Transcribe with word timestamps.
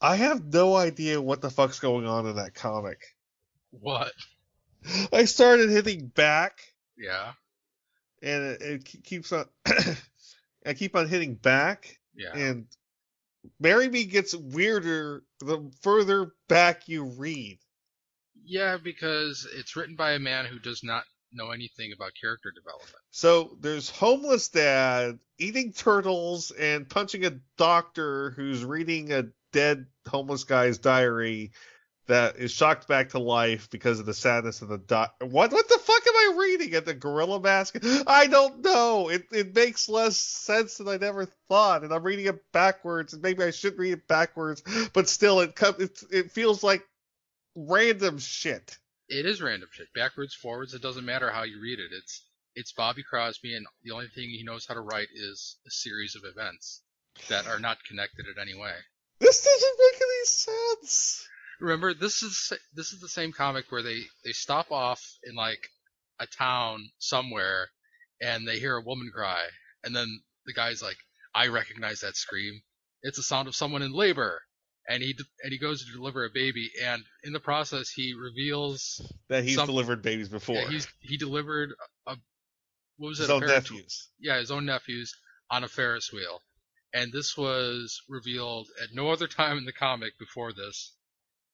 I 0.00 0.16
have 0.16 0.44
no 0.44 0.76
idea 0.76 1.20
what 1.20 1.40
the 1.40 1.50
fuck's 1.50 1.80
going 1.80 2.06
on 2.06 2.26
in 2.26 2.36
that 2.36 2.54
comic. 2.54 3.00
What? 3.70 4.12
I 5.12 5.24
started 5.24 5.70
hitting 5.70 6.06
back, 6.06 6.60
Yeah. 6.96 7.32
and 8.22 8.44
it, 8.44 8.62
it 8.62 8.84
keeps 9.04 9.32
on. 9.32 9.46
I 10.66 10.74
keep 10.74 10.94
on 10.96 11.08
hitting 11.08 11.34
back, 11.34 11.98
Yeah. 12.14 12.36
and 12.36 12.66
Marry 13.58 13.88
Me 13.88 14.04
gets 14.04 14.34
weirder 14.34 15.24
the 15.40 15.70
further 15.82 16.32
back 16.48 16.88
you 16.88 17.04
read. 17.04 17.58
Yeah, 18.44 18.76
because 18.76 19.46
it's 19.52 19.76
written 19.76 19.96
by 19.96 20.12
a 20.12 20.18
man 20.18 20.46
who 20.46 20.58
does 20.58 20.82
not 20.82 21.04
know 21.32 21.50
anything 21.50 21.92
about 21.92 22.12
character 22.18 22.50
development. 22.54 22.96
So 23.10 23.56
there's 23.60 23.90
homeless 23.90 24.48
dad 24.48 25.18
eating 25.38 25.72
turtles 25.72 26.50
and 26.52 26.88
punching 26.88 27.26
a 27.26 27.38
doctor 27.58 28.30
who's 28.30 28.64
reading 28.64 29.12
a 29.12 29.24
dead 29.52 29.86
homeless 30.06 30.44
guy's 30.44 30.78
diary 30.78 31.52
that 32.08 32.36
is 32.36 32.50
shocked 32.50 32.88
back 32.88 33.10
to 33.10 33.18
life 33.18 33.68
because 33.70 34.00
of 34.00 34.06
the 34.06 34.14
sadness 34.14 34.62
of 34.62 34.68
the 34.68 34.78
doc. 34.78 35.14
What 35.20 35.52
what 35.52 35.68
the 35.68 35.78
fuck 35.78 36.06
am 36.06 36.14
I 36.16 36.36
reading 36.38 36.74
at 36.74 36.86
the 36.86 36.94
Gorilla 36.94 37.38
Mask? 37.38 37.76
I 38.06 38.26
don't 38.26 38.64
know. 38.64 39.10
It 39.10 39.26
it 39.30 39.54
makes 39.54 39.88
less 39.88 40.16
sense 40.16 40.78
than 40.78 40.88
I 40.88 40.96
never 40.96 41.26
thought, 41.48 41.84
and 41.84 41.92
I'm 41.92 42.02
reading 42.02 42.26
it 42.26 42.42
backwards. 42.52 43.12
And 43.12 43.22
maybe 43.22 43.44
I 43.44 43.50
should 43.50 43.78
read 43.78 43.92
it 43.92 44.08
backwards, 44.08 44.62
but 44.92 45.08
still, 45.08 45.40
it 45.40 45.54
com- 45.54 45.76
it 45.78 46.02
it 46.10 46.32
feels 46.32 46.64
like 46.64 46.82
random 47.54 48.18
shit. 48.18 48.78
It 49.08 49.26
is 49.26 49.40
random 49.40 49.68
shit. 49.72 49.88
Backwards, 49.94 50.34
forwards, 50.34 50.74
it 50.74 50.82
doesn't 50.82 51.04
matter 51.04 51.30
how 51.30 51.44
you 51.44 51.60
read 51.60 51.78
it. 51.78 51.92
It's 51.92 52.24
it's 52.54 52.72
Bobby 52.72 53.02
Crosby, 53.02 53.54
and 53.54 53.66
the 53.84 53.92
only 53.92 54.08
thing 54.08 54.30
he 54.30 54.44
knows 54.44 54.66
how 54.66 54.74
to 54.74 54.80
write 54.80 55.08
is 55.14 55.58
a 55.66 55.70
series 55.70 56.16
of 56.16 56.22
events 56.24 56.82
that 57.28 57.46
are 57.46 57.60
not 57.60 57.78
connected 57.86 58.26
in 58.26 58.40
any 58.40 58.58
way. 58.58 58.72
This 59.20 59.44
doesn't 59.44 59.78
make 59.92 60.00
any 60.00 60.24
sense. 60.24 61.26
Remember, 61.60 61.92
this 61.94 62.22
is 62.22 62.52
this 62.74 62.92
is 62.92 63.00
the 63.00 63.08
same 63.08 63.32
comic 63.32 63.66
where 63.70 63.82
they 63.82 64.00
they 64.24 64.32
stop 64.32 64.70
off 64.70 65.02
in 65.24 65.34
like 65.34 65.68
a 66.20 66.26
town 66.26 66.88
somewhere, 66.98 67.68
and 68.20 68.46
they 68.46 68.58
hear 68.58 68.76
a 68.76 68.82
woman 68.82 69.10
cry, 69.12 69.44
and 69.84 69.94
then 69.94 70.06
the 70.46 70.52
guy's 70.52 70.82
like, 70.82 70.96
"I 71.34 71.48
recognize 71.48 72.00
that 72.00 72.16
scream. 72.16 72.60
It's 73.02 73.16
the 73.16 73.22
sound 73.24 73.48
of 73.48 73.56
someone 73.56 73.82
in 73.82 73.92
labor." 73.92 74.42
And 74.90 75.02
he 75.02 75.14
and 75.42 75.52
he 75.52 75.58
goes 75.58 75.84
to 75.84 75.92
deliver 75.92 76.24
a 76.24 76.30
baby, 76.32 76.70
and 76.82 77.02
in 77.24 77.32
the 77.34 77.40
process, 77.40 77.90
he 77.90 78.14
reveals 78.14 79.00
That 79.28 79.44
he's 79.44 79.56
Some- 79.56 79.66
delivered 79.66 80.00
babies 80.00 80.28
before. 80.30 80.56
yeah, 80.56 80.68
he's 80.70 80.86
he 81.00 81.16
delivered 81.18 81.74
a 82.06 82.16
what 82.96 83.08
was 83.08 83.18
it? 83.20 83.24
his 83.24 83.30
own 83.30 83.40
Ferris- 83.40 83.70
nephews. 83.70 84.08
yeah, 84.18 84.38
his 84.38 84.50
own 84.50 84.64
nephews 84.64 85.12
on 85.50 85.62
a 85.64 85.68
Ferris 85.68 86.10
wheel. 86.12 86.40
And 86.92 87.12
this 87.12 87.36
was 87.36 88.02
revealed 88.08 88.68
at 88.82 88.94
no 88.94 89.10
other 89.10 89.26
time 89.26 89.58
in 89.58 89.64
the 89.64 89.72
comic 89.72 90.18
before 90.18 90.52
this. 90.52 90.94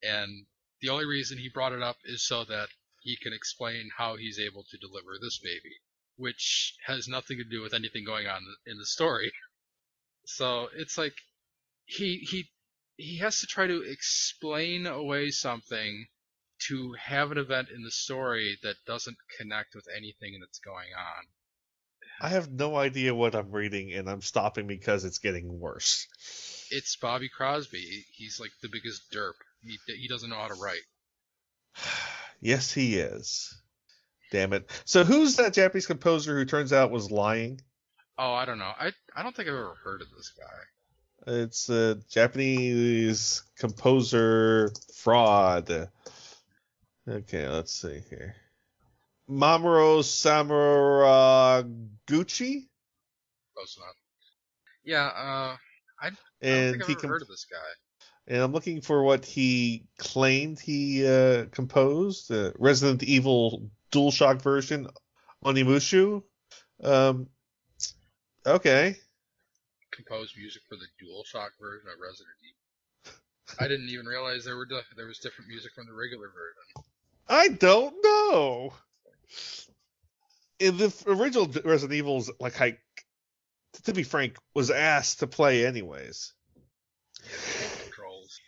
And 0.03 0.47
the 0.81 0.91
only 0.91 1.07
reason 1.07 1.39
he 1.39 1.49
brought 1.49 1.73
it 1.73 1.83
up 1.83 1.97
is 2.05 2.27
so 2.27 2.45
that 2.45 2.69
he 3.01 3.17
can 3.17 3.33
explain 3.33 3.91
how 3.97 4.17
he's 4.17 4.39
able 4.39 4.65
to 4.71 4.79
deliver 4.79 5.19
this 5.21 5.39
baby, 5.39 5.77
which 6.17 6.75
has 6.87 7.09
nothing 7.09 7.39
to 7.39 7.45
do 7.45 7.63
with 7.63 7.75
anything 7.75 8.05
going 8.05 8.27
on 8.27 8.43
in 8.67 8.79
the 8.79 8.87
story. 8.87 9.33
So 10.27 10.69
it's 10.75 10.97
like 10.97 11.15
he 11.87 12.19
he 12.19 12.51
he 12.97 13.19
has 13.19 13.41
to 13.41 13.47
try 13.47 13.67
to 13.67 13.83
explain 13.83 14.87
away 14.87 15.31
something 15.31 16.07
to 16.69 16.95
have 16.95 17.31
an 17.31 17.39
event 17.39 17.69
in 17.75 17.83
the 17.83 17.91
story 17.91 18.59
that 18.63 18.77
doesn't 18.87 19.17
connect 19.39 19.75
with 19.75 19.87
anything 19.95 20.39
that's 20.41 20.61
going 20.61 20.89
on. 20.97 21.25
I 22.21 22.29
have 22.29 22.51
no 22.51 22.77
idea 22.77 23.15
what 23.15 23.35
I'm 23.35 23.51
reading, 23.51 23.93
and 23.93 24.09
I'm 24.09 24.23
stopping 24.23 24.67
because 24.67 25.05
it's 25.05 25.19
getting 25.19 25.59
worse. 25.61 26.07
it's 26.71 26.97
Bobby 26.97 27.29
Crosby. 27.29 28.05
He's 28.13 28.41
like 28.41 28.53
the 28.63 28.69
biggest 28.69 29.13
derp. 29.13 29.35
He 29.63 29.79
he 29.87 30.09
doesn't 30.09 30.31
know 30.31 30.37
how 30.37 30.49
to 30.49 30.55
write. 30.55 30.83
yes, 32.41 32.73
he 32.73 32.97
is. 32.97 33.55
Damn 34.31 34.53
it. 34.53 34.71
So 34.85 35.05
who's 35.05 35.37
that 35.37 35.55
Japanese 35.55 35.87
composer 35.87 36.37
who 36.37 36.45
turns 36.45 36.73
out 36.73 36.91
was 36.91 37.11
lying? 37.11 37.61
Oh, 38.19 38.33
I 38.33 38.45
don't 38.45 38.59
know. 38.59 38.73
I 38.79 38.93
I 39.15 39.23
don't 39.23 39.35
think 39.35 39.49
I've 39.49 39.55
ever 39.55 39.77
heard 39.83 40.03
of 40.03 40.09
this 40.17 40.33
guy. 40.39 41.33
It's 41.43 41.69
a 41.69 41.99
Japanese 42.11 43.43
composer 43.59 44.71
fraud. 44.95 45.89
Okay, 47.09 47.49
let's 47.49 47.73
see 47.73 48.03
here. 48.11 48.35
Mamoru 49.29 50.03
Samuragochi? 50.03 52.67
Close 53.57 53.77
enough. 53.77 53.97
Yeah. 54.85 55.07
Uh, 55.07 55.57
I 56.01 56.09
And 56.43 56.73
think 56.73 56.83
I've 56.83 56.89
he 56.89 56.95
com- 56.97 57.11
heard 57.11 57.23
of 57.23 57.29
this 57.29 57.47
guy. 57.51 57.57
and 58.27 58.43
I'm 58.43 58.53
looking 58.53 58.81
for 58.81 59.03
what 59.03 59.25
he 59.25 59.87
claimed 59.99 60.61
he 60.61 61.07
uh, 61.07 61.47
composed. 61.53 62.31
Uh, 62.31 62.53
Resident 62.59 63.03
Evil 63.03 63.71
DualShock 63.93 64.43
version, 64.43 64.89
Onimusha. 65.45 66.23
Um, 66.83 67.29
okay. 68.47 68.97
Composed 69.93 70.37
music 70.37 70.63
for 70.69 70.77
the 70.77 70.87
DualShock 71.03 71.51
version 71.61 71.89
of 71.89 71.99
Resident 72.01 72.37
Evil. 72.43 72.51
I 73.61 73.69
didn't 73.69 73.89
even 73.91 74.07
realize 74.07 74.45
there 74.45 74.57
were 74.57 74.67
di- 74.67 74.81
there 74.97 75.07
was 75.07 75.19
different 75.19 75.49
music 75.49 75.73
from 75.75 75.87
the 75.87 75.93
regular 75.95 76.29
version. 76.29 76.65
I 77.29 77.49
don't 77.49 77.95
know. 78.03 78.73
In 80.59 80.77
the 80.77 80.95
original 81.07 81.47
Resident 81.65 81.97
Evil's, 81.99 82.31
like 82.41 82.61
I, 82.61 82.79
to 83.85 83.93
be 83.93 84.03
frank, 84.05 84.37
was 84.55 84.71
asked 84.71 85.21
to 85.21 85.27
play 85.27 85.67
anyways. 85.67 86.33
Controls. 87.83 88.39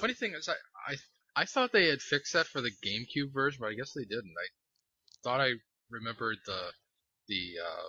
Funny 0.00 0.14
thing 0.14 0.34
is, 0.34 0.48
I 0.48 0.92
I 0.92 0.96
I 1.36 1.44
thought 1.44 1.72
they 1.72 1.88
had 1.88 2.00
fixed 2.00 2.32
that 2.32 2.46
for 2.46 2.60
the 2.60 2.70
GameCube 2.84 3.32
version, 3.32 3.58
but 3.60 3.70
I 3.70 3.74
guess 3.74 3.92
they 3.92 4.04
didn't. 4.04 4.34
I 4.38 4.48
thought 5.22 5.40
I 5.40 5.52
remembered 5.90 6.38
the 6.46 6.60
the 7.28 7.54
uh, 7.64 7.88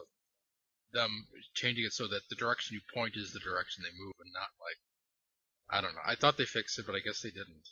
them 0.94 1.12
changing 1.54 1.86
it 1.86 1.94
so 1.94 2.08
that 2.08 2.22
the 2.30 2.36
direction 2.36 2.76
you 2.76 2.82
point 2.94 3.16
is 3.16 3.32
the 3.32 3.40
direction 3.40 3.84
they 3.84 4.04
move, 4.04 4.14
and 4.20 4.32
not 4.34 4.50
like 4.60 4.78
I 5.70 5.82
don't 5.82 5.94
know. 5.96 6.02
I 6.06 6.16
thought 6.16 6.38
they 6.38 6.46
fixed 6.46 6.80
it, 6.80 6.86
but 6.86 6.96
I 6.96 7.00
guess 7.00 7.22
they 7.22 7.30
didn't. 7.32 7.68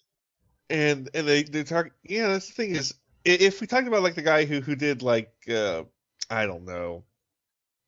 and 0.70 1.10
and 1.14 1.28
they 1.28 1.44
they 1.44 1.64
talk 1.64 1.88
yeah 2.04 2.28
that's 2.30 2.48
the 2.48 2.54
thing 2.54 2.76
is 2.76 2.94
if 3.28 3.62
we 3.62 3.68
talked 3.68 3.88
about 3.88 4.04
like 4.04 4.16
the 4.16 4.22
guy 4.22 4.46
who 4.46 4.62
who 4.62 4.76
did 4.76 5.02
like 5.02 5.32
uh 5.50 5.84
i 6.30 6.46
don't 6.46 6.66
know 6.66 7.04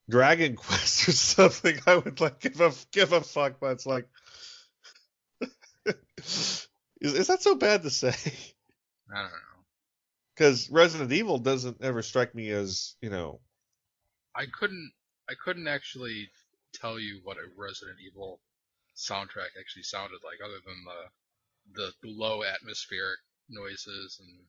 dragon 0.09 0.55
quest 0.57 1.07
or 1.07 1.11
something 1.11 1.79
i 1.87 1.95
would 1.95 2.19
like 2.19 2.39
give 2.39 2.59
a 2.61 2.71
give 2.91 3.13
a 3.13 3.21
fuck 3.21 3.59
but 3.59 3.71
it's 3.71 3.85
like 3.85 4.07
is, 5.85 6.67
is 7.01 7.27
that 7.27 7.41
so 7.41 7.55
bad 7.55 7.83
to 7.83 7.89
say 7.89 8.13
I 9.11 9.21
don't 9.21 9.31
know. 9.31 9.63
because 10.35 10.69
resident 10.69 11.11
evil 11.11 11.39
doesn't 11.39 11.81
ever 11.81 12.01
strike 12.01 12.35
me 12.35 12.49
as 12.49 12.95
you 13.01 13.09
know 13.09 13.39
I 14.35 14.45
couldn't 14.45 14.91
I 15.29 15.33
couldn't 15.35 15.67
actually 15.67 16.29
tell 16.73 16.99
you 16.99 17.19
what 17.23 17.37
a 17.37 17.49
Resident 17.57 17.97
Evil 18.05 18.39
soundtrack 18.95 19.53
actually 19.59 19.83
sounded 19.83 20.19
like, 20.23 20.39
other 20.43 20.59
than 20.65 20.83
the 20.85 21.01
the, 21.71 21.91
the 22.01 22.09
low 22.09 22.43
atmospheric 22.43 23.19
noises 23.49 24.19
and 24.21 24.39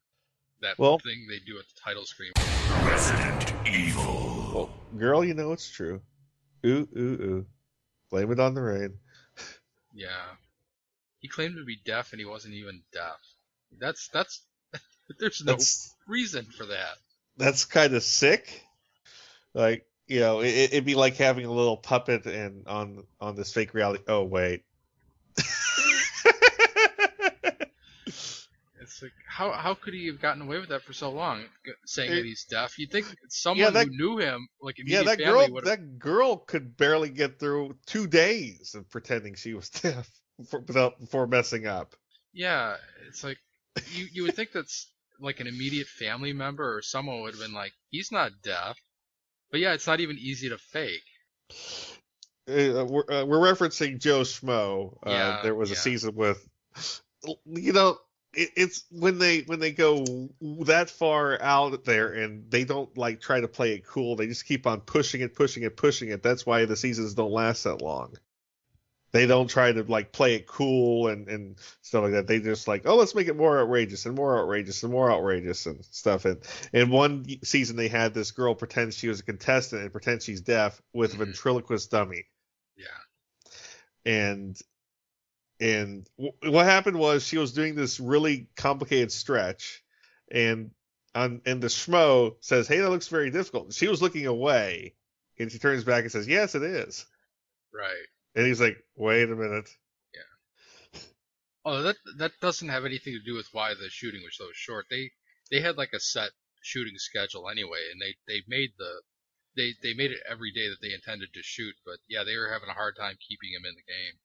that 0.62 0.78
Well- 0.78 0.98
thing 0.98 1.26
they 1.28 1.38
do 1.40 1.58
at 1.58 1.64
the 1.68 1.80
title 1.80 2.04
screen. 2.04 2.32
Resident 2.84 3.52
Evil. 3.68 4.50
well, 4.54 4.70
girl 4.98 5.24
you 5.24 5.34
know 5.34 5.52
it's 5.52 5.70
true 5.70 6.00
ooh 6.66 6.88
ooh 6.96 7.22
ooh 7.22 7.46
blame 8.10 8.30
it 8.32 8.40
on 8.40 8.54
the 8.54 8.60
rain 8.62 8.98
Yeah, 9.94 10.08
he 11.18 11.26
claimed 11.28 11.56
to 11.56 11.64
be 11.64 11.76
deaf 11.84 12.12
and 12.12 12.20
he 12.20 12.24
wasn't 12.26 12.54
even 12.54 12.82
deaf. 12.92 13.18
That's 13.78 14.08
that's 14.08 14.40
there's 15.18 15.42
no 15.44 15.52
that's 15.52 15.94
reason 16.06 16.44
for 16.44 16.66
that. 16.66 16.94
that's 17.36 17.64
kind 17.64 17.92
of 17.94 18.02
sick. 18.04 18.62
Like 19.52 19.84
you 20.06 20.20
know, 20.20 20.40
it, 20.42 20.48
it'd 20.72 20.84
be 20.84 20.94
like 20.94 21.16
having 21.16 21.44
a 21.44 21.52
little 21.52 21.76
puppet 21.76 22.24
and 22.26 22.66
on 22.68 23.04
on 23.20 23.34
this 23.34 23.52
fake 23.52 23.74
reality. 23.74 24.04
Oh 24.06 24.22
wait. 24.24 24.62
It's 29.00 29.02
like 29.02 29.12
how 29.26 29.52
how 29.52 29.74
could 29.74 29.94
he 29.94 30.06
have 30.08 30.20
gotten 30.20 30.42
away 30.42 30.58
with 30.58 30.68
that 30.68 30.82
for 30.82 30.92
so 30.92 31.10
long, 31.10 31.44
saying 31.86 32.12
It- 32.12 32.14
that 32.16 32.24
he's 32.24 32.44
deaf? 32.44 32.78
You'd 32.78 32.90
think 32.90 33.06
someone 33.28 33.72
that- 33.72 33.86
who 33.86 33.96
knew 33.96 34.18
him, 34.18 34.48
like 34.60 34.76
yeah, 34.84 35.02
that 35.04 35.18
girl 35.18 35.48
would 35.50 35.64
that 35.64 35.98
girl 35.98 36.36
could 36.36 36.76
barely 36.76 37.08
get 37.08 37.38
through 37.38 37.76
two 37.86 38.06
days 38.06 38.74
of 38.74 38.90
pretending 38.90 39.34
she 39.34 39.54
was 39.54 39.70
deaf 39.70 40.08
for, 40.50 40.60
without 40.60 41.00
before 41.00 41.26
messing 41.26 41.66
up. 41.66 41.94
Yeah, 42.32 42.76
it's 43.08 43.24
like 43.24 43.38
you 43.92 44.06
you 44.12 44.22
would 44.24 44.34
think 44.34 44.52
that's 44.52 44.90
like 45.18 45.40
an 45.40 45.46
immediate 45.46 45.86
family 45.86 46.32
member 46.32 46.76
or 46.76 46.82
someone 46.82 47.20
would 47.20 47.32
have 47.34 47.40
been 47.40 47.52
like, 47.52 47.72
he's 47.90 48.10
not 48.12 48.32
deaf. 48.42 48.78
But 49.50 49.60
yeah, 49.60 49.72
it's 49.74 49.86
not 49.86 50.00
even 50.00 50.16
easy 50.18 50.48
to 50.48 50.58
fake. 50.58 51.02
Uh, 52.48 52.84
we're, 52.88 53.04
uh, 53.10 53.24
we're 53.24 53.38
referencing 53.38 53.98
Joe 54.00 54.20
Schmo. 54.20 54.96
Uh, 55.06 55.10
Yeah, 55.10 55.40
there 55.42 55.54
was 55.54 55.70
a 55.70 55.76
season 55.76 56.14
with, 56.14 56.48
you 57.46 57.72
know, 57.72 57.98
it, 58.32 58.50
it's 58.56 58.84
when 58.90 59.18
they 59.18 59.40
when 59.40 59.58
they 59.58 59.72
go 59.72 60.04
that 60.64 60.90
far 60.90 61.40
out 61.40 61.84
there 61.84 62.12
and 62.12 62.50
they 62.50 62.64
don't 62.64 62.96
like 62.96 63.20
try 63.20 63.40
to 63.40 63.48
play 63.48 63.72
it 63.74 63.84
cool. 63.86 64.16
They 64.16 64.26
just 64.26 64.46
keep 64.46 64.66
on 64.66 64.80
pushing 64.80 65.20
it, 65.20 65.34
pushing 65.34 65.62
it, 65.62 65.76
pushing 65.76 66.10
it. 66.10 66.22
That's 66.22 66.46
why 66.46 66.64
the 66.64 66.76
seasons 66.76 67.14
don't 67.14 67.32
last 67.32 67.64
that 67.64 67.82
long. 67.82 68.14
They 69.12 69.26
don't 69.26 69.48
try 69.48 69.72
to 69.72 69.82
like 69.82 70.12
play 70.12 70.36
it 70.36 70.46
cool 70.46 71.08
and, 71.08 71.26
and 71.28 71.58
stuff 71.82 72.04
like 72.04 72.12
that. 72.12 72.28
They 72.28 72.38
just 72.38 72.68
like, 72.68 72.82
oh, 72.86 72.94
let's 72.94 73.16
make 73.16 73.26
it 73.26 73.36
more 73.36 73.58
outrageous 73.60 74.06
and 74.06 74.14
more 74.14 74.38
outrageous 74.38 74.84
and 74.84 74.92
more 74.92 75.10
outrageous 75.10 75.66
and 75.66 75.84
stuff. 75.86 76.26
And 76.26 76.38
in 76.72 76.90
one 76.90 77.26
season, 77.42 77.74
they 77.76 77.88
had 77.88 78.14
this 78.14 78.30
girl 78.30 78.54
pretend 78.54 78.94
she 78.94 79.08
was 79.08 79.18
a 79.18 79.24
contestant 79.24 79.82
and 79.82 79.90
pretend 79.90 80.22
she's 80.22 80.42
deaf 80.42 80.80
with 80.92 81.14
a 81.14 81.16
Mhm. 81.16 81.18
ventriloquist 81.26 81.90
dummy. 81.90 82.26
Yeah. 82.76 82.86
and 84.06 84.56
and 85.60 86.08
w- 86.18 86.52
what 86.52 86.64
happened 86.66 86.98
was 86.98 87.24
she 87.24 87.38
was 87.38 87.52
doing 87.52 87.74
this 87.74 88.00
really 88.00 88.48
complicated 88.56 89.12
stretch 89.12 89.82
and 90.30 90.70
on 91.14 91.40
and 91.44 91.62
the 91.62 91.66
schmo 91.68 92.34
says 92.40 92.66
hey 92.68 92.78
that 92.78 92.90
looks 92.90 93.08
very 93.08 93.30
difficult 93.30 93.72
she 93.72 93.88
was 93.88 94.00
looking 94.00 94.26
away 94.26 94.94
and 95.38 95.50
she 95.50 95.58
turns 95.58 95.84
back 95.84 96.02
and 96.02 96.12
says 96.12 96.26
yes 96.28 96.54
it 96.54 96.62
is 96.62 97.06
Right. 97.72 98.06
and 98.34 98.46
he's 98.46 98.60
like 98.60 98.76
wait 98.96 99.30
a 99.30 99.36
minute 99.36 99.68
Yeah. 100.14 101.00
Oh, 101.64 101.82
that 101.82 101.96
that 102.16 102.32
doesn't 102.40 102.68
have 102.68 102.84
anything 102.84 103.12
to 103.12 103.22
do 103.24 103.34
with 103.36 103.48
why 103.52 103.74
the 103.74 103.90
shooting 103.90 104.22
was 104.24 104.36
so 104.36 104.46
short. 104.54 104.86
They 104.88 105.10
they 105.50 105.60
had 105.60 105.76
like 105.76 105.92
a 105.92 106.00
set 106.00 106.30
shooting 106.62 106.94
schedule 106.96 107.48
anyway, 107.50 107.80
and 107.92 108.00
they 108.00 108.14
they 108.26 108.42
made 108.48 108.70
the 108.78 109.02
they 109.56 109.74
they 109.82 109.92
made 109.94 110.10
it 110.10 110.22
every 110.28 110.52
day 110.52 110.68
that 110.68 110.78
they 110.80 110.94
intended 110.94 111.28
to 111.34 111.42
shoot. 111.42 111.74
But 111.84 111.98
yeah, 112.08 112.24
they 112.24 112.36
were 112.36 112.50
having 112.50 112.70
a 112.70 112.74
hard 112.74 112.96
time 112.96 113.16
keeping 113.20 113.50
him 113.52 113.66
in 113.68 113.74
the 113.74 113.92
game. 113.92 114.16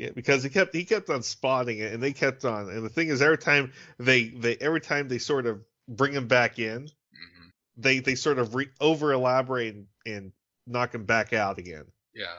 Yeah 0.00 0.10
because 0.14 0.42
he 0.42 0.50
kept 0.50 0.74
he 0.74 0.84
kept 0.84 1.10
on 1.10 1.22
spotting 1.22 1.78
it 1.78 1.92
and 1.92 2.02
they 2.02 2.12
kept 2.12 2.44
on 2.44 2.68
and 2.68 2.84
the 2.84 2.88
thing 2.88 3.08
is 3.08 3.20
every 3.22 3.38
time 3.38 3.72
they 3.98 4.28
they 4.28 4.56
every 4.56 4.80
time 4.80 5.08
they 5.08 5.18
sort 5.18 5.46
of 5.46 5.60
bring 5.88 6.12
him 6.12 6.26
back 6.26 6.58
in 6.58 6.82
hmm 6.82 7.48
they 7.76 7.98
they 8.00 8.14
sort 8.14 8.38
of 8.38 8.54
re- 8.54 8.70
over 8.80 9.12
elaborate 9.12 9.74
and, 9.74 9.86
and 10.06 10.32
knock 10.66 10.94
him 10.94 11.04
back 11.04 11.32
out 11.32 11.58
again 11.58 11.84
Yeah, 12.14 12.36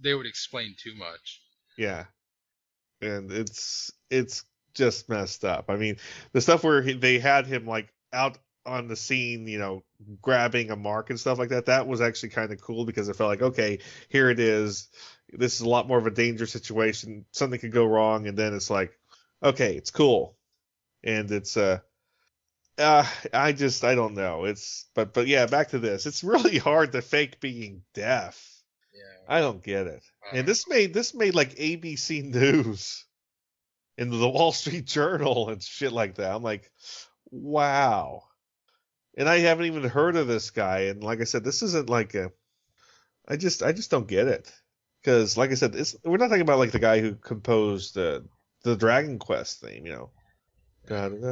they 0.00 0.14
would 0.14 0.26
explain 0.26 0.74
too 0.78 0.94
much. 0.94 1.40
Yeah, 1.76 2.04
and 3.00 3.30
it's 3.32 3.92
it's 4.10 4.44
just 4.74 5.08
messed 5.08 5.44
up. 5.44 5.66
I 5.68 5.76
mean, 5.76 5.96
the 6.32 6.40
stuff 6.40 6.64
where 6.64 6.82
he, 6.82 6.92
they 6.94 7.18
had 7.18 7.46
him 7.46 7.66
like 7.66 7.92
out 8.12 8.38
on 8.64 8.88
the 8.88 8.96
scene, 8.96 9.46
you 9.46 9.58
know, 9.58 9.84
grabbing 10.20 10.70
a 10.70 10.76
mark 10.76 11.10
and 11.10 11.18
stuff 11.20 11.38
like 11.38 11.50
that. 11.50 11.66
That 11.66 11.86
was 11.86 12.00
actually 12.00 12.30
kind 12.30 12.52
of 12.52 12.60
cool 12.60 12.84
because 12.84 13.08
it 13.08 13.16
felt 13.16 13.30
like, 13.30 13.42
okay, 13.42 13.78
here 14.08 14.28
it 14.30 14.40
is. 14.40 14.88
This 15.30 15.54
is 15.56 15.60
a 15.62 15.68
lot 15.68 15.88
more 15.88 15.98
of 15.98 16.06
a 16.06 16.10
dangerous 16.10 16.52
situation. 16.52 17.24
Something 17.32 17.58
could 17.58 17.72
go 17.72 17.84
wrong, 17.86 18.26
and 18.26 18.36
then 18.38 18.54
it's 18.54 18.70
like, 18.70 18.96
okay, 19.42 19.76
it's 19.76 19.90
cool, 19.90 20.36
and 21.02 21.30
it's 21.30 21.56
uh. 21.56 21.78
Uh, 22.78 23.06
I 23.32 23.52
just 23.52 23.84
I 23.84 23.94
don't 23.94 24.14
know. 24.14 24.44
It's 24.44 24.84
but 24.94 25.14
but 25.14 25.26
yeah, 25.26 25.46
back 25.46 25.70
to 25.70 25.78
this. 25.78 26.04
It's 26.04 26.22
really 26.22 26.58
hard 26.70 26.92
to 26.92 27.00
fake 27.00 27.40
being 27.40 27.82
deaf. 27.94 28.62
Yeah. 28.94 29.36
I 29.36 29.40
don't 29.40 29.62
get 29.62 29.86
it. 29.86 30.02
Uh, 30.26 30.36
And 30.36 30.46
this 30.46 30.68
made 30.68 30.92
this 30.92 31.14
made 31.14 31.34
like 31.34 31.54
ABC 31.56 32.22
News 32.22 33.06
and 33.96 34.12
the 34.12 34.28
Wall 34.28 34.52
Street 34.52 34.84
Journal 34.84 35.48
and 35.48 35.62
shit 35.62 35.90
like 35.92 36.16
that. 36.16 36.34
I'm 36.34 36.42
like, 36.42 36.70
wow. 37.30 38.24
And 39.16 39.26
I 39.26 39.38
haven't 39.38 39.66
even 39.66 39.84
heard 39.84 40.16
of 40.16 40.26
this 40.26 40.50
guy. 40.50 40.80
And 40.80 41.02
like 41.02 41.22
I 41.22 41.24
said, 41.24 41.44
this 41.44 41.62
isn't 41.62 41.88
like 41.88 42.14
a. 42.14 42.30
I 43.26 43.36
just 43.36 43.62
I 43.62 43.72
just 43.72 43.90
don't 43.90 44.06
get 44.06 44.28
it 44.28 44.52
because 45.06 45.36
like 45.36 45.52
I 45.52 45.54
said, 45.54 45.76
it's, 45.76 45.94
we're 46.04 46.16
not 46.16 46.26
talking 46.26 46.42
about 46.42 46.58
like 46.58 46.72
the 46.72 46.80
guy 46.80 46.98
who 47.00 47.14
composed 47.14 47.94
the 47.94 48.24
the 48.64 48.74
Dragon 48.74 49.20
Quest 49.20 49.60
theme, 49.60 49.86
you 49.86 49.92
know. 49.92 50.10
and 50.88 51.22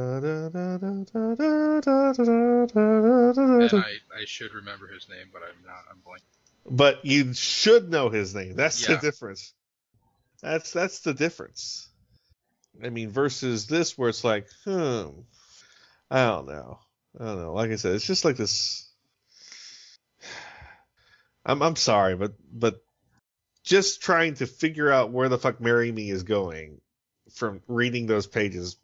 I 3.73 3.97
I 4.17 4.23
should 4.25 4.53
remember 4.53 4.87
his 4.87 5.09
name, 5.09 5.27
but 5.33 5.41
I'm 5.41 5.65
not. 5.65 5.83
I'm 5.91 5.99
blank. 6.05 6.21
but 6.65 7.05
you 7.05 7.33
should 7.33 7.89
know 7.89 8.09
his 8.09 8.33
name. 8.33 8.55
That's 8.55 8.81
Yeah. 8.81 8.95
the 8.95 9.01
difference. 9.01 9.53
That's 10.41 10.71
that's 10.71 11.01
the 11.01 11.13
difference. 11.13 11.89
I 12.81 12.89
mean, 12.89 13.09
versus 13.09 13.67
this 13.67 13.97
where 13.97 14.07
it's 14.07 14.23
like, 14.23 14.47
hmm, 14.63 15.09
I 16.09 16.25
don't 16.27 16.47
know, 16.47 16.79
I 17.19 17.25
don't 17.25 17.39
know. 17.39 17.53
Like 17.53 17.71
I 17.71 17.75
said, 17.75 17.95
it's 17.95 18.07
just 18.07 18.23
like 18.23 18.37
this. 18.37 18.89
I'm 21.45 21.61
I'm 21.61 21.75
sorry, 21.75 22.15
but 22.15 22.35
but 22.49 22.79
just 23.65 24.01
trying 24.01 24.35
to 24.35 24.45
figure 24.45 24.91
out 24.91 25.11
where 25.11 25.29
the 25.29 25.37
fuck 25.37 25.59
"Marry 25.59 25.91
Me" 25.91 26.09
is 26.09 26.23
going 26.23 26.79
from 27.33 27.61
reading 27.67 28.05
those 28.05 28.27
pages 28.27 28.77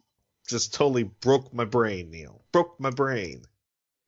just 0.48 0.74
totally 0.74 1.04
broke 1.04 1.54
my 1.54 1.64
brain, 1.64 2.10
Neil. 2.10 2.42
Broke 2.52 2.78
my 2.78 2.90
brain. 2.90 3.44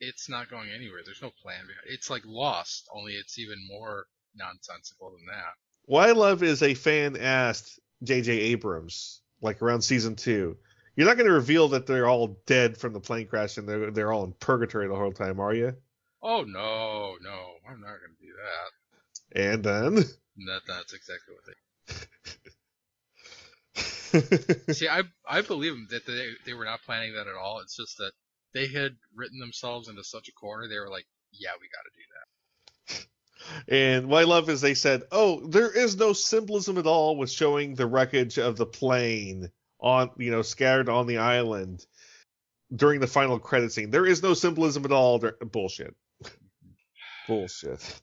It's 0.00 0.28
not 0.28 0.50
going 0.50 0.68
anywhere. 0.70 1.00
There's 1.04 1.22
no 1.22 1.30
plan 1.30 1.60
behind. 1.60 1.86
It's 1.86 2.10
like 2.10 2.22
Lost, 2.26 2.88
only 2.92 3.12
it's 3.14 3.38
even 3.38 3.56
more 3.68 4.06
nonsensical 4.34 5.10
than 5.10 5.26
that. 5.26 5.54
Why 5.86 6.10
love 6.12 6.42
is 6.42 6.62
a 6.62 6.74
fan 6.74 7.16
asked 7.16 7.78
J.J. 8.02 8.32
Abrams, 8.32 9.20
like 9.40 9.62
around 9.62 9.82
season 9.82 10.16
two, 10.16 10.56
you're 10.96 11.06
not 11.06 11.16
going 11.16 11.28
to 11.28 11.34
reveal 11.34 11.68
that 11.68 11.86
they're 11.86 12.08
all 12.08 12.38
dead 12.46 12.76
from 12.76 12.92
the 12.92 13.00
plane 13.00 13.26
crash 13.26 13.56
and 13.58 13.68
they're, 13.68 13.90
they're 13.90 14.12
all 14.12 14.24
in 14.24 14.32
purgatory 14.32 14.88
the 14.88 14.94
whole 14.94 15.12
time, 15.12 15.40
are 15.40 15.54
you? 15.54 15.74
Oh 16.22 16.42
no, 16.42 17.16
no, 17.22 17.52
I'm 17.68 17.80
not 17.80 17.98
going 18.00 18.16
to 18.18 18.26
do 18.26 18.32
that. 18.42 19.40
And 19.40 19.64
then. 19.64 20.04
That 20.36 20.62
that's 20.66 20.92
exactly 20.92 21.34
what 21.34 21.44
they. 24.66 24.72
See, 24.74 24.88
I 24.88 25.02
I 25.28 25.42
believe 25.42 25.72
them 25.72 25.88
that 25.90 26.06
they 26.06 26.30
they 26.46 26.54
were 26.54 26.64
not 26.64 26.82
planning 26.82 27.14
that 27.14 27.26
at 27.26 27.34
all. 27.34 27.60
It's 27.60 27.76
just 27.76 27.98
that 27.98 28.12
they 28.52 28.66
had 28.68 28.96
written 29.14 29.38
themselves 29.38 29.88
into 29.88 30.04
such 30.04 30.28
a 30.28 30.32
corner. 30.32 30.68
They 30.68 30.78
were 30.78 30.90
like, 30.90 31.06
yeah, 31.32 31.50
we 31.60 31.68
got 31.68 31.84
to 31.84 31.90
do 31.96 32.04
that. 33.66 33.72
and 33.74 34.08
what 34.08 34.20
I 34.20 34.24
love 34.24 34.48
is 34.48 34.60
they 34.60 34.74
said, 34.74 35.02
oh, 35.12 35.40
there 35.46 35.70
is 35.70 35.96
no 35.96 36.12
symbolism 36.12 36.78
at 36.78 36.86
all 36.86 37.16
with 37.16 37.30
showing 37.30 37.74
the 37.74 37.86
wreckage 37.86 38.38
of 38.38 38.56
the 38.56 38.66
plane 38.66 39.50
on, 39.80 40.10
you 40.18 40.30
know, 40.30 40.42
scattered 40.42 40.88
on 40.88 41.06
the 41.06 41.18
island 41.18 41.84
during 42.74 43.00
the 43.00 43.06
final 43.06 43.38
credit 43.38 43.72
scene. 43.72 43.90
There 43.90 44.06
is 44.06 44.22
no 44.22 44.34
symbolism 44.34 44.84
at 44.84 44.92
all. 44.92 45.18
There- 45.18 45.36
Bullshit. 45.40 45.94
Mm-hmm. 46.22 47.32
Bullshit. 47.32 48.00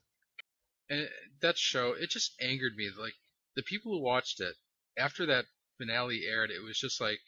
And 0.90 1.08
that 1.42 1.58
show, 1.58 1.94
it 2.00 2.10
just 2.10 2.34
angered 2.42 2.76
me. 2.76 2.90
Like 2.98 3.14
the 3.56 3.64
people 3.64 3.92
who 3.92 4.04
watched 4.04 4.40
it 4.42 4.56
after 4.98 5.26
that 5.28 5.46
finale 5.78 6.24
aired, 6.28 6.52
it 6.52 6.64
was 6.64 6.78
just 6.78 7.02
like 7.02 7.20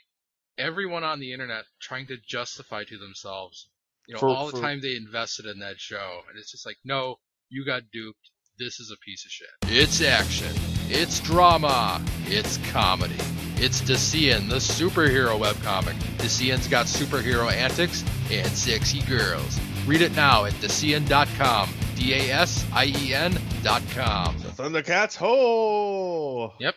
everyone 0.57 1.03
on 1.03 1.19
the 1.19 1.33
internet 1.33 1.65
trying 1.81 2.07
to 2.07 2.17
justify 2.27 2.83
to 2.83 2.97
themselves, 2.97 3.69
you 4.07 4.13
know, 4.13 4.19
For- 4.19 4.29
all 4.29 4.45
the 4.47 4.51
for- 4.53 4.61
time 4.61 4.81
they 4.81 4.95
invested 4.95 5.45
in 5.45 5.59
that 5.59 5.79
show, 5.79 6.21
and 6.29 6.37
it's 6.37 6.51
just 6.51 6.65
like, 6.65 6.77
no, 6.83 7.17
you 7.49 7.65
got 7.65 7.83
duped. 7.91 8.29
This 8.59 8.79
is 8.79 8.91
a 8.91 8.97
piece 9.03 9.25
of 9.25 9.31
shit. 9.31 9.47
It's 9.63 9.99
action. 10.01 10.53
It's 10.87 11.19
drama. 11.19 11.99
It's 12.25 12.57
comedy. 12.71 13.15
It's 13.55 13.81
Dasien, 13.81 14.47
the 14.49 14.57
superhero 14.57 15.39
webcomic. 15.39 15.95
Dasien's 16.17 16.67
got 16.67 16.85
superhero 16.85 17.51
antics 17.51 18.03
and 18.29 18.47
sexy 18.51 19.01
girls. 19.03 19.59
Read 19.87 20.01
it 20.01 20.15
now 20.15 20.45
at 20.45 20.53
Dasien.com. 20.53 21.69
D 22.03 22.15
A 22.15 22.33
S 22.33 22.65
I 22.73 22.87
E 22.87 23.13
com. 23.93 24.37
The 24.39 24.49
Thundercats, 24.49 25.15
ho! 25.15 26.53
Yep. 26.59 26.75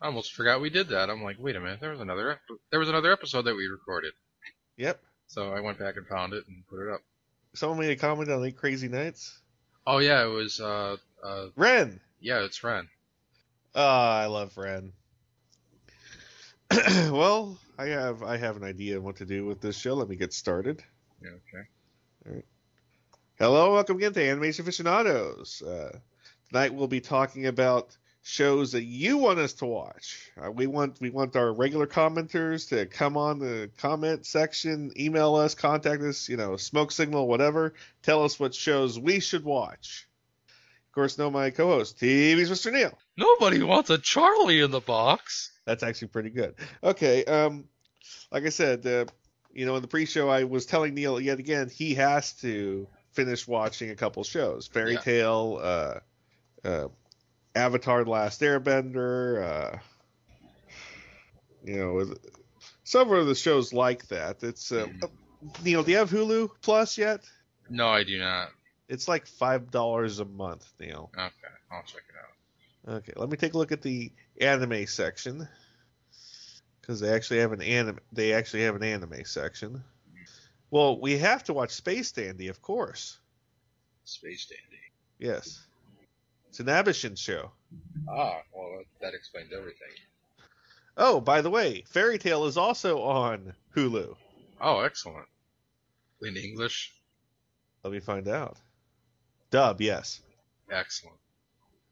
I 0.00 0.06
almost 0.06 0.32
forgot 0.32 0.62
we 0.62 0.70
did 0.70 0.88
that. 0.88 1.10
I'm 1.10 1.22
like, 1.22 1.36
wait 1.38 1.56
a 1.56 1.60
minute, 1.60 1.78
there 1.78 1.90
was 1.90 2.00
another 2.00 2.30
ep- 2.30 2.58
there 2.70 2.80
was 2.80 2.88
another 2.88 3.12
episode 3.12 3.42
that 3.42 3.54
we 3.54 3.66
recorded. 3.66 4.14
Yep. 4.78 4.98
So 5.26 5.52
I 5.52 5.60
went 5.60 5.78
back 5.78 5.98
and 5.98 6.06
found 6.06 6.32
it 6.32 6.44
and 6.48 6.66
put 6.68 6.80
it 6.80 6.90
up. 6.90 7.02
Someone 7.52 7.80
made 7.80 7.90
a 7.90 7.96
comment 7.96 8.30
on 8.30 8.42
Eight 8.46 8.56
Crazy 8.56 8.88
Nights. 8.88 9.38
Oh 9.86 9.98
yeah, 9.98 10.24
it 10.24 10.30
was 10.30 10.58
uh 10.58 10.96
uh 11.22 11.48
Ren. 11.54 12.00
yeah, 12.18 12.42
it's 12.42 12.64
Ren. 12.64 12.88
Ah, 13.74 14.20
I 14.20 14.24
love 14.24 14.56
Ren. 14.56 14.94
well, 17.10 17.58
I 17.76 17.88
have 17.88 18.22
I 18.22 18.38
have 18.38 18.56
an 18.56 18.64
idea 18.64 18.96
of 18.96 19.04
what 19.04 19.16
to 19.16 19.26
do 19.26 19.44
with 19.44 19.60
this 19.60 19.76
show. 19.76 19.92
Let 19.92 20.08
me 20.08 20.16
get 20.16 20.32
started. 20.32 20.82
Yeah, 21.22 21.28
okay. 21.28 22.42
Hello, 23.42 23.72
welcome 23.72 23.96
again 23.96 24.12
to 24.12 24.24
Animation 24.24 24.62
Aficionados. 24.62 25.62
Uh, 25.62 25.98
tonight 26.46 26.72
we'll 26.72 26.86
be 26.86 27.00
talking 27.00 27.48
about 27.48 27.96
shows 28.22 28.70
that 28.70 28.84
you 28.84 29.18
want 29.18 29.40
us 29.40 29.54
to 29.54 29.66
watch. 29.66 30.30
Uh, 30.40 30.52
we 30.52 30.68
want 30.68 31.00
we 31.00 31.10
want 31.10 31.34
our 31.34 31.52
regular 31.52 31.88
commenters 31.88 32.68
to 32.68 32.86
come 32.86 33.16
on 33.16 33.40
the 33.40 33.68
comment 33.78 34.26
section, 34.26 34.92
email 34.96 35.34
us, 35.34 35.56
contact 35.56 36.04
us, 36.04 36.28
you 36.28 36.36
know, 36.36 36.56
smoke 36.56 36.92
signal, 36.92 37.26
whatever. 37.26 37.74
Tell 38.04 38.22
us 38.22 38.38
what 38.38 38.54
shows 38.54 38.96
we 38.96 39.18
should 39.18 39.42
watch. 39.42 40.06
Of 40.46 40.94
course, 40.94 41.18
know 41.18 41.28
my 41.28 41.50
co-host, 41.50 41.98
TV's 41.98 42.48
Mr. 42.48 42.72
Neil. 42.72 42.96
Nobody 43.16 43.60
wants 43.60 43.90
a 43.90 43.98
Charlie 43.98 44.60
in 44.60 44.70
the 44.70 44.78
box. 44.78 45.50
That's 45.64 45.82
actually 45.82 46.08
pretty 46.08 46.30
good. 46.30 46.54
Okay, 46.84 47.24
um, 47.24 47.64
like 48.30 48.46
I 48.46 48.50
said, 48.50 48.86
uh, 48.86 49.06
you 49.52 49.66
know, 49.66 49.74
in 49.74 49.82
the 49.82 49.88
pre-show, 49.88 50.28
I 50.28 50.44
was 50.44 50.64
telling 50.64 50.94
Neil 50.94 51.20
yet 51.20 51.40
again 51.40 51.70
he 51.70 51.94
has 51.94 52.34
to 52.34 52.86
finish 53.12 53.46
watching 53.46 53.90
a 53.90 53.94
couple 53.94 54.24
shows: 54.24 54.66
Fairy 54.66 54.94
Yeah. 54.94 55.00
Tale, 55.00 55.60
uh, 55.62 56.00
uh, 56.64 56.88
Avatar: 57.54 58.04
The 58.04 58.10
Last 58.10 58.40
Airbender. 58.40 59.42
Uh, 59.42 59.78
you 61.64 61.76
know, 61.76 62.14
several 62.84 63.20
of 63.20 63.26
the 63.26 63.34
shows 63.34 63.72
like 63.72 64.08
that. 64.08 64.42
It's 64.42 64.72
uh, 64.72 64.86
Mhm. 64.86 65.10
Neil. 65.64 65.82
Do 65.82 65.90
you 65.90 65.96
have 65.98 66.10
Hulu 66.10 66.50
Plus 66.60 66.98
yet? 66.98 67.24
No, 67.68 67.88
I 67.88 68.04
do 68.04 68.18
not. 68.18 68.50
It's 68.88 69.08
like 69.08 69.26
five 69.26 69.70
dollars 69.70 70.18
a 70.18 70.24
month, 70.24 70.70
Neil. 70.78 71.10
Okay, 71.16 71.54
I'll 71.70 71.82
check 71.84 72.02
it 72.08 72.16
out. 72.16 72.96
Okay, 72.96 73.12
let 73.16 73.28
me 73.28 73.36
take 73.36 73.54
a 73.54 73.58
look 73.58 73.72
at 73.72 73.82
the 73.82 74.12
anime 74.40 74.86
section 74.86 75.48
because 76.80 77.00
they 77.00 77.10
actually 77.10 77.38
have 77.38 77.52
an 77.52 77.62
anime. 77.62 78.00
They 78.12 78.32
actually 78.32 78.62
have 78.62 78.76
an 78.76 78.82
anime 78.82 79.24
section. 79.24 79.82
Well, 80.72 80.98
we 80.98 81.18
have 81.18 81.44
to 81.44 81.52
watch 81.52 81.70
Space 81.70 82.12
Dandy, 82.12 82.48
of 82.48 82.62
course. 82.62 83.18
Space 84.04 84.46
Dandy. 84.46 84.82
Yes, 85.18 85.66
it's 86.48 86.60
an 86.60 86.66
Abishin 86.66 87.16
show. 87.16 87.50
Ah, 88.08 88.40
well, 88.54 88.82
that 89.02 89.12
explains 89.12 89.52
everything. 89.52 89.92
Oh, 90.96 91.20
by 91.20 91.42
the 91.42 91.50
way, 91.50 91.84
Fairy 91.86 92.16
Tail 92.16 92.46
is 92.46 92.56
also 92.56 93.02
on 93.02 93.52
Hulu. 93.76 94.16
Oh, 94.62 94.80
excellent. 94.80 95.28
In 96.22 96.38
English? 96.38 96.94
Let 97.84 97.92
me 97.92 98.00
find 98.00 98.26
out. 98.26 98.56
Dub, 99.50 99.82
yes. 99.82 100.22
Excellent. 100.70 101.18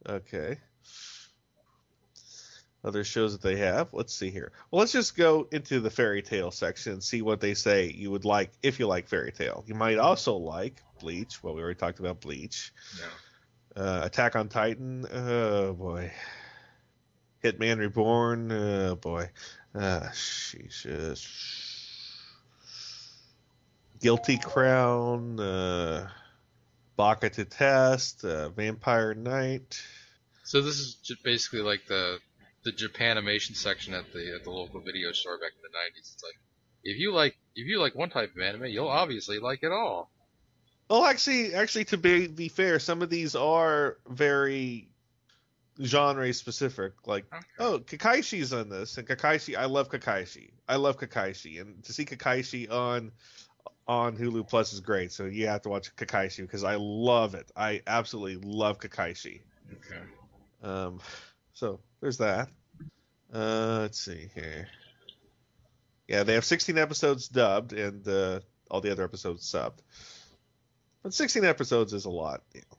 Okay. 0.08 0.56
Other 2.82 3.04
shows 3.04 3.32
that 3.32 3.42
they 3.42 3.56
have. 3.56 3.92
Let's 3.92 4.14
see 4.14 4.30
here. 4.30 4.52
Well, 4.70 4.80
let's 4.80 4.92
just 4.92 5.14
go 5.14 5.46
into 5.52 5.80
the 5.80 5.90
Fairy 5.90 6.22
Tail 6.22 6.50
section 6.50 6.94
and 6.94 7.04
see 7.04 7.20
what 7.20 7.40
they 7.40 7.52
say 7.52 7.90
you 7.90 8.10
would 8.10 8.24
like 8.24 8.52
if 8.62 8.78
you 8.80 8.86
like 8.86 9.06
Fairy 9.06 9.32
Tail. 9.32 9.64
You 9.66 9.74
might 9.74 9.98
also 9.98 10.36
like 10.36 10.82
Bleach. 10.98 11.42
Well, 11.42 11.54
we 11.54 11.60
already 11.60 11.78
talked 11.78 11.98
about 12.00 12.20
Bleach. 12.22 12.72
No. 13.76 13.82
Uh, 13.82 14.00
Attack 14.04 14.34
on 14.34 14.48
Titan. 14.48 15.06
Oh 15.12 15.74
boy. 15.74 16.10
Hitman 17.44 17.78
Reborn. 17.78 18.50
Oh 18.50 18.96
boy. 18.96 19.28
Uh, 19.74 20.08
Jesus. 20.50 21.28
Guilty 24.00 24.38
Crown. 24.38 25.38
Uh, 25.38 26.08
Baka 26.96 27.28
to 27.28 27.44
Test. 27.44 28.24
Uh, 28.24 28.48
Vampire 28.48 29.12
Knight. 29.14 29.82
So 30.44 30.62
this 30.62 30.78
is 30.80 30.94
j- 30.94 31.14
basically 31.22 31.60
like 31.60 31.86
the 31.86 32.18
the 32.64 32.72
Japanimation 32.72 33.56
section 33.56 33.94
at 33.94 34.12
the 34.12 34.34
at 34.34 34.44
the 34.44 34.50
local 34.50 34.80
video 34.80 35.12
store 35.12 35.38
back 35.38 35.52
in 35.56 35.62
the 35.62 35.68
'90s. 36.00 36.12
It's 36.14 36.22
like 36.22 36.38
if 36.84 36.98
you 36.98 37.12
like 37.12 37.36
if 37.54 37.66
you 37.66 37.80
like 37.80 37.94
one 37.94 38.10
type 38.10 38.30
of 38.34 38.42
anime, 38.42 38.66
you'll 38.66 38.88
obviously 38.88 39.38
like 39.38 39.62
it 39.62 39.72
all. 39.72 40.10
Well, 40.88 41.04
actually, 41.04 41.54
actually, 41.54 41.84
to 41.86 41.96
be 41.96 42.26
be 42.26 42.48
fair, 42.48 42.78
some 42.78 43.02
of 43.02 43.10
these 43.10 43.34
are 43.36 43.98
very 44.08 44.88
genre 45.82 46.32
specific. 46.34 47.06
Like, 47.06 47.26
Okay. 47.32 47.46
oh, 47.60 47.78
Kekkaishi's 47.78 48.52
on 48.52 48.68
this, 48.68 48.98
and 48.98 49.06
Kekkaishi, 49.06 49.56
I 49.56 49.66
love 49.66 49.88
Kekkaishi. 49.88 50.50
I 50.68 50.76
love 50.76 50.98
Kekkaishi, 50.98 51.60
and 51.60 51.82
to 51.84 51.92
see 51.92 52.04
Kekkaishi 52.04 52.70
on 52.70 53.12
on 53.86 54.16
Hulu 54.16 54.48
Plus 54.48 54.72
is 54.72 54.80
great. 54.80 55.12
So 55.12 55.24
you 55.26 55.46
have 55.46 55.62
to 55.62 55.68
watch 55.68 55.94
Kekkaishi 55.96 56.42
because 56.42 56.64
I 56.64 56.76
love 56.78 57.34
it. 57.34 57.50
I 57.56 57.82
absolutely 57.86 58.36
love 58.42 58.78
Kekkaishi. 58.78 59.40
Okay. 59.72 60.02
Um, 60.62 61.00
so 61.54 61.80
there's 62.00 62.18
that. 62.18 62.48
Uh, 63.32 63.78
let's 63.82 64.00
see 64.00 64.30
here. 64.34 64.68
Yeah, 66.08 66.24
they 66.24 66.34
have 66.34 66.44
16 66.44 66.76
episodes 66.76 67.28
dubbed 67.28 67.72
and 67.72 68.06
uh, 68.08 68.40
all 68.70 68.80
the 68.80 68.90
other 68.90 69.04
episodes 69.04 69.50
subbed. 69.50 69.78
But 71.02 71.14
16 71.14 71.44
episodes 71.44 71.92
is 71.92 72.04
a 72.04 72.10
lot. 72.10 72.42
You, 72.52 72.60
know. 72.60 72.78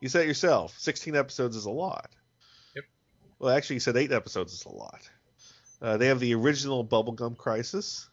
you 0.00 0.08
said 0.08 0.22
it 0.22 0.28
yourself. 0.28 0.78
16 0.78 1.16
episodes 1.16 1.56
is 1.56 1.64
a 1.64 1.70
lot. 1.70 2.10
Yep. 2.76 2.84
Well, 3.38 3.56
actually, 3.56 3.76
you 3.76 3.80
said 3.80 3.96
eight 3.96 4.12
episodes 4.12 4.52
is 4.52 4.64
a 4.64 4.70
lot. 4.70 5.00
Uh, 5.82 5.96
they 5.96 6.06
have 6.06 6.20
the 6.20 6.34
original 6.34 6.84
Bubblegum 6.84 7.36
Crisis. 7.36 8.08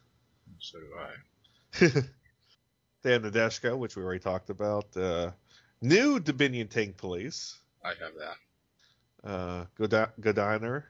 So 0.58 0.78
do 0.78 0.86
I. 0.98 1.88
they 3.02 3.12
have 3.12 3.22
Nadesico, 3.22 3.78
which 3.78 3.96
we 3.96 4.02
already 4.02 4.20
talked 4.20 4.50
about. 4.50 4.94
Uh, 4.96 5.30
new 5.80 6.20
Dominion 6.20 6.68
Tank 6.68 6.96
Police. 6.96 7.58
I 7.84 7.90
have 7.90 8.14
that. 8.18 8.36
Uh, 9.24 9.64
Godin- 9.78 10.12
Godannar. 10.20 10.84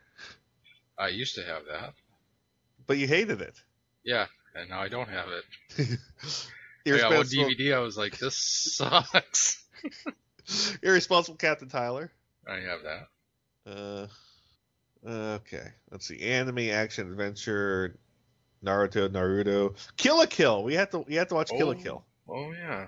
I 0.99 1.09
used 1.09 1.35
to 1.37 1.45
have 1.45 1.63
that. 1.71 1.95
But 2.87 2.99
you 2.99 3.07
hated 3.07 3.41
it. 3.41 3.61
Yeah, 4.05 4.27
and 4.55 4.69
now 4.71 4.81
I 4.81 4.89
don't 4.89 5.09
have 5.09 5.29
it. 5.29 5.99
I 6.87 6.99
got 6.99 7.13
one 7.13 7.27
DVD. 7.27 7.75
I 7.75 7.79
was 7.79 7.97
like, 7.97 8.19
this 8.19 8.37
sucks. 8.37 9.65
irresponsible 10.83 11.37
Captain 11.37 11.69
Tyler. 11.69 12.11
I 12.49 12.57
have 12.57 12.81
that. 12.83 13.09
Uh, 13.65 14.07
okay, 15.37 15.69
let's 15.91 16.07
see. 16.07 16.21
Anime, 16.21 16.71
action, 16.71 17.11
adventure, 17.11 17.97
Naruto, 18.65 19.09
Naruto, 19.09 19.75
Kill 19.97 20.19
la 20.19 20.27
Kill. 20.27 20.65
We 20.65 20.75
have 20.75 20.91
to 20.91 21.01
we 21.01 21.15
have 21.17 21.29
to 21.29 21.35
watch 21.35 21.51
Kill 21.51 21.69
la 21.69 21.75
Oh. 21.75 21.77
Kill. 21.77 22.05
Oh 22.29 22.53
yeah. 22.53 22.87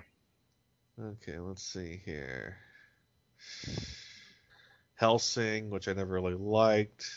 Okay, 0.99 1.39
let's 1.39 1.63
see 1.63 2.01
here. 2.05 2.57
Helsing, 4.95 5.69
which 5.69 5.87
I 5.87 5.93
never 5.93 6.13
really 6.13 6.33
liked. 6.33 7.09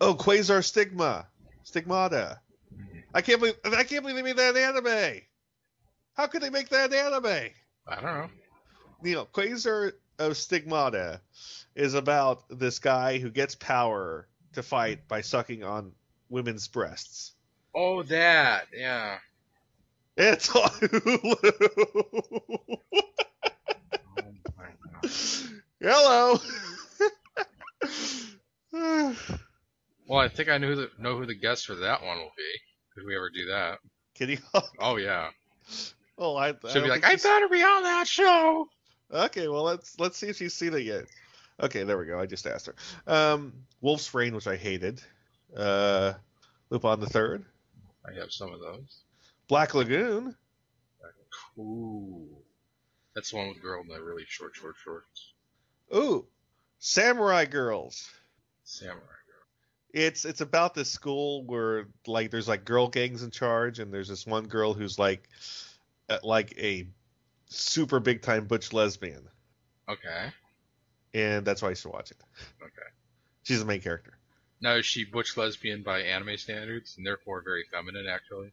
Oh, 0.00 0.14
Qwaser 0.14 0.64
Stigma, 0.64 1.26
Stigmata. 1.64 2.40
I 3.14 3.22
can't 3.22 3.40
believe 3.40 3.56
I 3.64 3.84
can't 3.84 4.02
believe 4.02 4.16
they 4.16 4.22
made 4.22 4.36
that 4.36 4.56
anime. 4.56 5.20
How 6.14 6.26
could 6.26 6.42
they 6.42 6.50
make 6.50 6.68
that 6.70 6.92
anime? 6.92 7.50
I 7.86 7.94
don't 7.94 8.04
know. 8.04 8.30
you 9.02 9.14
know, 9.14 9.26
Qwaser 9.26 9.92
of 10.18 10.36
Stigmata 10.36 11.20
is 11.74 11.94
about 11.94 12.42
this 12.50 12.78
guy 12.78 13.18
who 13.18 13.30
gets 13.30 13.54
power 13.54 14.28
to 14.52 14.62
fight 14.62 15.06
by 15.08 15.20
sucking 15.20 15.62
on 15.64 15.92
women's 16.28 16.68
breasts. 16.68 17.32
Oh, 17.74 18.02
that. 18.04 18.66
Yeah. 18.76 19.18
It's 20.16 20.50
on 20.54 20.68
Hulu. 20.68 21.70
Oh. 25.02 25.08
Hello. 25.80 26.38
Well, 30.08 30.18
I 30.18 30.26
think 30.28 30.48
I 30.48 30.58
knew 30.58 30.74
the, 30.74 30.90
know 30.98 31.16
who 31.16 31.24
the 31.24 31.36
guest 31.36 31.66
for 31.66 31.76
that 31.76 32.02
one 32.02 32.18
will 32.18 32.32
be. 32.36 33.00
If 33.00 33.06
we 33.06 33.14
ever 33.14 33.30
do 33.30 33.46
that. 33.46 33.78
Kitty 34.14 34.40
Hawk. 34.52 34.68
Oh 34.80 34.96
yeah. 34.96 35.28
Oh, 36.18 36.34
I. 36.34 36.48
I 36.48 36.54
She'll 36.72 36.82
be 36.82 36.88
like, 36.88 37.04
I 37.04 37.10
she's- 37.10 37.22
better 37.22 37.48
be 37.48 37.62
on 37.62 37.84
that 37.84 38.08
show. 38.08 38.66
Okay, 39.12 39.46
well 39.48 39.62
let's 39.62 39.98
let's 40.00 40.16
see 40.16 40.26
if 40.28 40.36
she's 40.36 40.54
seen 40.54 40.74
it 40.74 40.80
yet. 40.82 41.04
Okay, 41.60 41.84
there 41.84 41.96
we 41.98 42.06
go. 42.06 42.18
I 42.18 42.26
just 42.26 42.46
asked 42.46 42.66
her. 42.66 42.74
Um, 43.06 43.52
Wolf's 43.80 44.12
Rain, 44.14 44.34
which 44.34 44.46
I 44.48 44.56
hated. 44.56 45.00
Uh, 45.56 46.14
Lupin 46.70 46.98
the 47.00 47.06
Third. 47.06 47.44
I 48.04 48.18
have 48.18 48.32
some 48.32 48.52
of 48.52 48.60
those. 48.60 49.02
Black 49.48 49.74
Lagoon. 49.74 50.34
Ooh. 51.58 52.26
That's 53.14 53.30
the 53.30 53.36
one 53.36 53.48
with 53.48 53.56
the 53.58 53.62
girl 53.62 53.82
in 53.82 53.88
the 53.88 54.02
really 54.02 54.24
short, 54.26 54.54
short 54.56 54.76
shorts. 54.82 55.32
Ooh, 55.94 56.26
Samurai 56.80 57.44
Girls. 57.44 58.10
Samurai 58.64 58.98
girl. 59.00 59.44
It's 59.92 60.24
it's 60.24 60.40
about 60.40 60.74
this 60.74 60.90
school 60.90 61.44
where 61.44 61.88
like 62.06 62.30
there's 62.30 62.48
like 62.48 62.64
girl 62.64 62.88
gangs 62.88 63.22
in 63.22 63.30
charge, 63.30 63.78
and 63.78 63.92
there's 63.92 64.08
this 64.08 64.26
one 64.26 64.46
girl 64.46 64.72
who's 64.74 64.98
like 64.98 65.28
uh, 66.08 66.18
like 66.22 66.56
a 66.58 66.86
super 67.48 68.00
big 68.00 68.22
time 68.22 68.46
butch 68.46 68.72
lesbian, 68.72 69.28
Okay. 69.88 70.30
and 71.14 71.44
that's 71.44 71.60
why 71.62 71.68
I 71.68 71.72
used 71.72 71.82
to 71.82 71.88
watch 71.90 72.10
it. 72.12 72.16
Okay. 72.62 72.88
She's 73.42 73.58
the 73.58 73.64
main 73.66 73.80
character. 73.80 74.16
Now 74.60 74.74
is 74.76 74.86
she 74.86 75.04
butch 75.04 75.36
lesbian 75.36 75.82
by 75.82 76.00
anime 76.02 76.36
standards 76.36 76.94
and 76.96 77.04
therefore 77.06 77.42
very 77.42 77.64
feminine 77.70 78.06
actually? 78.06 78.52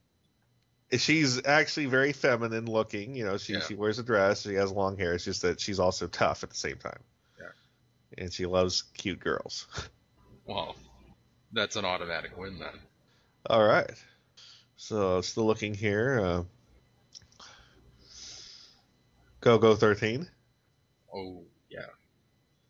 She's 0.97 1.45
actually 1.45 1.85
very 1.87 2.13
feminine 2.13 2.65
looking. 2.65 3.13
You 3.15 3.25
know, 3.25 3.37
she 3.37 3.53
Yeah. 3.53 3.59
she 3.61 3.75
wears 3.75 3.99
a 3.99 4.03
dress, 4.03 4.41
she 4.41 4.55
has 4.55 4.71
long 4.71 4.97
hair. 4.97 5.13
It's 5.13 5.23
just 5.25 5.43
that 5.43 5.59
she's 5.61 5.79
also 5.79 6.07
tough 6.07 6.43
at 6.43 6.49
the 6.49 6.55
same 6.55 6.77
time. 6.77 6.99
And 8.17 8.33
she 8.33 8.45
loves 8.45 8.83
cute 8.93 9.19
girls. 9.19 9.67
Well, 10.45 10.77
that's 11.51 11.75
an 11.75 11.83
automatic 11.83 12.37
win 12.37 12.57
then. 12.57 12.79
All 13.49 13.65
right. 13.65 13.91
So 14.77 15.19
still 15.19 15.45
looking 15.45 15.73
here. 15.73 16.21
Uh, 16.23 16.43
Golgo 19.41 19.77
Thirteen. 19.77 20.29
Oh 21.13 21.43
yeah. 21.69 21.87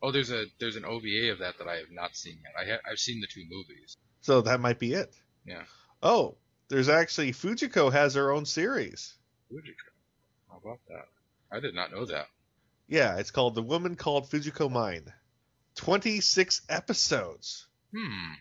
Oh, 0.02 0.12
there's 0.12 0.32
a 0.32 0.46
there's 0.60 0.76
an 0.76 0.86
OVA 0.86 1.32
of 1.32 1.38
that 1.40 1.58
that 1.60 1.68
I 1.68 1.76
have 1.76 1.92
not 1.92 2.16
seen 2.16 2.40
yet. 2.44 2.54
I 2.60 2.72
ha- 2.72 2.92
I've 2.92 2.98
seen 3.00 3.22
the 3.22 3.28
two 3.28 3.44
movies. 3.50 3.96
So 4.22 4.42
that 4.42 4.60
might 4.60 4.80
be 4.80 4.94
it. 4.94 5.14
Yeah. 5.46 5.64
Oh, 6.02 6.36
there's 6.70 6.90
actually 6.90 7.32
Fujiko 7.32 7.92
has 7.92 8.16
her 8.16 8.32
own 8.32 8.46
series. 8.46 9.14
Fujiko. 9.52 9.92
How 10.50 10.58
about 10.58 10.80
that? 10.90 11.06
I 11.52 11.60
did 11.60 11.76
not 11.76 11.92
know 11.92 12.06
that. 12.06 12.26
Yeah, 12.88 13.18
it's 13.18 13.32
called 13.32 13.56
The 13.56 13.62
Woman 13.62 13.96
Called 13.96 14.30
Fujiko 14.30 14.70
Mine. 14.72 15.14
26 15.78 16.62
episodes. 16.70 17.68
Hmm. 17.96 18.34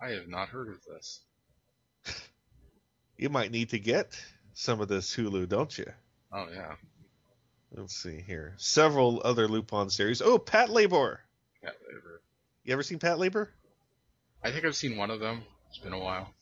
I 0.00 0.10
have 0.10 0.28
not 0.28 0.48
heard 0.48 0.68
of 0.68 0.84
this. 0.84 1.20
You 3.16 3.28
might 3.28 3.52
need 3.52 3.68
to 3.68 3.78
get 3.78 4.20
some 4.54 4.80
of 4.80 4.88
this 4.88 5.14
Hulu, 5.14 5.48
don't 5.48 5.78
you? 5.78 5.86
Oh 6.32 6.48
yeah. 6.52 6.74
Let's 7.72 7.94
see 7.94 8.20
here. 8.26 8.54
Several 8.56 9.22
other 9.24 9.46
Lupin 9.46 9.88
series. 9.88 10.20
Oh, 10.20 10.36
Patlabor. 10.36 11.18
Cat 11.62 11.76
labor. 11.88 12.22
You 12.64 12.72
ever 12.72 12.82
seen 12.82 12.98
Patlabor? 12.98 13.48
I 14.42 14.50
think 14.50 14.64
I've 14.64 14.74
seen 14.74 14.96
one 14.96 15.12
of 15.12 15.20
them. 15.20 15.42
It's 15.68 15.78
been 15.78 15.92
a 15.92 15.98
while. 15.98 16.34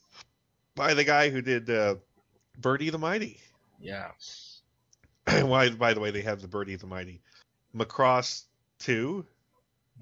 By 0.74 0.94
the 0.94 1.04
guy 1.04 1.28
who 1.28 1.42
did 1.42 1.68
uh, 1.68 1.96
Birdie 2.58 2.90
the 2.90 2.98
Mighty. 2.98 3.38
Yeah. 3.78 4.08
Why? 5.42 5.68
By 5.70 5.92
the 5.92 6.00
way, 6.00 6.10
they 6.10 6.22
have 6.22 6.40
the 6.40 6.48
Birdie 6.48 6.76
the 6.76 6.86
Mighty. 6.86 7.20
Macross 7.76 8.44
2. 8.80 9.26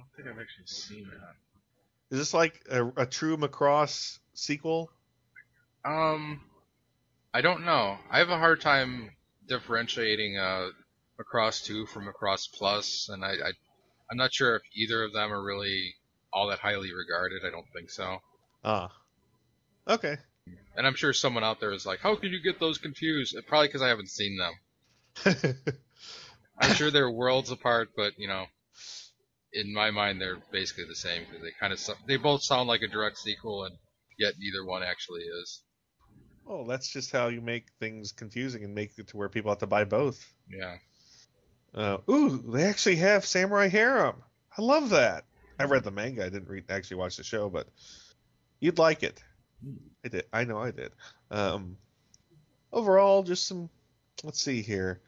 Don't 0.01 0.25
think 0.25 0.29
I've 0.29 0.41
actually 0.41 0.67
seen 0.67 1.05
that. 1.05 2.15
Is 2.15 2.19
this 2.19 2.35
like 2.35 2.61
a, 2.71 2.87
a 2.97 3.07
true 3.07 3.37
Macross 3.37 4.19
sequel? 4.35 4.91
Um, 5.85 6.41
I 7.33 7.41
don't 7.41 7.65
know. 7.65 7.97
I 8.11 8.19
have 8.19 8.31
a 8.31 8.39
hard 8.39 8.61
time 8.61 9.11
differentiating 9.47 10.37
uh, 10.37 10.69
Macross 11.21 11.65
2 11.65 11.87
from 11.87 12.07
Macross 12.07 12.49
Plus, 12.53 13.09
and 13.11 13.25
I, 13.25 13.31
I, 13.31 13.53
I'm 14.11 14.17
not 14.17 14.33
sure 14.33 14.57
if 14.57 14.63
either 14.75 15.05
of 15.05 15.13
them 15.13 15.33
are 15.33 15.43
really 15.43 15.95
all 16.33 16.49
that 16.49 16.59
highly 16.59 16.93
regarded. 16.93 17.43
I 17.47 17.51
don't 17.51 17.67
think 17.75 17.91
so. 17.91 18.19
Ah. 18.65 18.91
Okay. 19.89 20.17
And 20.77 20.87
I'm 20.87 20.95
sure 20.95 21.13
someone 21.13 21.45
out 21.45 21.61
there 21.61 21.73
is 21.73 21.87
like, 21.87 22.01
how 22.01 22.17
could 22.17 22.33
you 22.33 22.43
get 22.43 22.59
those 22.59 22.79
confused? 22.79 23.37
Probably 23.47 23.69
because 23.69 23.83
I 23.83 23.89
haven't 23.89 24.11
seen 24.11 24.39
them. 24.39 25.57
I'm 26.59 26.75
sure 26.75 26.91
they're 26.91 27.11
worlds 27.11 27.51
apart, 27.51 27.91
but 27.97 28.13
you 28.19 28.29
know, 28.29 28.47
in 29.53 29.73
my 29.73 29.91
mind, 29.91 30.21
they're 30.21 30.39
basically 30.53 30.85
the 30.85 30.95
same 30.95 31.23
because 31.25 31.43
they 31.43 31.53
kind 31.59 31.73
of 31.73 31.81
they 32.07 32.17
both 32.17 32.43
sound 32.43 32.69
like 32.69 32.83
a 32.83 32.89
direct 32.89 33.19
sequel, 33.19 33.65
and 33.65 33.77
yet 34.19 34.35
neither 34.39 34.65
one 34.65 34.83
actually 34.83 35.23
is. 35.23 35.63
well, 36.45 36.65
that's 36.65 36.89
just 36.89 37.13
how 37.13 37.29
you 37.29 37.41
make 37.41 37.67
things 37.79 38.13
confusing 38.13 38.65
and 38.65 38.75
make 38.75 38.93
it 38.99 39.09
to 39.09 39.17
where 39.17 39.29
people 39.29 39.51
have 39.51 39.59
to 39.59 39.67
buy 39.67 39.85
both. 39.85 40.33
Yeah. 40.49 40.77
Uh, 41.75 41.99
ooh, 42.09 42.43
they 42.49 42.65
actually 42.65 42.97
have 42.97 43.25
Samurai 43.25 43.69
Harem. 43.69 44.17
I 44.57 44.63
love 44.63 44.91
that. 44.91 45.25
I 45.59 45.65
read 45.65 45.85
the 45.85 45.91
manga. 45.91 46.25
I 46.25 46.29
didn't 46.29 46.49
read, 46.49 46.65
actually 46.69 46.97
watch 46.97 47.17
the 47.17 47.23
show, 47.23 47.49
but 47.49 47.69
you'd 48.59 48.79
like 48.79 49.03
it. 49.03 49.23
I 50.05 50.09
did. 50.09 50.25
I 50.33 50.45
know 50.45 50.59
I 50.59 50.71
did. 50.71 50.93
Um, 51.31 51.77
overall, 52.73 53.23
just 53.23 53.47
some. 53.47 53.69
Let's 54.25 54.43
see 54.43 54.63
here. 54.63 55.01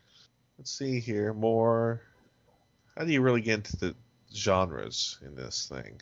Let's 0.59 0.71
see 0.71 1.01
here. 1.01 1.33
More. 1.33 2.03
How 2.97 3.05
do 3.05 3.13
you 3.13 3.23
really 3.23 3.41
get 3.41 3.55
into 3.55 3.77
the 3.77 3.95
genres 4.35 5.19
in 5.25 5.35
this 5.35 5.67
thing? 5.67 6.01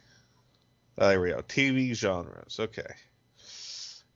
Ah, 0.98 1.08
there 1.08 1.20
we 1.20 1.30
go. 1.30 1.38
TV 1.42 1.94
genres. 1.94 2.58
Okay. 2.58 2.82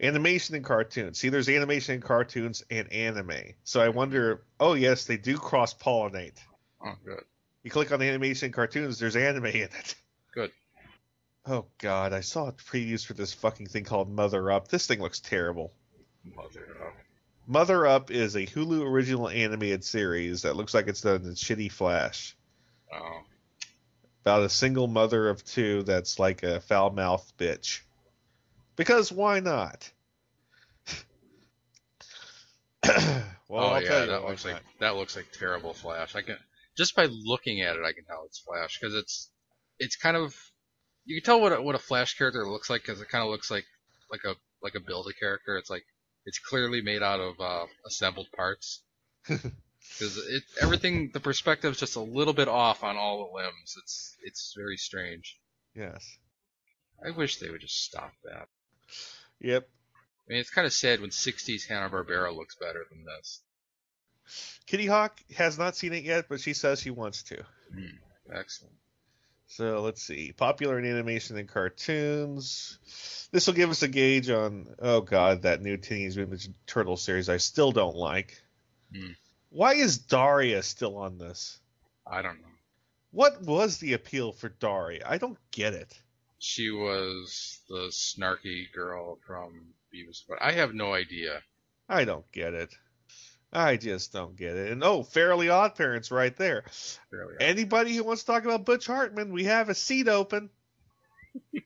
Animation 0.01 0.57
and 0.57 0.65
cartoons. 0.65 1.19
See, 1.19 1.29
there's 1.29 1.49
animation 1.49 1.95
and 1.95 2.03
cartoons 2.03 2.65
and 2.71 2.93
anime. 2.93 3.55
So 3.63 3.81
I 3.81 3.89
wonder. 3.89 4.43
Oh 4.59 4.75
yes, 4.75 5.05
they 5.05 5.17
do 5.17 5.39
cross 5.39 5.73
pollinate. 5.73 6.39
Oh, 6.85 6.95
good. 7.05 7.23
You 7.63 7.71
click 7.71 7.93
on 7.93 8.01
the 8.01 8.09
animation 8.09 8.47
and 8.47 8.55
cartoons, 8.55 8.99
there's 8.99 9.17
anime 9.17 9.47
in 9.47 9.63
it. 9.63 9.95
Good. 10.35 10.51
Oh 11.47 11.67
god, 11.79 12.13
I 12.13 12.21
saw 12.21 12.51
previews 12.51 13.07
for 13.07 13.15
this 13.15 13.33
fucking 13.33 13.67
thing 13.67 13.85
called 13.85 14.11
Mother 14.11 14.51
Up. 14.51 14.69
This 14.69 14.87
thing 14.87 15.01
looks 15.01 15.21
terrible. 15.21 15.73
Mother 16.25 16.77
Up. 16.83 16.95
Mother 17.47 17.87
Up 17.87 18.11
is 18.11 18.35
a 18.35 18.47
Hulu 18.47 18.83
original 18.83 19.29
animated 19.29 19.85
series 19.85 20.43
that 20.43 20.57
looks 20.57 20.75
like 20.75 20.89
it's 20.89 21.03
done 21.03 21.23
in 21.25 21.33
shitty 21.33 21.71
Flash. 21.71 22.37
Oh. 22.93 23.21
About 24.25 24.43
a 24.43 24.49
single 24.49 24.87
mother 24.87 25.29
of 25.29 25.45
two 25.45 25.83
that's 25.83 26.19
like 26.19 26.43
a 26.43 26.61
foul 26.61 26.91
mouthed 26.91 27.37
bitch. 27.37 27.81
Because 28.75 29.13
why 29.13 29.41
not? 29.41 29.91
well, 32.87 33.25
oh 33.51 33.59
I'll 33.59 33.83
yeah, 33.83 34.07
that 34.07 34.25
looks 34.25 34.47
not. 34.47 34.55
like 34.55 34.63
that 34.81 34.97
looks 34.97 35.15
like 35.15 35.27
terrible 35.33 35.75
Flash. 35.75 36.17
I 36.17 36.23
can 36.23 36.37
just 36.77 36.97
by 36.97 37.05
looking 37.05 37.61
at 37.61 37.77
it, 37.77 37.85
I 37.85 37.93
can 37.93 38.05
tell 38.05 38.25
it's 38.25 38.39
Flash 38.39 38.79
because 38.81 38.95
it's 38.95 39.31
it's 39.79 39.97
kind 39.97 40.17
of 40.17 40.35
you 41.05 41.21
can 41.21 41.25
tell 41.25 41.41
what 41.41 41.53
a, 41.53 41.61
what 41.61 41.75
a 41.75 41.79
Flash 41.79 42.17
character 42.17 42.47
looks 42.47 42.71
like 42.71 42.81
because 42.83 43.01
it 43.03 43.09
kind 43.11 43.25
of 43.25 43.31
looks 43.31 43.51
like 43.51 43.67
like 44.11 44.23
a 44.25 44.35
like 44.63 44.75
a 44.75 44.81
build 44.81 45.07
a 45.09 45.13
character. 45.13 45.59
It's 45.59 45.71
like 45.71 45.85
it's 46.25 46.39
clearly 46.39 46.81
made 46.81 47.03
out 47.03 47.21
of 47.21 47.39
uh, 47.41 47.67
assembled 47.87 48.29
parts 48.35 48.83
because 49.93 50.17
it 50.19 50.43
everything 50.61 51.11
the 51.13 51.21
perspective's 51.21 51.79
just 51.79 51.97
a 51.97 52.01
little 52.01 52.33
bit 52.33 52.49
off 52.49 52.83
on 52.83 52.97
all 52.97 53.19
the 53.19 53.37
limbs. 53.37 53.77
It's 53.83 54.17
it's 54.23 54.55
very 54.57 54.77
strange. 54.77 55.39
Yes. 55.75 56.19
I 57.05 57.11
wish 57.11 57.39
they 57.39 57.51
would 57.51 57.61
just 57.61 57.85
stop 57.85 58.13
that. 58.25 58.49
Yep. 59.41 59.69
I 60.27 60.33
mean, 60.33 60.41
it's 60.41 60.51
kind 60.51 60.67
of 60.67 60.73
sad 60.73 61.01
when 61.01 61.11
60s 61.11 61.67
Hanna 61.67 61.91
Barbera 61.91 62.35
looks 62.35 62.55
better 62.55 62.85
than 62.91 63.05
this. 63.05 63.41
Kitty 64.67 64.87
Hawk 64.87 65.21
has 65.37 65.59
not 65.59 65.77
seen 65.77 65.93
it 65.93 66.05
yet, 66.05 66.27
but 66.29 66.41
she 66.41 66.55
says 66.55 66.81
she 66.81 66.91
wants 66.91 67.25
to. 67.25 67.45
Mm, 67.77 67.99
excellent. 68.33 68.75
So 69.49 69.83
let's 69.83 70.03
see. 70.03 70.33
Popular 70.33 70.79
in 70.79 70.87
animation 70.87 71.37
and 71.37 71.49
cartoons. 71.49 72.79
This 73.31 73.47
will 73.47 73.55
give 73.55 73.71
us 73.71 73.83
a 73.83 73.89
gauge 73.89 74.31
on, 74.31 74.75
oh 74.79 75.03
god, 75.03 75.43
that 75.43 75.61
new 75.61 75.77
Teenage 75.77 76.17
Mutant 76.17 76.41
Ninja 76.41 76.55
Turtle 76.67 76.97
series 76.97 77.29
I 77.29 77.37
still 77.37 77.71
don't 77.71 77.97
like. 77.97 78.41
Hmm. 78.95 79.13
Why 79.55 79.75
is 79.75 79.99
Daria 79.99 80.65
still 80.65 80.97
on 80.97 81.17
this? 81.17 81.61
I 82.05 82.23
don't 82.23 82.41
know. 82.41 82.49
What 83.13 83.41
was 83.43 83.79
the 83.79 83.93
appeal 83.93 84.33
for 84.33 84.49
Daria? 84.49 85.05
I 85.07 85.19
don't 85.19 85.39
get 85.53 85.75
it. 85.75 85.97
She 86.41 86.73
was 86.73 87.61
the 87.69 87.93
snarky 87.93 88.65
girl 88.73 89.21
from 89.25 89.73
Beavis, 89.95 90.25
but 90.29 90.43
I 90.43 90.51
have 90.51 90.75
no 90.75 90.93
idea. 90.93 91.41
I 91.89 92.05
don't 92.05 92.29
get 92.33 92.53
it. 92.55 92.75
I 93.53 93.77
just 93.77 94.13
don't 94.13 94.35
get 94.35 94.57
it. 94.57 94.73
And 94.73 94.83
oh, 94.83 95.05
Fairly 95.05 95.49
Odd 95.49 95.77
Parents 95.77 96.11
right 96.11 96.37
there. 96.37 96.65
Anybody 97.39 97.95
who 97.95 98.03
wants 98.03 98.25
to 98.25 98.33
talk 98.33 98.45
about 98.45 98.65
Butch 98.65 98.89
Hartman, 98.89 99.33
we 99.33 99.45
have 99.45 99.69
a 99.69 99.75
seat 99.77 100.09
open. 100.09 100.51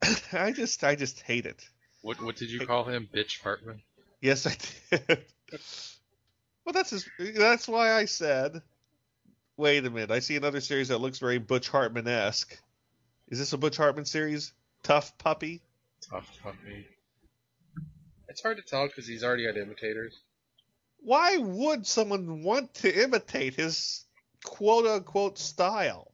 I 0.32 0.52
just 0.52 0.82
I 0.82 0.94
just 0.94 1.20
hate 1.20 1.44
it. 1.44 1.68
What 2.00 2.22
what 2.22 2.36
did 2.36 2.50
you 2.50 2.66
call 2.66 2.84
him? 2.84 3.06
Bitch 3.14 3.42
Hartman? 3.42 3.82
Yes, 4.26 4.44
I 4.44 4.56
did. 4.90 5.24
well, 6.64 6.72
that's 6.72 6.90
his, 6.90 7.08
that's 7.36 7.68
why 7.68 7.92
I 7.92 8.06
said. 8.06 8.60
Wait 9.56 9.84
a 9.84 9.90
minute. 9.90 10.10
I 10.10 10.18
see 10.18 10.34
another 10.34 10.60
series 10.60 10.88
that 10.88 10.98
looks 10.98 11.20
very 11.20 11.38
Butch 11.38 11.68
Hartman 11.68 12.08
esque. 12.08 12.58
Is 13.28 13.38
this 13.38 13.52
a 13.52 13.56
Butch 13.56 13.76
Hartman 13.76 14.04
series? 14.04 14.52
T.U.F.F. 14.82 15.16
Puppy. 15.18 15.62
Tough 16.10 16.28
puppy. 16.42 16.88
It's 18.26 18.42
hard 18.42 18.56
to 18.56 18.64
tell 18.64 18.88
because 18.88 19.06
he's 19.06 19.22
already 19.22 19.46
had 19.46 19.56
imitators. 19.56 20.16
Why 20.98 21.36
would 21.36 21.86
someone 21.86 22.42
want 22.42 22.74
to 22.74 23.04
imitate 23.04 23.54
his 23.54 24.06
quote 24.44 24.86
unquote 24.86 25.38
style? 25.38 26.10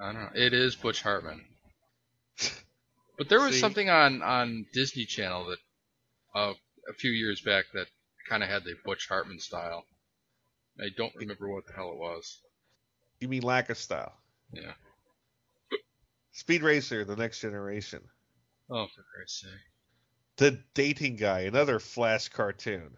I 0.00 0.12
don't 0.12 0.22
know. 0.22 0.30
It 0.34 0.54
is 0.54 0.76
Butch 0.76 1.02
Hartman. 1.02 1.44
But 3.18 3.28
there 3.28 3.40
was 3.40 3.54
See? 3.54 3.60
something 3.60 3.90
on 3.90 4.22
on 4.22 4.64
Disney 4.72 5.04
Channel 5.04 5.46
that 5.46 5.58
uh, 6.38 6.52
a 6.88 6.92
few 6.94 7.10
years 7.10 7.40
back 7.40 7.66
that 7.74 7.86
kind 8.28 8.42
of 8.42 8.48
had 8.48 8.64
the 8.64 8.74
Butch 8.84 9.08
Hartman 9.08 9.38
style. 9.38 9.84
I 10.80 10.88
don't 10.96 11.14
remember 11.16 11.48
what 11.48 11.66
the 11.66 11.72
hell 11.72 11.92
it 11.92 11.98
was. 11.98 12.40
You 13.20 13.28
mean 13.28 13.42
lack 13.42 13.70
of 13.70 13.78
style? 13.78 14.14
Yeah. 14.52 14.72
Speed 16.32 16.62
Racer: 16.62 17.04
The 17.04 17.16
Next 17.16 17.40
Generation. 17.40 18.00
Oh, 18.70 18.86
for 18.94 19.04
Christ's 19.14 19.40
sake. 19.42 19.50
The 20.36 20.62
Dating 20.74 21.16
Guy, 21.16 21.40
another 21.40 21.80
Flash 21.80 22.28
cartoon. 22.28 22.96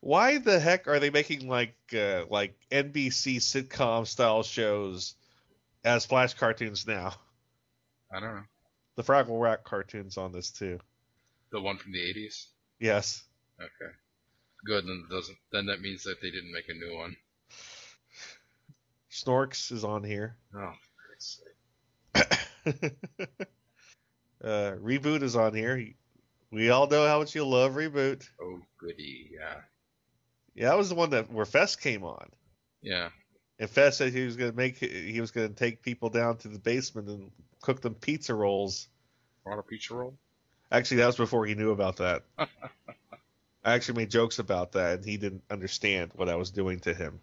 Why 0.00 0.38
the 0.38 0.60
heck 0.60 0.86
are 0.86 1.00
they 1.00 1.10
making 1.10 1.48
like 1.48 1.74
uh, 1.92 2.26
like 2.28 2.54
NBC 2.70 3.36
sitcom 3.38 4.06
style 4.06 4.42
shows 4.42 5.14
as 5.82 6.06
Flash 6.06 6.34
cartoons 6.34 6.86
now? 6.86 7.14
I 8.14 8.20
don't 8.20 8.36
know. 8.36 8.42
The 8.96 9.02
Fraggle 9.02 9.42
Rock 9.42 9.64
cartoons 9.64 10.16
on 10.16 10.30
this 10.30 10.50
too. 10.50 10.78
The 11.50 11.60
one 11.60 11.78
from 11.78 11.92
the 11.92 11.98
80s? 11.98 12.46
Yes. 12.84 13.24
Okay. 13.58 13.92
Good, 14.66 14.84
then 14.84 15.06
doesn't 15.10 15.38
then 15.52 15.64
that 15.66 15.80
means 15.80 16.02
that 16.02 16.20
they 16.20 16.30
didn't 16.30 16.52
make 16.52 16.68
a 16.68 16.74
new 16.74 16.94
one. 16.98 17.16
Snorks 19.10 19.72
is 19.72 19.84
on 19.84 20.04
here. 20.04 20.36
Oh, 20.54 20.72
for 22.12 22.20
uh, 24.44 24.72
Reboot 24.76 25.22
is 25.22 25.34
on 25.34 25.54
here. 25.54 25.82
We 26.50 26.68
all 26.68 26.86
know 26.86 27.06
how 27.06 27.20
much 27.20 27.34
you 27.34 27.46
love 27.46 27.72
Reboot. 27.72 28.28
Oh 28.38 28.60
goody, 28.78 29.30
yeah. 29.32 29.62
Yeah, 30.54 30.68
that 30.68 30.76
was 30.76 30.90
the 30.90 30.94
one 30.94 31.08
that 31.10 31.32
where 31.32 31.46
Fest 31.46 31.80
came 31.80 32.04
on. 32.04 32.28
Yeah. 32.82 33.08
And 33.58 33.70
Fest 33.70 33.96
said 33.96 34.12
he 34.12 34.26
was 34.26 34.36
gonna 34.36 34.52
make 34.52 34.76
he 34.76 35.22
was 35.22 35.30
gonna 35.30 35.48
take 35.48 35.80
people 35.80 36.10
down 36.10 36.36
to 36.38 36.48
the 36.48 36.58
basement 36.58 37.08
and 37.08 37.30
cook 37.62 37.80
them 37.80 37.94
pizza 37.94 38.34
rolls. 38.34 38.88
Want 39.46 39.58
a 39.58 39.62
pizza 39.62 39.94
roll? 39.94 40.18
Actually, 40.74 40.96
that 40.98 41.06
was 41.06 41.16
before 41.16 41.46
he 41.46 41.54
knew 41.54 41.70
about 41.70 41.98
that. 41.98 42.24
I 42.38 42.48
actually 43.74 43.98
made 43.98 44.10
jokes 44.10 44.40
about 44.40 44.72
that, 44.72 44.96
and 44.96 45.04
he 45.04 45.16
didn't 45.16 45.44
understand 45.48 46.10
what 46.16 46.28
I 46.28 46.34
was 46.34 46.50
doing 46.50 46.80
to 46.80 46.92
him. 46.92 47.20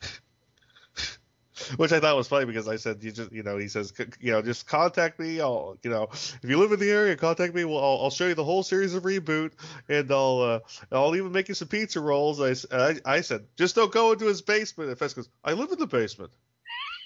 Which 1.76 1.90
I 1.90 1.98
thought 1.98 2.16
was 2.16 2.28
funny 2.28 2.46
because 2.46 2.68
I 2.68 2.76
said, 2.76 3.02
"You 3.02 3.10
just, 3.10 3.32
you 3.32 3.42
know," 3.42 3.58
he 3.58 3.66
says, 3.66 3.92
"C- 3.96 4.06
"You 4.20 4.30
know, 4.30 4.42
just 4.42 4.68
contact 4.68 5.18
me. 5.18 5.40
I'll, 5.40 5.76
you 5.82 5.90
know, 5.90 6.04
if 6.12 6.40
you 6.44 6.56
live 6.56 6.70
in 6.70 6.78
the 6.78 6.90
area, 6.90 7.16
contact 7.16 7.52
me. 7.52 7.64
Well, 7.64 7.78
I'll, 7.78 8.04
I'll 8.04 8.10
show 8.10 8.28
you 8.28 8.34
the 8.34 8.44
whole 8.44 8.62
series 8.62 8.94
of 8.94 9.02
reboot, 9.02 9.50
and 9.88 10.08
I'll, 10.12 10.40
uh, 10.40 10.60
I'll 10.92 11.16
even 11.16 11.32
make 11.32 11.48
you 11.48 11.54
some 11.54 11.66
pizza 11.68 12.00
rolls." 12.00 12.40
I, 12.40 12.94
I 13.04 13.22
said, 13.22 13.44
"Just 13.56 13.74
don't 13.74 13.92
go 13.92 14.12
into 14.12 14.26
his 14.26 14.40
basement." 14.40 14.88
And 14.90 14.98
Fest 14.98 15.16
goes, 15.16 15.28
"I 15.44 15.54
live 15.54 15.72
in 15.72 15.80
the 15.80 15.86
basement." 15.88 16.30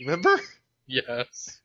Remember? 0.00 0.38
Yes. 0.90 1.60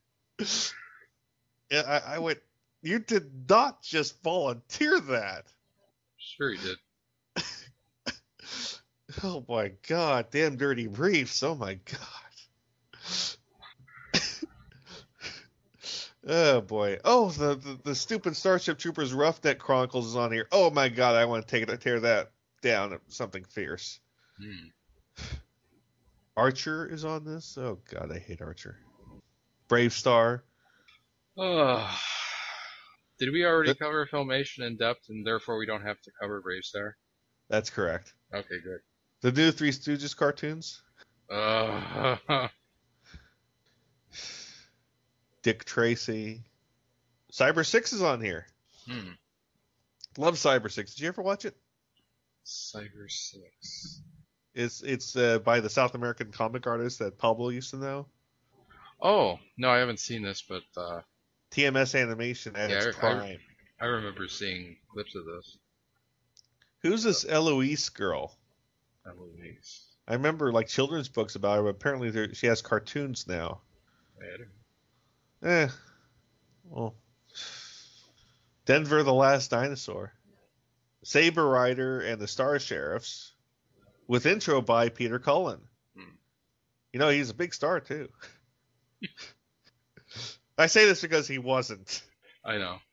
Yeah, 1.71 1.84
I, 1.88 2.15
I 2.15 2.19
went. 2.19 2.39
You 2.84 3.00
did 3.00 3.50
not 3.50 3.82
just 3.82 4.22
volunteer 4.24 5.00
that. 5.00 5.46
Sure, 6.17 6.52
he 6.52 6.58
did. 6.58 6.78
oh 9.24 9.46
my 9.48 9.72
god, 9.88 10.28
damn 10.32 10.58
dirty 10.58 10.88
briefs. 10.88 11.41
Oh 11.43 11.56
my 11.56 11.76
god. 11.76 12.00
oh 16.28 16.60
boy. 16.60 17.00
Oh, 17.06 17.30
the, 17.30 17.56
the, 17.56 17.80
the 17.86 17.96
stupid 17.96 18.36
Starship 18.36 18.78
Troopers 18.78 19.13
Roughneck 19.13 19.60
Chronicles 19.60 20.08
is 20.08 20.17
on 20.17 20.34
here. 20.34 20.50
Oh 20.52 20.69
my 20.69 20.89
god, 20.89 21.15
I 21.15 21.24
want 21.24 21.48
to 21.48 21.50
take 21.50 21.65
it, 21.67 21.80
tear 21.80 22.02
that 22.02 22.32
down. 22.62 23.00
Something 23.08 23.46
fierce. 23.46 24.02
Hmm. 24.38 24.67
Archer 26.36 26.86
is 26.86 27.06
on 27.06 27.24
this. 27.24 27.58
Oh 27.58 27.80
god, 27.89 28.12
I 28.12 28.19
hate 28.19 28.41
Archer. 28.41 28.78
BraveStarr. 29.69 30.41
Ugh. 31.38 31.98
Did 33.23 33.31
we 33.31 33.45
already 33.45 33.73
cover 33.73 34.05
Filmation 34.05 34.67
in 34.67 34.75
depth, 34.75 35.07
and 35.07 35.25
therefore 35.25 35.57
we 35.57 35.65
don't 35.65 35.83
have 35.83 36.01
to 36.01 36.12
cover 36.19 36.41
BraveStarr? 36.41 36.91
That's 37.47 37.69
correct. 37.69 38.13
Okay, 38.33 38.59
good. 38.62 38.79
The 39.21 39.31
new 39.31 39.49
Three 39.53 39.71
Stooges 39.71 40.13
cartoons. 40.13 40.81
Uh, 41.29 42.17
Dick 45.41 45.63
Tracy. 45.63 46.43
Cybersix 47.31 47.93
is 47.93 48.01
on 48.01 48.19
here. 48.19 48.45
hmm. 48.89 49.12
Love 50.17 50.36
Cybersix. 50.36 50.93
Did 50.93 50.99
you 50.99 51.07
ever 51.07 51.21
watch 51.21 51.45
it? 51.45 51.55
Cybersix. 52.45 54.01
It's 54.53 54.81
it's 54.81 55.15
uh, 55.15 55.39
by 55.39 55.62
the 55.62 55.69
South 55.69 55.95
American 55.95 56.33
comic 56.33 56.67
artist 56.67 56.99
that 56.99 57.17
Pablo 57.17 57.47
used 57.47 57.69
to 57.69 57.77
know. 57.77 58.05
Oh 59.01 59.39
no, 59.57 59.69
I 59.69 59.77
haven't 59.77 60.01
seen 60.01 60.23
this, 60.23 60.41
but 60.41 60.63
uh, 60.75 60.99
TMS 61.54 62.00
Animation 62.00 62.56
at 62.56 62.70
Yeah, 62.70 62.78
its 62.78 62.86
I- 62.86 62.89
I- 62.89 62.94
prime. 63.00 63.39
I 63.80 63.86
remember 63.86 64.28
seeing 64.28 64.78
clips 64.92 65.16
of 65.16 65.26
this. 65.26 65.58
Who's 66.82 67.04
this 67.04 67.26
Eloise 67.26 67.89
girl? 67.89 68.38
Eloise. 69.06 69.86
I 70.08 70.13
remember 70.13 70.52
like 70.52 70.68
children's 70.68 71.10
books 71.10 71.36
about 71.36 71.58
her, 71.58 71.63
but 71.63 71.70
apparently 71.70 72.10
there, 72.10 72.34
she 72.34 72.48
has 72.48 72.62
cartoons 72.62 73.28
now. 73.28 73.62
Eh. 75.44 75.68
Well. 76.63 76.96
Denver 78.66 79.04
the 79.04 79.13
Last 79.13 79.52
Dinosaur. 79.52 80.13
Saber 81.04 81.46
Rider 81.48 82.00
and 82.02 82.20
the 82.22 82.28
Star 82.28 82.60
Sheriffs. 82.60 83.34
With 84.08 84.26
intro 84.26 84.62
by 84.62 84.89
Peter 84.89 85.20
Cullen. 85.20 85.62
Hmm. 85.96 86.16
You 86.94 87.00
know, 87.00 87.10
he's 87.10 87.30
a 87.30 87.34
big 87.34 87.54
star 87.54 87.80
too. 87.80 88.10
I 90.58 90.68
say 90.68 90.86
this 90.86 91.02
because 91.02 91.28
he 91.28 91.38
wasn't. 91.39 92.02
I 92.46 92.58
know. 92.58 92.78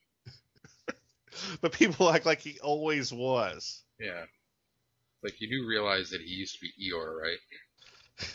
But 1.60 1.72
people 1.72 2.10
act 2.10 2.26
like 2.26 2.40
he 2.40 2.58
always 2.60 3.12
was. 3.12 3.82
Yeah. 4.00 4.24
Like 5.22 5.40
you 5.40 5.48
do 5.48 5.66
realize 5.68 6.10
that 6.10 6.20
he 6.20 6.26
used 6.34 6.56
to 6.56 6.60
be 6.60 6.72
Eeyore, 6.92 7.20
right? 7.20 7.38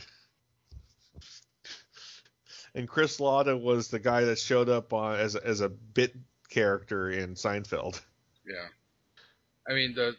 And 2.73 2.87
Chris 2.89 3.19
Latta 3.21 3.55
was 3.55 3.87
the 3.87 3.99
guy 3.99 4.25
that 4.25 4.37
showed 4.37 4.67
up 4.69 4.91
on, 4.91 5.17
as, 5.17 5.35
a- 5.35 5.45
as 5.47 5.61
a 5.61 5.69
bit 5.69 6.13
character 6.49 7.09
in 7.09 7.35
Seinfeld. 7.35 8.01
Yeah. 8.47 8.67
I 9.69 9.73
mean 9.73 9.93
the 9.95 10.15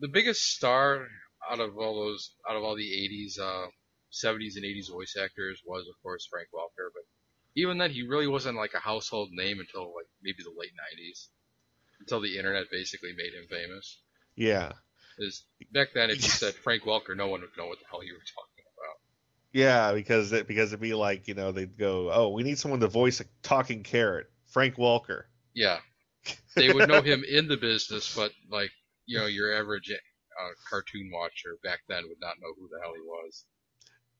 the 0.00 0.08
biggest 0.08 0.42
star 0.44 1.08
out 1.50 1.60
of 1.60 1.76
all 1.78 1.94
those 2.04 2.30
out 2.48 2.56
of 2.56 2.62
all 2.62 2.76
the 2.76 2.82
80s, 2.90 3.40
uh, 3.40 3.66
70s 4.12 4.56
and 4.56 4.64
80s 4.64 4.90
voice 4.90 5.16
actors 5.20 5.62
was 5.66 5.86
of 5.88 5.94
course 6.02 6.26
Frank 6.30 6.48
Welker, 6.54 6.88
but 6.94 7.02
even 7.58 7.78
then 7.78 7.90
he 7.90 8.06
really 8.06 8.28
wasn't 8.28 8.56
like 8.56 8.74
a 8.74 8.78
household 8.78 9.30
name 9.32 9.58
until 9.58 9.82
like 9.82 10.06
maybe 10.22 10.42
the 10.42 10.54
late 10.56 10.70
90s, 10.70 11.26
until 12.00 12.20
the 12.20 12.36
internet 12.36 12.66
basically 12.70 13.10
made 13.16 13.34
him 13.34 13.46
famous. 13.50 14.00
Yeah. 14.36 14.72
Is 15.18 15.44
back 15.72 15.88
then 15.94 16.10
if 16.10 16.16
you 16.16 16.22
said 16.28 16.54
Frank 16.54 16.84
Welker, 16.84 17.16
no 17.16 17.26
one 17.26 17.40
would 17.40 17.50
know 17.58 17.66
what 17.66 17.78
the 17.80 17.86
hell 17.90 18.04
you 18.04 18.14
were 18.14 18.20
talking 18.20 18.64
about. 18.76 18.96
Yeah, 19.52 19.92
because 19.92 20.32
it, 20.32 20.46
because 20.46 20.70
it'd 20.70 20.80
be 20.80 20.94
like 20.94 21.26
you 21.26 21.34
know 21.34 21.50
they'd 21.50 21.76
go, 21.76 22.12
oh, 22.12 22.28
we 22.28 22.44
need 22.44 22.58
someone 22.58 22.80
to 22.80 22.88
voice 22.88 23.20
a 23.20 23.24
talking 23.42 23.82
carrot, 23.82 24.30
Frank 24.46 24.76
Welker. 24.76 25.24
Yeah, 25.54 25.78
they 26.54 26.72
would 26.72 26.88
know 26.88 27.02
him 27.02 27.24
in 27.28 27.48
the 27.48 27.56
business, 27.56 28.14
but 28.14 28.30
like 28.48 28.70
you 29.06 29.18
know 29.18 29.26
your 29.26 29.52
average 29.52 29.90
uh, 29.90 30.48
cartoon 30.70 31.10
watcher 31.12 31.58
back 31.64 31.80
then 31.88 32.04
would 32.08 32.20
not 32.20 32.36
know 32.40 32.52
who 32.56 32.68
the 32.68 32.78
hell 32.80 32.94
he 32.94 33.02
was. 33.02 33.44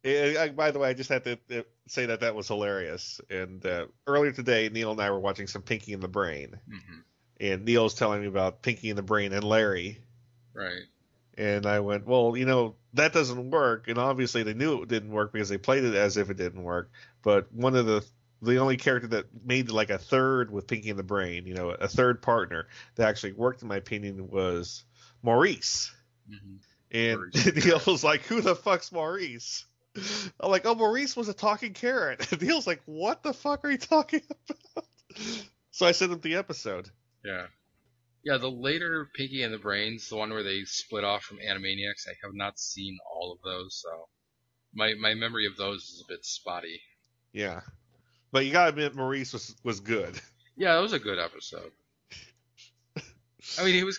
I- 0.04 0.52
by 0.54 0.70
the 0.70 0.78
way, 0.78 0.88
I 0.90 0.94
just 0.94 1.10
had 1.10 1.24
to 1.24 1.38
uh, 1.50 1.62
say 1.86 2.06
that 2.06 2.20
that 2.20 2.34
was 2.34 2.48
hilarious. 2.48 3.20
And 3.30 3.64
uh, 3.66 3.86
earlier 4.06 4.32
today, 4.32 4.68
Neil 4.68 4.92
and 4.92 5.00
I 5.00 5.10
were 5.10 5.20
watching 5.20 5.46
some 5.46 5.62
Pinky 5.62 5.92
and 5.92 6.02
the 6.02 6.08
Brain, 6.08 6.58
hmm 6.68 7.00
and 7.40 7.64
Neil's 7.64 7.94
telling 7.94 8.20
me 8.20 8.26
about 8.26 8.62
Pinky 8.62 8.90
and 8.90 8.98
the 8.98 9.02
Brain 9.02 9.32
and 9.32 9.44
Larry, 9.44 10.00
Right. 10.54 10.82
and 11.36 11.66
I 11.66 11.78
went, 11.78 12.04
well, 12.04 12.36
you 12.36 12.46
know 12.46 12.74
that 12.94 13.12
doesn't 13.12 13.50
work, 13.52 13.86
and 13.86 13.96
obviously 13.96 14.42
they 14.42 14.54
knew 14.54 14.82
it 14.82 14.88
didn't 14.88 15.12
work 15.12 15.32
because 15.32 15.48
they 15.48 15.56
played 15.58 15.84
it 15.84 15.94
as 15.94 16.16
if 16.16 16.30
it 16.30 16.36
didn't 16.36 16.64
work. 16.64 16.90
But 17.22 17.52
one 17.52 17.76
of 17.76 17.86
the 17.86 18.04
the 18.42 18.56
only 18.58 18.76
character 18.76 19.06
that 19.08 19.26
made 19.44 19.70
like 19.70 19.90
a 19.90 19.98
third 19.98 20.50
with 20.50 20.66
Pinky 20.66 20.90
and 20.90 20.98
the 20.98 21.04
Brain, 21.04 21.46
you 21.46 21.54
know, 21.54 21.70
a 21.70 21.86
third 21.88 22.22
partner 22.22 22.66
that 22.96 23.08
actually 23.08 23.32
worked, 23.34 23.62
in 23.62 23.68
my 23.68 23.76
opinion, 23.76 24.28
was 24.28 24.84
Maurice. 25.22 25.92
hmm 26.28 26.56
And 26.90 27.18
Maurice. 27.18 27.54
Neil 27.64 27.80
was 27.86 28.02
like, 28.02 28.22
"Who 28.22 28.40
the 28.40 28.56
fuck's 28.56 28.90
Maurice?" 28.90 29.64
I'm 30.40 30.50
like, 30.50 30.66
"Oh, 30.66 30.74
Maurice 30.74 31.16
was 31.16 31.28
a 31.28 31.34
talking 31.34 31.72
carrot." 31.74 32.26
And 32.32 32.42
Neil's 32.42 32.66
like, 32.66 32.82
"What 32.86 33.22
the 33.22 33.32
fuck 33.32 33.64
are 33.64 33.70
you 33.70 33.78
talking 33.78 34.22
about?" 34.76 34.86
So 35.70 35.86
I 35.86 35.92
sent 35.92 36.12
him 36.12 36.20
the 36.20 36.36
episode. 36.36 36.90
Yeah. 37.24 37.46
Yeah, 38.24 38.36
the 38.38 38.50
later 38.50 39.08
Pinky 39.14 39.42
and 39.42 39.54
the 39.54 39.58
Brains, 39.58 40.08
the 40.08 40.16
one 40.16 40.30
where 40.30 40.42
they 40.42 40.64
split 40.64 41.04
off 41.04 41.22
from 41.22 41.38
Animaniacs, 41.38 42.08
I 42.08 42.14
have 42.22 42.34
not 42.34 42.58
seen 42.58 42.98
all 43.10 43.32
of 43.32 43.38
those, 43.42 43.80
so 43.82 44.08
my 44.74 44.94
my 44.94 45.14
memory 45.14 45.46
of 45.46 45.56
those 45.56 45.82
is 45.84 46.04
a 46.04 46.12
bit 46.12 46.24
spotty. 46.24 46.80
Yeah, 47.32 47.60
but 48.32 48.44
you 48.44 48.52
gotta 48.52 48.70
admit, 48.70 48.94
Maurice 48.94 49.32
was 49.32 49.54
was 49.62 49.80
good. 49.80 50.20
Yeah, 50.56 50.74
that 50.74 50.82
was 50.82 50.92
a 50.92 50.98
good 50.98 51.18
episode. 51.18 51.70
I 53.58 53.64
mean, 53.64 53.74
he 53.74 53.84
was. 53.84 53.98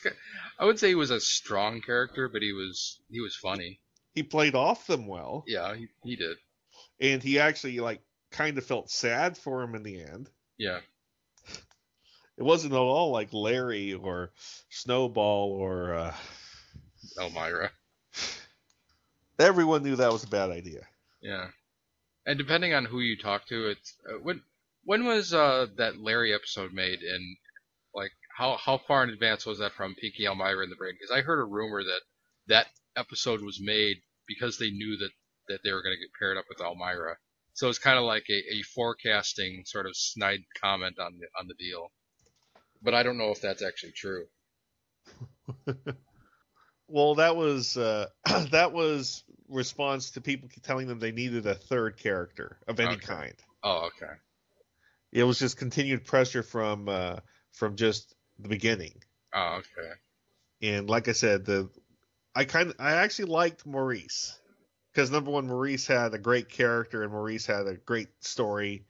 I 0.60 0.66
would 0.66 0.80
say 0.80 0.90
he 0.90 0.96
was 0.96 1.12
a 1.12 1.20
strong 1.20 1.82
character, 1.82 2.28
but 2.28 2.42
he 2.42 2.52
was 2.52 3.00
he 3.10 3.22
was 3.22 3.36
funny. 3.36 3.80
He 4.20 4.24
played 4.24 4.54
off 4.54 4.86
them 4.86 5.08
well, 5.08 5.46
Yeah, 5.48 5.74
he 5.76 5.88
he 6.04 6.18
did. 6.18 6.36
and 7.00 7.24
he 7.24 7.40
actually 7.40 7.80
like 7.80 8.02
kind 8.32 8.58
of 8.58 8.66
felt 8.66 8.90
sad 8.92 9.38
for 9.38 9.64
him 9.64 9.76
in 9.76 9.84
the 9.84 10.02
end. 10.04 10.30
Yeah. 10.58 10.80
It 12.38 12.44
wasn't 12.44 12.74
at 12.74 12.78
all 12.80 13.12
like 13.12 13.32
Larry 13.32 13.94
or 13.94 14.32
Snowball 14.70 15.52
or 15.54 15.94
uh, 15.94 16.16
Elmira. 17.18 17.72
everyone 19.40 19.84
knew 19.84 19.96
that 19.96 20.12
was 20.12 20.26
a 20.26 20.28
bad 20.28 20.50
idea. 20.50 20.86
Yeah. 21.22 21.48
And 22.26 22.38
depending 22.38 22.74
on 22.74 22.84
who 22.84 23.00
you 23.00 23.18
talk 23.18 23.48
to, 23.48 23.70
it's 23.70 23.94
uh, 24.06 24.18
when 24.22 24.42
when 24.84 25.06
was 25.06 25.34
uh, 25.34 25.68
that 25.78 25.98
Larry 25.98 26.34
episode 26.34 26.74
made, 26.74 27.00
and 27.04 27.38
like 27.96 28.12
how 28.38 28.58
how 28.58 28.80
far 28.86 29.02
in 29.06 29.12
advance 29.12 29.46
was 29.46 29.60
that 29.60 29.72
from 29.72 29.96
Pinky 29.96 30.26
Elmira 30.26 30.62
and 30.64 30.72
the 30.72 30.76
Brain? 30.76 30.96
Because 31.00 31.10
I 31.18 31.22
heard 31.22 31.40
a 31.40 31.46
rumor 31.46 31.84
that 31.86 32.02
that 32.48 32.68
episode 32.98 33.42
was 33.42 33.62
made 33.62 34.02
because 34.30 34.60
they 34.60 34.72
knew 34.72 34.98
that 35.00 35.12
that 35.50 35.62
they 35.66 35.74
were 35.74 35.84
going 35.84 35.96
to 35.98 36.02
get 36.02 36.14
paired 36.20 36.38
up 36.38 36.46
with 36.50 36.62
Elmira. 36.62 37.18
So 37.56 37.70
it's 37.70 37.80
kind 37.80 38.00
of 38.00 38.06
like 38.06 38.26
a, 38.30 38.34
a 38.60 38.64
forecasting 38.64 39.66
sort 39.66 39.88
of 39.88 39.98
snide 39.98 40.42
comment 40.62 41.00
on 41.00 41.20
the 41.20 41.28
on 41.40 41.48
the 41.50 41.56
deal. 41.56 41.92
But 42.82 42.96
I 42.96 43.04
don't 43.04 43.18
know 43.18 43.32
if 43.32 43.42
that's 43.42 43.64
actually 43.64 43.94
true. 43.94 44.28
Well, 46.88 47.16
that 47.16 47.36
was 47.36 47.78
uh, 47.78 48.08
that 48.52 48.74
was 48.74 49.24
response 49.48 50.12
to 50.12 50.22
people 50.22 50.50
telling 50.64 50.88
them 50.88 51.00
they 51.00 51.12
needed 51.12 51.46
a 51.46 51.56
third 51.56 51.98
character 51.98 52.60
of 52.68 52.80
any 52.80 52.98
Okay. 52.98 52.98
kind. 52.98 53.36
Oh, 53.64 53.88
okay. 53.88 54.14
It 55.12 55.24
was 55.24 55.38
just 55.38 55.58
continued 55.58 56.04
pressure 56.06 56.42
from 56.42 56.90
uh, 56.90 57.20
from 57.52 57.76
just 57.76 58.16
the 58.40 58.50
beginning. 58.50 59.04
Oh, 59.34 59.60
okay. 59.60 59.94
And 60.62 60.90
like 60.90 61.08
I 61.08 61.14
said, 61.14 61.46
the 61.46 61.70
I 62.36 62.46
kind 62.46 62.70
of 62.70 62.76
I 62.80 62.94
actually 62.94 63.26
liked 63.26 63.66
Maurice 63.66 64.40
because 64.94 65.12
number 65.12 65.32
one, 65.32 65.48
Maurice 65.48 65.88
had 65.88 66.14
a 66.14 66.18
great 66.18 66.50
character 66.50 67.04
and 67.04 67.12
Maurice 67.12 67.46
had 67.46 67.68
a 67.68 67.76
great 67.76 68.10
story 68.22 68.86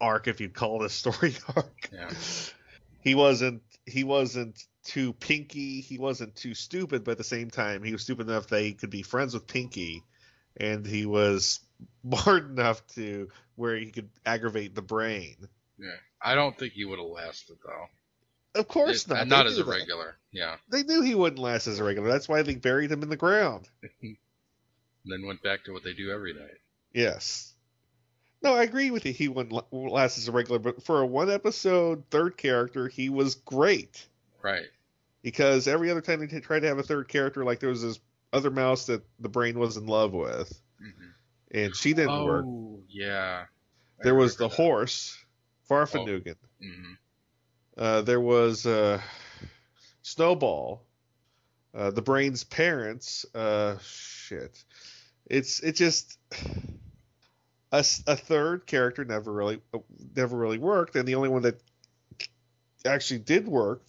arc, 0.00 0.28
if 0.28 0.40
you'd 0.40 0.54
call 0.54 0.82
it 0.82 0.86
a 0.86 0.88
story 0.88 1.34
arc. 1.56 1.90
Yeah. 1.92 2.10
He 3.00 3.14
wasn't 3.14 3.62
he 3.86 4.04
wasn't 4.04 4.62
too 4.84 5.12
pinky. 5.14 5.80
He 5.80 5.98
wasn't 5.98 6.34
too 6.34 6.54
stupid, 6.54 7.04
but 7.04 7.12
at 7.12 7.18
the 7.18 7.24
same 7.24 7.50
time, 7.50 7.82
he 7.82 7.92
was 7.92 8.02
stupid 8.02 8.28
enough 8.28 8.48
that 8.48 8.62
he 8.62 8.74
could 8.74 8.90
be 8.90 9.02
friends 9.02 9.34
with 9.34 9.46
Pinky, 9.46 10.02
and 10.56 10.86
he 10.86 11.06
was 11.06 11.60
smart 12.06 12.44
enough 12.44 12.86
to 12.94 13.28
where 13.56 13.76
he 13.76 13.90
could 13.90 14.08
aggravate 14.24 14.74
the 14.74 14.82
brain. 14.82 15.36
Yeah. 15.78 15.96
I 16.20 16.34
don't 16.34 16.56
think 16.56 16.74
he 16.74 16.84
would 16.84 16.98
have 16.98 17.08
lasted 17.08 17.56
though. 17.64 17.86
Of 18.54 18.68
course 18.68 19.08
not. 19.08 19.28
Not 19.28 19.46
as 19.46 19.58
a 19.58 19.64
that. 19.64 19.70
regular. 19.70 20.16
Yeah. 20.30 20.56
They 20.68 20.82
knew 20.82 21.02
he 21.02 21.14
wouldn't 21.14 21.40
last 21.40 21.66
as 21.66 21.78
a 21.78 21.84
regular. 21.84 22.08
That's 22.08 22.28
why 22.28 22.42
they 22.42 22.54
buried 22.54 22.92
him 22.92 23.02
in 23.02 23.08
the 23.08 23.16
ground. 23.16 23.68
then 24.02 25.26
went 25.26 25.42
back 25.42 25.64
to 25.64 25.72
what 25.72 25.84
they 25.84 25.94
do 25.94 26.10
every 26.10 26.34
night. 26.34 26.58
Yes. 26.92 27.54
No, 28.42 28.54
I 28.54 28.64
agree 28.64 28.90
with 28.90 29.06
you. 29.06 29.12
He 29.12 29.28
wouldn't 29.28 29.72
last 29.72 30.18
as 30.18 30.28
a 30.28 30.32
regular, 30.32 30.58
but 30.58 30.82
for 30.82 31.00
a 31.00 31.06
one 31.06 31.30
episode 31.30 32.04
third 32.10 32.36
character, 32.36 32.88
he 32.88 33.08
was 33.08 33.36
great. 33.36 34.06
Right. 34.42 34.66
Because 35.22 35.68
every 35.68 35.90
other 35.90 36.00
time 36.00 36.20
they 36.26 36.40
tried 36.40 36.60
to 36.60 36.66
have 36.68 36.78
a 36.78 36.82
third 36.82 37.08
character, 37.08 37.44
like 37.44 37.60
there 37.60 37.68
was 37.68 37.82
this 37.82 38.00
other 38.32 38.50
mouse 38.50 38.86
that 38.86 39.02
the 39.20 39.28
brain 39.28 39.58
was 39.58 39.76
in 39.76 39.86
love 39.86 40.12
with, 40.12 40.60
hmm 40.78 41.08
and 41.54 41.76
she 41.76 41.92
didn't 41.92 42.10
oh, 42.10 42.24
work. 42.24 42.46
yeah. 42.88 43.44
I 44.00 44.04
There 44.04 44.14
was 44.14 44.36
the 44.36 44.48
that. 44.48 44.54
horse, 44.56 45.16
Farfanugan. 45.70 46.36
hmm 46.60 46.94
Uh, 47.76 48.02
there 48.02 48.20
was 48.20 48.66
uh, 48.66 49.00
Snowball, 50.02 50.82
uh, 51.74 51.90
the 51.90 52.02
Brain's 52.02 52.44
parents. 52.44 53.24
Uh, 53.34 53.78
shit, 53.82 54.62
it's 55.26 55.60
it 55.60 55.72
just 55.72 56.18
a, 57.72 57.84
a 58.06 58.16
third 58.16 58.66
character 58.66 59.04
never 59.04 59.32
really 59.32 59.60
never 60.14 60.36
really 60.36 60.58
worked, 60.58 60.96
and 60.96 61.08
the 61.08 61.14
only 61.14 61.30
one 61.30 61.42
that 61.42 61.60
actually 62.84 63.20
did 63.20 63.48
work 63.48 63.82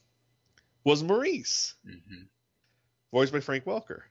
was 0.84 1.04
Maurice, 1.04 1.76
hmm 1.86 2.24
voiced 3.12 3.32
by 3.34 3.42
Frank 3.42 3.66
Welker. 3.66 4.02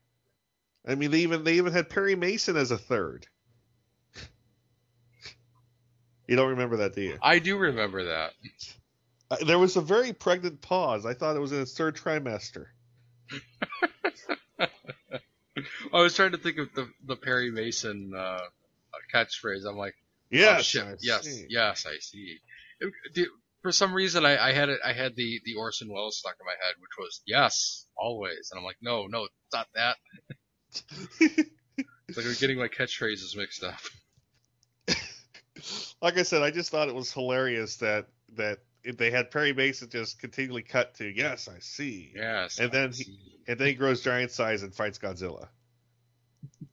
I 0.87 0.94
mean, 0.94 1.11
they 1.11 1.20
even 1.20 1.44
they 1.44 1.54
even 1.54 1.72
had 1.72 1.88
Perry 1.88 2.14
Mason 2.14 2.56
as 2.56 2.70
a 2.70 2.78
third. 2.78 3.26
You 6.28 6.37
don't 6.37 6.50
remember 6.50 6.78
that, 6.78 6.94
do 6.94 7.02
you? 7.02 7.18
I 7.20 7.40
do 7.40 7.58
remember 7.58 8.04
that. 8.04 8.32
Uh, 9.33 9.45
There 9.45 9.59
was 9.59 9.77
a 9.77 9.81
very 9.81 10.12
pregnant 10.12 10.61
pause. 10.61 11.07
I 11.07 11.14
thought 11.14 11.37
it 11.37 11.40
was 11.40 11.53
in 11.53 11.61
its 11.62 11.75
third 11.77 11.97
trimester. 11.97 12.66
I 15.92 16.01
was 16.01 16.14
trying 16.14 16.33
to 16.33 16.38
think 16.38 16.59
of 16.59 16.73
the 16.75 16.88
the 17.07 17.16
Perry 17.16 17.51
Mason 17.51 18.12
uh, 18.16 18.40
catchphrase. 19.14 19.66
I'm 19.68 19.77
like, 19.77 19.95
Yes. 20.31 20.75
oh, 20.77 20.95
yes, 21.01 21.25
see. 21.25 21.47
yes, 21.49 21.87
I 21.87 21.99
see. 21.99 22.38
It- 22.81 23.29
for 23.62 23.71
some 23.71 23.95
reason, 23.95 24.27
I, 24.27 24.49
I 24.49 24.53
had 24.53 24.71
it. 24.71 24.81
I 24.85 24.92
had 24.92 25.14
the 25.14 25.40
the 25.45 25.55
Orson 25.55 25.88
Welles 25.88 26.18
stuck 26.18 26.35
in 26.40 26.45
my 26.45 26.51
head, 26.66 26.75
which 26.81 26.90
was 26.99 27.21
yes, 27.27 27.87
always. 27.97 28.51
And 28.51 28.59
I'm 28.59 28.64
like, 28.64 28.79
no, 28.83 29.07
no, 29.07 29.25
it's 29.25 29.33
not 29.53 29.68
that. 29.77 29.97
It's 32.09 32.16
like 32.18 32.27
I'm 32.27 32.35
getting 32.40 32.59
my 32.59 32.66
catchphrases 32.68 33.37
mixed 33.37 33.62
up. 33.64 33.79
like 36.03 36.18
I 36.18 36.25
said, 36.25 36.42
I 36.42 36.51
just 36.51 36.71
thought 36.71 36.88
it 36.88 36.95
was 36.95 37.12
hilarious 37.12 37.77
that 37.77 38.07
that 38.35 38.59
they 38.85 39.11
had 39.11 39.31
Perry 39.31 39.53
Mason 39.53 39.88
just 39.88 40.18
continually 40.18 40.62
cut 40.62 40.95
to 40.97 41.05
yes, 41.07 41.49
I 41.49 41.59
see, 41.61 42.12
Yes, 42.14 42.59
And 42.59 42.71
I 42.71 42.73
then 42.73 42.92
he- 42.92 43.18
and 43.47 43.59
then 43.59 43.66
he 43.68 43.75
grows 43.75 44.03
giant 44.03 44.31
size 44.31 44.62
and 44.62 44.75
fights 44.75 44.99
Godzilla. 44.99 45.49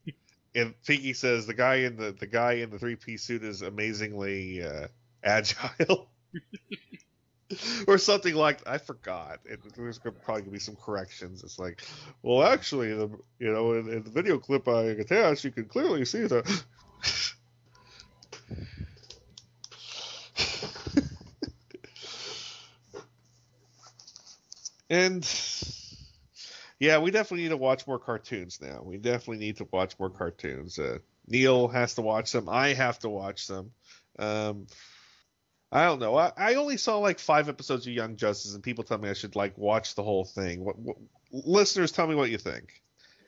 and 0.56 0.74
Pinky 0.86 1.14
says 1.14 1.46
the 1.48 1.54
guy 1.54 1.76
in 1.78 1.96
the 1.98 2.12
the 2.12 2.28
guy 2.28 2.54
in 2.54 2.70
the 2.70 2.80
three 2.80 2.96
piece 2.96 3.24
suit 3.24 3.44
is 3.44 3.62
amazingly 3.62 4.64
uh, 4.64 4.88
agile. 5.24 6.10
or 7.88 7.98
something 7.98 8.36
like 8.36 8.68
I 8.68 8.78
forgot. 8.78 9.40
It, 9.46 9.60
there's 9.76 9.98
probably 9.98 10.42
gonna 10.42 10.52
be 10.52 10.60
some 10.60 10.76
corrections. 10.76 11.44
It's 11.44 11.58
like, 11.58 11.82
well, 12.22 12.44
actually, 12.44 12.94
the 12.94 13.10
you 13.40 13.52
know, 13.52 13.74
in, 13.74 13.90
in 13.90 14.04
the 14.04 14.12
video 14.12 14.38
clip 14.38 14.68
I 14.68 14.82
attached, 14.84 15.44
you 15.44 15.52
can 15.52 15.66
clearly 15.66 16.06
see 16.06 16.22
the. 16.22 16.44
And 24.90 25.28
yeah, 26.80 27.00
we 27.00 27.12
definitely 27.12 27.44
need 27.44 27.50
to 27.50 27.58
watch 27.58 27.86
more 27.86 28.00
cartoons 28.00 28.60
now. 28.62 28.82
We 28.84 28.98
definitely 28.98 29.46
need 29.46 29.58
to 29.58 29.68
watch 29.72 30.00
more 30.00 30.10
cartoons. 30.10 30.80
Uh, 30.80 31.00
Neil 31.28 31.68
has 31.68 31.96
to 31.96 32.02
watch 32.02 32.32
them. 32.32 32.48
I 32.50 32.70
have 32.74 33.00
to 33.00 33.10
watch 33.10 33.48
them. 33.48 33.72
Um, 34.18 34.68
I 35.72 35.86
don't 35.86 36.00
know. 36.00 36.16
I, 36.16 36.32
I 36.36 36.56
only 36.56 36.78
saw 36.78 36.98
like 36.98 37.20
five 37.20 37.50
episodes 37.50 37.86
of 37.86 37.94
Young 37.94 38.16
Justice, 38.16 38.56
and 38.56 38.64
people 38.64 38.84
tell 38.84 38.98
me 38.98 39.10
I 39.10 39.14
should 39.14 39.36
like 39.36 39.58
watch 39.58 39.96
the 39.96 40.04
whole 40.04 40.26
thing. 40.26 40.64
What, 40.64 40.80
what 40.80 40.98
listeners, 41.32 41.92
tell 41.92 42.08
me 42.08 42.16
what 42.16 42.32
you 42.32 42.38
think. 42.38 42.82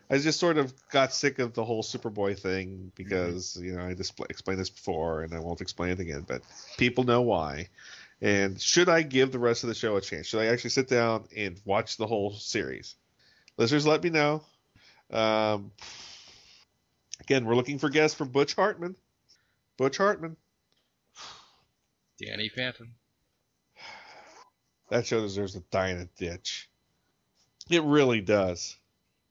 I 0.10 0.17
just 0.17 0.39
sort 0.39 0.58
of 0.58 0.74
got 0.89 1.13
sick 1.13 1.39
of 1.39 1.54
the 1.54 1.63
whole 1.63 1.84
Superboy 1.84 2.38
thing 2.38 2.91
because 2.95 3.58
you 3.62 3.74
know 3.74 3.86
I 3.86 3.93
just 3.93 4.19
explained 4.30 4.60
this 4.60 4.69
before, 4.69 5.21
and 5.21 5.34
I 5.34 5.39
won't 5.39 5.62
explain 5.62 5.91
it 5.91 6.00
again. 6.00 6.26
But 6.28 6.41
people 6.78 7.06
know 7.06 7.21
why. 7.21 7.69
And 8.21 8.62
should 8.62 8.88
I 8.88 9.01
give 9.01 9.31
the 9.31 9.39
rest 9.39 9.63
of 9.63 9.69
the 9.69 9.75
show 9.75 9.95
a 9.95 10.01
chance? 10.01 10.27
Should 10.27 10.41
I 10.41 10.47
actually 10.47 10.69
sit 10.69 10.88
down 10.88 11.25
and 11.36 11.60
watch 11.65 11.97
the 11.97 12.05
whole 12.05 12.34
series? 12.34 12.95
Listeners, 13.57 13.88
let 13.88 14.03
me 14.03 14.12
know. 14.12 14.43
Um, 15.10 15.71
again, 17.19 17.45
we're 17.45 17.55
looking 17.55 17.79
for 17.79 17.89
guests 17.89 18.15
for 18.15 18.25
Butch 18.25 18.53
Hartman. 18.53 18.95
Butch 19.77 19.97
Hartman. 19.97 20.38
Danny 22.19 22.49
Phantom. 22.49 22.93
That 24.89 25.07
show 25.07 25.21
deserves 25.21 25.53
to 25.53 25.63
die 25.71 25.89
in 25.89 25.99
a 25.99 26.05
ditch. 26.17 26.69
It 27.69 27.84
really 27.84 28.21
does. 28.21 28.77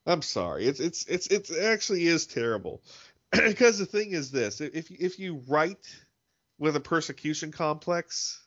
I'm 0.06 0.22
sorry. 0.22 0.66
It's 0.66 0.80
it's 0.80 1.04
it's 1.06 1.26
it's 1.28 1.50
it 1.50 1.62
actually 1.62 2.06
is 2.06 2.26
terrible. 2.26 2.82
because 3.30 3.78
the 3.78 3.86
thing 3.86 4.12
is 4.12 4.30
this: 4.30 4.60
if 4.60 4.90
if 4.90 5.18
you 5.18 5.42
write 5.46 5.86
with 6.58 6.74
a 6.76 6.80
persecution 6.80 7.52
complex, 7.52 8.40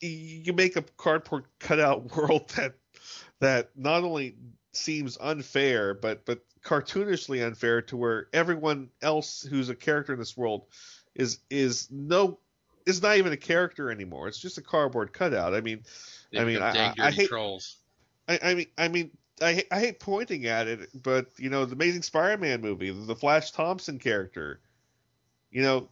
you 0.00 0.52
make 0.52 0.76
a 0.76 0.82
cardboard 0.82 1.44
cutout 1.58 2.16
world 2.16 2.48
that 2.56 2.74
that 3.40 3.70
not 3.76 4.04
only 4.04 4.36
seems 4.72 5.16
unfair, 5.20 5.94
but 5.94 6.24
but 6.24 6.40
cartoonishly 6.62 7.44
unfair 7.46 7.80
to 7.82 7.96
where 7.96 8.28
everyone 8.32 8.90
else 9.02 9.42
who's 9.42 9.68
a 9.68 9.74
character 9.74 10.12
in 10.12 10.18
this 10.18 10.36
world 10.36 10.66
is 11.14 11.38
is 11.50 11.88
no 11.90 12.38
is 12.84 13.02
not 13.02 13.16
even 13.16 13.32
a 13.32 13.36
character 13.36 13.90
anymore. 13.90 14.28
It's 14.28 14.38
just 14.38 14.58
a 14.58 14.62
cardboard 14.62 15.12
cutout. 15.12 15.54
I 15.54 15.60
mean, 15.60 15.82
They 16.30 16.38
I 16.38 16.44
mean, 16.44 16.62
I- 16.62 16.88
I- 16.88 16.94
I 16.98 17.10
hate- 17.10 17.28
trolls. 17.28 17.76
I, 18.28 18.38
I 18.42 18.54
mean, 18.54 18.66
I 18.78 18.88
mean, 18.88 19.10
I, 19.40 19.64
I 19.70 19.80
hate 19.80 20.00
pointing 20.00 20.46
at 20.46 20.66
it, 20.68 20.88
but 21.02 21.26
you 21.36 21.50
know, 21.50 21.64
the 21.64 21.74
Amazing 21.74 22.02
Spider-Man 22.02 22.60
movie, 22.60 22.90
the 22.90 23.14
Flash 23.16 23.50
Thompson 23.52 23.98
character, 23.98 24.60
you 25.50 25.62
know, 25.62 25.88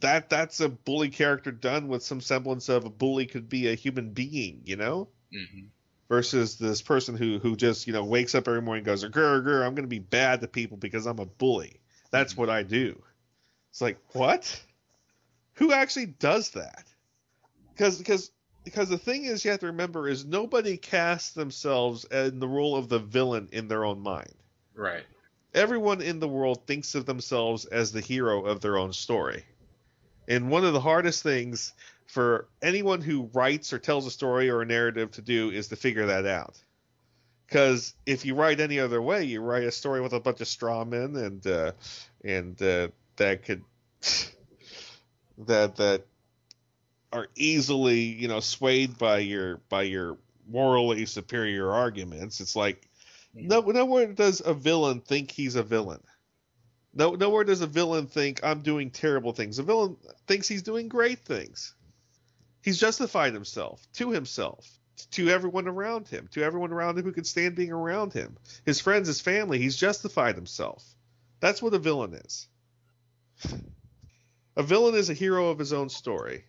that 0.00 0.30
that's 0.30 0.60
a 0.60 0.68
bully 0.68 1.08
character 1.08 1.50
done 1.50 1.88
with 1.88 2.02
some 2.02 2.20
semblance 2.20 2.68
of 2.68 2.84
a 2.84 2.90
bully 2.90 3.26
could 3.26 3.48
be 3.48 3.68
a 3.68 3.74
human 3.74 4.10
being, 4.10 4.62
you 4.64 4.76
know, 4.76 5.08
hmm 5.32 5.66
versus 6.08 6.56
this 6.56 6.80
person 6.80 7.16
who 7.16 7.38
who 7.38 7.54
just 7.54 7.86
you 7.86 7.92
know 7.92 8.04
wakes 8.04 8.34
up 8.34 8.48
every 8.48 8.62
morning 8.62 8.80
and 8.80 8.86
goes, 8.86 9.04
"Grr, 9.04 9.44
grr, 9.44 9.64
I'm 9.64 9.74
going 9.74 9.84
to 9.84 9.88
be 9.88 9.98
bad 9.98 10.40
to 10.40 10.48
people 10.48 10.76
because 10.76 11.06
I'm 11.06 11.18
a 11.18 11.26
bully. 11.26 11.80
That's 12.10 12.36
what 12.36 12.48
I 12.48 12.62
do." 12.62 13.02
It's 13.70 13.80
like 13.80 13.98
what? 14.14 14.60
Who 15.54 15.72
actually 15.72 16.06
does 16.06 16.50
that? 16.50 16.86
Because 17.74 17.98
because 17.98 18.30
because 18.64 18.88
the 18.88 18.98
thing 18.98 19.24
is 19.24 19.44
you 19.44 19.50
have 19.50 19.60
to 19.60 19.66
remember 19.66 20.08
is 20.08 20.24
nobody 20.24 20.76
casts 20.76 21.32
themselves 21.32 22.04
in 22.04 22.38
the 22.38 22.48
role 22.48 22.76
of 22.76 22.88
the 22.88 22.98
villain 22.98 23.48
in 23.52 23.68
their 23.68 23.84
own 23.84 24.00
mind. 24.00 24.34
Right. 24.74 25.04
Everyone 25.54 26.00
in 26.00 26.20
the 26.20 26.28
world 26.28 26.66
thinks 26.66 26.94
of 26.94 27.06
themselves 27.06 27.64
as 27.66 27.92
the 27.92 28.00
hero 28.00 28.46
of 28.46 28.60
their 28.60 28.76
own 28.78 28.92
story. 28.92 29.44
And 30.28 30.50
one 30.50 30.64
of 30.64 30.74
the 30.74 30.80
hardest 30.80 31.22
things 31.22 31.72
for 32.06 32.46
anyone 32.62 33.00
who 33.00 33.30
writes 33.32 33.72
or 33.72 33.78
tells 33.78 34.06
a 34.06 34.10
story 34.10 34.50
or 34.50 34.62
a 34.62 34.66
narrative 34.66 35.10
to 35.12 35.22
do 35.22 35.50
is 35.50 35.68
to 35.68 35.76
figure 35.76 36.06
that 36.06 36.26
out. 36.26 36.60
Because 37.46 37.94
if 38.04 38.26
you 38.26 38.34
write 38.34 38.60
any 38.60 38.78
other 38.78 39.00
way, 39.00 39.24
you 39.24 39.40
write 39.40 39.64
a 39.64 39.72
story 39.72 40.02
with 40.02 40.12
a 40.12 40.20
bunch 40.20 40.42
of 40.42 40.48
straw 40.48 40.84
men 40.84 41.16
and 41.16 41.46
uh, 41.46 41.72
and 42.22 42.60
uh, 42.60 42.88
that 43.16 43.42
could 43.42 43.64
that 45.46 45.76
that 45.76 46.04
are 47.10 47.28
easily 47.34 48.00
you 48.00 48.28
know 48.28 48.40
swayed 48.40 48.98
by 48.98 49.18
your 49.18 49.56
by 49.70 49.82
your 49.82 50.18
morally 50.46 51.06
superior 51.06 51.72
arguments. 51.72 52.40
It's 52.40 52.54
like 52.54 52.86
no 53.34 53.60
nowhere 53.60 54.12
does 54.12 54.42
a 54.44 54.52
villain 54.52 55.00
think 55.00 55.30
he's 55.30 55.56
a 55.56 55.62
villain. 55.62 56.02
No 56.98 57.14
nowhere 57.14 57.44
does 57.44 57.60
a 57.60 57.66
villain 57.68 58.08
think 58.08 58.40
I'm 58.42 58.62
doing 58.62 58.90
terrible 58.90 59.32
things. 59.32 59.60
A 59.60 59.62
villain 59.62 59.96
thinks 60.26 60.48
he's 60.48 60.62
doing 60.62 60.88
great 60.88 61.20
things. 61.20 61.74
He's 62.60 62.80
justified 62.80 63.34
himself 63.34 63.86
to 63.94 64.10
himself, 64.10 64.68
to 65.12 65.28
everyone 65.28 65.68
around 65.68 66.08
him, 66.08 66.28
to 66.32 66.42
everyone 66.42 66.72
around 66.72 66.98
him 66.98 67.04
who 67.04 67.12
can 67.12 67.22
stand 67.22 67.54
being 67.54 67.70
around 67.70 68.12
him. 68.12 68.36
His 68.66 68.80
friends, 68.80 69.06
his 69.06 69.20
family, 69.20 69.58
he's 69.58 69.76
justified 69.76 70.34
himself. 70.34 70.84
That's 71.38 71.62
what 71.62 71.72
a 71.72 71.78
villain 71.78 72.14
is. 72.14 72.48
A 74.56 74.64
villain 74.64 74.96
is 74.96 75.08
a 75.08 75.14
hero 75.14 75.50
of 75.50 75.58
his 75.60 75.72
own 75.72 75.88
story. 75.90 76.44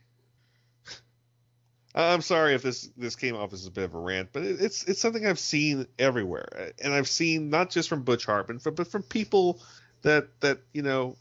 I'm 1.94 2.24
sorry 2.24 2.56
if 2.56 2.64
this 2.64 2.90
this 2.98 3.16
came 3.16 3.36
off 3.36 3.54
as 3.54 3.68
a 3.68 3.72
bit 3.72 3.84
of 3.84 3.94
a 3.94 4.00
rant, 4.00 4.30
but 4.34 4.42
it, 4.42 4.60
it's 4.60 4.84
it's 4.86 5.00
something 5.00 5.28
I've 5.28 5.38
seen 5.38 5.86
everywhere, 6.00 6.74
and 6.84 6.92
I've 6.92 7.08
seen 7.08 7.52
not 7.52 7.70
just 7.70 7.88
from 7.88 8.02
Butch 8.02 8.26
Hartman, 8.26 8.60
but 8.64 8.88
from 8.88 9.04
people 9.04 9.62
that 10.04 10.28
that 10.42 10.60
you 10.74 10.82
know. 10.82 11.16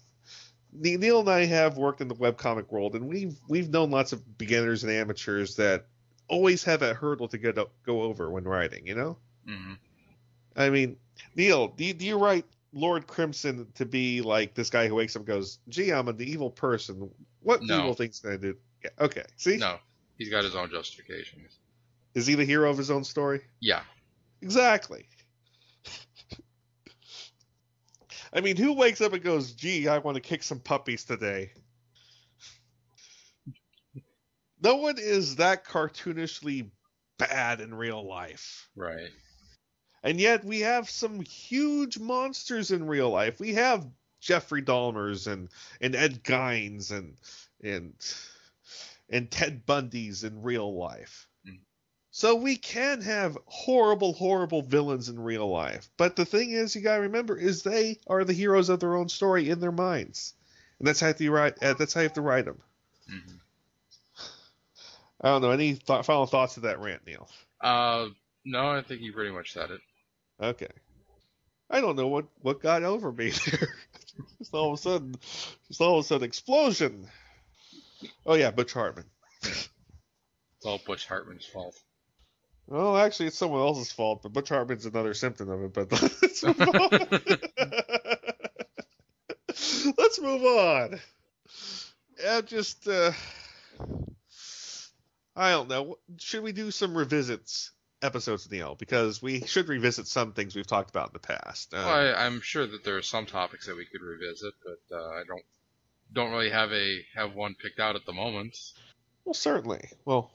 Neil 0.70 1.20
and 1.20 1.30
I 1.30 1.46
have 1.46 1.78
worked 1.78 2.02
in 2.02 2.08
the 2.08 2.14
webcomic 2.14 2.70
world, 2.70 2.94
and 2.94 3.08
we've 3.08 3.38
we've 3.48 3.70
known 3.70 3.90
lots 3.90 4.12
of 4.12 4.36
beginners 4.36 4.84
and 4.84 4.92
amateurs 4.92 5.56
that 5.56 5.86
always 6.28 6.62
have 6.64 6.82
a 6.82 6.92
hurdle 6.92 7.26
to 7.28 7.38
go 7.38 7.68
go 7.86 8.02
over 8.02 8.30
when 8.30 8.44
writing. 8.44 8.86
You 8.86 8.94
know, 8.94 9.18
hmm 9.46 9.72
I 10.54 10.68
mean, 10.68 10.98
Neil, 11.34 11.68
do 11.68 11.84
you, 11.86 11.94
do 11.94 12.04
you 12.04 12.18
write 12.18 12.44
Lord 12.74 13.06
Crimson 13.06 13.66
to 13.76 13.86
be 13.86 14.20
like 14.20 14.52
this 14.54 14.68
guy 14.68 14.88
who 14.88 14.94
wakes 14.96 15.16
up 15.16 15.20
and 15.20 15.26
goes, 15.26 15.58
"Gee, 15.70 15.90
I'm 15.90 16.06
an 16.08 16.20
evil 16.20 16.50
person. 16.50 17.10
What 17.40 17.62
No. 17.62 17.78
evil 17.78 17.94
things 17.94 18.20
can 18.20 18.32
I 18.32 18.36
do?" 18.36 18.54
Yeah, 18.84 18.90
okay, 19.00 19.24
see, 19.36 19.56
No, 19.56 19.78
he's 20.18 20.28
got 20.28 20.44
his 20.44 20.54
own 20.54 20.70
justifications. 20.70 21.58
is 22.14 22.26
he 22.26 22.34
the 22.34 22.44
hero 22.44 22.70
of 22.70 22.76
his 22.76 22.90
own 22.90 23.04
story? 23.04 23.40
Yeah. 23.60 23.82
Exactly. 24.42 25.08
I 28.32 28.40
mean, 28.40 28.56
who 28.56 28.74
wakes 28.74 29.00
up 29.00 29.12
and 29.12 29.22
goes, 29.22 29.52
"Gee, 29.52 29.88
I 29.88 29.98
want 29.98 30.16
to 30.16 30.20
kick 30.20 30.42
some 30.42 30.60
puppies 30.60 31.04
today"? 31.04 31.52
no 34.62 34.76
one 34.76 34.98
is 34.98 35.36
that 35.36 35.64
cartoonishly 35.64 36.70
bad 37.18 37.60
in 37.60 37.74
real 37.74 38.06
life. 38.06 38.68
Right. 38.74 39.10
And 40.02 40.20
yet 40.20 40.44
we 40.44 40.60
have 40.60 40.88
some 40.88 41.20
huge 41.20 41.98
monsters 41.98 42.70
in 42.70 42.86
real 42.86 43.10
life. 43.10 43.40
We 43.40 43.54
have 43.54 43.86
Jeffrey 44.20 44.62
Dahmers 44.62 45.26
and 45.30 45.48
and 45.80 45.94
Ed 45.94 46.22
Geins 46.22 46.90
and 46.90 47.16
and 47.62 47.94
and 49.10 49.30
Ted 49.30 49.66
Bundy's 49.66 50.24
in 50.24 50.42
real 50.42 50.76
life. 50.76 51.27
So 52.10 52.34
we 52.36 52.56
can 52.56 53.02
have 53.02 53.36
horrible, 53.46 54.12
horrible 54.14 54.62
villains 54.62 55.08
in 55.08 55.20
real 55.20 55.48
life. 55.48 55.88
But 55.96 56.16
the 56.16 56.24
thing 56.24 56.50
is, 56.52 56.74
you 56.74 56.80
gotta 56.80 57.02
remember, 57.02 57.36
is 57.36 57.62
they 57.62 57.98
are 58.06 58.24
the 58.24 58.32
heroes 58.32 58.70
of 58.70 58.80
their 58.80 58.96
own 58.96 59.08
story 59.08 59.50
in 59.50 59.60
their 59.60 59.72
minds, 59.72 60.34
and 60.78 60.88
that's 60.88 61.00
how 61.00 61.12
you 61.18 61.30
write. 61.30 61.62
Uh, 61.62 61.74
that's 61.74 61.92
how 61.94 62.00
you 62.00 62.06
have 62.06 62.14
to 62.14 62.22
write 62.22 62.46
them. 62.46 62.60
hmm 63.08 63.34
I 65.20 65.28
don't 65.28 65.42
know. 65.42 65.50
Any 65.50 65.74
th- 65.74 66.04
final 66.04 66.26
thoughts 66.26 66.54
to 66.54 66.60
that 66.60 66.78
rant, 66.78 67.04
Neil? 67.04 67.28
Uh, 67.60 68.06
no, 68.44 68.68
I 68.68 68.82
think 68.82 69.00
you 69.00 69.12
pretty 69.12 69.32
much 69.32 69.52
said 69.52 69.70
it. 69.72 69.80
Okay. 70.40 70.68
I 71.68 71.80
don't 71.80 71.96
know 71.96 72.06
what 72.08 72.26
what 72.40 72.62
got 72.62 72.84
over 72.84 73.10
me 73.12 73.30
there. 73.50 73.74
just 74.38 74.54
all 74.54 74.72
of 74.72 74.78
a 74.78 74.82
sudden, 74.82 75.14
just 75.68 75.80
all 75.80 75.98
of 75.98 76.04
a 76.04 76.08
sudden, 76.08 76.24
explosion. 76.24 77.06
Oh 78.24 78.34
yeah, 78.34 78.50
Butch 78.52 78.72
Hartman. 78.72 79.04
It's 79.42 79.68
all 80.64 80.80
Butch 80.86 81.06
Hartman's 81.06 81.44
fault. 81.46 81.76
Well, 82.68 82.98
actually, 82.98 83.28
it's 83.28 83.38
someone 83.38 83.60
else's 83.60 83.90
fault, 83.90 84.22
but 84.22 84.34
Butch 84.34 84.50
Hartman's 84.50 84.84
another 84.84 85.14
symptom 85.14 85.48
of 85.48 85.64
it. 85.64 85.72
But 85.72 85.90
let's 86.22 86.44
move 86.44 86.60
on. 86.60 86.90
let's 89.96 90.20
move 90.20 90.44
on. 90.44 91.00
Yeah, 92.22 92.42
just 92.42 92.86
uh, 92.86 93.12
I 95.34 95.50
don't 95.50 95.68
know. 95.68 95.96
Should 96.18 96.42
we 96.42 96.52
do 96.52 96.70
some 96.70 96.94
revisits 96.94 97.70
episodes, 98.02 98.50
Neil? 98.50 98.74
Because 98.74 99.22
we 99.22 99.40
should 99.46 99.68
revisit 99.68 100.06
some 100.06 100.32
things 100.32 100.54
we've 100.54 100.66
talked 100.66 100.90
about 100.90 101.08
in 101.08 101.12
the 101.14 101.20
past. 101.20 101.72
Um, 101.72 101.86
Well, 101.86 101.94
I, 101.94 102.26
I'm 102.26 102.42
sure 102.42 102.66
that 102.66 102.84
there 102.84 102.98
are 102.98 103.02
some 103.02 103.24
topics 103.24 103.66
that 103.66 103.76
we 103.76 103.86
could 103.86 104.02
revisit, 104.02 104.52
but 104.62 104.94
uh, 104.94 105.08
I 105.08 105.22
don't 105.26 105.44
don't 106.12 106.32
really 106.32 106.50
have 106.50 106.70
a 106.72 107.02
have 107.14 107.34
one 107.34 107.54
picked 107.54 107.80
out 107.80 107.96
at 107.96 108.04
the 108.04 108.12
moment. 108.12 108.58
Well, 109.24 109.32
certainly. 109.34 109.88
Well, 110.04 110.30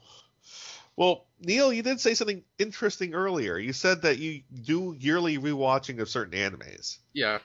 well, 0.96 1.26
Neil, 1.40 1.74
you 1.74 1.82
did 1.84 2.00
say 2.00 2.14
something 2.14 2.44
interesting 2.60 3.14
earlier. 3.14 3.58
You 3.58 3.74
said 3.74 4.04
that 4.04 4.18
you 4.20 4.44
do 4.64 4.96
yearly 5.00 5.38
rewatching 5.38 6.00
of 6.00 6.10
certain 6.10 6.34
animes. 6.38 6.98
Yeah, 7.14 7.40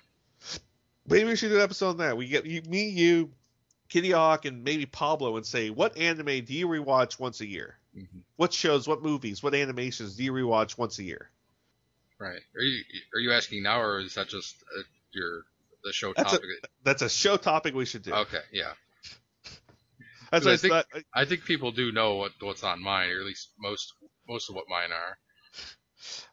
Maybe 1.07 1.25
we 1.25 1.37
should 1.37 1.49
do 1.49 1.57
an 1.57 1.63
episode 1.63 1.89
on 1.91 1.97
that. 1.99 2.17
We 2.19 2.29
get 2.29 2.45
you, 2.45 2.61
me, 2.63 2.91
you, 2.91 3.33
Kitty 3.89 4.11
Hawk, 4.11 4.45
and 4.45 4.63
maybe 4.63 4.85
Pablo, 4.85 5.37
and 5.39 5.47
say 5.47 5.71
what 5.71 5.97
anime 5.97 6.45
do 6.45 6.53
you 6.55 6.69
rewatch 6.69 7.19
once 7.19 7.41
a 7.41 7.47
year? 7.47 7.77
Mhm. 7.97 8.21
What 8.37 8.53
shows, 8.53 8.87
what 8.87 9.03
movies, 9.03 9.43
what 9.43 9.55
animations 9.55 10.17
do 10.17 10.25
you 10.25 10.33
rewatch 10.33 10.77
once 10.77 10.99
a 10.99 11.03
year? 11.03 11.31
right. 12.19 12.41
Are 12.55 12.61
you 12.61 12.85
are 13.15 13.21
you 13.21 13.33
asking 13.33 13.63
now, 13.63 13.81
or 13.81 14.01
is 14.01 14.15
that 14.17 14.29
just 14.29 14.57
uh, 14.77 14.83
your 15.13 15.45
the 15.85 15.93
show 15.93 16.13
That's 16.13 16.33
a- 16.33 16.37
topic? 16.37 16.51
That's 16.83 17.03
a 17.03 17.09
show 17.09 17.37
topic 17.39 17.75
we 17.75 17.87
should 17.87 18.03
do. 18.03 18.13
okay, 18.13 18.43
yeah. 18.53 18.73
That's 20.31 20.47
I 20.47 20.57
think- 20.57 20.73
I, 20.75 20.83
I 21.15 21.25
think 21.25 21.45
people 21.45 21.73
do 21.73 21.93
know 21.93 22.17
what 22.17 22.33
what's 22.41 22.63
on 22.65 22.83
mine, 22.83 23.11
or 23.11 23.21
at 23.21 23.27
least 23.27 23.51
most 23.59 23.95
most 24.29 24.49
of 24.51 24.55
what 24.57 24.65
mine 24.69 24.91
are. 24.93 25.19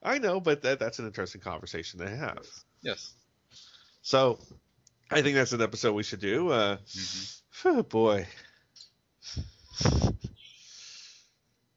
I 0.03 0.19
know, 0.19 0.39
but 0.39 0.61
that, 0.61 0.79
that's 0.79 0.99
an 0.99 1.07
interesting 1.07 1.41
conversation 1.41 1.99
to 1.99 2.09
have. 2.09 2.45
Yes. 2.83 3.13
So, 4.01 4.39
I 5.09 5.21
think 5.23 5.35
that's 5.35 5.53
an 5.53 5.61
episode 5.61 5.93
we 5.93 6.03
should 6.03 6.19
do. 6.21 6.49
Uh, 6.51 6.77
Mhm. 6.77 7.41
Oh 7.65 7.83
boy. 7.99 8.27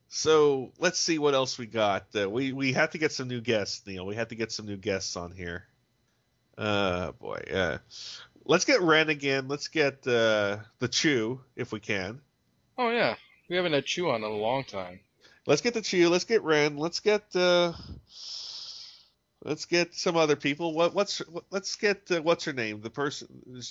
So 0.09 0.73
let's 0.79 0.99
see 0.99 1.19
what 1.19 1.35
else 1.35 1.59
we 1.59 1.67
got. 1.67 2.07
Uh, 2.19 2.29
we 2.29 2.53
we 2.53 2.73
have 2.73 2.91
to 2.91 2.99
get 2.99 3.13
some 3.13 3.29
new 3.29 3.41
guests, 3.41 3.87
Neil. 3.87 4.05
We 4.07 4.17
have 4.17 4.29
to 4.29 4.35
get 4.35 4.51
some 4.53 4.67
new 4.67 4.77
guests 4.77 5.17
on 5.17 5.31
here. 5.33 5.65
Uh 6.57 7.13
boy. 7.13 7.41
Uh, 7.53 7.79
let's 8.49 8.65
get 8.65 8.81
Ren 8.81 9.09
again. 9.09 9.47
Let's 9.47 9.69
get 9.69 10.05
uh, 10.07 10.59
the 10.81 10.89
Chew 10.89 11.41
if 11.55 11.71
we 11.71 11.79
can. 11.79 12.21
Oh 12.77 12.91
yeah, 12.91 13.15
we 13.49 13.55
haven't 13.57 13.73
had 13.75 13.87
Chew 13.87 14.11
on 14.11 14.25
in 14.25 14.31
a 14.31 14.35
long 14.35 14.65
time. 14.65 14.99
Let's 15.47 15.63
get 15.63 15.75
the 15.75 15.83
Chew. 15.83 16.09
Let's 16.09 16.25
get 16.25 16.43
Ren. 16.43 16.77
Let's 16.77 17.01
get 17.01 17.25
uh, 17.37 17.73
let's 19.45 19.67
get 19.67 19.95
some 19.95 20.17
other 20.17 20.37
people. 20.37 20.75
What 20.75 20.95
what's 20.95 21.23
let's 21.51 21.77
get 21.77 22.11
uh, 22.11 22.23
what's 22.23 22.45
her 22.45 22.53
name? 22.53 22.81
The 22.81 22.91
person 22.91 23.29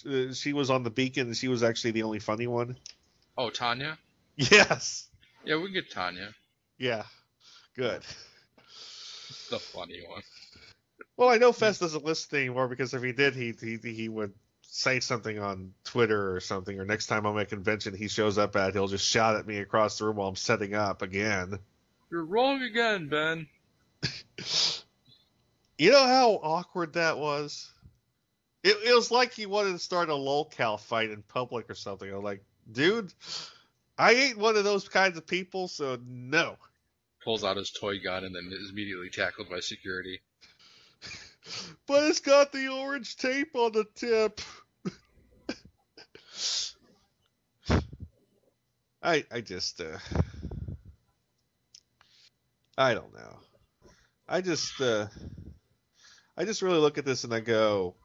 uh, 0.09 0.33
she 0.33 0.53
was 0.53 0.69
on 0.69 0.83
the 0.83 0.89
Beacon 0.89 1.33
she 1.33 1.49
was 1.49 1.63
actually 1.63 1.91
the 1.91 2.03
only 2.03 2.19
funny 2.19 2.47
one. 2.47 2.77
Oh, 3.37 3.49
Tanya. 3.49 3.97
Yes. 4.35 5.07
Yeah, 5.43 5.57
we 5.57 5.65
can 5.65 5.73
get 5.73 5.91
Tanya, 5.91 6.29
Yeah. 6.77 7.03
Good. 7.75 8.01
the 9.49 9.59
funny 9.59 10.01
one. 10.07 10.21
Well, 11.15 11.29
I 11.29 11.37
know 11.37 11.51
Fest 11.51 11.79
doesn't 11.79 12.03
listen 12.03 12.37
anymore 12.39 12.67
because 12.67 12.93
if 12.93 13.01
he 13.01 13.11
did, 13.13 13.35
he 13.35 13.53
he 13.59 13.77
he 13.77 14.09
would 14.09 14.33
say 14.67 14.99
something 14.99 15.39
on 15.39 15.73
Twitter 15.83 16.35
or 16.35 16.39
something, 16.39 16.79
or 16.79 16.85
next 16.85 17.07
time 17.07 17.25
I'm 17.25 17.37
at 17.37 17.43
a 17.43 17.45
convention 17.45 17.95
he 17.95 18.07
shows 18.07 18.37
up 18.37 18.55
at, 18.55 18.73
he'll 18.73 18.87
just 18.87 19.07
shout 19.07 19.35
at 19.35 19.47
me 19.47 19.57
across 19.57 19.97
the 19.97 20.05
room 20.05 20.17
while 20.17 20.27
I'm 20.27 20.35
setting 20.35 20.75
up 20.75 21.01
again. 21.01 21.59
You're 22.11 22.25
wrong 22.25 22.61
again, 22.61 23.07
Ben. 23.07 23.47
You 25.77 25.91
know 25.91 26.07
how 26.07 26.31
awkward 26.41 26.93
that 26.93 27.19
was? 27.19 27.71
It, 28.63 28.77
it 28.83 28.95
was 28.95 29.11
like 29.11 29.33
he 29.33 29.45
wanted 29.45 29.73
to 29.73 29.79
start 29.79 30.09
a 30.09 30.13
lolcow 30.13 30.79
fight 30.79 31.11
in 31.11 31.21
public 31.21 31.69
or 31.69 31.75
something. 31.75 32.11
I'm 32.11 32.23
like, 32.23 32.43
dude, 32.71 33.13
I 33.97 34.13
ain't 34.13 34.39
one 34.39 34.57
of 34.57 34.63
those 34.63 34.89
kinds 34.89 35.17
of 35.17 35.27
people, 35.27 35.67
so 35.67 35.99
no. 36.03 36.57
Pulls 37.23 37.43
out 37.43 37.57
his 37.57 37.69
toy 37.69 37.99
gun 37.99 38.23
and 38.23 38.35
then 38.35 38.51
is 38.51 38.71
immediately 38.71 39.09
tackled 39.09 39.49
by 39.49 39.59
security. 39.59 40.19
But 41.87 42.03
it's 42.03 42.19
got 42.19 42.51
the 42.51 42.67
orange 42.67 43.15
tape 43.15 43.55
on 43.55 43.71
the 43.71 43.85
tip. 43.95 44.41
I 49.01 49.25
I 49.31 49.41
just 49.41 49.79
uh 49.81 49.97
I 52.77 52.93
don't 52.93 53.13
know. 53.13 53.39
I 54.27 54.41
just 54.41 54.79
uh 54.81 55.07
I 56.37 56.45
just 56.45 56.61
really 56.61 56.79
look 56.79 56.97
at 56.97 57.05
this 57.05 57.23
and 57.23 57.33
I 57.33 57.39
go, 57.39 57.95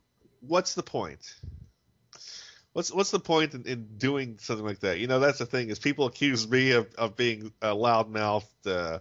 what's 0.41 0.75
the 0.75 0.83
point? 0.83 1.35
What's 2.73 2.91
what's 2.91 3.11
the 3.11 3.21
point 3.21 3.55
in, 3.55 3.67
in 3.67 3.99
doing 3.99 4.39
something 4.39 4.65
like 4.65 4.81
that? 4.81 4.99
You 4.99 5.07
know, 5.07 5.21
that's 5.21 5.39
the 5.39 5.47
thing 5.47 5.69
is 5.69 5.79
people 5.79 6.07
accuse 6.07 6.49
me 6.49 6.73
of, 6.73 6.95
of 6.95 7.17
being 7.17 7.53
a 7.61 7.69
loudmouthed 7.69 8.47
uh, 8.67 8.99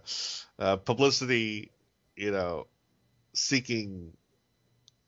uh, 0.58 0.76
publicity, 0.76 1.70
you 2.16 2.32
know, 2.32 2.66
seeking 3.32 4.12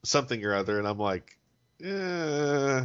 something 0.04 0.44
or 0.44 0.54
other, 0.54 0.78
and 0.78 0.86
I'm 0.86 0.98
like, 0.98 1.36
eh. 1.82 2.84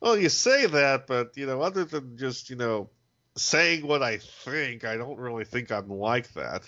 Well, 0.00 0.16
you 0.16 0.28
say 0.28 0.66
that, 0.66 1.06
but 1.06 1.36
you 1.36 1.46
know, 1.46 1.60
other 1.60 1.84
than 1.84 2.16
just 2.16 2.50
you 2.50 2.56
know 2.56 2.90
saying 3.36 3.86
what 3.86 4.02
I 4.02 4.18
think, 4.18 4.84
I 4.84 4.96
don't 4.96 5.18
really 5.18 5.44
think 5.44 5.70
I'm 5.72 5.88
like 5.88 6.32
that. 6.34 6.62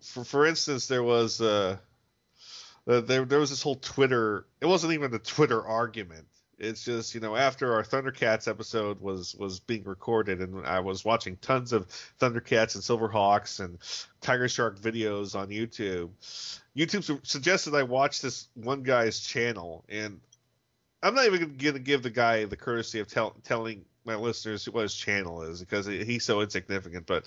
For 0.00 0.24
for 0.24 0.46
instance, 0.46 0.86
there 0.86 1.02
was 1.02 1.40
uh, 1.40 1.76
uh, 2.88 3.00
there 3.00 3.24
there 3.24 3.40
was 3.40 3.50
this 3.50 3.62
whole 3.62 3.76
Twitter. 3.76 4.46
It 4.60 4.66
wasn't 4.66 4.94
even 4.94 5.14
a 5.14 5.18
Twitter 5.18 5.64
argument. 5.64 6.26
It's 6.58 6.84
just 6.84 7.14
you 7.14 7.20
know 7.20 7.36
after 7.36 7.74
our 7.74 7.82
Thundercats 7.82 8.48
episode 8.48 9.00
was 9.00 9.34
was 9.34 9.60
being 9.60 9.84
recorded, 9.84 10.40
and 10.40 10.66
I 10.66 10.80
was 10.80 11.04
watching 11.04 11.36
tons 11.36 11.72
of 11.72 11.86
Thundercats 12.20 12.74
and 12.74 12.82
Silverhawks 12.82 13.60
and 13.60 13.78
Tiger 14.20 14.48
Shark 14.48 14.80
videos 14.80 15.38
on 15.38 15.48
YouTube. 15.48 16.10
YouTube 16.76 17.26
suggested 17.26 17.74
I 17.74 17.82
watch 17.82 18.22
this 18.22 18.48
one 18.54 18.82
guy's 18.82 19.20
channel, 19.20 19.84
and 19.88 20.20
I'm 21.02 21.14
not 21.14 21.26
even 21.26 21.56
going 21.56 21.74
to 21.74 21.78
give 21.78 22.02
the 22.02 22.10
guy 22.10 22.46
the 22.46 22.56
courtesy 22.56 23.00
of 23.00 23.08
tell, 23.08 23.36
telling 23.44 23.84
my 24.04 24.14
listeners 24.14 24.68
what 24.68 24.82
his 24.82 24.94
channel 24.94 25.42
is 25.42 25.60
because 25.60 25.86
he's 25.86 26.24
so 26.24 26.40
insignificant. 26.40 27.06
But 27.06 27.24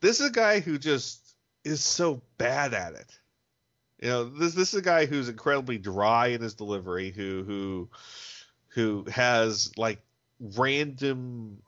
this 0.00 0.20
is 0.20 0.28
a 0.28 0.32
guy 0.32 0.60
who 0.60 0.78
just 0.78 1.34
is 1.64 1.82
so 1.82 2.22
bad 2.38 2.72
at 2.72 2.94
it. 2.94 3.18
You 4.00 4.08
know, 4.08 4.24
this 4.24 4.54
this 4.54 4.74
is 4.74 4.80
a 4.80 4.82
guy 4.82 5.06
who's 5.06 5.28
incredibly 5.28 5.78
dry 5.78 6.28
in 6.28 6.42
his 6.42 6.54
delivery, 6.54 7.10
who 7.10 7.44
who 7.44 7.90
who 8.68 9.04
has 9.10 9.72
like 9.76 10.00
random 10.38 11.62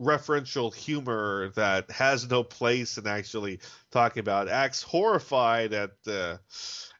referential 0.00 0.74
humor 0.74 1.50
that 1.54 1.90
has 1.90 2.28
no 2.28 2.42
place 2.42 2.98
in 2.98 3.06
actually 3.06 3.60
talking 3.90 4.20
about 4.20 4.48
acts 4.48 4.82
horrified 4.82 5.72
at 5.72 5.92
uh, 6.06 6.36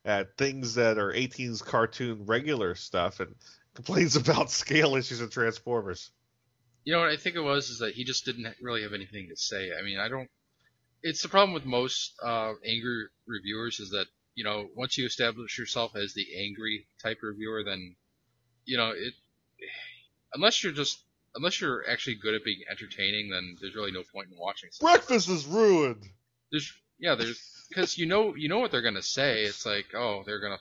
at 0.04 0.36
things 0.36 0.74
that 0.74 0.98
are 0.98 1.12
18's 1.12 1.62
cartoon 1.62 2.26
regular 2.26 2.74
stuff 2.74 3.20
and 3.20 3.34
complains 3.74 4.16
about 4.16 4.50
scale 4.50 4.96
issues 4.96 5.20
in 5.20 5.28
Transformers. 5.28 6.10
You 6.84 6.92
know 6.92 7.00
what 7.00 7.08
I 7.08 7.16
think 7.16 7.36
it 7.36 7.40
was 7.40 7.70
is 7.70 7.78
that 7.78 7.94
he 7.94 8.04
just 8.04 8.24
didn't 8.24 8.52
really 8.60 8.82
have 8.82 8.92
anything 8.92 9.28
to 9.28 9.36
say. 9.36 9.70
I 9.78 9.82
mean, 9.82 9.98
I 9.98 10.08
don't. 10.08 10.28
It's 11.02 11.22
the 11.22 11.28
problem 11.28 11.52
with 11.52 11.64
most 11.64 12.14
uh, 12.22 12.52
angry 12.64 13.06
reviewers 13.26 13.80
is 13.80 13.90
that 13.90 14.06
you 14.34 14.44
know 14.44 14.68
once 14.76 14.96
you 14.96 15.06
establish 15.06 15.58
yourself 15.58 15.96
as 15.96 16.14
the 16.14 16.26
angry 16.44 16.86
type 17.02 17.18
reviewer, 17.22 17.62
then 17.64 17.96
you 18.64 18.76
know 18.76 18.90
it. 18.90 19.14
Unless 20.34 20.62
you're 20.62 20.72
just 20.72 20.98
unless 21.34 21.60
you're 21.60 21.88
actually 21.88 22.16
good 22.16 22.34
at 22.34 22.44
being 22.44 22.60
entertaining, 22.70 23.30
then 23.30 23.56
there's 23.60 23.74
really 23.74 23.92
no 23.92 24.02
point 24.12 24.28
in 24.30 24.38
watching. 24.38 24.70
something. 24.70 24.94
Breakfast 24.94 25.28
is 25.28 25.46
ruined. 25.46 26.04
There's 26.50 26.72
yeah, 26.98 27.14
there's 27.16 27.40
because 27.68 27.98
you 27.98 28.06
know 28.06 28.34
you 28.36 28.48
know 28.48 28.60
what 28.60 28.70
they're 28.70 28.82
gonna 28.82 29.02
say. 29.02 29.42
It's 29.42 29.66
like 29.66 29.86
oh 29.94 30.22
they're 30.24 30.40
gonna 30.40 30.60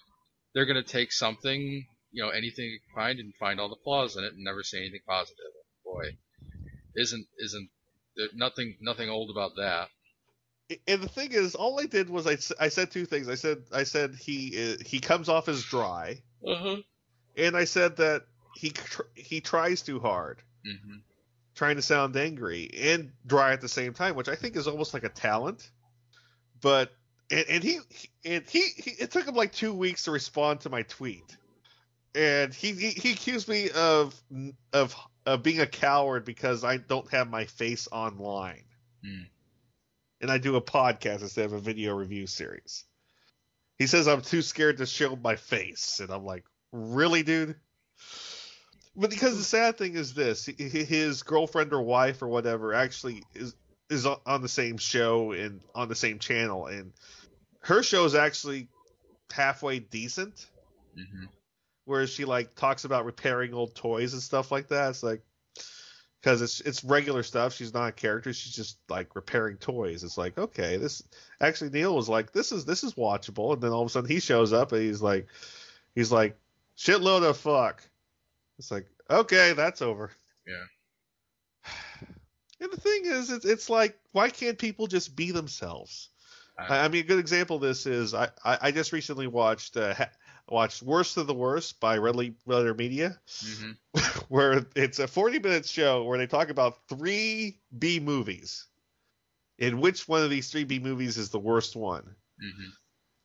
they're 0.54 0.66
gonna 0.66 0.84
take 0.84 1.12
something 1.12 1.86
you 2.12 2.24
know 2.24 2.30
anything 2.30 2.66
you 2.66 2.80
can 2.80 2.96
find 2.96 3.20
and 3.20 3.34
find 3.40 3.60
all 3.60 3.70
the 3.70 3.82
flaws 3.84 4.18
in 4.18 4.24
it 4.24 4.34
and 4.34 4.44
never 4.44 4.64
say 4.64 4.80
anything 4.80 5.02
positive. 5.08 5.38
Boy, 5.86 6.18
isn't 6.96 7.28
isn't 7.40 7.70
there 8.16 8.28
nothing 8.34 8.78
nothing 8.82 9.10
old 9.10 9.30
about 9.30 9.52
that. 9.58 9.90
And 10.88 11.02
the 11.02 11.10
thing 11.10 11.32
is, 11.32 11.56
all 11.56 11.80
I 11.80 11.86
did 11.86 12.10
was 12.10 12.28
I, 12.28 12.38
I 12.64 12.70
said 12.70 12.92
two 12.92 13.06
things. 13.06 13.28
I 13.30 13.36
said 13.36 13.64
I 13.72 13.84
said 13.84 14.16
he 14.16 14.76
he 14.86 15.00
comes 15.00 15.30
off 15.30 15.48
as 15.50 15.64
dry, 15.64 16.22
Uh-huh. 16.46 16.78
and 17.36 17.56
I 17.58 17.66
said 17.66 17.98
that 17.98 18.24
he 18.54 18.74
he 19.16 19.42
tries 19.42 19.82
too 19.82 20.00
hard, 20.00 20.42
hmm 20.64 20.98
trying 21.54 21.76
to 21.76 21.82
sound 21.82 22.16
angry 22.16 22.70
and 22.80 23.12
dry 23.28 23.52
at 23.54 23.62
the 23.62 23.68
same 23.68 23.94
time, 23.94 24.16
which 24.16 24.30
I 24.30 24.36
think 24.36 24.56
is 24.56 24.68
almost 24.68 24.94
like 24.94 25.04
a 25.04 25.10
talent. 25.10 25.70
But 26.62 26.92
and, 27.30 27.46
and 27.50 27.64
he 27.64 27.80
and 28.26 28.46
he, 28.48 28.62
he 28.62 28.92
it 28.92 29.12
took 29.12 29.28
him 29.28 29.36
like 29.36 29.52
two 29.54 29.74
weeks 29.74 30.04
to 30.06 30.12
respond 30.12 30.62
to 30.62 30.70
my 30.70 30.84
tweet, 30.84 31.38
and 32.16 32.54
he 32.54 32.72
he, 32.74 32.90
he 32.92 33.12
accused 33.14 33.48
me 33.50 33.70
of 33.72 34.16
of 34.74 34.96
of 35.26 35.44
being 35.44 35.60
a 35.60 35.68
coward 35.68 36.26
because 36.26 36.64
I 36.64 36.78
don't 36.78 37.10
have 37.12 37.30
my 37.30 37.46
face 37.46 37.88
online, 37.92 38.64
Hmm. 39.04 39.24
And 40.22 40.32
I 40.32 40.38
do 40.38 40.56
a 40.56 40.62
podcast 40.62 41.22
instead 41.22 41.46
of 41.46 41.54
a 41.54 41.60
video 41.60 41.96
review 41.96 42.28
series. 42.28 42.86
He 43.78 43.88
says 43.88 44.08
I'm 44.08 44.22
too 44.22 44.42
scared 44.42 44.78
to 44.78 44.86
show 44.86 45.16
my 45.16 45.36
face, 45.36 46.00
and 46.00 46.12
I'm 46.12 46.24
like, 46.24 46.46
really, 46.72 47.24
dude? 47.24 47.56
But 48.96 49.10
because 49.10 49.38
the 49.38 49.44
sad 49.44 49.78
thing 49.78 49.96
is 49.96 50.14
this, 50.14 50.46
his 50.46 51.24
girlfriend 51.24 51.74
or 51.74 51.82
wife 51.82 52.22
or 52.22 52.28
whatever 52.28 52.74
actually 52.74 53.24
is 53.34 53.56
is 53.90 54.06
on- 54.06 54.42
the 54.42 54.48
same 54.50 54.78
show 54.78 55.34
and 55.34 55.62
on 55.76 55.90
the 55.90 55.96
same 55.96 56.20
channel, 56.20 56.68
and 56.68 56.94
her 57.62 57.84
show 57.84 58.06
is 58.06 58.16
actually 58.16 58.68
halfway 59.32 59.80
decent. 59.80 60.48
hmm 60.96 61.26
Where 61.86 62.06
she 62.08 62.26
like 62.26 62.56
talks 62.56 62.86
about 62.86 63.06
repairing 63.06 63.54
old 63.54 63.76
toys 63.76 64.14
and 64.14 64.22
stuff 64.22 64.52
like 64.52 64.68
that. 64.70 64.90
It's 64.92 65.04
like 65.04 65.24
because 66.22 66.42
it's 66.42 66.62
it's 66.62 66.84
regular 66.84 67.24
stuff. 67.24 67.54
She's 67.54 67.74
not 67.74 67.90
a 67.90 67.92
character. 67.92 68.32
She's 68.32 68.54
just 68.54 68.78
like 68.90 69.16
repairing 69.16 69.58
toys. 69.58 70.04
It's 70.04 70.18
like 70.18 70.38
okay, 70.38 70.78
this 70.78 71.02
actually 71.40 71.72
Neil 71.72 71.96
was 71.96 72.08
like 72.10 72.32
this 72.32 72.52
is 72.52 72.64
this 72.66 72.84
is 72.84 72.94
watchable, 72.94 73.54
and 73.54 73.62
then 73.62 73.72
all 73.72 73.82
of 73.82 73.88
a 73.88 73.90
sudden 73.90 74.10
he 74.10 74.20
shows 74.20 74.54
up 74.54 74.72
and 74.72 74.82
he's 74.82 75.02
like 75.02 75.28
he's 75.96 76.12
like 76.12 76.38
shitload 76.78 77.28
of 77.28 77.38
fuck. 77.38 77.84
It's 78.60 78.72
like 78.72 78.88
okay, 79.10 79.54
that's 79.54 79.82
over. 79.82 80.12
Yeah. 80.48 81.72
And 82.64 82.72
the 82.72 82.80
thing 82.80 83.06
is, 83.06 83.32
it's, 83.32 83.44
it's 83.44 83.72
like 83.72 83.98
why 84.12 84.30
can't 84.30 84.56
people 84.56 84.86
just 84.86 85.16
be 85.16 85.32
themselves? 85.32 86.10
I- 86.60 86.88
mean, 86.90 87.04
a 87.04 87.08
good 87.08 87.18
example 87.18 87.56
of 87.56 87.64
this 87.64 87.88
is 87.88 88.14
I, 88.14 88.30
I, 88.46 88.58
I 88.62 88.72
just 88.72 88.92
recently 88.92 89.26
watched 89.26 89.78
uh, 89.78 89.96
ha- 89.96 90.10
watched 90.52 90.84
Worst 90.84 91.18
of 91.18 91.28
the 91.28 91.34
Worst 91.34 91.80
by 91.80 91.98
Red 91.98 92.16
Le- 92.16 92.32
Letter 92.46 92.74
Media 92.74 93.20
hmm 93.42 93.72
where 94.30 94.66
it's 94.76 95.00
a 95.00 95.08
40 95.08 95.40
minute 95.40 95.66
show 95.66 96.04
where 96.04 96.18
they 96.18 96.28
talk 96.28 96.50
about 96.50 96.78
three 96.88 97.60
B 97.78 98.00
movies. 98.00 98.68
And 99.60 99.82
which 99.82 100.08
one 100.08 100.24
of 100.24 100.30
these 100.30 100.50
three 100.50 100.64
B 100.64 100.80
movies 100.80 101.18
is 101.18 101.30
the 101.30 101.40
worst 101.40 101.76
one? 101.76 102.16
hmm 102.40 102.70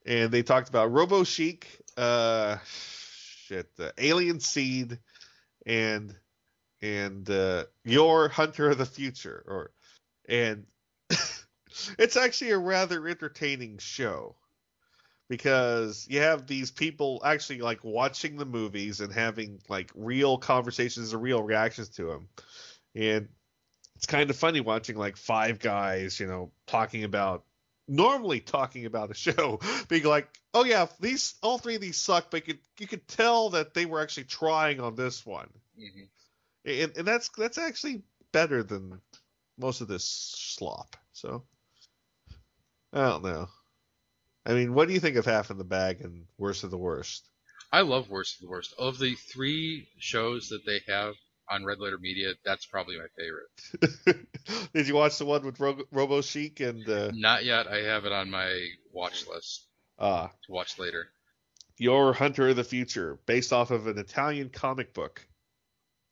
And 0.04 0.30
they 0.30 0.42
talked 0.42 0.68
about 0.68 0.92
Robo 0.92 1.24
Chic, 1.24 1.66
uh, 1.96 2.58
shit, 2.66 3.70
uh, 3.78 3.90
Alien 3.98 4.40
Seed, 4.40 4.98
and 5.64 6.14
and 6.82 7.28
uh, 7.30 7.64
Yor 7.84 8.28
Hunter 8.28 8.70
of 8.70 8.78
the 8.78 8.86
Future, 8.86 9.44
or 9.46 9.70
and 10.28 10.66
it's 11.98 12.16
actually 12.16 12.50
a 12.50 12.58
rather 12.58 13.06
entertaining 13.06 13.78
show 13.78 14.36
because 15.28 16.06
you 16.08 16.20
have 16.20 16.46
these 16.46 16.70
people 16.70 17.20
actually 17.24 17.60
like 17.60 17.82
watching 17.82 18.36
the 18.36 18.44
movies 18.44 19.00
and 19.00 19.12
having 19.12 19.60
like 19.68 19.90
real 19.94 20.38
conversations 20.38 21.12
and 21.12 21.22
real 21.22 21.42
reactions 21.42 21.88
to 21.88 22.04
them 22.04 22.28
and 22.94 23.28
it's 23.96 24.06
kind 24.06 24.30
of 24.30 24.36
funny 24.36 24.60
watching 24.60 24.96
like 24.96 25.16
five 25.16 25.58
guys 25.58 26.20
you 26.20 26.26
know 26.26 26.50
talking 26.66 27.04
about 27.04 27.44
normally 27.88 28.40
talking 28.40 28.86
about 28.86 29.10
a 29.10 29.14
show 29.14 29.60
being 29.88 30.04
like 30.04 30.28
oh 30.54 30.64
yeah 30.64 30.86
these 31.00 31.34
all 31.42 31.58
three 31.58 31.76
of 31.76 31.80
these 31.80 31.96
suck 31.96 32.30
but 32.30 32.46
you 32.46 32.54
could, 32.54 32.62
you 32.80 32.86
could 32.86 33.06
tell 33.08 33.50
that 33.50 33.74
they 33.74 33.86
were 33.86 34.00
actually 34.00 34.24
trying 34.24 34.80
on 34.80 34.94
this 34.94 35.24
one 35.24 35.48
hmm 35.78 36.02
and, 36.66 36.92
and 36.96 37.06
that's 37.06 37.30
that's 37.38 37.58
actually 37.58 38.02
better 38.32 38.62
than 38.62 39.00
most 39.58 39.80
of 39.80 39.88
this 39.88 40.04
slop. 40.04 40.96
So 41.12 41.44
I 42.92 43.08
don't 43.08 43.24
know. 43.24 43.48
I 44.46 44.54
mean, 44.54 44.74
what 44.74 44.86
do 44.86 44.94
you 44.94 45.00
think 45.00 45.16
of 45.16 45.26
Half 45.26 45.50
in 45.50 45.58
the 45.58 45.64
Bag 45.64 46.00
and 46.00 46.24
Worst 46.38 46.62
of 46.62 46.70
the 46.70 46.78
Worst? 46.78 47.28
I 47.72 47.80
love 47.80 48.08
Worst 48.08 48.36
of 48.36 48.42
the 48.42 48.48
Worst. 48.48 48.74
Of 48.78 48.98
the 48.98 49.14
three 49.14 49.88
shows 49.98 50.50
that 50.50 50.64
they 50.64 50.80
have 50.86 51.14
on 51.50 51.64
Red 51.64 51.80
Letter 51.80 51.98
Media, 51.98 52.32
that's 52.44 52.64
probably 52.64 52.96
my 52.96 53.06
favorite. 53.18 54.26
Did 54.72 54.86
you 54.86 54.94
watch 54.94 55.18
the 55.18 55.26
one 55.26 55.44
with 55.44 55.58
Ro- 55.58 55.82
Robo 55.90 56.20
Chic 56.20 56.60
and 56.60 56.88
uh, 56.88 57.10
Not 57.12 57.44
yet. 57.44 57.66
I 57.66 57.78
have 57.82 58.04
it 58.04 58.12
on 58.12 58.30
my 58.30 58.68
watch 58.92 59.26
list 59.26 59.66
uh, 59.98 60.28
to 60.28 60.52
watch 60.52 60.78
later. 60.78 61.08
Yor 61.78 62.12
Hunter 62.12 62.48
of 62.48 62.56
the 62.56 62.64
Future, 62.64 63.18
based 63.26 63.52
off 63.52 63.70
of 63.72 63.88
an 63.88 63.98
Italian 63.98 64.48
comic 64.48 64.94
book? 64.94 65.26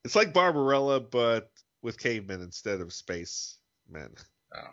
It's 0.05 0.17
like 0.17 0.35
Barbarella, 0.35 1.01
but 1.01 1.51
with 1.83 1.99
cavemen 1.99 2.43
instead 2.43 2.81
of 2.81 2.93
space 2.93 3.59
men. 3.89 4.11
Oh. 4.55 4.71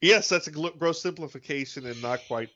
Yes, 0.00 0.28
that's 0.28 0.46
a 0.46 0.50
gross 0.50 1.02
simplification 1.02 1.86
and 1.86 2.00
not 2.02 2.20
quite. 2.28 2.50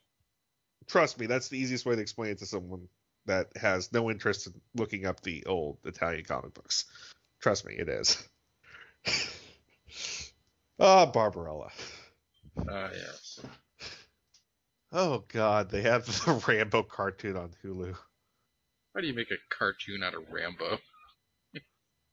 Trust 0.88 1.18
me, 1.18 1.26
that's 1.26 1.48
the 1.48 1.58
easiest 1.58 1.86
way 1.86 1.96
to 1.96 2.00
explain 2.00 2.30
it 2.30 2.38
to 2.38 2.46
someone 2.46 2.88
that 3.26 3.48
has 3.56 3.92
no 3.92 4.10
interest 4.10 4.46
in 4.46 4.54
looking 4.74 5.06
up 5.06 5.20
the 5.20 5.44
old 5.46 5.78
Italian 5.84 6.24
comic 6.24 6.54
books. 6.54 6.84
Trust 7.40 7.66
me, 7.66 7.74
it 7.74 7.88
is. 7.88 8.22
Ah, 10.80 11.06
Barbarella. 11.06 11.70
Uh, 12.56 12.88
yes. 12.92 13.40
Oh 14.90 15.24
God, 15.28 15.70
they 15.70 15.82
have 15.82 16.06
the 16.24 16.42
Rambo 16.46 16.82
cartoon 16.82 17.36
on 17.36 17.50
Hulu. 17.62 17.94
How 18.94 19.00
do 19.00 19.06
you 19.06 19.14
make 19.14 19.30
a 19.30 19.36
cartoon 19.48 20.02
out 20.02 20.14
of 20.14 20.24
Rambo? 20.30 20.78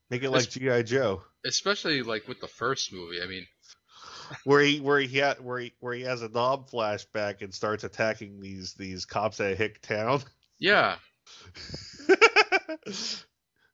Make 0.09 0.23
it 0.23 0.29
like 0.29 0.49
GI 0.49 0.83
Joe, 0.83 1.23
Especially 1.45 2.01
like 2.01 2.27
with 2.27 2.39
the 2.39 2.47
first 2.47 2.93
movie. 2.93 3.21
I 3.21 3.27
mean, 3.27 3.45
where 4.43 4.61
he 4.61 4.79
where 4.79 4.99
he 4.99 5.17
had 5.17 5.39
where 5.43 5.59
he 5.59 5.73
where 5.79 5.93
he 5.93 6.01
has 6.03 6.21
a 6.21 6.29
Nam 6.29 6.65
flashback 6.71 7.41
and 7.41 7.53
starts 7.53 7.83
attacking 7.83 8.39
these 8.39 8.73
these 8.73 9.05
cops 9.05 9.39
at 9.39 9.57
Hick 9.57 9.81
Town. 9.81 10.21
yeah, 10.59 10.95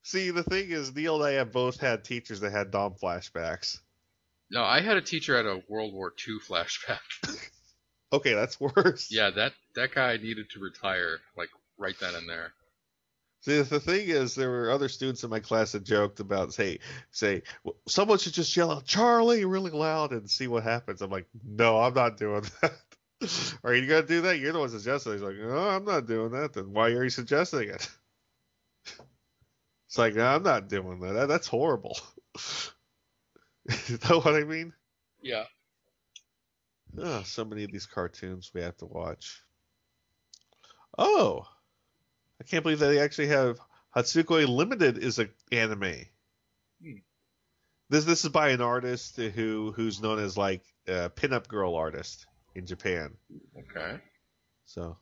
See, 0.03 0.29
the 0.31 0.43
thing 0.43 0.69
is, 0.69 0.95
Neil 0.95 1.15
and 1.15 1.25
I 1.25 1.31
have 1.37 1.51
both 1.51 1.79
had 1.79 2.03
teachers 2.03 2.39
that 2.41 2.51
had 2.51 2.71
Nam 2.73 2.93
flashbacks. 3.01 3.79
no, 4.51 4.63
I 4.63 4.81
had 4.81 4.97
a 4.97 5.01
teacher 5.01 5.35
at 5.35 5.45
a 5.45 5.63
World 5.67 5.93
War 5.93 6.13
II 6.27 6.35
flashback. 6.47 6.99
Okay, 8.13 8.33
that's 8.33 8.59
worse. 8.61 9.09
yeah, 9.11 9.31
that 9.31 9.51
that 9.75 9.93
guy 9.93 10.15
needed 10.17 10.49
to 10.51 10.59
retire 10.59 11.17
like 11.35 11.49
right 11.77 11.95
then 11.99 12.13
and 12.15 12.29
there. 12.29 12.53
See, 13.45 13.61
the 13.61 13.79
thing 13.79 14.09
is, 14.09 14.33
there 14.33 14.49
were 14.49 14.71
other 14.71 14.89
students 14.89 15.23
in 15.23 15.29
my 15.29 15.39
class 15.39 15.73
that 15.73 15.83
joked 15.83 16.19
about, 16.19 16.51
say, 16.51 16.79
say, 17.11 17.43
well, 17.63 17.75
someone 17.87 18.17
should 18.17 18.33
just 18.33 18.57
yell 18.57 18.71
out 18.71 18.85
Charlie 18.85 19.45
really 19.45 19.69
loud 19.69 20.13
and 20.13 20.27
see 20.27 20.47
what 20.47 20.63
happens. 20.63 21.03
I'm 21.03 21.11
like, 21.11 21.27
no, 21.47 21.79
I'm 21.79 21.93
not 21.93 22.17
doing 22.17 22.41
that. 22.63 22.73
are 23.63 23.75
you 23.75 23.85
gonna 23.85 24.07
do 24.07 24.21
that? 24.21 24.39
You're 24.39 24.51
the 24.51 24.57
one 24.57 24.69
suggesting. 24.69 25.11
it. 25.11 25.15
He's 25.17 25.23
like, 25.23 25.35
no, 25.35 25.59
I'm 25.59 25.85
not 25.85 26.07
doing 26.07 26.31
that. 26.31 26.53
Then 26.53 26.73
why 26.73 26.89
are 26.89 27.03
you 27.03 27.11
suggesting 27.11 27.69
it? 27.69 27.87
It's 29.87 29.97
like, 29.99 30.15
no, 30.15 30.25
I'm 30.25 30.41
not 30.41 30.67
doing 30.67 30.99
that. 31.01 31.13
that 31.13 31.27
that's 31.27 31.47
horrible. 31.47 31.99
you 33.87 33.99
know 34.09 34.21
what 34.21 34.33
I 34.33 34.43
mean? 34.43 34.73
Yeah. 35.21 35.43
Oh, 36.97 37.21
so 37.21 37.45
many 37.45 37.63
of 37.63 37.71
these 37.71 37.85
cartoons 37.85 38.49
we 38.55 38.61
have 38.63 38.77
to 38.77 38.87
watch. 38.87 39.43
Oh, 40.97 41.45
I 42.41 42.43
can't 42.43 42.63
believe 42.63 42.79
that 42.79 42.87
they 42.87 42.99
actually 42.99 43.27
have 43.27 43.59
Hatsukoi 43.95 44.47
Limited 44.47 44.97
is 44.97 45.19
an 45.19 45.29
anime. 45.51 46.05
Hmm. 46.81 46.97
This 47.89 48.03
this 48.05 48.25
is 48.25 48.31
by 48.31 48.49
an 48.49 48.61
artist 48.61 49.17
who 49.17 49.71
who's 49.75 50.01
known 50.01 50.19
as 50.19 50.37
like 50.37 50.63
a 50.87 51.09
pinup 51.09 51.47
girl 51.47 51.75
artist 51.75 52.25
in 52.55 52.65
Japan. 52.65 53.15
Okay. 53.57 53.99
So 54.65 54.97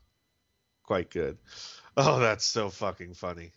quite 0.83 1.09
good. 1.09 1.37
Oh, 1.95 2.19
that's 2.19 2.45
so 2.45 2.69
fucking 2.69 3.13
funny. 3.13 3.51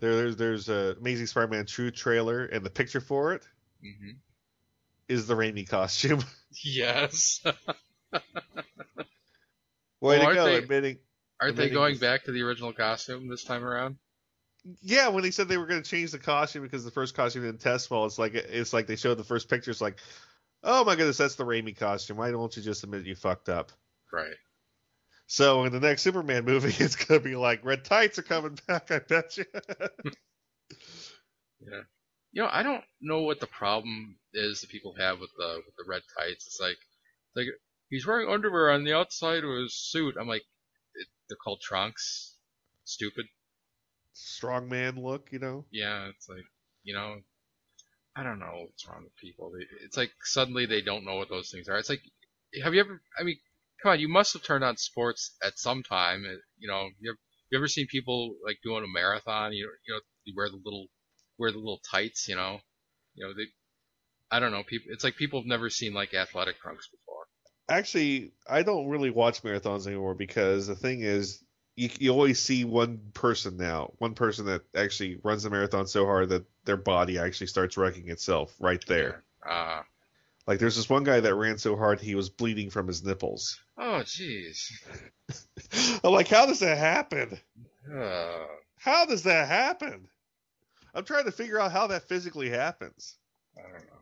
There, 0.00 0.16
there's 0.16 0.36
there's 0.36 0.68
a 0.70 0.96
Amazing 0.98 1.26
Spider-Man 1.26 1.66
2 1.66 1.90
trailer, 1.90 2.44
and 2.46 2.64
the 2.64 2.70
picture 2.70 3.00
for 3.00 3.34
it 3.34 3.46
hmm 3.82 4.12
is 5.08 5.26
the 5.26 5.34
Raimi 5.34 5.68
costume. 5.68 6.22
Yes. 6.64 7.40
Way 10.00 10.18
Well, 10.18 10.28
to 10.30 10.34
go, 10.34 10.44
they- 10.46 10.56
admitting 10.56 10.98
Aren't 11.40 11.56
they 11.56 11.70
going 11.70 11.96
back 11.96 12.24
to 12.24 12.32
the 12.32 12.42
original 12.42 12.72
costume 12.72 13.28
this 13.28 13.44
time 13.44 13.64
around? 13.64 13.96
Yeah, 14.82 15.08
when 15.08 15.22
they 15.22 15.30
said 15.30 15.48
they 15.48 15.56
were 15.56 15.66
going 15.66 15.82
to 15.82 15.88
change 15.88 16.12
the 16.12 16.18
costume 16.18 16.62
because 16.62 16.84
the 16.84 16.90
first 16.90 17.14
costume 17.14 17.44
didn't 17.44 17.60
test 17.60 17.90
well, 17.90 18.04
it's 18.04 18.18
like 18.18 18.34
it's 18.34 18.74
like 18.74 18.86
they 18.86 18.96
showed 18.96 19.16
the 19.16 19.24
first 19.24 19.48
pictures 19.48 19.80
like, 19.80 19.98
oh 20.62 20.84
my 20.84 20.96
goodness, 20.96 21.16
that's 21.16 21.36
the 21.36 21.44
Raimi 21.44 21.74
costume. 21.74 22.18
Why 22.18 22.30
don't 22.30 22.54
you 22.54 22.62
just 22.62 22.84
admit 22.84 23.06
you 23.06 23.14
fucked 23.14 23.48
up? 23.48 23.72
Right. 24.12 24.34
So 25.26 25.64
in 25.64 25.72
the 25.72 25.80
next 25.80 26.02
Superman 26.02 26.44
movie, 26.44 26.74
it's 26.84 26.96
going 26.96 27.22
to 27.22 27.26
be 27.26 27.36
like 27.36 27.64
red 27.64 27.84
tights 27.84 28.18
are 28.18 28.22
coming 28.22 28.58
back. 28.66 28.90
I 28.90 28.98
bet 28.98 29.36
you. 29.38 29.44
Yeah. 31.60 31.82
You 32.32 32.42
know, 32.42 32.48
I 32.50 32.62
don't 32.62 32.84
know 33.00 33.22
what 33.22 33.40
the 33.40 33.46
problem 33.46 34.16
is 34.32 34.60
that 34.60 34.70
people 34.70 34.94
have 34.98 35.20
with 35.20 35.30
the 35.36 35.60
with 35.66 35.74
the 35.76 35.84
red 35.86 36.02
tights. 36.16 36.46
It's 36.46 36.60
like, 36.60 36.78
like 37.34 37.46
he's 37.88 38.06
wearing 38.06 38.30
underwear 38.30 38.70
on 38.70 38.84
the 38.84 38.94
outside 38.94 39.44
of 39.44 39.50
his 39.50 39.74
suit. 39.74 40.16
I'm 40.18 40.28
like, 40.28 40.44
they're 41.30 41.38
called 41.42 41.62
trunks. 41.62 42.36
Stupid. 42.84 43.26
Strongman 44.14 45.02
look, 45.02 45.28
you 45.32 45.38
know. 45.38 45.66
Yeah, 45.70 46.08
it's 46.08 46.28
like, 46.28 46.44
you 46.82 46.94
know, 46.94 47.22
I 48.16 48.22
don't 48.22 48.38
know 48.38 48.66
what's 48.66 48.86
wrong 48.86 49.04
with 49.04 49.16
people. 49.16 49.52
It's 49.84 49.96
like 49.96 50.12
suddenly 50.24 50.66
they 50.66 50.82
don't 50.82 51.04
know 51.04 51.16
what 51.16 51.28
those 51.28 51.50
things 51.50 51.68
are. 51.68 51.78
It's 51.78 51.88
like, 51.88 52.02
have 52.62 52.74
you 52.74 52.80
ever? 52.80 53.02
I 53.18 53.22
mean, 53.22 53.38
come 53.82 53.92
on, 53.92 54.00
you 54.00 54.08
must 54.08 54.32
have 54.34 54.42
turned 54.42 54.64
on 54.64 54.76
sports 54.76 55.36
at 55.42 55.58
some 55.58 55.82
time. 55.82 56.24
uh, 56.24 56.36
You 56.58 56.68
know, 56.68 56.88
you 57.00 57.10
ever, 57.12 57.18
you 57.50 57.58
ever 57.58 57.68
seen 57.68 57.86
people 57.86 58.36
like 58.44 58.58
doing 58.62 58.84
a 58.84 58.88
marathon? 58.88 59.52
You 59.52 59.66
know, 59.66 59.72
you 59.86 59.94
know, 59.94 60.00
you 60.24 60.34
wear 60.36 60.48
the 60.48 60.60
little 60.64 60.86
wear 61.38 61.52
the 61.52 61.58
little 61.58 61.80
tights. 61.90 62.28
You 62.28 62.36
know, 62.36 62.60
you 63.14 63.26
know 63.26 63.32
they. 63.34 63.46
I 64.30 64.40
don't 64.40 64.52
know. 64.52 64.62
People. 64.64 64.88
It's 64.92 65.04
like 65.04 65.16
people 65.16 65.40
have 65.40 65.46
never 65.46 65.70
seen 65.70 65.94
like 65.94 66.14
athletic 66.14 66.60
trunks 66.60 66.88
before. 66.88 66.99
Actually, 67.70 68.32
I 68.48 68.62
don't 68.62 68.88
really 68.88 69.10
watch 69.10 69.42
marathons 69.42 69.86
anymore 69.86 70.14
because 70.14 70.66
the 70.66 70.74
thing 70.74 71.00
is, 71.02 71.42
you, 71.76 71.88
you 71.98 72.10
always 72.10 72.40
see 72.40 72.64
one 72.64 73.00
person 73.14 73.56
now, 73.56 73.92
one 73.98 74.14
person 74.14 74.46
that 74.46 74.62
actually 74.74 75.18
runs 75.22 75.44
the 75.44 75.50
marathon 75.50 75.86
so 75.86 76.04
hard 76.04 76.28
that 76.30 76.44
their 76.64 76.76
body 76.76 77.18
actually 77.18 77.46
starts 77.46 77.76
wrecking 77.76 78.08
itself 78.10 78.54
right 78.58 78.84
there. 78.86 79.22
Uh, 79.48 79.82
Like 80.46 80.58
there's 80.58 80.76
this 80.76 80.90
one 80.90 81.04
guy 81.04 81.20
that 81.20 81.34
ran 81.34 81.58
so 81.58 81.76
hard 81.76 82.00
he 82.00 82.16
was 82.16 82.28
bleeding 82.28 82.70
from 82.70 82.88
his 82.88 83.04
nipples. 83.04 83.60
oh, 83.78 84.02
jeez. 84.04 84.72
I'm 86.04 86.12
like, 86.12 86.28
how 86.28 86.46
does 86.46 86.58
that 86.60 86.76
happen? 86.76 87.38
Uh, 87.90 88.46
How 88.78 89.06
does 89.06 89.22
that 89.22 89.48
happen? 89.48 90.08
I'm 90.92 91.04
trying 91.04 91.26
to 91.26 91.32
figure 91.32 91.60
out 91.60 91.70
how 91.70 91.86
that 91.86 92.08
physically 92.08 92.50
happens. 92.50 93.16
I 93.56 93.62
don't 93.62 93.74
know. 93.74 93.99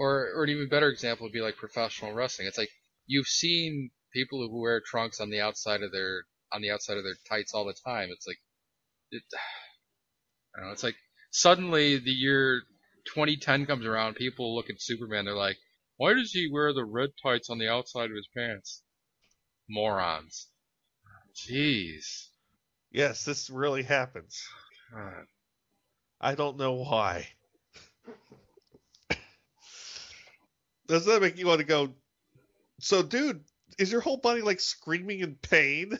Or, 0.00 0.30
or 0.34 0.44
an 0.44 0.50
even 0.50 0.70
better 0.70 0.88
example 0.88 1.26
would 1.26 1.32
be 1.32 1.42
like 1.42 1.58
professional 1.58 2.14
wrestling. 2.14 2.48
It's 2.48 2.56
like 2.56 2.70
you've 3.06 3.26
seen 3.26 3.90
people 4.14 4.40
who 4.40 4.58
wear 4.58 4.80
trunks 4.80 5.20
on 5.20 5.28
the 5.28 5.40
outside 5.40 5.82
of 5.82 5.92
their 5.92 6.24
on 6.50 6.62
the 6.62 6.70
outside 6.70 6.96
of 6.96 7.04
their 7.04 7.18
tights 7.28 7.52
all 7.52 7.66
the 7.66 7.74
time. 7.84 8.08
It's 8.10 8.26
like, 8.26 8.38
it, 9.10 9.22
I 10.56 10.60
don't 10.60 10.68
know. 10.68 10.72
It's 10.72 10.82
like 10.82 10.96
suddenly 11.30 11.98
the 11.98 12.10
year 12.10 12.62
2010 13.12 13.66
comes 13.66 13.84
around, 13.84 14.14
people 14.14 14.56
look 14.56 14.70
at 14.70 14.80
Superman. 14.80 15.26
They're 15.26 15.34
like, 15.34 15.58
why 15.98 16.14
does 16.14 16.32
he 16.32 16.48
wear 16.50 16.72
the 16.72 16.86
red 16.86 17.10
tights 17.22 17.50
on 17.50 17.58
the 17.58 17.68
outside 17.68 18.08
of 18.08 18.16
his 18.16 18.28
pants? 18.34 18.82
Morons. 19.68 20.48
Jeez. 21.36 22.28
Yes, 22.90 23.26
this 23.26 23.50
really 23.50 23.82
happens. 23.82 24.42
God. 24.94 25.26
I 26.22 26.34
don't 26.34 26.56
know 26.56 26.72
why. 26.72 27.28
Does 30.90 31.04
that 31.06 31.22
make 31.22 31.38
you 31.38 31.46
want 31.46 31.60
to 31.60 31.66
go? 31.66 31.94
So, 32.80 33.02
dude, 33.02 33.44
is 33.78 33.92
your 33.92 34.00
whole 34.00 34.16
body 34.16 34.42
like 34.42 34.60
screaming 34.60 35.20
in 35.20 35.36
pain? 35.36 35.98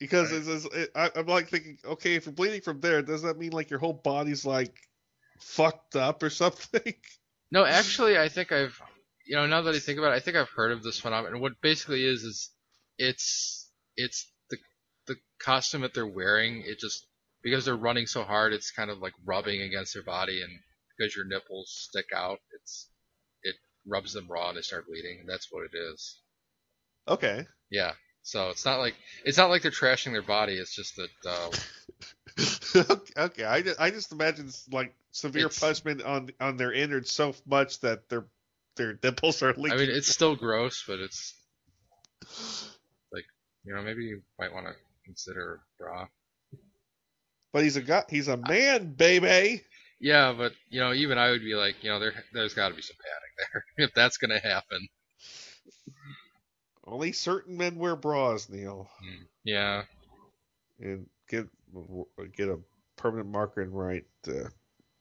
Because 0.00 0.32
Right. 0.32 0.40
it's, 0.40 0.48
it's, 0.48 0.74
it, 0.74 0.90
I, 0.96 1.10
I'm 1.14 1.26
like 1.26 1.48
thinking, 1.48 1.78
okay, 1.84 2.16
if 2.16 2.26
you're 2.26 2.34
bleeding 2.34 2.60
from 2.60 2.80
there, 2.80 3.02
does 3.02 3.22
that 3.22 3.38
mean 3.38 3.52
like 3.52 3.70
your 3.70 3.78
whole 3.78 3.92
body's 3.92 4.44
like 4.44 4.76
fucked 5.38 5.96
up 5.96 6.22
or 6.24 6.30
something? 6.42 6.94
No, 7.52 7.64
actually, 7.64 8.18
I 8.18 8.28
think 8.28 8.50
I've, 8.52 8.80
you 9.26 9.36
know, 9.36 9.46
now 9.46 9.62
that 9.62 9.74
I 9.74 9.78
think 9.78 9.98
about 9.98 10.12
it, 10.12 10.16
I 10.16 10.20
think 10.20 10.36
I've 10.36 10.50
heard 10.50 10.72
of 10.72 10.82
this 10.82 10.98
phenomenon. 10.98 11.40
What 11.40 11.60
basically 11.62 12.04
is 12.04 12.24
is 12.24 12.50
it's 12.98 13.70
it's 13.96 14.30
the 14.50 14.58
the 15.06 15.16
costume 15.38 15.82
that 15.82 15.94
they're 15.94 16.06
wearing. 16.06 16.64
It 16.66 16.80
just 16.80 17.06
because 17.42 17.64
they're 17.64 17.76
running 17.76 18.06
so 18.06 18.24
hard, 18.24 18.52
it's 18.52 18.72
kind 18.72 18.90
of 18.90 18.98
like 18.98 19.12
rubbing 19.24 19.62
against 19.62 19.94
their 19.94 20.02
body, 20.02 20.42
and 20.42 20.50
because 20.98 21.14
your 21.14 21.26
nipples 21.26 21.70
stick 21.90 22.06
out, 22.14 22.38
it's 22.60 22.90
it 22.90 22.93
rubs 23.86 24.12
them 24.12 24.26
raw 24.28 24.48
and 24.48 24.56
they 24.58 24.62
start 24.62 24.86
bleeding, 24.86 25.20
and 25.20 25.28
that's 25.28 25.48
what 25.50 25.64
it 25.64 25.76
is. 25.76 26.18
Okay. 27.06 27.46
Yeah. 27.70 27.92
So 28.22 28.48
it's 28.48 28.64
not 28.64 28.78
like 28.78 28.94
it's 29.24 29.36
not 29.36 29.50
like 29.50 29.62
they're 29.62 29.70
trashing 29.70 30.12
their 30.12 30.22
body. 30.22 30.54
It's 30.54 30.74
just 30.74 30.96
that 30.96 31.10
uh, 31.26 31.50
okay, 33.26 33.44
I 33.44 33.60
just, 33.62 33.80
I 33.80 33.90
just 33.90 34.12
imagine 34.12 34.50
like 34.72 34.94
severe 35.12 35.46
It's- 35.46 35.60
punishment 35.60 36.02
on 36.02 36.30
on 36.40 36.56
their 36.56 36.72
innards 36.72 37.12
so 37.12 37.34
much 37.46 37.80
that 37.80 38.08
their 38.08 38.24
their 38.76 38.98
nipples 39.02 39.42
are 39.42 39.52
leaking. 39.52 39.72
I 39.72 39.76
mean, 39.76 39.90
it's 39.90 40.08
still 40.08 40.34
gross, 40.36 40.84
but 40.86 41.00
it's 41.00 41.34
like 43.12 43.24
you 43.64 43.74
know 43.74 43.82
maybe 43.82 44.04
you 44.04 44.22
might 44.38 44.52
want 44.54 44.66
to 44.66 44.72
consider 45.04 45.60
bra. 45.78 46.06
but 47.52 47.62
he's 47.62 47.76
a 47.76 47.82
guy, 47.82 48.04
he's 48.08 48.28
a 48.28 48.38
man, 48.38 48.94
baby. 48.94 49.62
Yeah, 50.04 50.34
but 50.36 50.52
you 50.70 50.80
know, 50.80 50.92
even 50.92 51.18
I 51.18 51.30
would 51.30 51.42
be 51.42 51.54
like, 51.56 51.82
you 51.82 51.90
know, 51.90 51.98
there 51.98 52.14
there's 52.32 52.54
got 52.54 52.68
to 52.70 52.74
be 52.76 52.82
some 52.82 52.96
padding 53.02 53.34
there 53.78 53.86
if 53.88 53.94
that's 53.94 54.18
gonna 54.18 54.40
happen. 54.40 54.88
Only 56.84 57.12
certain 57.12 57.56
men 57.56 57.76
wear 57.76 57.96
bras, 57.96 58.48
Neil. 58.48 58.88
Yeah, 59.44 59.84
and 60.80 61.06
get 61.28 61.48
get 62.34 62.48
a 62.48 62.58
permanent 62.96 63.30
marker 63.30 63.62
and 63.62 63.76
write 63.76 64.06
uh, 64.28 64.48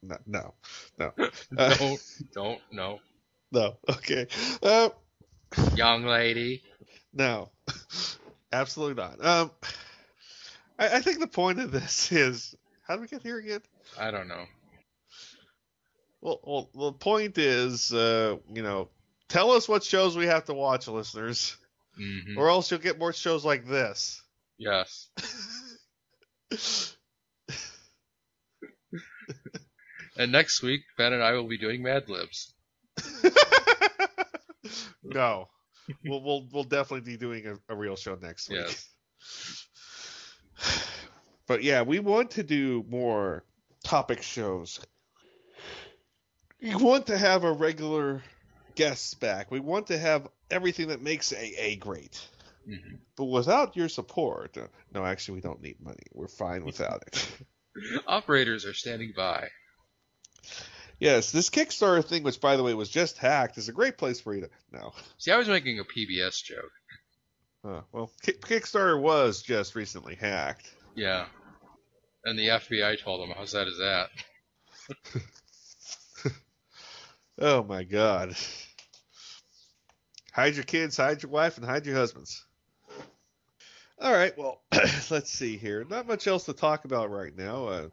no 0.02 0.18
no 0.26 0.54
no 0.98 1.14
Uh, 1.58 1.76
don't 1.80 2.02
don't 2.34 2.62
no, 2.72 3.00
no 3.52 3.78
okay 3.90 4.28
uh, 4.64 4.90
young 5.76 6.06
lady. 6.06 6.64
no 7.14 7.50
absolutely 8.52 9.02
not 9.02 9.24
um 9.26 9.52
I, 10.80 10.98
I 10.98 11.02
think 11.02 11.20
the 11.20 11.28
point 11.28 11.60
of 11.60 11.72
this 11.72 12.12
is 12.12 12.56
how 12.88 12.96
do 12.96 13.02
we 13.02 13.08
get 13.08 13.24
here 13.24 13.38
again 13.40 13.62
I 14.00 14.12
don't 14.12 14.28
know. 14.28 14.46
Well, 16.24 16.40
well 16.74 16.92
the 16.92 16.94
point 16.94 17.38
is 17.38 17.94
uh 17.94 18.38
you 18.52 18.64
know 18.64 18.90
tell 19.28 19.52
us 19.52 19.70
what 19.70 19.84
shows 19.84 20.18
we 20.18 20.26
have 20.26 20.46
to 20.46 20.54
watch 20.54 20.88
listeners 20.88 21.56
hmm 21.96 22.38
or 22.38 22.50
else 22.50 22.72
you'll 22.72 22.80
get 22.80 22.98
more 22.98 23.14
shows 23.14 23.46
like 23.46 23.68
this 23.68 24.24
Yes. 24.58 25.10
And 30.16 30.32
next 30.32 30.62
week, 30.62 30.82
Ben 30.96 31.12
and 31.12 31.24
I 31.24 31.32
will 31.32 31.48
be 31.48 31.58
doing 31.58 31.82
Mad 31.82 32.08
Libs. 32.08 32.54
no, 35.04 35.50
we'll 36.06 36.24
we'll 36.24 36.48
we'll 36.52 36.64
definitely 36.64 37.12
be 37.12 37.18
doing 37.18 37.48
a, 37.48 37.58
a 37.74 37.76
real 37.76 37.96
show 37.96 38.16
next 38.22 38.50
week. 38.50 38.60
Yes. 38.60 38.90
But 41.46 41.62
yeah, 41.62 41.82
we 41.82 42.00
want 42.00 42.32
to 42.32 42.44
do 42.44 42.86
more 42.88 43.44
topic 43.84 44.22
shows. 44.22 44.80
We 46.64 46.76
want 46.76 47.08
to 47.08 47.18
have 47.18 47.44
our 47.44 47.54
regular 47.54 48.24
guests 48.76 49.14
back. 49.14 49.52
We 49.52 49.60
want 49.60 49.88
to 49.88 49.98
have 49.98 50.28
everything 50.50 50.88
that 50.88 51.02
makes 51.02 51.32
AA 51.34 51.76
great. 51.78 52.26
Mhm. 52.68 53.00
But 53.18 53.26
without 53.26 53.76
your 53.76 53.90
support, 53.90 54.58
no, 54.94 55.06
actually, 55.06 55.36
we 55.36 55.42
don't 55.42 55.62
need 55.62 55.82
money. 55.82 56.04
We're 56.14 56.28
fine 56.30 56.64
without 56.64 57.04
it. 57.08 57.28
Operators 58.08 58.66
are 58.66 58.74
standing 58.74 59.12
by. 59.16 59.50
yes, 61.00 61.32
this 61.32 61.50
Kickstarter 61.50 62.04
thing, 62.06 62.24
which 62.24 62.40
by 62.40 62.56
the 62.56 62.64
way 62.64 62.74
was 62.74 62.90
just 62.90 63.18
hacked, 63.18 63.58
is 63.58 63.68
a 63.68 63.74
great 63.74 63.98
place 63.98 64.22
for 64.22 64.34
you 64.34 64.42
to. 64.42 64.50
No, 64.72 64.94
See, 65.18 65.32
I 65.32 65.38
was 65.38 65.50
making 65.50 65.80
a 65.80 65.84
PBS 65.84 66.42
joke. 66.44 66.72
uh, 67.66 67.82
well, 67.92 68.12
Kick 68.22 68.42
Kickstarter 68.42 69.00
was 69.00 69.42
just 69.42 69.76
recently 69.76 70.16
hacked. 70.16 70.72
Yeah. 70.96 71.26
And 72.26 72.40
the 72.40 72.48
FBI 72.48 73.02
told 73.02 73.22
them, 73.22 73.36
"How 73.36 73.44
sad 73.46 73.68
is 73.68 73.78
that?" 73.80 74.10
Oh 77.40 77.64
my 77.64 77.84
god. 77.84 78.36
Hide 80.34 80.56
your 80.56 80.64
kids, 80.64 80.98
hide 80.98 81.22
your 81.22 81.32
wife, 81.32 81.58
and 81.58 81.66
hide 81.66 81.86
your 81.86 81.96
husbands. 81.96 82.46
All 84.00 84.12
right, 84.12 84.36
well, 84.38 84.62
let's 85.12 85.30
see 85.30 85.58
here. 85.58 85.86
Not 85.88 86.08
much 86.08 86.28
else 86.28 86.46
to 86.46 86.54
talk 86.54 86.86
about 86.86 87.12
right 87.12 87.36
now. 87.36 87.68
Uh, 87.68 87.88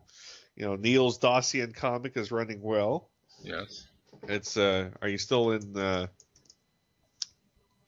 you 0.57 0.64
know, 0.64 0.76
Neil's 0.76 1.18
Dasien 1.18 1.74
comic 1.74 2.16
is 2.16 2.32
running 2.32 2.61
well. 2.62 3.11
Yes. 3.43 3.86
It's 4.28 4.57
uh, 4.57 4.91
are 5.01 5.09
you 5.09 5.18
still 5.18 5.53
in? 5.53 5.76
Uh, 5.76 6.07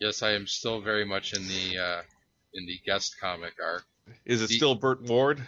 Yes, 0.00 0.22
I 0.24 0.32
am 0.32 0.48
still 0.48 0.80
very 0.80 1.04
much 1.04 1.32
in 1.32 1.46
the 1.46 1.78
uh, 1.78 2.02
in 2.54 2.66
the 2.66 2.78
guest 2.84 3.20
comic 3.20 3.52
arc. 3.62 3.84
is 4.24 4.42
it 4.42 4.48
The- 4.48 4.56
still 4.56 4.74
Burt 4.74 5.02
Ward? 5.02 5.40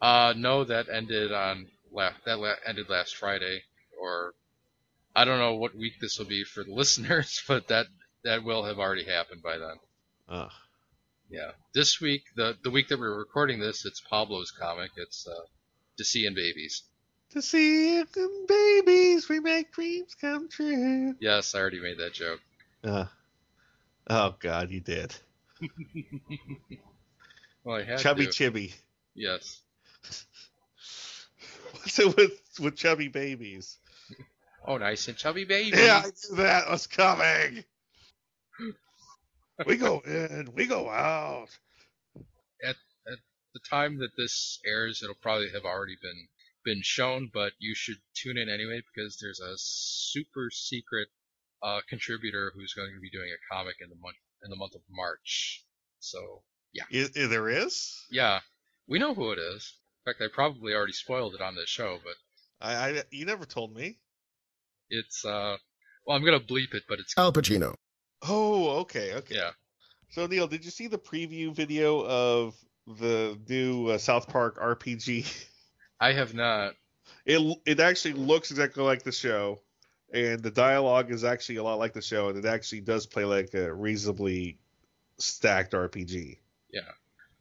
Uh, 0.00 0.32
no, 0.36 0.64
that 0.64 0.88
ended 0.88 1.30
on 1.32 1.66
la- 1.92 2.14
that 2.24 2.38
la- 2.38 2.54
ended 2.66 2.88
last 2.88 3.16
Friday, 3.16 3.62
or 4.00 4.32
I 5.14 5.24
don't 5.24 5.38
know 5.38 5.54
what 5.54 5.74
week 5.76 5.94
this 6.00 6.18
will 6.18 6.26
be 6.26 6.44
for 6.44 6.64
the 6.64 6.72
listeners, 6.74 7.42
but 7.46 7.68
that 7.68 7.86
that 8.24 8.44
will 8.44 8.64
have 8.64 8.78
already 8.78 9.04
happened 9.04 9.42
by 9.42 9.58
then. 9.58 9.76
Uh, 10.28 10.48
Yeah. 11.30 11.50
This 11.74 12.00
week, 12.00 12.22
the 12.36 12.56
the 12.62 12.70
week 12.70 12.88
that 12.88 12.98
we're 12.98 13.18
recording 13.18 13.60
this, 13.60 13.84
it's 13.84 14.00
Pablo's 14.00 14.50
comic. 14.50 14.90
It's 14.96 15.26
uh, 15.26 15.44
Dasien 16.00 16.34
Babies. 16.34 16.82
To 17.32 17.40
see 17.42 17.98
in 17.98 18.46
babies 18.46 19.28
we 19.28 19.40
make 19.40 19.72
dreams 19.72 20.14
come 20.20 20.48
true. 20.50 21.14
Yes, 21.20 21.54
I 21.54 21.60
already 21.60 21.80
made 21.80 21.98
that 21.98 22.12
joke. 22.12 22.40
Uh, 22.84 23.06
oh 24.08 24.34
God, 24.38 24.70
you 24.70 24.80
did. 24.80 25.14
Well, 27.64 27.76
I 27.76 27.84
had 27.84 27.98
Chubby 28.00 28.26
to. 28.26 28.32
Chibi. 28.32 28.74
yes. 29.14 29.60
What's 31.72 31.98
it 31.98 32.16
with 32.16 32.32
with 32.60 32.76
chubby 32.76 33.06
babies? 33.08 33.78
Oh, 34.64 34.76
nice 34.78 35.08
and 35.08 35.16
chubby 35.16 35.44
baby. 35.44 35.76
Yeah, 35.76 36.02
I 36.04 36.06
knew 36.06 36.36
that 36.36 36.70
was 36.70 36.86
coming. 36.86 37.64
we 39.66 39.76
go 39.76 40.00
in, 40.06 40.50
we 40.54 40.66
go 40.66 40.88
out. 40.88 41.48
At, 42.64 42.76
at 43.10 43.18
the 43.54 43.60
time 43.68 43.98
that 43.98 44.10
this 44.16 44.60
airs, 44.64 45.02
it'll 45.02 45.16
probably 45.20 45.50
have 45.52 45.64
already 45.64 45.96
been 46.00 46.28
been 46.64 46.82
shown, 46.82 47.28
but 47.34 47.52
you 47.58 47.74
should 47.74 47.96
tune 48.14 48.38
in 48.38 48.48
anyway 48.48 48.80
because 48.94 49.18
there's 49.20 49.40
a 49.40 49.54
super 49.56 50.48
secret 50.52 51.08
uh, 51.60 51.80
contributor 51.88 52.52
who's 52.54 52.72
going 52.74 52.92
to 52.94 53.00
be 53.00 53.10
doing 53.10 53.30
a 53.30 53.54
comic 53.54 53.76
in 53.80 53.88
the 53.88 53.96
month 53.96 54.16
in 54.44 54.50
the 54.50 54.56
month 54.56 54.74
of 54.74 54.82
March. 54.90 55.64
So 55.98 56.42
Is, 56.90 57.10
is 57.10 57.28
there 57.30 57.48
is? 57.48 57.94
yeah, 58.10 58.40
we 58.88 58.98
know 58.98 59.14
who 59.14 59.32
it 59.32 59.38
is. 59.38 59.74
In 60.06 60.12
fact, 60.12 60.22
I 60.22 60.28
probably 60.32 60.72
already 60.74 60.92
spoiled 60.92 61.34
it 61.34 61.40
on 61.40 61.54
this 61.54 61.68
show, 61.68 61.98
but 62.04 62.14
I, 62.60 62.74
I 62.90 63.02
you 63.10 63.24
never 63.24 63.44
told 63.44 63.74
me. 63.74 63.98
It's 64.92 65.24
uh, 65.24 65.56
well, 66.06 66.16
I'm 66.16 66.24
gonna 66.24 66.40
bleep 66.40 66.74
it, 66.74 66.84
but 66.88 67.00
it's 67.00 67.14
Al 67.16 67.32
Pacino. 67.32 67.74
Oh, 68.28 68.80
okay, 68.80 69.14
okay. 69.14 69.34
yeah. 69.36 69.50
So 70.10 70.26
Neil, 70.26 70.46
did 70.46 70.64
you 70.64 70.70
see 70.70 70.86
the 70.86 70.98
preview 70.98 71.54
video 71.54 72.04
of 72.06 72.54
the 72.86 73.38
new 73.48 73.88
uh, 73.88 73.98
South 73.98 74.28
Park 74.28 74.60
RPG? 74.60 75.46
I 76.00 76.12
have 76.12 76.34
not. 76.34 76.74
It 77.24 77.58
it 77.66 77.80
actually 77.80 78.14
looks 78.14 78.50
exactly 78.50 78.84
like 78.84 79.02
the 79.02 79.12
show, 79.12 79.60
and 80.12 80.40
the 80.42 80.50
dialogue 80.50 81.10
is 81.10 81.24
actually 81.24 81.56
a 81.56 81.62
lot 81.62 81.78
like 81.78 81.94
the 81.94 82.02
show, 82.02 82.28
and 82.28 82.38
it 82.38 82.44
actually 82.44 82.80
does 82.80 83.06
play 83.06 83.24
like 83.24 83.54
a 83.54 83.72
reasonably 83.72 84.58
stacked 85.18 85.72
RPG. 85.72 86.38
Yeah. 86.72 86.80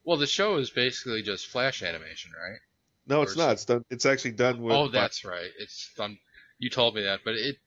Well, 0.03 0.17
the 0.17 0.27
show 0.27 0.57
is 0.57 0.69
basically 0.69 1.21
just 1.21 1.47
flash 1.47 1.83
animation, 1.83 2.31
right? 2.31 2.59
No, 3.07 3.21
it's 3.21 3.31
Or 3.31 3.33
is 3.33 3.37
not. 3.37 3.51
It's 3.51 3.65
done. 3.65 3.85
It's 3.89 4.05
actually 4.05 4.31
done 4.31 4.61
with. 4.61 4.73
oh, 4.73 4.87
that's 4.87 5.25
right. 5.25 5.49
It's 5.59 5.91
done. 5.97 6.17
You 6.61 6.69
told 6.69 6.93
me 6.93 7.01
that, 7.01 7.21
but 7.25 7.33
it 7.33 7.57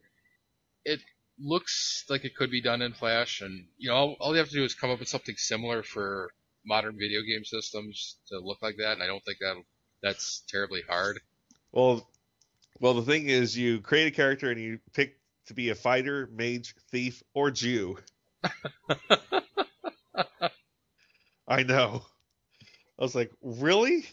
it 0.84 1.00
looks 1.36 2.04
like 2.08 2.24
it 2.24 2.36
could 2.36 2.50
be 2.52 2.62
done 2.62 2.80
in 2.80 2.92
Flash, 2.92 3.40
and 3.40 3.66
you 3.76 3.90
know, 3.90 3.96
all, 3.96 4.16
all 4.20 4.32
you 4.32 4.38
have 4.38 4.48
to 4.50 4.54
do 4.54 4.62
is 4.62 4.76
come 4.76 4.90
up 4.90 5.00
with 5.00 5.08
something 5.08 5.34
similar 5.36 5.82
for 5.82 6.30
modern 6.64 6.96
video 6.96 7.20
game 7.22 7.44
systems 7.44 8.18
to 8.28 8.38
look 8.38 8.62
like 8.62 8.76
that, 8.78 8.92
and 8.92 9.02
I 9.02 9.06
don't 9.06 9.24
think 9.24 9.38
that 9.40 9.56
that's 10.00 10.44
terribly 10.48 10.82
hard. 10.88 11.18
Well, 11.72 12.08
well, 12.78 12.94
the 12.94 13.02
thing 13.02 13.28
is, 13.28 13.58
you 13.58 13.80
create 13.80 14.06
a 14.06 14.12
character 14.12 14.48
and 14.50 14.60
you 14.60 14.78
pick 14.92 15.16
to 15.46 15.54
be 15.54 15.70
a 15.70 15.74
fighter, 15.74 16.28
mage, 16.32 16.76
thief, 16.92 17.20
or 17.34 17.50
Jew. 17.50 17.98
I 21.48 21.64
know. 21.64 22.04
I 22.98 23.02
was 23.02 23.14
like, 23.14 23.32
really? 23.42 24.06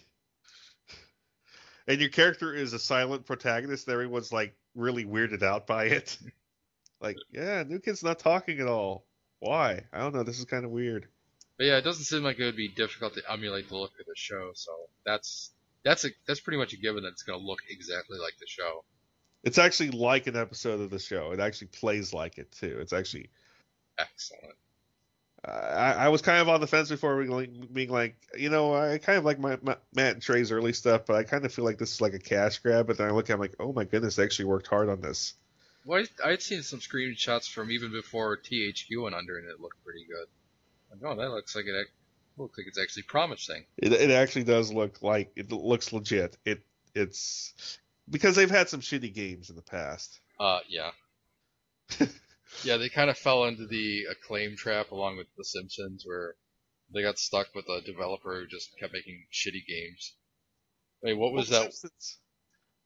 And 1.87 1.99
your 1.99 2.09
character 2.09 2.53
is 2.53 2.73
a 2.73 2.79
silent 2.79 3.25
protagonist. 3.25 3.87
And 3.87 3.93
everyone's 3.93 4.31
like 4.31 4.55
really 4.75 5.05
weirded 5.05 5.43
out 5.43 5.67
by 5.67 5.85
it. 5.85 6.17
like, 7.01 7.17
yeah, 7.31 7.63
new 7.63 7.79
kid's 7.79 8.03
not 8.03 8.19
talking 8.19 8.59
at 8.59 8.67
all. 8.67 9.05
Why? 9.39 9.83
I 9.91 9.99
don't 9.99 10.13
know. 10.13 10.23
This 10.23 10.39
is 10.39 10.45
kind 10.45 10.65
of 10.65 10.71
weird. 10.71 11.07
But 11.57 11.65
yeah, 11.67 11.77
it 11.77 11.83
doesn't 11.83 12.05
seem 12.05 12.23
like 12.23 12.39
it 12.39 12.45
would 12.45 12.55
be 12.55 12.69
difficult 12.69 13.13
to 13.15 13.31
emulate 13.31 13.69
the 13.69 13.77
look 13.77 13.91
of 13.99 14.05
the 14.05 14.15
show, 14.15 14.51
so 14.55 14.71
that's 15.05 15.51
that's 15.83 16.05
a 16.05 16.09
that's 16.27 16.39
pretty 16.39 16.57
much 16.57 16.73
a 16.73 16.77
given 16.77 17.03
that 17.03 17.09
it's 17.09 17.23
going 17.23 17.39
to 17.39 17.45
look 17.45 17.59
exactly 17.69 18.17
like 18.17 18.33
the 18.39 18.47
show. 18.47 18.83
It's 19.43 19.57
actually 19.57 19.91
like 19.91 20.27
an 20.27 20.35
episode 20.35 20.81
of 20.81 20.89
the 20.89 20.99
show. 20.99 21.31
It 21.31 21.39
actually 21.39 21.67
plays 21.67 22.13
like 22.13 22.37
it 22.37 22.51
too. 22.51 22.77
It's 22.79 22.93
actually 22.93 23.29
Excellent. 23.97 24.55
I, 25.43 25.93
I 25.93 26.09
was 26.09 26.21
kind 26.21 26.39
of 26.39 26.49
on 26.49 26.61
the 26.61 26.67
fence 26.67 26.89
before 26.89 27.23
being 27.73 27.89
like, 27.89 28.15
you 28.37 28.49
know, 28.49 28.75
I 28.75 28.99
kind 28.99 29.17
of 29.17 29.25
like 29.25 29.39
my, 29.39 29.57
my 29.63 29.75
Matt 29.93 30.13
and 30.13 30.21
Trey's 30.21 30.51
early 30.51 30.73
stuff, 30.73 31.05
but 31.07 31.15
I 31.15 31.23
kind 31.23 31.43
of 31.45 31.53
feel 31.53 31.65
like 31.65 31.79
this 31.79 31.93
is 31.93 32.01
like 32.01 32.13
a 32.13 32.19
cash 32.19 32.59
grab. 32.59 32.85
But 32.85 32.97
then 32.97 33.07
I 33.07 33.11
look 33.11 33.29
at, 33.29 33.31
it, 33.31 33.33
I'm 33.33 33.39
like, 33.39 33.55
oh 33.59 33.73
my 33.73 33.85
goodness, 33.85 34.15
they 34.15 34.23
actually 34.23 34.45
worked 34.45 34.67
hard 34.67 34.89
on 34.89 35.01
this. 35.01 35.33
Well, 35.83 36.03
I, 36.23 36.29
I'd 36.29 36.43
seen 36.43 36.61
some 36.61 36.79
screenshots 36.79 37.49
from 37.49 37.71
even 37.71 37.91
before 37.91 38.37
THQ 38.37 39.03
went 39.03 39.15
under, 39.15 39.39
and 39.39 39.49
it 39.49 39.59
looked 39.59 39.83
pretty 39.83 40.05
good. 40.05 40.27
Like, 40.91 41.11
oh, 41.11 41.19
that 41.19 41.31
looks 41.31 41.55
like 41.55 41.65
it 41.65 41.87
looks 42.37 42.57
like 42.57 42.67
it's 42.67 42.79
actually 42.79 43.03
promising. 43.03 43.65
It, 43.77 43.93
it 43.93 44.11
actually 44.11 44.43
does 44.43 44.71
look 44.71 45.01
like 45.01 45.31
it 45.35 45.51
looks 45.51 45.91
legit. 45.91 46.37
It 46.45 46.61
it's 46.93 47.79
because 48.09 48.35
they've 48.35 48.49
had 48.49 48.69
some 48.69 48.81
shitty 48.81 49.13
games 49.13 49.49
in 49.49 49.55
the 49.55 49.61
past. 49.63 50.19
Uh, 50.39 50.59
yeah. 50.67 50.91
yeah, 52.63 52.77
they 52.77 52.89
kind 52.89 53.09
of 53.09 53.17
fell 53.17 53.45
into 53.45 53.65
the 53.67 54.05
acclaim 54.11 54.55
trap 54.57 54.91
along 54.91 55.17
with 55.17 55.27
The 55.37 55.45
Simpsons, 55.45 56.03
where 56.05 56.35
they 56.93 57.01
got 57.01 57.17
stuck 57.17 57.47
with 57.55 57.65
a 57.69 57.81
developer 57.81 58.39
who 58.39 58.47
just 58.47 58.69
kept 58.79 58.93
making 58.93 59.25
shitty 59.31 59.65
games. 59.67 60.15
I 61.03 61.09
mean, 61.09 61.19
what 61.19 61.33
was 61.33 61.49
Well, 61.49 61.63
that? 61.63 61.71
The 61.71 61.77
Simpsons, 61.77 62.19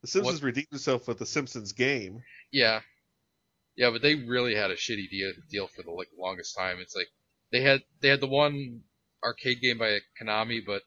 the 0.02 0.08
Simpsons 0.08 0.44
redeemed 0.44 0.68
themselves 0.72 1.08
with 1.08 1.20
the 1.20 1.26
Simpsons 1.26 1.74
game. 1.74 2.24
Yeah, 2.52 2.82
yeah, 3.76 3.90
but 3.90 4.02
they 4.02 4.16
really 4.16 4.56
had 4.56 4.72
a 4.72 4.76
shitty 4.76 5.10
deal, 5.10 5.34
deal 5.50 5.68
for 5.68 5.84
the 5.84 5.92
like 5.92 6.08
longest 6.18 6.56
time. 6.58 6.80
It's 6.80 6.96
like 6.96 7.10
they 7.52 7.62
had 7.62 7.82
they 8.02 8.10
had 8.10 8.22
the 8.22 8.28
one 8.28 8.82
arcade 9.24 9.62
game 9.62 9.78
by 9.78 10.00
Konami, 10.22 10.60
but 10.66 10.84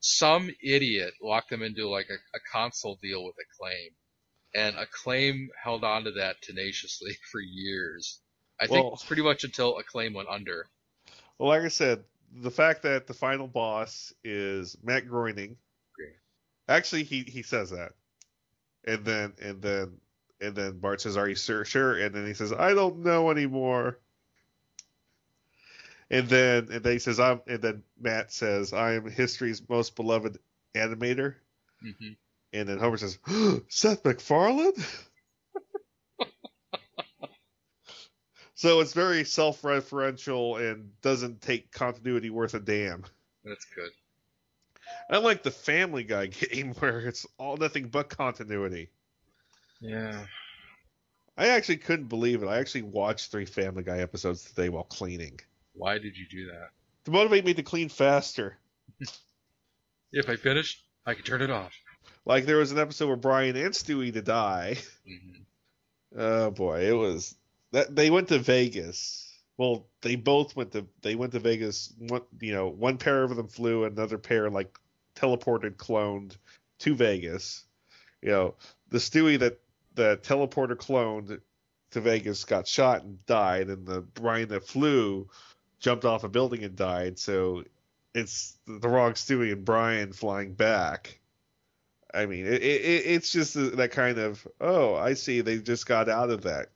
some 0.00 0.50
idiot 0.62 1.12
locked 1.22 1.50
them 1.50 1.62
into 1.62 1.88
like 1.88 2.06
a, 2.08 2.14
a 2.36 2.40
console 2.52 2.98
deal 3.02 3.24
with 3.24 3.34
Acclaim, 3.38 3.90
and 4.54 4.76
Acclaim 4.76 5.50
held 5.62 5.84
on 5.84 6.04
to 6.04 6.12
that 6.12 6.40
tenaciously 6.42 7.16
for 7.32 7.40
years. 7.40 8.20
I 8.60 8.66
think 8.66 8.84
Well- 8.84 9.02
pretty 9.06 9.22
much 9.22 9.44
until 9.44 9.78
Acclaim 9.78 10.12
went 10.14 10.28
under. 10.28 10.66
Well, 11.38 11.48
like 11.48 11.62
I 11.62 11.68
said, 11.68 12.04
the 12.42 12.50
fact 12.50 12.82
that 12.82 13.06
the 13.06 13.14
final 13.14 13.48
boss 13.48 14.12
is 14.22 14.76
Matt 14.82 15.08
Groening. 15.08 15.56
Great. 15.96 16.12
Actually, 16.68 17.04
he 17.04 17.22
he 17.22 17.42
says 17.42 17.70
that, 17.70 17.92
and 18.84 19.04
then 19.04 19.32
and 19.40 19.62
then 19.62 19.98
and 20.40 20.54
then 20.54 20.78
Bart 20.78 21.00
says, 21.00 21.16
"Are 21.16 21.28
you 21.28 21.34
sure?" 21.34 21.64
Sure, 21.64 21.98
and 21.98 22.14
then 22.14 22.26
he 22.26 22.34
says, 22.34 22.52
"I 22.52 22.74
don't 22.74 22.98
know 22.98 23.30
anymore." 23.30 23.98
And 26.10 26.28
then 26.28 26.68
and 26.70 26.82
then 26.84 26.92
he 26.92 26.98
says, 26.98 27.18
"I'm," 27.18 27.40
and 27.46 27.62
then 27.62 27.82
Matt 27.98 28.32
says, 28.32 28.72
"I 28.72 28.94
am 28.94 29.08
history's 29.10 29.66
most 29.68 29.96
beloved 29.96 30.38
animator." 30.74 31.36
hmm 31.80 32.12
And 32.52 32.68
then 32.68 32.78
Homer 32.78 32.96
says, 32.96 33.18
Seth 33.68 34.04
MacFarlane? 34.04 34.72
so 38.54 38.80
it's 38.80 38.92
very 38.92 39.24
self 39.24 39.62
referential 39.62 40.60
and 40.60 40.90
doesn't 41.00 41.40
take 41.40 41.70
continuity 41.72 42.30
worth 42.30 42.54
a 42.54 42.60
damn. 42.60 43.04
That's 43.44 43.64
good. 43.74 43.90
Unlike 45.08 45.44
the 45.44 45.50
Family 45.50 46.04
Guy 46.04 46.26
game 46.50 46.74
where 46.74 47.00
it's 47.00 47.26
all 47.38 47.56
nothing 47.56 47.88
but 47.88 48.08
continuity. 48.08 48.90
Yeah. 49.80 50.24
I 51.38 51.48
actually 51.48 51.78
couldn't 51.78 52.08
believe 52.08 52.42
it. 52.42 52.48
I 52.48 52.58
actually 52.58 52.82
watched 52.82 53.30
three 53.30 53.46
Family 53.46 53.82
Guy 53.82 53.98
episodes 53.98 54.44
today 54.44 54.68
while 54.68 54.82
cleaning 54.84 55.40
Why 55.72 55.98
did 55.98 56.16
you 56.16 56.26
do 56.28 56.46
that? 56.46 56.70
to 57.04 57.10
motivate 57.10 57.44
me 57.46 57.54
to 57.54 57.62
clean 57.62 57.88
faster. 57.88 58.56
If 60.12 60.28
I 60.28 60.34
finish, 60.34 60.82
I 61.06 61.14
can 61.14 61.22
turn 61.22 61.40
it 61.40 61.50
off. 61.50 61.72
Like 62.24 62.46
there 62.46 62.58
was 62.58 62.72
an 62.72 62.78
episode 62.78 63.08
where 63.08 63.16
Brian 63.16 63.56
and 63.56 63.74
Stewie 63.74 64.12
to 64.12 64.22
die. 64.22 64.76
hmm 65.06 65.42
Oh 66.16 66.50
boy, 66.50 66.88
it 66.88 66.92
was 66.92 67.36
that 67.70 67.94
they 67.94 68.10
went 68.10 68.28
to 68.28 68.38
Vegas. 68.40 69.26
Well, 69.56 69.86
they 70.00 70.16
both 70.16 70.56
went 70.56 70.72
to 70.72 70.86
they 71.02 71.14
went 71.14 71.32
to 71.32 71.38
Vegas. 71.38 71.92
One, 71.98 72.22
you 72.40 72.52
know, 72.52 72.68
one 72.68 72.98
pair 72.98 73.22
of 73.22 73.36
them 73.36 73.46
flew, 73.46 73.84
another 73.84 74.18
pair 74.18 74.50
like 74.50 74.76
teleported, 75.14 75.76
cloned 75.76 76.36
to 76.80 76.94
Vegas. 76.96 77.64
You 78.22 78.30
know, 78.30 78.54
the 78.88 78.98
Stewie 78.98 79.38
that 79.38 79.60
the 79.94 80.18
teleporter 80.22 80.74
cloned 80.74 81.40
to 81.92 82.00
Vegas 82.00 82.44
got 82.44 82.66
shot 82.66 83.04
and 83.04 83.24
died, 83.26 83.68
and 83.68 83.86
the 83.86 84.00
Brian 84.00 84.48
that 84.48 84.66
flew 84.66 85.28
jumped 85.78 86.04
off 86.04 86.24
a 86.24 86.28
building 86.28 86.64
and 86.64 86.74
died. 86.74 87.18
So 87.18 87.64
it's 88.14 88.58
the 88.66 88.88
wrong 88.88 89.12
Stewie 89.12 89.52
and 89.52 89.64
Brian 89.64 90.12
flying 90.12 90.54
back. 90.54 91.19
I 92.12 92.26
mean, 92.26 92.46
it, 92.46 92.62
it, 92.62 93.02
it's 93.06 93.30
just 93.32 93.54
that 93.54 93.90
kind 93.92 94.18
of 94.18 94.46
oh, 94.60 94.94
I 94.94 95.14
see. 95.14 95.40
They 95.40 95.58
just 95.58 95.86
got 95.86 96.08
out 96.08 96.30
of 96.30 96.42
that, 96.42 96.68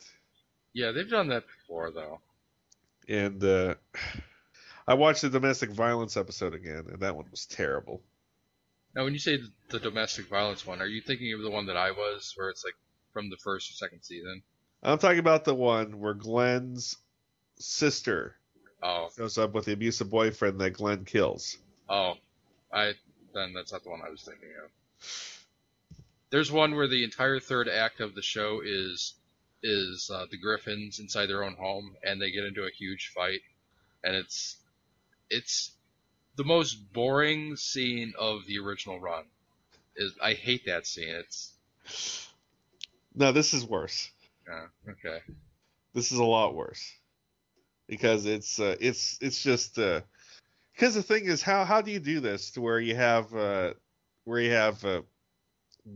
Yeah, 0.72 0.93
they've 0.93 1.09
done 1.09 1.28
that 1.28 1.45
before 1.47 1.91
though. 1.91 2.20
and 3.09 3.43
uh, 3.43 3.74
I 4.87 4.95
watched 4.95 5.22
the 5.22 5.30
domestic 5.30 5.70
violence 5.70 6.16
episode 6.16 6.55
again, 6.55 6.85
and 6.89 7.01
that 7.01 7.16
one 7.16 7.26
was 7.30 7.47
terrible. 7.47 8.03
Now, 8.95 9.05
when 9.05 9.12
you 9.12 9.18
say 9.18 9.39
the 9.70 9.80
domestic 9.80 10.28
violence 10.28 10.64
one, 10.66 10.80
are 10.80 10.87
you 10.87 11.01
thinking 11.01 11.32
of 11.32 11.41
the 11.41 11.51
one 11.51 11.66
that 11.66 11.76
I 11.76 11.91
was, 11.91 12.32
where 12.37 12.49
it's 12.51 12.64
like 12.64 12.74
from 13.12 13.28
the 13.30 13.37
first 13.43 13.70
or 13.70 13.74
second 13.74 14.03
season? 14.03 14.43
I'm 14.82 14.99
talking 14.99 15.18
about 15.18 15.45
the 15.45 15.55
one 15.55 15.99
where 15.99 16.14
Glenn's 16.14 16.97
sister 17.59 18.37
Oh, 18.82 19.09
Shows 19.16 19.39
up 19.39 19.55
with 19.55 19.64
the 19.64 19.72
abusive 19.72 20.11
boyfriend 20.11 20.61
that 20.61 20.72
Glenn 20.72 21.07
kills. 21.07 21.57
oh, 21.89 22.14
I 22.70 22.93
then 23.32 23.55
that's 23.55 23.72
not 23.72 23.82
the 23.82 23.89
one 23.91 24.01
I 24.07 24.11
was 24.11 24.22
thinking 24.22 24.51
of. 24.62 24.70
There's 26.30 26.50
one 26.50 26.74
where 26.74 26.88
the 26.88 27.05
entire 27.05 27.38
third 27.40 27.68
act 27.68 28.00
of 28.00 28.14
the 28.14 28.22
show 28.22 28.61
is 28.64 29.14
is 29.62 30.11
uh, 30.12 30.26
the 30.30 30.36
Griffins 30.36 30.98
inside 30.98 31.26
their 31.26 31.42
own 31.42 31.55
home, 31.55 31.96
and 32.02 32.20
they 32.20 32.30
get 32.30 32.44
into 32.44 32.64
a 32.64 32.70
huge 32.70 33.12
fight, 33.14 33.40
and 34.02 34.14
it's 34.14 34.57
it's 35.30 35.72
the 36.36 36.44
most 36.44 36.92
boring 36.92 37.57
scene 37.57 38.12
of 38.18 38.46
the 38.46 38.59
original 38.59 39.00
run. 39.00 39.24
Is 39.96 40.12
I 40.22 40.32
hate 40.34 40.66
that 40.66 40.86
scene. 40.86 41.09
It's 41.14 41.52
No, 43.14 43.32
this 43.32 43.55
is 43.55 43.64
worse. 43.64 44.11
uh, 44.50 44.90
okay. 44.90 45.20
This 45.94 46.11
is 46.11 46.18
a 46.18 46.24
lot 46.24 46.55
worse 46.55 46.92
because 47.86 48.26
it's 48.26 48.59
uh, 48.59 48.76
it's 48.80 49.18
it's 49.20 49.42
just 49.42 49.78
uh, 49.78 50.00
because 50.74 50.94
the 50.94 51.02
thing 51.02 51.26
is 51.26 51.42
how 51.42 51.64
how 51.64 51.80
do 51.80 51.92
you 51.92 52.00
do 52.00 52.20
this 52.20 52.50
to 52.52 52.61
where 52.61 52.80
you 52.80 52.96
have 52.96 53.32
uh, 53.34 53.74
where 54.24 54.40
you 54.40 54.50
have 54.50 54.84
uh, 54.84 55.02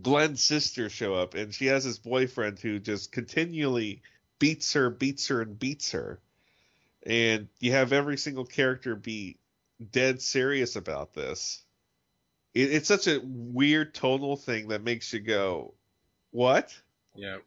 Glenn's 0.03 0.43
sister 0.43 0.89
show 0.89 1.15
up 1.15 1.35
and 1.35 1.55
she 1.55 1.67
has 1.67 1.85
this 1.85 1.99
boyfriend 1.99 2.59
who 2.59 2.79
just 2.79 3.13
continually 3.13 4.03
beats 4.39 4.73
her, 4.75 4.91
beats 4.91 5.29
her, 5.29 5.43
and 5.43 5.59
beats 5.59 5.93
her, 5.93 6.21
and 7.05 7.49
you 7.61 7.73
have 7.73 7.93
every 7.93 8.17
single 8.17 8.45
character 8.45 8.95
be 8.95 9.39
dead 9.91 10.21
serious 10.23 10.77
about 10.77 11.15
this. 11.15 11.65
It, 12.55 12.73
it's 12.73 12.89
such 12.89 13.07
a 13.07 13.21
weird 13.23 13.95
tonal 13.95 14.37
thing 14.37 14.69
that 14.69 14.83
makes 14.83 15.13
you 15.13 15.21
go, 15.21 15.75
"What?" 16.31 16.75
Yeah. 17.15 17.39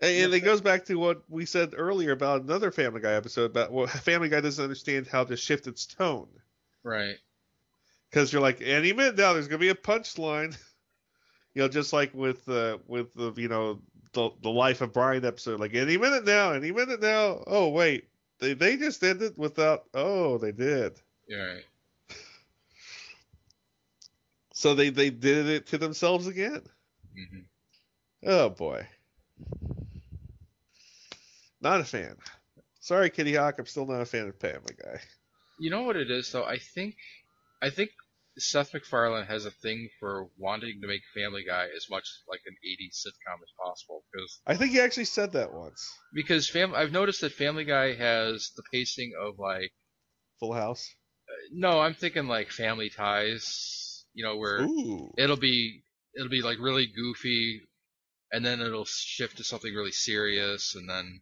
And, 0.00 0.24
and 0.24 0.34
it 0.34 0.40
goes 0.40 0.60
back 0.60 0.86
to 0.86 0.96
what 0.96 1.22
we 1.28 1.46
said 1.46 1.74
earlier 1.76 2.10
about 2.10 2.42
another 2.42 2.72
Family 2.72 3.00
Guy 3.00 3.12
episode 3.12 3.50
about 3.50 3.70
well, 3.70 3.86
Family 3.86 4.28
Guy 4.28 4.40
doesn't 4.40 4.62
understand 4.62 5.06
how 5.06 5.24
to 5.24 5.36
shift 5.36 5.66
its 5.66 5.86
tone 5.86 6.28
Right. 6.82 7.16
Because 8.12 8.32
you're 8.32 8.42
like 8.42 8.62
any 8.62 8.92
minute 8.92 9.16
now 9.16 9.34
there's 9.34 9.48
gonna 9.48 9.58
be 9.58 9.70
a 9.70 9.74
punchline, 9.74 10.56
you 11.54 11.62
know, 11.62 11.68
just 11.68 11.92
like 11.92 12.14
with 12.14 12.48
uh, 12.48 12.78
with 12.86 13.14
the 13.14 13.32
you 13.36 13.48
know 13.48 13.80
the 14.12 14.30
the 14.42 14.50
Life 14.50 14.82
of 14.82 14.92
Brian 14.92 15.24
episode, 15.24 15.60
like 15.60 15.74
any 15.74 15.98
minute 15.98 16.24
now, 16.24 16.52
any 16.52 16.72
minute 16.72 17.00
now. 17.00 17.42
Oh 17.46 17.70
wait, 17.70 18.08
they 18.40 18.54
they 18.54 18.76
just 18.76 19.02
ended 19.04 19.34
without. 19.36 19.84
Oh, 19.94 20.38
they 20.38 20.52
did. 20.52 21.00
Yeah. 21.28 21.44
Right. 21.44 21.64
So 24.54 24.74
they 24.74 24.90
they 24.90 25.10
did 25.10 25.46
it 25.48 25.66
to 25.68 25.78
themselves 25.78 26.26
again. 26.26 26.62
hmm 27.14 27.46
Oh 28.24 28.50
boy. 28.50 28.88
Not 31.60 31.80
a 31.80 31.84
fan. 31.84 32.18
Sorry, 32.80 33.10
Kitty 33.10 33.34
Hawk. 33.34 33.58
I'm 33.58 33.66
still 33.66 33.86
not 33.86 34.00
a 34.00 34.06
fan 34.06 34.28
of 34.28 34.36
Family 34.36 34.74
Guy. 34.82 35.00
You 35.58 35.70
know 35.70 35.82
what 35.82 35.96
it 35.96 36.10
is 36.10 36.30
though? 36.32 36.44
I 36.44 36.58
think 36.58 36.96
I 37.62 37.70
think 37.70 37.90
Seth 38.38 38.72
MacFarlane 38.72 39.26
has 39.26 39.44
a 39.44 39.50
thing 39.50 39.88
for 40.00 40.28
wanting 40.38 40.80
to 40.80 40.86
make 40.86 41.02
Family 41.14 41.44
Guy 41.44 41.68
as 41.76 41.88
much 41.90 42.04
like 42.28 42.40
an 42.46 42.56
80s 42.66 43.04
sitcom 43.06 43.42
as 43.42 43.52
possible 43.62 44.04
because 44.12 44.40
I 44.46 44.56
think 44.56 44.72
he 44.72 44.80
actually 44.80 45.04
said 45.04 45.32
that 45.32 45.52
once. 45.52 45.86
because 46.14 46.48
fam- 46.48 46.74
I've 46.74 46.92
noticed 46.92 47.20
that 47.20 47.32
Family 47.32 47.64
Guy 47.64 47.94
has 47.94 48.50
the 48.56 48.62
pacing 48.72 49.12
of 49.20 49.38
like 49.38 49.72
Full 50.40 50.54
House. 50.54 50.94
Uh, 51.28 51.32
no, 51.52 51.80
I'm 51.80 51.94
thinking 51.94 52.26
like 52.26 52.50
Family 52.50 52.88
Ties, 52.90 54.04
you 54.14 54.24
know, 54.24 54.36
where 54.36 54.62
Ooh. 54.62 55.12
it'll 55.18 55.36
be 55.36 55.82
it'll 56.14 56.28
be 56.30 56.42
like 56.42 56.58
really 56.58 56.86
goofy 56.86 57.60
and 58.32 58.44
then 58.44 58.60
it'll 58.60 58.86
shift 58.86 59.36
to 59.36 59.44
something 59.44 59.74
really 59.74 59.92
serious 59.92 60.74
and 60.74 60.88
then 60.88 61.20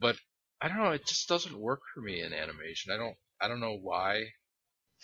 but 0.00 0.16
I 0.60 0.68
don't 0.68 0.78
know, 0.78 0.92
it 0.92 1.06
just 1.06 1.28
doesn't 1.28 1.58
work 1.58 1.80
for 1.94 2.00
me 2.00 2.22
in 2.22 2.32
animation. 2.32 2.92
I 2.92 2.96
don't 2.96 3.16
I 3.40 3.48
don't 3.48 3.60
know 3.60 3.76
why. 3.76 4.24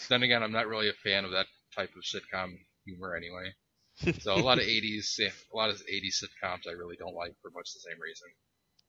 Then 0.08 0.22
again, 0.22 0.42
I'm 0.42 0.52
not 0.52 0.66
really 0.66 0.88
a 0.88 0.92
fan 0.92 1.24
of 1.24 1.30
that 1.32 1.46
type 1.74 1.90
of 1.96 2.02
sitcom 2.02 2.58
humor 2.84 3.14
anyway. 3.16 3.54
So 4.20 4.36
a 4.36 4.40
lot 4.40 4.58
of 4.58 4.64
80s 4.64 5.18
a 5.20 5.56
lot 5.56 5.70
of 5.70 5.82
80s 5.88 6.22
sitcoms 6.22 6.66
I 6.68 6.72
really 6.72 6.96
don't 6.96 7.14
like 7.14 7.34
for 7.42 7.50
much 7.50 7.72
the 7.74 7.80
same 7.80 8.00
reason. 8.00 8.28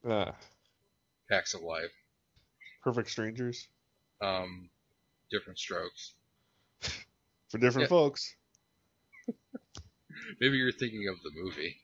Ah, 0.04 0.36
Facts 1.28 1.56
of 1.56 1.64
Life, 1.64 1.94
Perfect 2.84 3.10
Strangers 3.10 3.68
um 4.22 4.70
different 5.32 5.60
strokes. 5.60 6.14
for 7.50 7.58
different 7.58 7.88
Yeah. 7.88 7.90
folks. 7.90 8.36
Maybe 10.40 10.58
you're 10.58 10.72
thinking 10.72 11.08
of 11.08 11.22
the 11.24 11.32
movie. 11.34 11.78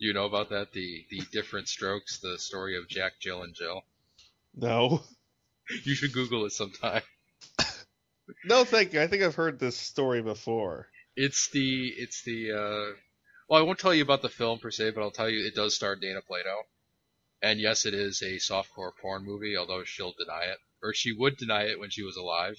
Do 0.00 0.06
you 0.06 0.12
know 0.14 0.26
about 0.26 0.50
that? 0.50 0.72
The 0.72 1.06
the 1.10 1.22
different 1.32 1.68
strokes, 1.68 2.18
the 2.18 2.38
story 2.38 2.76
of 2.76 2.88
Jack, 2.88 3.20
Jill, 3.20 3.42
and 3.42 3.54
Jill. 3.54 3.84
No. 4.54 5.02
You 5.84 5.94
should 5.94 6.12
Google 6.12 6.46
it 6.46 6.52
sometime. 6.52 7.02
No, 8.44 8.64
thank 8.64 8.92
you. 8.92 9.00
I 9.00 9.06
think 9.06 9.22
I've 9.22 9.34
heard 9.34 9.58
this 9.58 9.76
story 9.76 10.22
before. 10.22 10.88
It's 11.16 11.50
the 11.50 11.88
it's 11.96 12.22
the 12.22 12.52
uh 12.52 12.96
well, 13.48 13.60
I 13.60 13.62
won't 13.62 13.78
tell 13.78 13.94
you 13.94 14.02
about 14.02 14.22
the 14.22 14.28
film 14.28 14.58
per 14.58 14.70
se, 14.70 14.90
but 14.90 15.02
I'll 15.02 15.10
tell 15.10 15.28
you 15.28 15.46
it 15.46 15.54
does 15.54 15.74
star 15.74 15.96
Dana 15.96 16.22
Plato. 16.26 16.62
And 17.42 17.60
yes, 17.60 17.84
it 17.84 17.92
is 17.92 18.22
a 18.22 18.36
softcore 18.36 18.92
porn 19.00 19.24
movie, 19.24 19.56
although 19.56 19.84
she'll 19.84 20.14
deny 20.18 20.44
it, 20.44 20.58
or 20.82 20.94
she 20.94 21.12
would 21.12 21.36
deny 21.36 21.64
it 21.64 21.78
when 21.78 21.90
she 21.90 22.02
was 22.02 22.16
alive, 22.16 22.58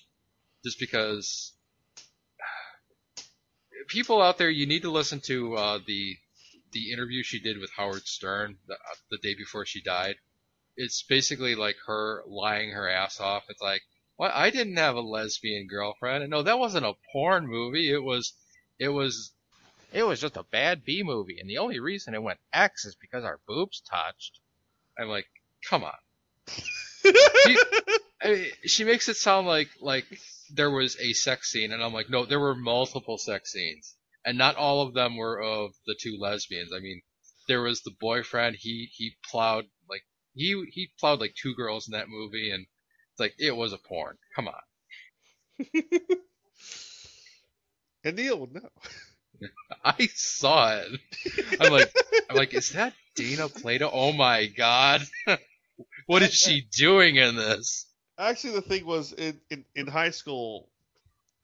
just 0.64 0.80
because. 0.80 1.54
People 3.88 4.22
out 4.22 4.38
there, 4.38 4.50
you 4.50 4.66
need 4.66 4.84
to 4.84 4.92
listen 4.92 5.22
to 5.22 5.56
uh, 5.56 5.80
the 5.86 6.18
the 6.72 6.92
interview 6.92 7.24
she 7.24 7.40
did 7.40 7.58
with 7.58 7.72
Howard 7.76 8.06
Stern 8.06 8.58
the, 8.68 8.74
uh, 8.74 8.96
the 9.10 9.18
day 9.18 9.34
before 9.34 9.66
she 9.66 9.82
died. 9.82 10.16
It's 10.76 11.04
basically 11.04 11.56
like 11.56 11.78
her 11.88 12.24
lying 12.28 12.72
her 12.72 12.90
ass 12.90 13.20
off. 13.20 13.46
It's 13.50 13.62
like, 13.62 13.82
what? 14.18 14.32
I 14.34 14.50
didn't 14.50 14.78
have 14.78 14.96
a 14.96 15.02
lesbian 15.02 15.68
girlfriend. 15.68 16.30
No, 16.30 16.44
that 16.44 16.60
wasn't 16.60 16.86
a 16.86 16.94
porn 17.12 17.48
movie. 17.48 17.92
It 17.92 18.04
was, 18.04 18.34
it 18.80 18.90
was, 18.90 19.32
it 19.94 20.04
was 20.04 20.22
just 20.22 20.38
a 20.38 20.44
bad 20.44 20.84
B 20.84 21.04
movie. 21.04 21.40
And 21.40 21.50
the 21.50 21.60
only 21.60 21.80
reason 21.80 22.14
it 22.14 22.24
went 22.24 22.40
X 22.54 22.86
is 22.86 22.96
because 22.96 23.24
our 23.24 23.40
boobs 23.48 23.82
touched. 23.82 24.40
I'm 24.98 25.10
like, 25.10 25.28
come 25.70 25.84
on. 25.84 25.94
She, 26.48 27.58
I 28.22 28.28
mean, 28.28 28.46
she 28.66 28.84
makes 28.84 29.10
it 29.10 29.18
sound 29.18 29.48
like 29.48 29.70
like 29.82 30.06
there 30.54 30.72
was 30.72 30.98
a 31.00 31.14
sex 31.14 31.52
scene, 31.52 31.72
and 31.72 31.84
I'm 31.84 31.94
like, 31.94 32.10
no, 32.10 32.26
there 32.26 32.40
were 32.40 32.56
multiple 32.56 33.18
sex 33.18 33.52
scenes, 33.52 33.96
and 34.26 34.38
not 34.38 34.56
all 34.56 34.82
of 34.82 34.94
them 34.94 35.18
were 35.18 35.42
of 35.42 35.74
the 35.86 35.96
two 36.00 36.18
lesbians. 36.20 36.72
I 36.74 36.80
mean, 36.80 37.02
there 37.48 37.62
was 37.62 37.82
the 37.82 37.96
boyfriend. 38.00 38.58
He 38.60 38.90
he 38.92 39.18
plowed 39.30 39.66
like 39.90 40.04
he 40.34 40.66
he 40.72 40.90
plowed 41.00 41.20
like 41.20 41.36
two 41.36 41.54
girls 41.56 41.88
in 41.88 41.92
that 41.94 42.10
movie, 42.10 42.52
and 42.52 42.66
it's 43.16 43.20
like 43.22 43.36
it 43.40 43.56
was 43.56 43.72
a 43.72 43.78
porn. 43.78 44.18
Come 44.36 44.50
on. 44.50 44.56
and 48.04 48.18
Neil 48.18 48.40
would 48.40 48.54
know. 48.54 48.70
I 49.86 50.10
saw 50.14 50.76
it. 50.76 51.00
I'm 51.62 51.72
like, 51.72 51.94
I'm 52.30 52.36
like, 52.36 52.54
is 52.54 52.72
that 52.72 52.94
Dana 53.16 53.48
Plato? 53.48 53.90
Oh 53.92 54.12
my 54.12 54.48
god, 54.48 55.02
what 56.08 56.24
is 56.24 56.34
she 56.34 56.68
doing 56.76 57.16
in 57.16 57.38
this? 57.38 57.86
Actually, 58.20 58.56
the 58.56 58.62
thing 58.62 58.86
was 58.86 59.14
in, 59.14 59.40
in, 59.50 59.64
in 59.76 59.88
high 59.88 60.10
school, 60.10 60.68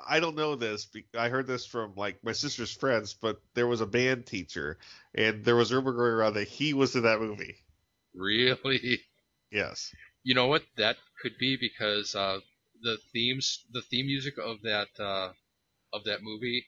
I 0.06 0.20
don't 0.20 0.36
know 0.36 0.56
this. 0.56 0.90
I 1.18 1.30
heard 1.30 1.48
this 1.48 1.66
from 1.66 1.94
like 1.96 2.22
my 2.22 2.34
sister's 2.34 2.74
friends, 2.74 3.14
but 3.14 3.42
there 3.54 3.68
was 3.68 3.80
a 3.80 3.86
band 3.86 4.26
teacher, 4.26 4.78
and 5.16 5.46
there 5.46 5.56
was 5.56 5.72
rumor 5.72 5.94
going 5.94 6.12
around 6.12 6.34
that 6.34 6.50
he 6.50 6.74
was 6.74 6.98
in 6.98 7.04
that 7.04 7.22
movie. 7.22 7.56
Really? 8.14 9.02
Yes. 9.52 9.94
You 10.24 10.36
know 10.36 10.48
what? 10.48 10.64
That 10.78 10.98
could 11.22 11.38
be 11.40 11.58
because 11.58 12.16
uh, 12.16 12.40
the 12.82 12.98
themes, 13.14 13.66
the 13.72 13.82
theme 13.82 14.08
music 14.08 14.36
of 14.38 14.62
that 14.64 14.88
uh, 15.00 15.32
of 15.94 16.04
that 16.06 16.22
movie, 16.24 16.66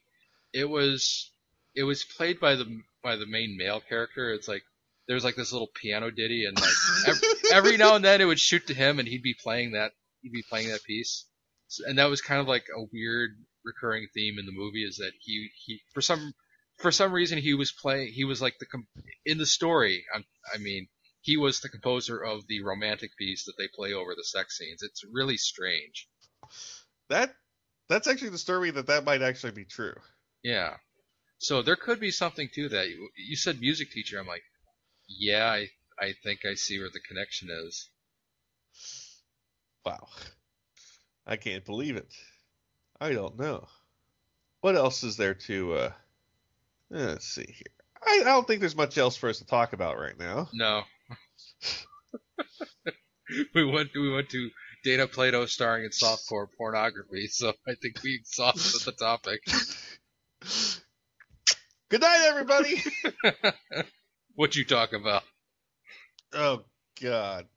it 0.54 0.66
was 0.70 1.32
it 1.76 1.84
was 1.84 2.04
played 2.04 2.40
by 2.40 2.56
the 2.56 2.66
by 3.04 3.16
the 3.16 3.26
main 3.28 3.56
male 3.58 3.82
character. 3.82 4.32
It's 4.34 4.48
like 4.48 4.64
there's 5.08 5.24
like 5.24 5.36
this 5.36 5.52
little 5.52 5.70
piano 5.82 6.10
ditty, 6.12 6.46
and 6.46 6.60
like 6.60 6.74
every, 7.08 7.28
every 7.52 7.78
now 7.78 7.96
and 7.96 8.04
then 8.06 8.22
it 8.22 8.26
would 8.26 8.40
shoot 8.40 8.68
to 8.68 8.74
him, 8.74 9.00
and 9.00 9.08
he'd 9.08 9.24
be 9.24 9.36
playing 9.42 9.72
that 9.74 9.92
he'd 10.22 10.32
be 10.32 10.44
playing 10.50 10.70
that 10.70 10.84
piece, 10.84 11.26
So- 11.68 11.84
and 11.88 11.98
that 11.98 12.10
was 12.10 12.22
kind 12.22 12.40
of 12.42 12.48
like 12.48 12.66
a 12.76 12.82
weird 12.94 13.32
recurring 13.66 14.08
theme 14.14 14.40
in 14.40 14.46
the 14.46 14.52
movie 14.52 14.84
is 14.84 14.98
that 14.98 15.12
he 15.22 15.50
he 15.66 15.82
for 15.94 16.02
some 16.02 16.34
for 16.80 16.92
some 16.92 17.12
reason 17.14 17.38
he 17.38 17.54
was 17.54 17.72
playing 17.72 18.12
he 18.12 18.24
was 18.26 18.42
like 18.42 18.56
the 18.60 18.66
com- 18.66 18.88
in 19.26 19.38
the 19.38 19.46
story. 19.46 20.04
i 20.14 20.24
I 20.54 20.58
mean 20.58 20.88
he 21.24 21.38
was 21.38 21.62
the 21.62 21.70
composer 21.70 22.20
of 22.20 22.46
the 22.48 22.62
romantic 22.62 23.16
piece 23.18 23.46
that 23.46 23.54
they 23.58 23.70
play 23.74 23.94
over 23.94 24.14
the 24.14 24.26
sex 24.26 24.58
scenes. 24.58 24.84
It's 24.84 25.06
really 25.10 25.38
strange. 25.38 26.10
That 27.10 27.34
that's 27.88 28.08
actually 28.08 28.32
disturbing 28.32 28.74
that 28.74 28.88
that 28.88 29.06
might 29.06 29.22
actually 29.22 29.54
be 29.54 29.64
true. 29.64 29.96
Yeah. 30.44 30.76
So 31.38 31.62
there 31.62 31.78
could 31.78 32.02
be 32.02 32.12
something 32.12 32.50
to 32.56 32.70
that. 32.70 32.90
You, 32.90 33.10
you 33.16 33.38
said 33.38 33.62
music 33.62 33.92
teacher. 33.92 34.20
I'm 34.20 34.28
like, 34.28 34.44
yeah, 35.08 35.46
I 35.46 35.70
I 35.98 36.14
think 36.24 36.42
I 36.46 36.56
see 36.56 36.78
where 36.78 36.90
the 36.90 37.00
connection 37.00 37.48
is. 37.50 37.90
Wow. 39.86 40.08
I 41.26 41.38
can't 41.38 41.64
believe 41.64 41.96
it. 41.96 42.14
I 43.00 43.14
don't 43.14 43.40
know. 43.40 43.68
What 44.60 44.76
else 44.76 45.04
is 45.04 45.16
there 45.16 45.36
to 45.36 45.74
uh 45.74 45.92
let's 46.90 47.28
see 47.28 47.46
here. 47.48 47.86
I, 48.06 48.20
I 48.22 48.24
don't 48.26 48.46
think 48.46 48.60
there's 48.60 48.76
much 48.76 48.98
else 48.98 49.16
for 49.16 49.30
us 49.30 49.38
to 49.38 49.46
talk 49.46 49.72
about 49.72 49.98
right 49.98 50.20
now. 50.20 50.50
No. 50.52 50.84
we 53.56 53.66
went 53.66 53.90
we 53.96 54.12
went 54.14 54.30
to 54.30 54.50
Dana 54.84 55.08
Plato 55.08 55.46
starring 55.46 55.86
in 55.86 55.92
softcore 55.92 56.48
pornography, 56.58 57.28
so 57.28 57.54
I 57.68 57.76
think 57.82 58.02
we 58.04 58.16
exhausted 58.16 58.82
the 58.86 58.92
topic. 58.92 59.42
Good 61.90 62.02
night, 62.02 62.26
everybody. 62.28 62.82
What'd 64.36 64.56
you 64.56 64.66
talk 64.66 64.94
about? 64.94 65.24
oh 66.34 66.64
God. 67.02 67.48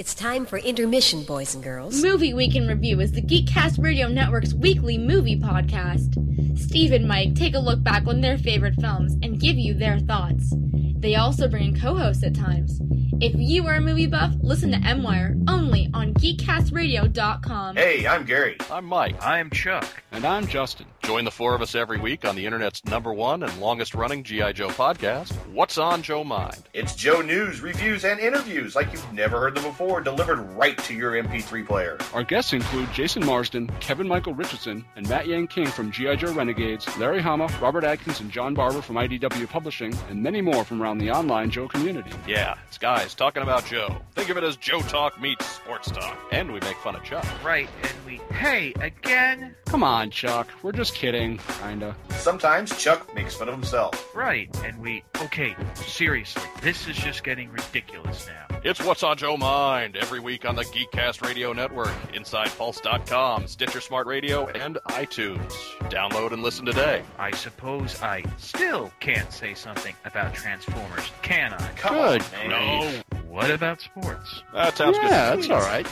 It's 0.00 0.14
time 0.14 0.46
for 0.46 0.56
intermission, 0.56 1.24
boys 1.24 1.54
and 1.54 1.62
girls. 1.62 2.02
Movie 2.02 2.32
Week 2.32 2.56
in 2.56 2.66
Review 2.66 3.00
is 3.00 3.12
the 3.12 3.20
Geekcast 3.20 3.78
Radio 3.78 4.08
Network's 4.08 4.54
weekly 4.54 4.96
movie 4.96 5.38
podcast. 5.38 6.16
Steve 6.58 6.92
and 6.92 7.06
Mike 7.06 7.34
take 7.34 7.54
a 7.54 7.58
look 7.58 7.82
back 7.82 8.06
on 8.06 8.22
their 8.22 8.38
favorite 8.38 8.80
films 8.80 9.12
and 9.22 9.38
give 9.38 9.58
you 9.58 9.74
their 9.74 9.98
thoughts. 9.98 10.54
They 10.72 11.16
also 11.16 11.48
bring 11.48 11.74
in 11.74 11.80
co-hosts 11.80 12.22
at 12.24 12.34
times. 12.34 12.80
If 13.22 13.34
you 13.36 13.66
are 13.66 13.74
a 13.74 13.80
movie 13.82 14.06
buff, 14.06 14.32
listen 14.40 14.70
to 14.70 14.78
M-Wire 14.78 15.36
only 15.46 15.90
on 15.92 16.14
GeekCastRadio.com. 16.14 17.76
Hey, 17.76 18.06
I'm 18.06 18.24
Gary. 18.24 18.56
I'm 18.70 18.86
Mike. 18.86 19.16
I'm 19.20 19.50
Chuck. 19.50 19.86
And 20.10 20.24
I'm 20.24 20.46
Justin. 20.46 20.86
Join 21.02 21.24
the 21.24 21.30
four 21.30 21.54
of 21.54 21.60
us 21.60 21.74
every 21.74 21.98
week 21.98 22.24
on 22.24 22.34
the 22.34 22.46
internet's 22.46 22.82
number 22.86 23.12
one 23.12 23.42
and 23.42 23.60
longest 23.60 23.94
running 23.94 24.24
G.I. 24.24 24.52
Joe 24.52 24.68
podcast, 24.68 25.32
What's 25.52 25.76
on 25.76 26.02
Joe 26.02 26.24
Mind? 26.24 26.62
It's 26.72 26.94
Joe 26.94 27.20
news, 27.20 27.60
reviews, 27.60 28.04
and 28.06 28.18
interviews 28.20 28.74
like 28.74 28.90
you've 28.92 29.12
never 29.12 29.38
heard 29.38 29.54
them 29.54 29.64
before, 29.64 29.89
delivered 29.98 30.38
right 30.56 30.76
to 30.78 30.94
your 30.94 31.12
MP3 31.12 31.66
player. 31.66 31.98
Our 32.12 32.22
guests 32.22 32.52
include 32.52 32.92
Jason 32.92 33.24
Marsden, 33.24 33.68
Kevin 33.80 34.06
Michael 34.06 34.34
Richardson, 34.34 34.84
and 34.94 35.08
Matt 35.08 35.26
Yang 35.26 35.48
King 35.48 35.66
from 35.66 35.90
G.I. 35.90 36.16
Joe 36.16 36.32
Renegades, 36.32 36.86
Larry 36.98 37.22
Hama, 37.22 37.48
Robert 37.60 37.82
Atkins, 37.82 38.20
and 38.20 38.30
John 38.30 38.52
Barber 38.52 38.82
from 38.82 38.96
IDW 38.96 39.48
Publishing, 39.48 39.92
and 40.10 40.22
many 40.22 40.42
more 40.42 40.64
from 40.64 40.82
around 40.82 40.98
the 40.98 41.10
online 41.10 41.50
Joe 41.50 41.66
community. 41.66 42.12
Yeah, 42.26 42.56
it's 42.68 42.76
guys 42.78 43.14
talking 43.14 43.42
about 43.42 43.64
Joe. 43.64 43.96
Think 44.14 44.28
of 44.28 44.36
it 44.36 44.44
as 44.44 44.56
Joe 44.56 44.80
Talk 44.82 45.20
meets 45.20 45.46
Sports 45.46 45.90
Talk. 45.90 46.18
And 46.30 46.52
we 46.52 46.60
make 46.60 46.76
fun 46.76 46.94
of 46.94 47.02
Chuck. 47.02 47.24
Right, 47.42 47.68
and 47.82 47.92
we, 48.04 48.20
hey, 48.34 48.74
again? 48.80 49.54
Come 49.64 49.82
on, 49.82 50.10
Chuck. 50.10 50.48
We're 50.62 50.72
just 50.72 50.94
kidding, 50.94 51.40
kinda. 51.60 51.96
Sometimes 52.10 52.76
Chuck 52.76 53.14
makes 53.14 53.34
fun 53.34 53.48
of 53.48 53.54
himself. 53.54 54.14
Right, 54.14 54.54
and 54.64 54.78
we, 54.80 55.02
okay, 55.22 55.56
seriously, 55.74 56.42
this 56.60 56.86
is 56.86 56.96
just 56.96 57.24
getting 57.24 57.50
ridiculous 57.50 58.26
now. 58.26 58.58
It's 58.62 58.84
What's 58.84 59.02
on 59.02 59.16
Joe 59.16 59.38
Mind 59.70 59.96
every 59.96 60.18
week 60.18 60.44
on 60.46 60.56
the 60.56 60.64
Geekcast 60.64 61.24
Radio 61.24 61.52
Network, 61.52 61.94
InsidePulse.com, 62.12 63.46
Stitcher 63.46 63.80
Smart 63.80 64.08
Radio, 64.08 64.48
and 64.48 64.80
iTunes. 64.88 65.52
Download 65.88 66.32
and 66.32 66.42
listen 66.42 66.66
today. 66.66 67.04
I 67.20 67.30
suppose 67.30 68.02
I 68.02 68.24
still 68.36 68.90
can't 68.98 69.32
say 69.32 69.54
something 69.54 69.94
about 70.04 70.34
Transformers, 70.34 71.12
can 71.22 71.54
I? 71.54 71.68
Come 71.76 71.94
Good 71.94 72.24
on. 72.42 72.50
No. 72.50 73.02
What 73.28 73.52
about 73.52 73.80
sports? 73.80 74.42
That 74.52 74.76
sounds 74.76 74.96
yeah, 74.96 75.36
good. 75.36 75.44
that's 75.44 75.50
all 75.50 75.60
right. 75.60 75.86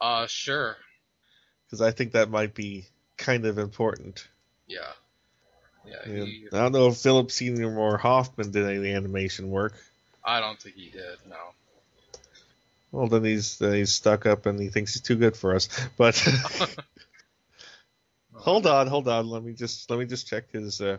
Uh, 0.00 0.26
sure. 0.26 0.78
Because 1.66 1.82
I 1.82 1.90
think 1.90 2.12
that 2.12 2.30
might 2.30 2.54
be 2.54 2.86
kind 3.16 3.44
of 3.44 3.58
important. 3.58 4.26
Yeah. 4.66 4.78
Yeah, 5.86 6.06
he, 6.06 6.46
I 6.52 6.58
don't 6.58 6.72
know 6.72 6.88
if 6.88 6.96
Philip 6.98 7.30
Seymour 7.30 7.96
Hoffman 7.98 8.50
did 8.50 8.66
any 8.66 8.92
animation 8.92 9.50
work. 9.50 9.74
I 10.30 10.38
don't 10.38 10.62
think 10.62 10.76
he 10.76 10.90
did, 10.90 11.18
no. 11.28 11.54
Well, 12.92 13.08
then 13.08 13.24
he's 13.24 13.58
then 13.58 13.72
he's 13.72 13.92
stuck 13.92 14.26
up 14.26 14.46
and 14.46 14.60
he 14.60 14.68
thinks 14.68 14.94
he's 14.94 15.02
too 15.02 15.16
good 15.16 15.36
for 15.36 15.56
us. 15.56 15.68
But 15.96 16.16
hold 18.34 18.68
on, 18.68 18.86
hold 18.86 19.08
on. 19.08 19.28
Let 19.28 19.42
me 19.42 19.54
just 19.54 19.90
let 19.90 19.98
me 19.98 20.06
just 20.06 20.28
check 20.28 20.52
his 20.52 20.80
uh, 20.80 20.98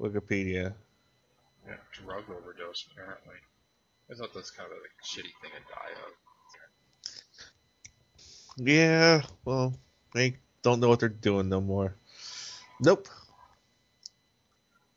Wikipedia. 0.00 0.74
Yeah, 1.64 1.76
drug 1.92 2.28
overdose, 2.28 2.86
apparently. 2.90 3.36
I 4.10 4.14
thought 4.14 4.34
that's 4.34 4.50
kind 4.50 4.68
of 4.68 4.72
a 4.72 4.80
like, 4.80 4.90
shitty 5.04 5.32
thing 5.40 5.52
to 5.52 5.60
die 5.72 5.92
of. 6.04 6.12
Yeah, 8.66 9.22
well, 9.44 9.78
they 10.12 10.38
don't 10.62 10.80
know 10.80 10.88
what 10.88 10.98
they're 10.98 11.08
doing 11.08 11.48
no 11.48 11.60
more. 11.60 11.94
Nope. 12.80 13.06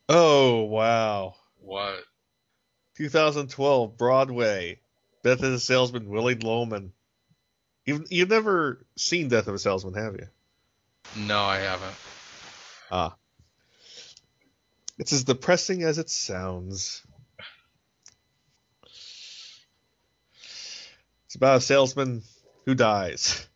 Oh 0.09 0.63
wow. 0.63 1.35
What? 1.61 2.06
2012 2.97 3.97
Broadway. 3.97 4.79
Death 5.23 5.43
of 5.43 5.53
a 5.53 5.59
Salesman, 5.59 6.09
Willy 6.09 6.35
Loman. 6.35 6.93
You've 7.85 8.11
you've 8.11 8.29
never 8.29 8.85
seen 8.95 9.29
Death 9.29 9.47
of 9.47 9.55
a 9.55 9.59
Salesman, 9.59 9.93
have 9.93 10.15
you? 10.15 10.27
No, 11.15 11.39
I 11.39 11.59
haven't. 11.59 11.95
Ah. 12.91 13.15
It's 14.97 15.13
as 15.13 15.23
depressing 15.23 15.83
as 15.83 15.99
it 15.99 16.09
sounds. 16.09 17.03
It's 21.25 21.35
about 21.35 21.57
a 21.57 21.61
salesman 21.61 22.23
who 22.65 22.73
dies. 22.73 23.47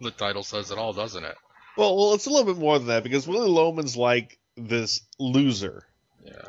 The 0.00 0.10
title 0.10 0.42
says 0.42 0.70
it 0.70 0.78
all, 0.78 0.92
doesn't 0.92 1.24
it? 1.24 1.36
Well, 1.76 1.96
well, 1.96 2.14
it's 2.14 2.26
a 2.26 2.30
little 2.30 2.52
bit 2.52 2.60
more 2.60 2.78
than 2.78 2.88
that 2.88 3.04
because 3.04 3.26
Willy 3.26 3.48
Loman's 3.48 3.96
like 3.96 4.38
this 4.56 5.02
loser. 5.18 5.86
Yeah. 6.24 6.48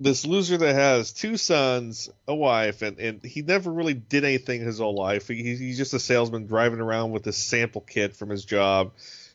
This 0.00 0.26
loser 0.26 0.56
that 0.56 0.74
has 0.74 1.12
two 1.12 1.36
sons, 1.36 2.10
a 2.26 2.34
wife, 2.34 2.82
and, 2.82 2.98
and 2.98 3.22
he 3.22 3.42
never 3.42 3.72
really 3.72 3.94
did 3.94 4.24
anything 4.24 4.60
his 4.60 4.78
whole 4.80 4.96
life. 4.96 5.28
He, 5.28 5.56
he's 5.56 5.78
just 5.78 5.94
a 5.94 6.00
salesman 6.00 6.46
driving 6.46 6.80
around 6.80 7.12
with 7.12 7.22
this 7.22 7.38
sample 7.38 7.80
kit 7.80 8.16
from 8.16 8.28
his 8.28 8.44
job, 8.44 8.92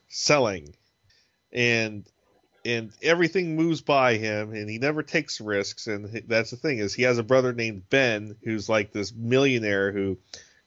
selling, 0.10 0.76
and 1.54 2.06
and 2.66 2.92
everything 3.02 3.56
moves 3.56 3.80
by 3.80 4.16
him, 4.16 4.54
and 4.54 4.70
he 4.70 4.80
never 4.80 5.02
takes 5.02 5.40
risks. 5.40 5.88
And 5.88 6.24
that's 6.28 6.52
the 6.52 6.58
thing 6.58 6.80
is 6.80 6.94
he 6.94 7.04
has 7.04 7.18
a 7.18 7.24
brother 7.24 7.54
named 7.54 7.90
Ben 7.90 8.36
who's 8.44 8.68
like 8.68 8.92
this 8.92 9.14
millionaire 9.14 9.94
who 9.94 10.18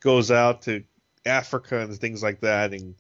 goes 0.01 0.31
out 0.31 0.63
to 0.63 0.85
Africa 1.27 1.81
and 1.81 1.95
things 1.97 2.23
like 2.23 2.41
that, 2.41 2.73
and 2.73 2.95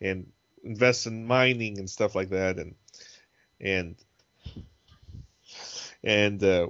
and 0.00 0.30
invests 0.62 1.06
in 1.06 1.26
mining 1.26 1.78
and 1.78 1.90
stuff 1.90 2.14
like 2.14 2.30
that, 2.30 2.58
and 2.58 2.76
and 3.60 3.96
and 6.06 6.42
uh, 6.42 6.68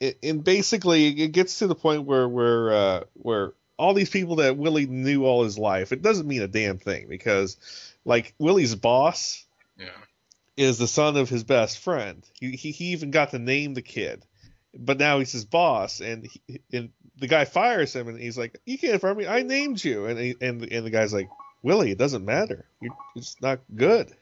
it, 0.00 0.18
and 0.22 0.42
basically 0.44 1.08
it 1.22 1.28
gets 1.28 1.58
to 1.58 1.66
the 1.66 1.74
point 1.74 2.04
where 2.04 2.28
where 2.28 2.72
uh, 2.72 3.00
where 3.14 3.52
all 3.76 3.92
these 3.92 4.08
people 4.08 4.36
that 4.36 4.56
Willy 4.56 4.86
knew 4.86 5.24
all 5.24 5.44
his 5.44 5.58
life, 5.58 5.92
it 5.92 6.00
doesn't 6.00 6.26
mean 6.26 6.40
a 6.40 6.48
damn 6.48 6.78
thing 6.78 7.08
because 7.08 7.58
like 8.06 8.32
Willy's 8.38 8.74
boss 8.74 9.44
Yeah. 9.78 9.88
is 10.56 10.78
the 10.78 10.86
son 10.88 11.16
of 11.16 11.28
his 11.28 11.44
best 11.44 11.80
friend. 11.80 12.24
He 12.40 12.52
he, 12.52 12.70
he 12.70 12.84
even 12.92 13.10
got 13.10 13.32
to 13.32 13.38
name 13.38 13.74
the 13.74 13.82
kid, 13.82 14.24
but 14.72 14.98
now 14.98 15.18
he's 15.18 15.32
his 15.32 15.44
boss, 15.44 16.00
and 16.00 16.26
he, 16.26 16.60
and 16.72 16.90
the 17.18 17.26
guy 17.26 17.44
fires 17.44 17.94
him, 17.94 18.08
and 18.08 18.18
he's 18.20 18.38
like, 18.38 18.56
"You 18.64 18.78
can't 18.78 19.00
fire 19.00 19.14
me. 19.14 19.26
I 19.26 19.42
named 19.42 19.82
you." 19.82 20.06
And 20.06 20.18
he, 20.18 20.36
and 20.40 20.62
and 20.62 20.86
the 20.86 20.90
guy's 20.90 21.12
like, 21.12 21.28
"Willy, 21.62 21.90
it 21.90 21.98
doesn't 21.98 22.24
matter. 22.24 22.66
You're, 22.80 22.96
it's 23.16 23.36
not 23.42 23.60
good." 23.74 24.12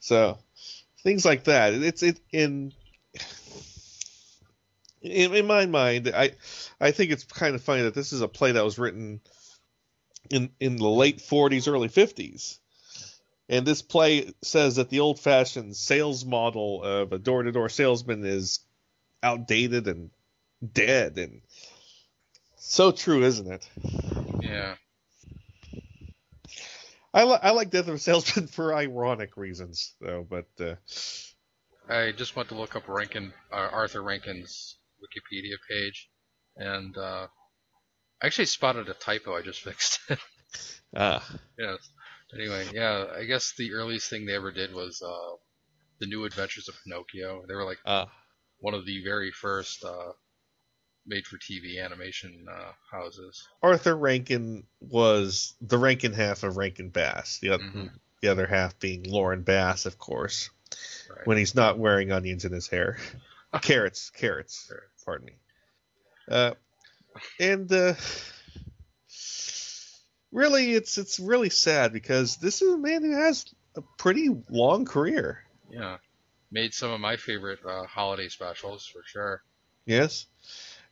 So 0.00 0.38
things 1.06 1.24
like 1.24 1.44
that. 1.44 1.72
It's 1.72 2.02
it 2.02 2.20
in. 2.32 2.72
In, 5.02 5.34
in 5.36 5.46
my 5.46 5.66
mind, 5.66 6.10
I 6.12 6.32
I 6.80 6.90
think 6.90 7.12
it's 7.12 7.22
kind 7.22 7.54
of 7.54 7.62
funny 7.62 7.82
that 7.82 7.94
this 7.94 8.12
is 8.12 8.22
a 8.22 8.28
play 8.28 8.50
that 8.50 8.64
was 8.64 8.76
written 8.76 9.20
in 10.30 10.50
in 10.58 10.76
the 10.76 10.88
late 10.88 11.18
40s, 11.18 11.68
early 11.72 11.88
50s, 11.88 12.58
and 13.48 13.64
this 13.64 13.82
play 13.82 14.32
says 14.42 14.76
that 14.76 14.90
the 14.90 14.98
old-fashioned 14.98 15.76
sales 15.76 16.24
model 16.24 16.82
of 16.82 17.12
a 17.12 17.20
door-to-door 17.20 17.68
salesman 17.68 18.24
is 18.24 18.58
outdated 19.22 19.86
and 19.86 20.10
dead, 20.72 21.18
and 21.18 21.40
so 22.56 22.90
true, 22.90 23.22
isn't 23.22 23.52
it? 23.52 23.68
Yeah. 24.40 24.74
I, 27.16 27.24
li- 27.24 27.38
I 27.42 27.50
like 27.52 27.70
Death 27.70 27.88
of 27.88 27.94
a 27.94 27.98
Salesman 27.98 28.46
for 28.56 28.74
ironic 28.74 29.38
reasons, 29.38 29.94
though. 30.02 30.26
But 30.28 30.48
uh, 30.60 30.74
I 31.88 32.12
just 32.12 32.36
went 32.36 32.50
to 32.50 32.54
look 32.54 32.76
up 32.76 32.88
Rankin, 32.88 33.32
uh, 33.50 33.68
Arthur 33.72 34.02
Rankin's 34.02 34.76
Wikipedia 35.00 35.56
page, 35.68 36.10
and 36.56 36.94
uh, 36.98 37.26
I 38.22 38.26
actually 38.26 38.44
spotted 38.44 38.90
a 38.90 38.94
typo. 38.94 39.34
I 39.34 39.40
just 39.40 39.60
fixed 39.64 39.98
it. 40.10 40.18
ah, 40.94 41.26
yes. 41.58 41.78
Anyway, 42.34 42.66
yeah, 42.74 43.06
I 43.16 43.24
guess 43.24 43.54
the 43.56 43.72
earliest 43.72 44.10
thing 44.10 44.26
they 44.26 44.34
ever 44.34 44.52
did 44.52 44.74
was 44.74 45.00
uh, 45.00 45.36
the 46.00 46.06
New 46.06 46.26
Adventures 46.26 46.68
of 46.68 46.74
Pinocchio. 46.84 47.44
They 47.48 47.54
were 47.54 47.64
like 47.64 47.78
ah, 47.86 48.10
one 48.58 48.74
of 48.74 48.84
the 48.84 49.02
very 49.02 49.30
first 49.32 49.82
uh, 49.84 50.12
made-for-TV 51.06 51.82
animation 51.84 52.46
uh, 52.50 52.72
houses. 52.90 53.46
Arthur 53.62 53.96
Rankin 53.96 54.64
was 54.80 55.54
the 55.60 55.78
Rankin 55.78 56.12
half 56.12 56.42
of 56.42 56.56
Rankin 56.56 56.90
Bass. 56.90 57.38
The 57.38 57.50
other, 57.50 57.64
Mhm. 57.64 57.90
the 58.22 58.28
other 58.28 58.46
half 58.46 58.78
being 58.78 59.04
Lauren 59.04 59.42
Bass, 59.42 59.86
of 59.86 59.98
course, 59.98 60.50
Right. 61.08 61.26
when 61.26 61.38
he's 61.38 61.54
not 61.54 61.78
wearing 61.78 62.10
onions 62.12 62.44
in 62.44 62.52
his 62.52 62.66
hair. 62.68 62.98
carrots, 63.62 64.10
carrots. 64.10 64.66
Carrots. 64.68 65.04
Pardon 65.04 65.26
me. 65.26 65.32
Uh, 66.28 66.54
and 67.38 67.70
uh, 67.72 67.94
really, 70.32 70.72
it's 70.74 70.98
it's 70.98 71.18
really 71.20 71.50
sad 71.50 71.92
because 71.92 72.36
this 72.36 72.62
is 72.62 72.72
a 72.74 72.78
man 72.78 73.02
who 73.02 73.12
has 73.12 73.46
a 73.76 73.82
pretty 73.98 74.28
long 74.50 74.84
career. 74.84 75.44
Yeah, 75.70 75.98
made 76.50 76.74
some 76.74 76.90
of 76.90 77.00
my 77.00 77.16
favorite 77.16 77.60
uh, 77.64 77.84
holiday 77.86 78.28
specials 78.28 78.86
for 78.86 79.02
sure. 79.04 79.42
Yes, 79.84 80.26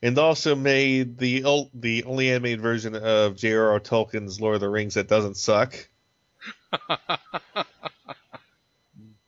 and 0.04 0.16
also 0.18 0.54
made 0.54 1.16
the 1.16 1.42
the 1.72 2.04
only 2.04 2.30
animated 2.30 2.60
version 2.60 2.94
of 2.94 3.36
J.R.R. 3.36 3.80
Tolkien's 3.80 4.38
Lord 4.38 4.56
of 4.56 4.60
the 4.60 4.68
Rings 4.68 4.94
that 4.94 5.08
doesn't 5.08 5.38
suck. 5.38 5.74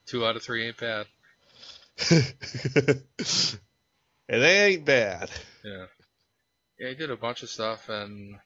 Two 0.07 0.27
out 0.27 0.37
of 0.37 0.43
three 0.43 0.67
ain't 0.67 0.77
bad. 0.77 1.07
and 2.11 3.03
they 4.29 4.67
ain't 4.67 4.85
bad. 4.85 5.31
Yeah. 5.65 5.87
Yeah, 6.79 6.89
he 6.91 6.95
did 6.95 7.11
a 7.11 7.17
bunch 7.17 7.43
of 7.43 7.49
stuff, 7.49 7.89
and 7.89 8.37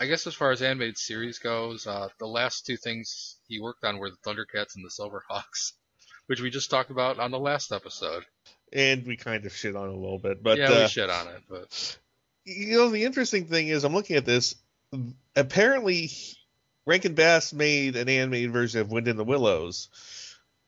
I 0.00 0.06
guess 0.06 0.26
as 0.26 0.32
far 0.32 0.52
as 0.52 0.62
animated 0.62 0.96
series 0.96 1.38
goes, 1.38 1.86
uh, 1.86 2.08
the 2.18 2.26
last 2.26 2.64
two 2.64 2.78
things 2.78 3.36
he 3.46 3.60
worked 3.60 3.84
on 3.84 3.98
were 3.98 4.08
the 4.08 4.16
Thundercats 4.24 4.74
and 4.74 4.82
the 4.82 4.88
Silverhawks, 4.88 5.72
which 6.28 6.40
we 6.40 6.48
just 6.48 6.70
talked 6.70 6.90
about 6.90 7.18
on 7.18 7.30
the 7.30 7.38
last 7.38 7.72
episode. 7.72 8.24
And 8.74 9.06
we 9.06 9.16
kind 9.16 9.46
of 9.46 9.54
shit 9.54 9.76
on 9.76 9.88
it 9.88 9.92
a 9.92 9.96
little 9.96 10.18
bit, 10.18 10.42
but 10.42 10.58
yeah, 10.58 10.70
uh, 10.70 10.82
we 10.82 10.88
shit 10.88 11.08
on 11.08 11.28
it, 11.28 11.42
but 11.48 11.98
you 12.44 12.76
know 12.76 12.90
the 12.90 13.04
interesting 13.04 13.46
thing 13.46 13.68
is 13.68 13.84
I'm 13.84 13.94
looking 13.94 14.16
at 14.16 14.26
this. 14.26 14.56
Apparently, 15.36 16.10
Rankin 16.84 17.14
Bass 17.14 17.52
made 17.52 17.96
an 17.96 18.08
animated 18.08 18.52
version 18.52 18.80
of 18.80 18.90
Wind 18.90 19.06
in 19.08 19.16
the 19.16 19.24
Willows, 19.24 19.88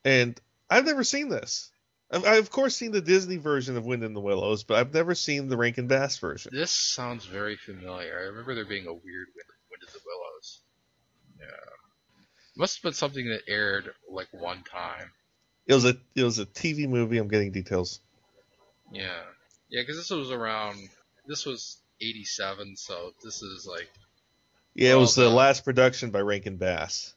and 0.04 0.40
I've 0.70 0.86
never 0.86 1.04
seen 1.04 1.28
this. 1.28 1.70
I've, 2.11 2.24
I've 2.24 2.44
of 2.44 2.50
course 2.50 2.76
seen 2.76 2.92
the 2.92 3.00
Disney 3.00 3.36
version 3.36 3.76
of 3.76 3.84
Wind 3.84 4.04
in 4.04 4.14
the 4.14 4.20
Willows, 4.20 4.62
but 4.62 4.78
I've 4.78 4.94
never 4.94 5.14
seen 5.14 5.48
the 5.48 5.57
Rankin 5.57 5.88
Bass 5.88 6.18
version. 6.18 6.52
this 6.54 6.70
sounds 6.70 7.24
very 7.26 7.57
familiar. 7.57 8.18
I 8.18 8.22
remember 8.26 8.54
there 8.54 8.64
being 8.64 8.86
a 8.86 8.92
weird 8.92 9.26
Wind, 9.34 9.48
Wind 9.70 9.82
in 9.82 9.92
the 9.92 10.00
Willows. 10.07 10.61
Yeah. 11.40 11.46
Must 12.57 12.76
have 12.76 12.82
been 12.82 12.94
something 12.94 13.28
that 13.28 13.42
aired 13.48 13.92
like 14.09 14.28
one 14.30 14.62
time. 14.62 15.11
It 15.67 15.75
was 15.75 15.85
a 15.85 15.97
it 16.14 16.23
was 16.23 16.39
a 16.39 16.47
TV 16.47 16.89
movie. 16.89 17.19
I'm 17.19 17.29
getting 17.29 17.53
details. 17.53 18.01
Yeah. 18.93 19.23
Yeah, 19.69 19.83
because 19.83 19.97
this 19.97 20.11
was 20.11 20.31
around, 20.31 20.79
this 21.27 21.45
was 21.45 21.79
87, 22.01 22.77
so 22.77 23.12
this 23.25 23.43
is 23.43 23.67
like, 23.67 23.91
Yeah, 24.75 24.93
it 24.93 24.97
was 24.97 25.17
the 25.17 25.23
the- 25.23 25.31
last 25.31 25.64
production 25.64 26.11
by 26.12 26.21
Rankin 26.21 26.57
Bass. 26.57 27.12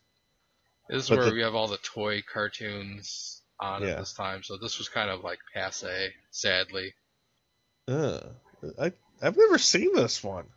this 0.89 1.03
is 1.03 1.09
But 1.09 1.19
where 1.19 1.27
the- 1.29 1.33
we 1.35 1.41
have 1.41 1.53
all 1.53 1.67
the 1.67 1.77
toy 1.77 2.23
cartoons 2.23 3.41
on 3.59 3.83
Yeah. 3.83 3.89
at 3.89 3.97
this 3.99 4.13
time, 4.13 4.41
so 4.41 4.57
this 4.57 4.79
was 4.79 4.89
kind 4.89 5.11
of 5.11 5.23
like 5.23 5.37
passe, 5.53 6.13
sadly. 6.31 6.95
Uh, 7.87 8.19
I 8.79 8.93
I've 9.21 9.37
never 9.37 9.57
seen 9.59 9.93
this 9.93 10.23
one. 10.23 10.47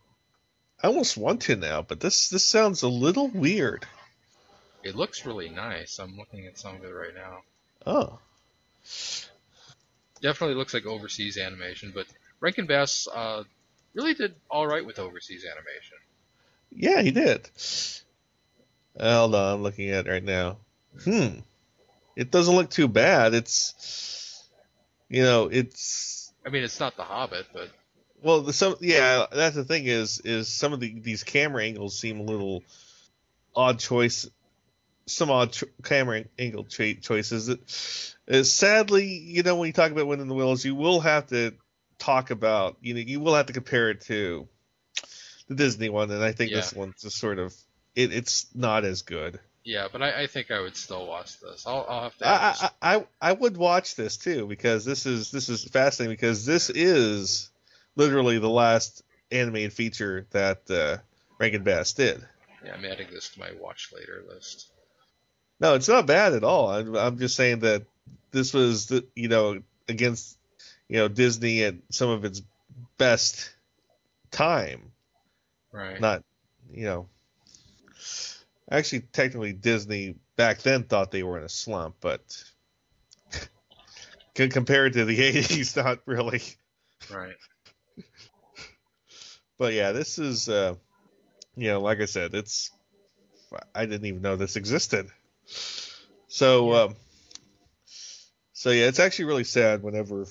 I 0.82 0.86
almost 0.86 1.16
want 1.18 1.42
to 1.42 1.56
now, 1.56 1.82
but 1.82 2.00
this 2.00 2.30
this 2.30 2.46
sounds 2.46 2.82
a 2.82 2.88
little 2.88 3.28
weird. 3.28 3.86
It 4.82 4.94
looks 4.96 5.26
really 5.26 5.48
nice. 5.50 5.98
I'm 5.98 6.16
looking 6.16 6.46
at 6.46 6.58
some 6.58 6.76
of 6.76 6.84
it 6.84 6.88
right 6.88 7.14
now. 7.14 7.42
Oh, 7.86 8.18
Definitely 10.20 10.54
looks 10.54 10.72
like 10.72 10.86
overseas 10.86 11.36
animation, 11.36 11.90
but 11.94 12.06
Rankin 12.40 12.66
Bass 12.66 13.08
uh, 13.12 13.42
really 13.94 14.14
did 14.14 14.34
all 14.48 14.66
right 14.66 14.84
with 14.84 14.98
overseas 15.00 15.44
animation. 15.44 15.98
yeah, 16.70 17.02
he 17.02 17.10
did. 17.10 17.48
Hold 19.00 19.34
on, 19.34 19.54
I'm 19.54 19.62
looking 19.62 19.90
at 19.90 20.06
it 20.06 20.10
right 20.10 20.22
now. 20.22 20.58
Hmm, 21.04 21.40
it 22.14 22.30
doesn't 22.30 22.54
look 22.54 22.70
too 22.70 22.86
bad. 22.88 23.34
It's, 23.34 24.44
you 25.08 25.22
know, 25.22 25.48
it's 25.50 26.32
I 26.46 26.50
mean, 26.50 26.62
it's 26.62 26.78
not 26.78 26.96
The 26.96 27.04
Hobbit, 27.04 27.46
but 27.52 27.70
well, 28.22 28.42
the, 28.42 28.52
some 28.52 28.76
yeah. 28.80 29.26
That's 29.32 29.56
the 29.56 29.64
thing 29.64 29.86
is 29.86 30.20
is 30.20 30.48
some 30.48 30.72
of 30.72 30.80
the 30.80 31.00
these 31.00 31.24
camera 31.24 31.64
angles 31.64 31.98
seem 31.98 32.20
a 32.20 32.24
little 32.24 32.62
odd 33.56 33.78
choice. 33.78 34.28
Some 35.12 35.30
odd 35.30 35.52
cho- 35.52 35.66
camera 35.82 36.24
angle 36.38 36.64
cho- 36.64 36.94
choices. 36.94 38.16
Uh, 38.30 38.42
sadly, 38.42 39.06
you 39.06 39.42
know, 39.42 39.56
when 39.56 39.66
you 39.66 39.72
talk 39.72 39.90
about 39.92 40.06
Wind 40.06 40.22
in 40.22 40.28
the 40.28 40.34
Willows, 40.34 40.64
you 40.64 40.74
will 40.74 41.00
have 41.00 41.26
to 41.28 41.52
talk 41.98 42.30
about 42.30 42.78
you 42.80 42.94
know 42.94 43.00
you 43.00 43.20
will 43.20 43.34
have 43.34 43.46
to 43.46 43.52
compare 43.52 43.90
it 43.90 44.00
to 44.02 44.48
the 45.48 45.54
Disney 45.54 45.88
one, 45.88 46.10
and 46.10 46.22
I 46.22 46.32
think 46.32 46.52
this 46.52 46.72
one's 46.72 47.02
just 47.02 47.18
sort 47.18 47.38
of 47.38 47.54
it, 47.94 48.12
it's 48.12 48.46
not 48.54 48.84
as 48.84 49.02
good. 49.02 49.38
yeah, 49.64 49.86
but 49.92 50.02
I, 50.02 50.22
I 50.22 50.26
think 50.26 50.50
I 50.50 50.60
would 50.60 50.76
still 50.76 51.06
watch 51.06 51.38
this. 51.40 51.64
I'll, 51.66 51.86
I'll 51.88 52.02
have 52.04 52.16
to. 52.18 52.26
I, 52.28 52.54
I 52.80 52.96
I 52.96 53.06
I 53.20 53.32
would 53.32 53.56
watch 53.56 53.94
this 53.94 54.16
too 54.16 54.46
because 54.46 54.84
this 54.84 55.06
is 55.06 55.30
this 55.30 55.48
is 55.48 55.64
fascinating 55.64 56.14
because 56.14 56.44
this 56.46 56.70
is 56.70 57.50
literally 57.96 58.38
the 58.38 58.48
last 58.50 59.02
animated 59.30 59.72
feature 59.72 60.26
that 60.30 60.70
uh, 60.70 60.96
Rankin 61.38 61.62
Bass 61.62 61.92
did. 61.92 62.26
yeah, 62.64 62.74
I'm 62.74 62.84
adding 62.84 63.08
this 63.12 63.28
to 63.30 63.40
my 63.40 63.50
watch 63.60 63.90
later 63.94 64.24
list. 64.28 64.71
No, 65.60 65.74
it's 65.74 65.88
not 65.88 66.06
bad 66.06 66.32
at 66.32 66.44
all. 66.44 66.70
I'm, 66.70 66.96
I'm 66.96 67.18
just 67.18 67.36
saying 67.36 67.60
that 67.60 67.84
this 68.32 68.52
was 68.52 68.86
the 68.86 69.06
you 69.14 69.28
know 69.28 69.62
against 69.88 70.36
you 70.88 70.96
know 70.96 71.08
Disney 71.08 71.62
at 71.64 71.76
some 71.90 72.10
of 72.10 72.24
its 72.24 72.42
best 72.98 73.54
time. 74.30 74.90
Right. 75.70 76.00
Not 76.00 76.24
you 76.72 76.84
know. 76.84 77.08
Actually, 78.70 79.00
technically, 79.00 79.52
Disney 79.52 80.16
back 80.36 80.62
then 80.62 80.84
thought 80.84 81.10
they 81.10 81.22
were 81.22 81.38
in 81.38 81.44
a 81.44 81.48
slump, 81.48 81.96
but 82.00 82.44
compared 84.34 84.94
to 84.94 85.04
the 85.04 85.18
'80s, 85.34 85.76
not 85.76 86.00
really. 86.06 86.42
Right. 87.10 87.36
But 89.58 89.74
yeah, 89.74 89.92
this 89.92 90.18
is, 90.18 90.48
uh, 90.48 90.74
you 91.56 91.68
know, 91.68 91.80
like 91.80 92.00
I 92.00 92.06
said, 92.06 92.34
it's. 92.34 92.72
I 93.72 93.86
didn't 93.86 94.06
even 94.06 94.20
know 94.20 94.34
this 94.34 94.56
existed. 94.56 95.08
So, 96.28 96.74
um, 96.74 96.96
so 98.52 98.70
yeah, 98.70 98.86
it's 98.86 99.00
actually 99.00 99.26
really 99.26 99.44
sad 99.44 99.82
whenever 99.82 100.26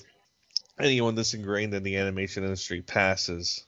anyone 0.78 1.14
this 1.14 1.34
ingrained 1.34 1.74
in 1.74 1.82
the 1.82 1.96
animation 1.96 2.44
industry 2.44 2.82
passes. 2.82 3.64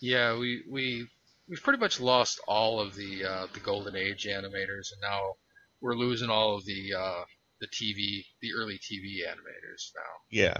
Yeah, 0.00 0.38
we 0.38 0.62
we 0.68 1.08
we've 1.48 1.62
pretty 1.62 1.78
much 1.78 2.00
lost 2.00 2.40
all 2.46 2.80
of 2.80 2.94
the 2.94 3.24
uh, 3.24 3.46
the 3.52 3.60
golden 3.60 3.96
age 3.96 4.24
animators, 4.24 4.92
and 4.92 5.00
now 5.00 5.34
we're 5.80 5.96
losing 5.96 6.30
all 6.30 6.56
of 6.56 6.64
the 6.64 6.94
uh, 6.94 7.24
the 7.60 7.66
TV, 7.68 8.24
the 8.40 8.54
early 8.54 8.78
TV 8.78 9.26
animators 9.26 9.92
now. 9.94 10.12
Yeah. 10.30 10.58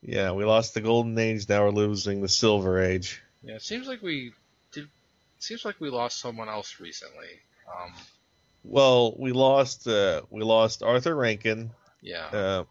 Yeah, 0.00 0.32
we 0.32 0.44
lost 0.44 0.74
the 0.74 0.80
golden 0.80 1.18
age. 1.18 1.48
Now 1.48 1.64
we're 1.64 1.70
losing 1.70 2.20
the 2.20 2.28
silver 2.28 2.80
age. 2.80 3.20
Yeah, 3.42 3.56
it 3.56 3.62
seems 3.62 3.88
like 3.88 4.02
we 4.02 4.32
did. 4.72 4.88
Seems 5.38 5.64
like 5.64 5.80
we 5.80 5.90
lost 5.90 6.20
someone 6.20 6.48
else 6.48 6.80
recently. 6.80 7.28
Um, 7.68 7.92
Well, 8.70 9.14
we 9.18 9.32
lost 9.32 9.88
uh, 9.88 10.22
we 10.28 10.42
lost 10.42 10.82
Arthur 10.82 11.16
Rankin, 11.16 11.70
yeah. 12.02 12.26
uh, 12.26 12.64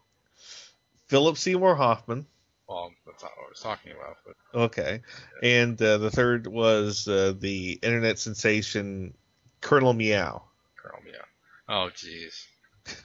Philip 1.08 1.36
Seymour 1.36 1.74
Hoffman. 1.74 2.24
well, 2.68 2.92
that's 3.04 3.24
not 3.24 3.32
what 3.36 3.46
I 3.46 3.48
was 3.48 3.60
talking 3.60 3.92
about, 3.92 4.16
but 4.24 4.36
Okay, 4.60 5.02
and 5.42 5.80
uh, 5.82 5.98
the 5.98 6.12
third 6.12 6.46
was 6.46 7.08
uh, 7.08 7.34
the 7.36 7.80
internet 7.82 8.20
sensation 8.20 9.12
Colonel 9.60 9.92
Meow. 9.92 10.44
Colonel 10.76 11.00
Meow. 11.04 11.24
Oh, 11.68 11.90
jeez. 11.92 12.44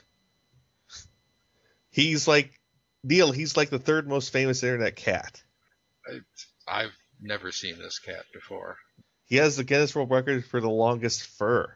He's 1.90 2.28
like 2.28 2.60
Neil. 3.02 3.32
He's 3.32 3.56
like 3.56 3.70
the 3.70 3.80
third 3.80 4.08
most 4.08 4.32
famous 4.32 4.62
internet 4.62 4.94
cat. 4.94 5.42
I, 6.06 6.82
I've 6.82 6.96
never 7.20 7.50
seen 7.50 7.76
this 7.76 7.98
cat 7.98 8.24
before. 8.32 8.76
He 9.26 9.36
has 9.36 9.56
the 9.56 9.64
Guinness 9.64 9.96
World 9.96 10.12
Record 10.12 10.44
for 10.46 10.60
the 10.60 10.70
longest 10.70 11.26
fur. 11.26 11.74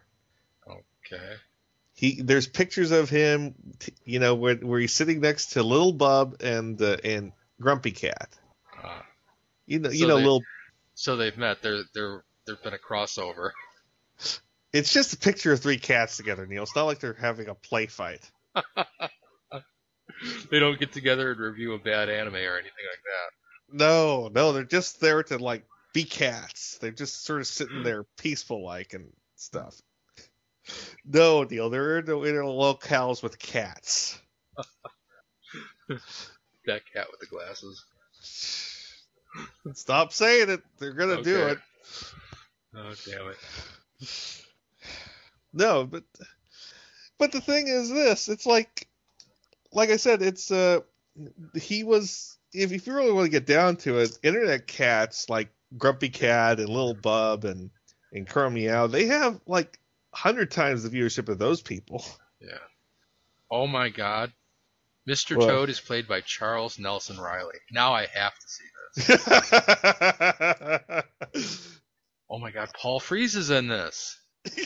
Okay. 1.12 1.34
He 1.94 2.22
there's 2.22 2.46
pictures 2.46 2.90
of 2.92 3.11
him, 3.11 3.54
you 4.04 4.18
know, 4.20 4.34
where 4.34 4.54
where 4.56 4.78
he's 4.80 4.92
sitting 4.94 5.20
next 5.20 5.50
to 5.54 5.62
Little 5.62 5.92
Bub 5.92 6.36
and 6.42 6.80
uh, 6.80 6.96
and 7.02 7.32
Grumpy 7.61 7.90
Cat. 7.92 8.28
Uh, 8.82 9.00
You 9.66 9.80
know, 9.80 9.90
you 9.90 9.98
So 10.00 10.06
know, 10.06 10.16
they- 10.16 10.22
little. 10.22 10.42
so 10.94 11.16
they've 11.16 11.36
met. 11.36 11.61
There, 11.62 11.82
there, 11.94 12.22
there's 12.46 12.59
been 12.61 12.74
a 12.74 12.78
crossover. 12.78 13.50
It's 14.70 14.92
just 14.92 15.14
a 15.14 15.16
picture 15.16 15.50
of 15.54 15.61
three 15.61 15.78
cats 15.78 16.18
together, 16.18 16.46
Neil. 16.46 16.62
It's 16.62 16.76
not 16.76 16.84
like 16.84 17.00
they're 17.00 17.14
having 17.14 17.48
a 17.48 17.54
play 17.54 17.86
fight. 17.86 18.30
they 20.50 20.59
don't 20.59 20.78
get 20.78 20.92
together 20.92 21.30
and 21.30 21.40
review 21.40 21.72
a 21.72 21.78
bad 21.78 22.11
anime 22.11 22.34
or 22.34 22.54
anything 22.54 22.84
like 22.90 23.02
that. 23.04 23.78
No, 23.78 24.28
no, 24.28 24.52
they're 24.52 24.64
just 24.64 25.00
there 25.00 25.22
to 25.22 25.38
like 25.38 25.64
be 25.94 26.04
cats. 26.04 26.76
They're 26.82 26.90
just 26.90 27.24
sort 27.24 27.40
of 27.40 27.46
sitting 27.46 27.82
there 27.82 28.04
peaceful 28.18 28.62
like 28.62 28.92
and 28.92 29.11
stuff. 29.36 29.74
No, 31.04 31.44
Neil, 31.44 31.70
they're 31.70 31.98
in, 31.98 32.08
in 32.08 32.34
locales 32.44 33.22
with 33.22 33.38
cats. 33.38 34.20
That 36.66 36.82
cat 36.92 37.06
with 37.10 37.20
the 37.20 37.26
glasses. 37.26 37.82
Stop 39.72 40.12
saying 40.12 40.50
it. 40.50 40.60
They're 40.78 40.92
gonna 40.92 41.22
do 41.22 41.46
it. 41.46 41.58
Oh 42.76 42.94
damn 43.06 43.28
it! 43.28 43.36
No, 45.54 45.86
but 45.86 46.04
but 47.16 47.32
the 47.32 47.40
thing 47.40 47.68
is 47.68 47.88
this, 47.88 48.28
it's 48.28 48.44
like 48.44 48.86
like 49.72 49.88
I 49.88 49.96
said, 49.96 50.20
it's 50.20 50.50
uh 50.50 50.80
he 51.54 51.84
was 51.84 52.36
if 52.52 52.70
if 52.70 52.86
you 52.86 52.94
really 52.94 53.12
want 53.12 53.24
to 53.24 53.30
get 53.30 53.46
down 53.46 53.76
to 53.76 53.98
it, 53.98 54.18
internet 54.22 54.66
cats 54.66 55.30
like 55.30 55.48
Grumpy 55.78 56.10
Cat 56.10 56.60
and 56.60 56.68
Little 56.68 56.92
Bub 56.92 57.46
and 57.46 57.70
and 58.12 58.26
Kerr 58.26 58.50
Meow, 58.50 58.86
they 58.86 59.06
have 59.06 59.40
like 59.46 59.78
hundred 60.18 60.50
times 60.50 60.82
the 60.82 60.90
viewership 60.90 61.28
of 61.28 61.38
those 61.38 61.62
people. 61.62 62.04
Yeah. 62.40 62.58
Oh 63.50 63.66
my 63.66 63.88
God, 63.88 64.32
Mr. 65.08 65.36
What? 65.36 65.46
Toad 65.46 65.70
is 65.70 65.80
played 65.80 66.08
by 66.08 66.20
Charles 66.20 66.78
Nelson 66.78 67.18
Reilly. 67.18 67.58
Now 67.70 67.94
I 67.94 68.06
have 68.06 68.32
to 68.34 68.48
see 68.48 68.64
this. 68.96 69.22
oh 72.30 72.38
my 72.38 72.50
God, 72.50 72.70
Paul 72.74 73.00
Frees 73.00 73.36
is 73.36 73.50
in 73.50 73.68
this. 73.68 74.18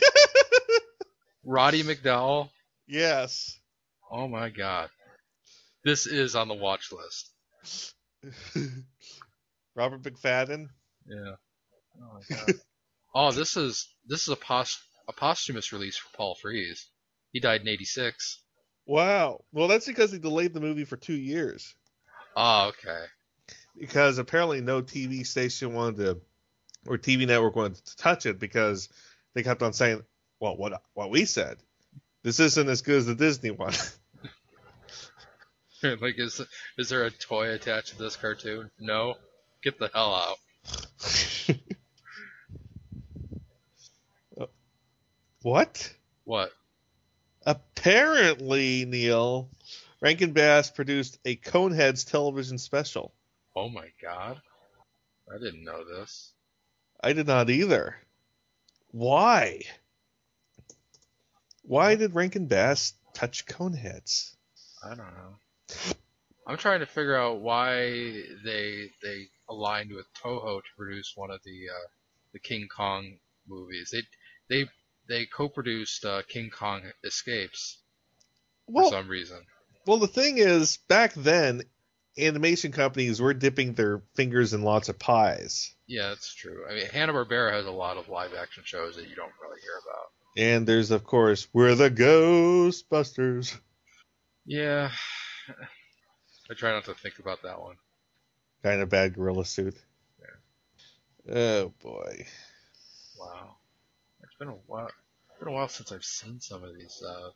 Roddy 1.44 1.82
McDowall. 1.82 2.50
yes. 2.88 3.58
Oh 4.10 4.28
my 4.28 4.48
God, 4.48 4.90
this 5.84 6.06
is 6.06 6.34
on 6.34 6.48
the 6.48 6.54
watch 6.54 6.92
list. 6.92 7.30
Robert 9.74 10.02
McFadden. 10.02 10.68
Yeah. 11.06 11.34
Oh 12.00 12.18
my 12.30 12.36
God. 12.36 12.54
oh, 13.14 13.32
this 13.32 13.56
is 13.56 13.88
this 14.06 14.22
is 14.22 14.28
a 14.28 14.36
pos- 14.36 14.82
a 15.12 15.20
posthumous 15.20 15.72
release 15.72 15.96
for 15.96 16.08
Paul 16.16 16.34
Frees. 16.34 16.86
He 17.32 17.40
died 17.40 17.62
in 17.62 17.68
'86. 17.68 18.38
Wow. 18.86 19.44
Well, 19.52 19.68
that's 19.68 19.86
because 19.86 20.12
he 20.12 20.18
delayed 20.18 20.54
the 20.54 20.60
movie 20.60 20.84
for 20.84 20.96
two 20.96 21.14
years. 21.14 21.74
Oh, 22.34 22.68
okay. 22.68 23.04
because 23.78 24.18
apparently 24.18 24.60
no 24.60 24.82
TV 24.82 25.26
station 25.26 25.74
wanted 25.74 25.96
to, 25.98 26.20
or 26.86 26.98
TV 26.98 27.26
network 27.26 27.54
wanted 27.56 27.84
to 27.84 27.96
touch 27.96 28.26
it 28.26 28.38
because 28.38 28.88
they 29.34 29.42
kept 29.42 29.62
on 29.62 29.72
saying, 29.72 30.02
"Well, 30.40 30.56
what 30.56 30.82
what 30.94 31.10
we 31.10 31.26
said, 31.26 31.58
this 32.22 32.40
isn't 32.40 32.68
as 32.68 32.82
good 32.82 32.96
as 32.96 33.06
the 33.06 33.14
Disney 33.14 33.50
one." 33.50 33.74
like, 35.82 36.18
is 36.18 36.40
is 36.78 36.88
there 36.88 37.04
a 37.04 37.10
toy 37.10 37.50
attached 37.50 37.88
to 37.90 37.98
this 37.98 38.16
cartoon? 38.16 38.70
No. 38.78 39.14
Get 39.62 39.78
the 39.78 39.90
hell 39.92 40.14
out. 40.14 40.38
what? 45.42 45.92
What? 46.24 46.52
Apparently, 47.44 48.84
Neil, 48.84 49.48
Rankin 50.00 50.32
Bass 50.32 50.70
produced 50.70 51.18
a 51.24 51.36
Coneheads 51.36 52.08
television 52.08 52.58
special. 52.58 53.12
Oh 53.54 53.68
my 53.68 53.88
god. 54.00 54.40
I 55.32 55.38
didn't 55.38 55.64
know 55.64 55.84
this. 55.84 56.32
I 57.02 57.12
did 57.12 57.26
not 57.26 57.50
either. 57.50 57.96
Why? 58.90 59.62
Why 61.62 61.94
did 61.94 62.14
Rankin 62.14 62.46
Bass 62.46 62.94
touch 63.14 63.46
Coneheads? 63.46 64.34
I 64.84 64.88
don't 64.88 64.98
know. 64.98 65.94
I'm 66.46 66.56
trying 66.56 66.80
to 66.80 66.86
figure 66.86 67.16
out 67.16 67.40
why 67.40 67.74
they 68.44 68.90
they 69.02 69.28
aligned 69.48 69.92
with 69.92 70.06
Toho 70.22 70.60
to 70.60 70.68
produce 70.76 71.12
one 71.14 71.30
of 71.30 71.40
the 71.44 71.68
uh, 71.70 71.88
the 72.32 72.40
King 72.40 72.66
Kong 72.74 73.16
movies. 73.46 73.90
They 73.92 74.02
they 74.48 74.68
they 75.12 75.26
co-produced 75.26 76.06
uh, 76.06 76.22
King 76.26 76.48
Kong 76.50 76.82
Escapes 77.04 77.78
Well, 78.66 78.88
for 78.88 78.96
some 78.96 79.08
reason. 79.08 79.44
Well, 79.86 79.98
the 79.98 80.08
thing 80.08 80.38
is, 80.38 80.78
back 80.88 81.12
then, 81.12 81.62
animation 82.18 82.72
companies 82.72 83.20
were 83.20 83.34
dipping 83.34 83.74
their 83.74 84.00
fingers 84.14 84.54
in 84.54 84.62
lots 84.62 84.88
of 84.88 84.98
pies. 84.98 85.74
Yeah, 85.86 86.08
that's 86.08 86.34
true. 86.34 86.64
I 86.68 86.74
mean, 86.74 86.86
Hanna 86.86 87.12
Barbera 87.12 87.52
has 87.52 87.66
a 87.66 87.70
lot 87.70 87.98
of 87.98 88.08
live 88.08 88.32
action 88.32 88.62
shows 88.64 88.96
that 88.96 89.08
you 89.08 89.14
don't 89.14 89.32
really 89.42 89.60
hear 89.60 89.80
about. 89.84 90.08
And 90.36 90.66
there's, 90.66 90.90
of 90.90 91.04
course, 91.04 91.46
We're 91.52 91.74
the 91.74 91.90
Ghostbusters. 91.90 93.54
Yeah, 94.46 94.90
I 96.50 96.54
try 96.54 96.72
not 96.72 96.86
to 96.86 96.94
think 96.94 97.18
about 97.18 97.42
that 97.42 97.60
one. 97.60 97.76
Kind 98.62 98.80
of 98.80 98.88
bad 98.88 99.14
gorilla 99.14 99.44
suit. 99.44 99.76
Yeah. 100.20 101.34
Oh, 101.34 101.72
boy. 101.82 102.26
Wow, 103.18 103.56
it's 104.22 104.34
been 104.38 104.48
a 104.48 104.52
while. 104.66 104.88
It's 105.42 105.46
been 105.46 105.54
a 105.54 105.56
while 105.56 105.68
since 105.68 105.90
I've 105.90 106.04
seen 106.04 106.40
some 106.40 106.62
of 106.62 106.72
these. 106.72 107.02
Uh, 107.02 107.30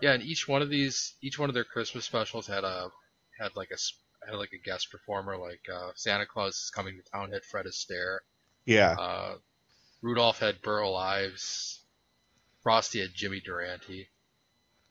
yeah, 0.00 0.12
and 0.12 0.22
each 0.22 0.46
one 0.46 0.62
of 0.62 0.70
these, 0.70 1.14
each 1.20 1.36
one 1.36 1.50
of 1.50 1.54
their 1.54 1.64
Christmas 1.64 2.04
specials 2.04 2.46
had 2.46 2.62
a 2.62 2.92
had 3.36 3.56
like 3.56 3.72
a 3.72 3.78
had 4.24 4.36
like 4.36 4.52
a 4.52 4.64
guest 4.64 4.92
performer, 4.92 5.36
like 5.36 5.62
uh, 5.68 5.90
Santa 5.96 6.26
Claus 6.26 6.54
is 6.54 6.70
coming 6.70 6.96
to 6.96 7.10
town 7.10 7.32
had 7.32 7.44
Fred 7.44 7.66
Astaire. 7.66 8.18
Yeah. 8.66 8.92
Uh, 8.92 9.34
Rudolph 10.00 10.38
had 10.38 10.62
Burl 10.62 10.94
Ives. 10.94 11.80
Frosty 12.62 13.00
had 13.00 13.14
Jimmy 13.14 13.40
Durante. 13.40 14.06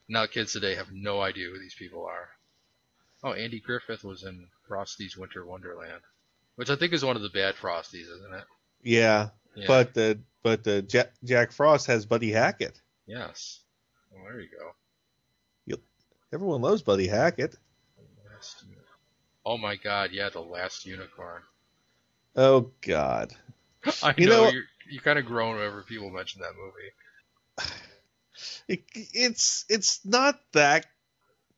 Now 0.06 0.26
kids 0.26 0.52
today 0.52 0.74
have 0.74 0.92
no 0.92 1.22
idea 1.22 1.48
who 1.48 1.58
these 1.58 1.76
people 1.78 2.04
are. 2.04 2.28
Oh, 3.24 3.32
Andy 3.32 3.58
Griffith 3.58 4.04
was 4.04 4.24
in 4.24 4.48
Frosty's 4.68 5.16
Winter 5.16 5.46
Wonderland, 5.46 6.02
which 6.56 6.68
I 6.68 6.76
think 6.76 6.92
is 6.92 7.02
one 7.02 7.16
of 7.16 7.22
the 7.22 7.30
bad 7.30 7.54
Frosties, 7.54 8.02
isn't 8.02 8.34
it? 8.34 8.44
Yeah. 8.82 9.30
Yeah. 9.56 9.64
But, 9.66 9.96
uh, 9.96 10.14
but 10.56 10.66
uh, 10.66 10.80
Jack, 10.82 11.12
Jack 11.24 11.52
Frost 11.52 11.86
has 11.86 12.06
Buddy 12.06 12.30
Hackett. 12.30 12.80
Yes. 13.06 13.60
Well, 14.10 14.24
there 14.24 14.40
you 14.40 14.48
go. 14.48 14.72
Everyone 16.30 16.60
loves 16.60 16.82
Buddy 16.82 17.06
Hackett. 17.06 17.54
Last 18.30 18.62
Oh 19.46 19.56
my 19.56 19.76
God! 19.76 20.10
Yeah, 20.12 20.28
the 20.28 20.42
last 20.42 20.84
unicorn. 20.84 21.40
Oh, 22.36 22.70
God. 22.82 23.32
I 24.02 24.12
You 24.18 24.26
know, 24.26 24.44
know- 24.44 24.50
you're, 24.50 24.64
you 24.90 25.00
kind 25.00 25.18
of 25.18 25.24
groan 25.24 25.56
whenever 25.56 25.82
people 25.82 26.10
mention 26.10 26.42
that 26.42 26.52
movie. 26.54 27.72
It, 28.68 28.84
it's 28.94 29.64
it's 29.70 30.04
not 30.04 30.38
that. 30.52 30.84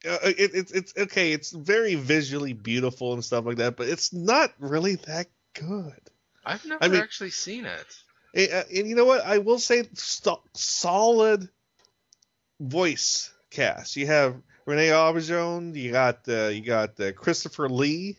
Uh, 0.08 0.18
it, 0.22 0.52
it's 0.54 0.70
it's 0.70 0.94
okay. 0.96 1.32
It's 1.32 1.50
very 1.50 1.96
visually 1.96 2.52
beautiful 2.52 3.12
and 3.14 3.24
stuff 3.24 3.44
like 3.44 3.56
that, 3.56 3.76
but 3.76 3.88
it's 3.88 4.12
not 4.12 4.52
really 4.60 4.94
that 4.94 5.26
good. 5.54 6.00
I've 6.46 6.64
never 6.64 6.84
I 6.84 6.86
mean- 6.86 7.00
actually 7.02 7.30
seen 7.30 7.66
it. 7.66 7.86
And, 8.34 8.52
uh, 8.52 8.62
and 8.74 8.88
you 8.88 8.94
know 8.94 9.04
what? 9.04 9.24
I 9.24 9.38
will 9.38 9.58
say 9.58 9.88
st- 9.94 10.38
solid 10.54 11.48
voice 12.60 13.32
cast. 13.50 13.96
You 13.96 14.06
have 14.06 14.36
Renee 14.66 14.88
Auberjonois. 14.88 15.74
You 15.76 15.92
got 15.92 16.20
uh, 16.28 16.48
you 16.48 16.62
got 16.62 16.98
uh, 17.00 17.12
Christopher 17.12 17.68
Lee. 17.68 18.16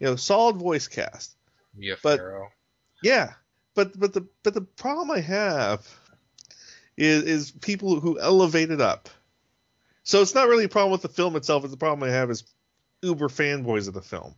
You 0.00 0.06
know, 0.06 0.16
solid 0.16 0.56
voice 0.56 0.88
cast. 0.88 1.36
Mia 1.76 1.96
But- 2.02 2.18
Farrow. 2.18 2.48
Yeah, 3.02 3.34
but 3.74 3.98
but 3.98 4.14
the 4.14 4.26
but 4.42 4.54
the 4.54 4.62
problem 4.62 5.10
I 5.10 5.20
have 5.20 5.86
is 6.96 7.24
is 7.24 7.50
people 7.50 8.00
who 8.00 8.18
elevate 8.18 8.70
it 8.70 8.80
up. 8.80 9.10
So 10.04 10.22
it's 10.22 10.34
not 10.34 10.48
really 10.48 10.64
a 10.64 10.68
problem 10.70 10.92
with 10.92 11.02
the 11.02 11.08
film 11.08 11.36
itself. 11.36 11.64
It's 11.64 11.70
the 11.70 11.76
problem 11.76 12.08
I 12.08 12.12
have 12.12 12.30
is 12.30 12.44
uber 13.02 13.28
fanboys 13.28 13.88
of 13.88 13.94
the 13.94 14.00
film. 14.00 14.34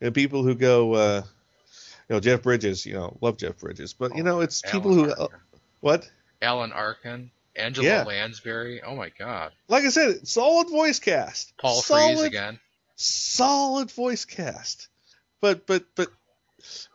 And 0.00 0.14
people 0.14 0.42
who 0.44 0.54
go, 0.54 0.94
uh, 0.94 1.22
you 2.10 2.16
know, 2.16 2.20
Jeff 2.20 2.42
Bridges. 2.42 2.84
You 2.84 2.94
know, 2.94 3.16
love 3.20 3.36
Jeff 3.38 3.56
Bridges, 3.58 3.94
but 3.94 4.16
you 4.16 4.24
know, 4.24 4.40
it's 4.40 4.62
people 4.62 4.92
who 4.92 5.10
Arkin. 5.10 5.26
what? 5.78 6.10
Alan 6.42 6.72
Arkin, 6.72 7.30
Angela 7.54 7.86
Yeah. 7.86 8.02
Lansbury. 8.02 8.82
Oh 8.82 8.96
my 8.96 9.10
God. 9.16 9.52
Like 9.68 9.84
I 9.84 9.90
said, 9.90 10.26
solid 10.26 10.68
voice 10.68 10.98
cast. 10.98 11.56
Paul 11.56 11.80
solid, 11.80 12.16
Frees 12.16 12.22
again. 12.24 12.58
solid 12.96 13.92
voice 13.92 14.24
cast. 14.24 14.88
But 15.40 15.66
but 15.66 15.84
but 15.94 16.08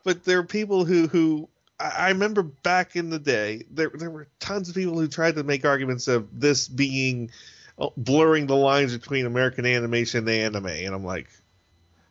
but 0.03 0.25
there 0.25 0.39
are 0.39 0.43
people 0.43 0.83
who 0.83 1.07
who 1.07 1.47
I 1.79 1.89
I 1.89 2.09
remember 2.09 2.43
back 2.43 2.97
in 2.97 3.09
the 3.09 3.19
day 3.19 3.63
there 3.71 3.91
there 3.93 4.11
were 4.11 4.27
tons 4.41 4.67
of 4.67 4.75
people 4.75 4.99
who 4.99 5.07
tried 5.07 5.35
to 5.35 5.43
make 5.43 5.63
arguments 5.65 6.09
of 6.09 6.27
this 6.39 6.67
being 6.67 7.31
uh, 7.79 7.87
blurring 7.95 8.47
the 8.47 8.55
lines 8.55 8.91
between 8.95 9.25
American 9.25 9.65
animation 9.65 10.27
and 10.27 10.29
anime, 10.29 10.67
and 10.67 10.93
I'm 10.93 11.05
like, 11.05 11.29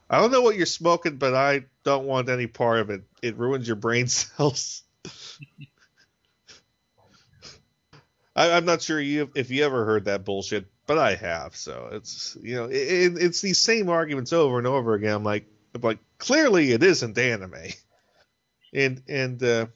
I 0.09 0.21
don't 0.21 0.31
know 0.33 0.41
what 0.43 0.57
you're 0.57 0.65
smoking, 0.67 1.17
but 1.19 1.35
I 1.35 1.65
don't 1.85 2.07
want 2.07 2.29
any 2.29 2.47
part 2.47 2.81
of 2.81 2.91
it. 2.91 3.03
It 3.23 3.37
ruins 3.37 3.67
your 3.67 3.77
brain 3.77 4.07
cells. 4.09 4.83
I, 8.37 8.53
I'm 8.53 8.65
not 8.65 8.83
sure 8.83 9.01
you 9.01 9.31
if 9.35 9.51
you 9.51 9.65
ever 9.65 9.85
heard 9.85 10.07
that 10.07 10.25
bullshit, 10.25 10.67
but 10.87 10.99
I 10.99 11.15
have. 11.15 11.55
So 11.55 11.91
it's 11.93 12.37
you 12.43 12.57
know 12.57 12.65
it, 12.65 13.17
it's 13.17 13.41
these 13.41 13.59
same 13.59 13.89
arguments 13.89 14.33
over 14.33 14.59
and 14.59 14.67
over 14.67 14.95
again. 14.95 15.15
I'm 15.15 15.25
like, 15.25 15.47
I'm 15.75 15.83
like 15.83 15.99
clearly 16.19 16.73
it 16.73 16.83
isn't 16.83 17.17
anime, 17.17 17.55
and 18.73 19.03
and 19.09 19.43
uh, 19.43 19.67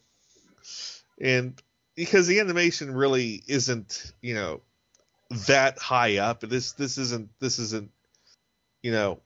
and 1.20 1.60
because 1.94 2.26
the 2.26 2.40
animation 2.40 2.92
really 2.92 3.42
isn't 3.46 4.12
you 4.20 4.34
know 4.34 4.60
that 5.46 5.78
high 5.78 6.16
up. 6.16 6.40
This 6.40 6.72
this 6.72 6.98
isn't 6.98 7.30
this 7.38 7.58
isn't 7.58 7.90
you 8.82 8.90
know 8.90 9.20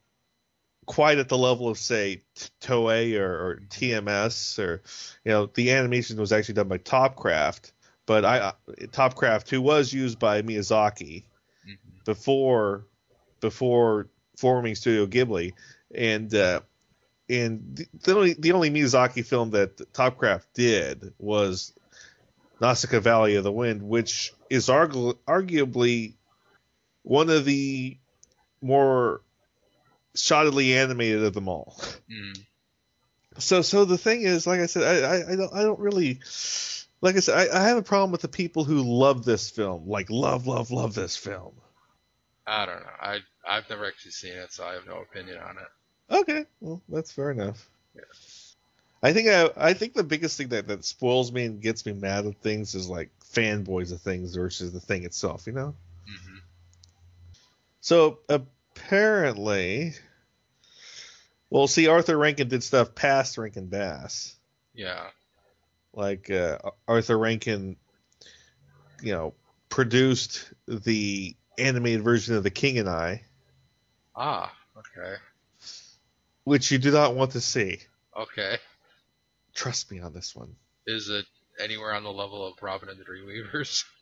quite 0.86 1.18
at 1.18 1.28
the 1.28 1.38
level 1.38 1.68
of 1.68 1.78
say 1.78 2.22
Toei 2.60 3.18
or, 3.18 3.32
or 3.46 3.62
TMS 3.70 4.58
or 4.58 4.82
you 5.24 5.30
know 5.32 5.46
the 5.46 5.70
animation 5.72 6.18
was 6.18 6.32
actually 6.32 6.54
done 6.54 6.68
by 6.68 6.78
Topcraft, 6.78 7.72
but 8.06 8.24
I 8.24 8.38
uh, 8.38 8.52
Topcraft 8.88 9.48
who 9.48 9.60
was 9.62 9.92
used 9.92 10.18
by 10.18 10.42
Miyazaki 10.42 11.24
before 12.04 12.86
before 13.40 14.08
forming 14.36 14.74
Studio 14.74 15.06
Ghibli, 15.06 15.52
and 15.94 16.34
uh, 16.34 16.60
and 17.28 17.76
the- 17.76 17.86
the 18.02 18.14
only 18.16 18.32
the 18.34 18.52
only 18.52 18.70
Miyazaki 18.70 19.24
film 19.24 19.50
that 19.50 19.76
Topcraft 19.92 20.46
did 20.54 21.12
was 21.18 21.72
Nausicaa 22.60 23.00
Valley 23.00 23.36
of 23.36 23.44
the 23.44 23.52
Wind, 23.52 23.82
which 23.82 24.32
is 24.50 24.68
argu- 24.68 25.16
arguably 25.26 26.14
one 27.02 27.30
of 27.30 27.44
the 27.44 27.96
more 28.60 29.20
shoddily 30.16 30.74
animated 30.74 31.22
of 31.24 31.34
them 31.34 31.48
all. 31.48 31.80
Mm. 32.10 32.44
So 33.38 33.62
so 33.62 33.84
the 33.84 33.98
thing 33.98 34.22
is, 34.22 34.46
like 34.46 34.60
I 34.60 34.66
said, 34.66 34.82
I 34.82 35.06
I, 35.06 35.32
I 35.32 35.36
don't 35.36 35.54
I 35.54 35.62
don't 35.62 35.80
really 35.80 36.20
like 37.00 37.16
I 37.16 37.20
said 37.20 37.50
I, 37.50 37.60
I 37.60 37.68
have 37.68 37.78
a 37.78 37.82
problem 37.82 38.12
with 38.12 38.20
the 38.20 38.28
people 38.28 38.64
who 38.64 38.82
love 38.82 39.24
this 39.24 39.50
film, 39.50 39.88
like 39.88 40.10
love 40.10 40.46
love 40.46 40.70
love 40.70 40.94
this 40.94 41.16
film. 41.16 41.54
I 42.46 42.66
don't 42.66 42.80
know. 42.80 42.90
I 43.00 43.20
I've 43.46 43.68
never 43.70 43.86
actually 43.86 44.12
seen 44.12 44.34
it, 44.34 44.52
so 44.52 44.64
I 44.64 44.74
have 44.74 44.86
no 44.86 45.00
opinion 45.00 45.38
on 45.38 45.56
it. 45.58 46.14
Okay, 46.14 46.44
well 46.60 46.82
that's 46.88 47.12
fair 47.12 47.30
enough. 47.30 47.68
I 49.02 49.12
think 49.12 49.28
I 49.28 49.50
I 49.56 49.72
think 49.72 49.94
the 49.94 50.04
biggest 50.04 50.36
thing 50.36 50.48
that 50.48 50.68
that 50.68 50.84
spoils 50.84 51.32
me 51.32 51.44
and 51.46 51.60
gets 51.60 51.86
me 51.86 51.92
mad 51.92 52.26
at 52.26 52.36
things 52.42 52.74
is 52.74 52.88
like 52.88 53.10
fanboys 53.32 53.92
of 53.92 54.00
things 54.00 54.36
versus 54.36 54.72
the 54.72 54.80
thing 54.80 55.04
itself, 55.04 55.46
you 55.46 55.52
know. 55.52 55.74
Mm-hmm. 56.08 56.36
So 57.80 58.18
apparently, 58.86 59.92
well, 61.50 61.66
see, 61.66 61.88
Arthur 61.88 62.16
Rankin 62.16 62.48
did 62.48 62.62
stuff 62.62 62.94
past 62.94 63.38
Rankin 63.38 63.66
Bass. 63.66 64.36
Yeah. 64.74 65.08
like 65.92 66.30
uh, 66.30 66.58
Arthur 66.88 67.18
Rankin, 67.18 67.76
you 69.02 69.12
know, 69.12 69.34
produced 69.68 70.50
the 70.66 71.36
animated 71.58 72.02
version 72.02 72.34
of 72.36 72.42
The 72.42 72.50
King 72.50 72.78
and 72.78 72.88
I, 72.88 73.22
Ah. 74.16 74.52
Okay. 74.78 75.14
which 76.44 76.70
you 76.70 76.78
do 76.78 76.90
not 76.90 77.14
want 77.14 77.32
to 77.32 77.40
see. 77.40 77.78
Okay. 78.16 78.56
Trust 79.54 79.90
me 79.90 80.00
on 80.00 80.12
this 80.12 80.34
one. 80.34 80.54
Is 80.86 81.08
it 81.08 81.26
anywhere 81.58 81.92
on 81.94 82.02
the 82.02 82.12
level 82.12 82.46
of 82.46 82.54
Robin 82.62 82.88
and 82.88 82.98
the 82.98 83.04
Dreamweavers? 83.04 83.84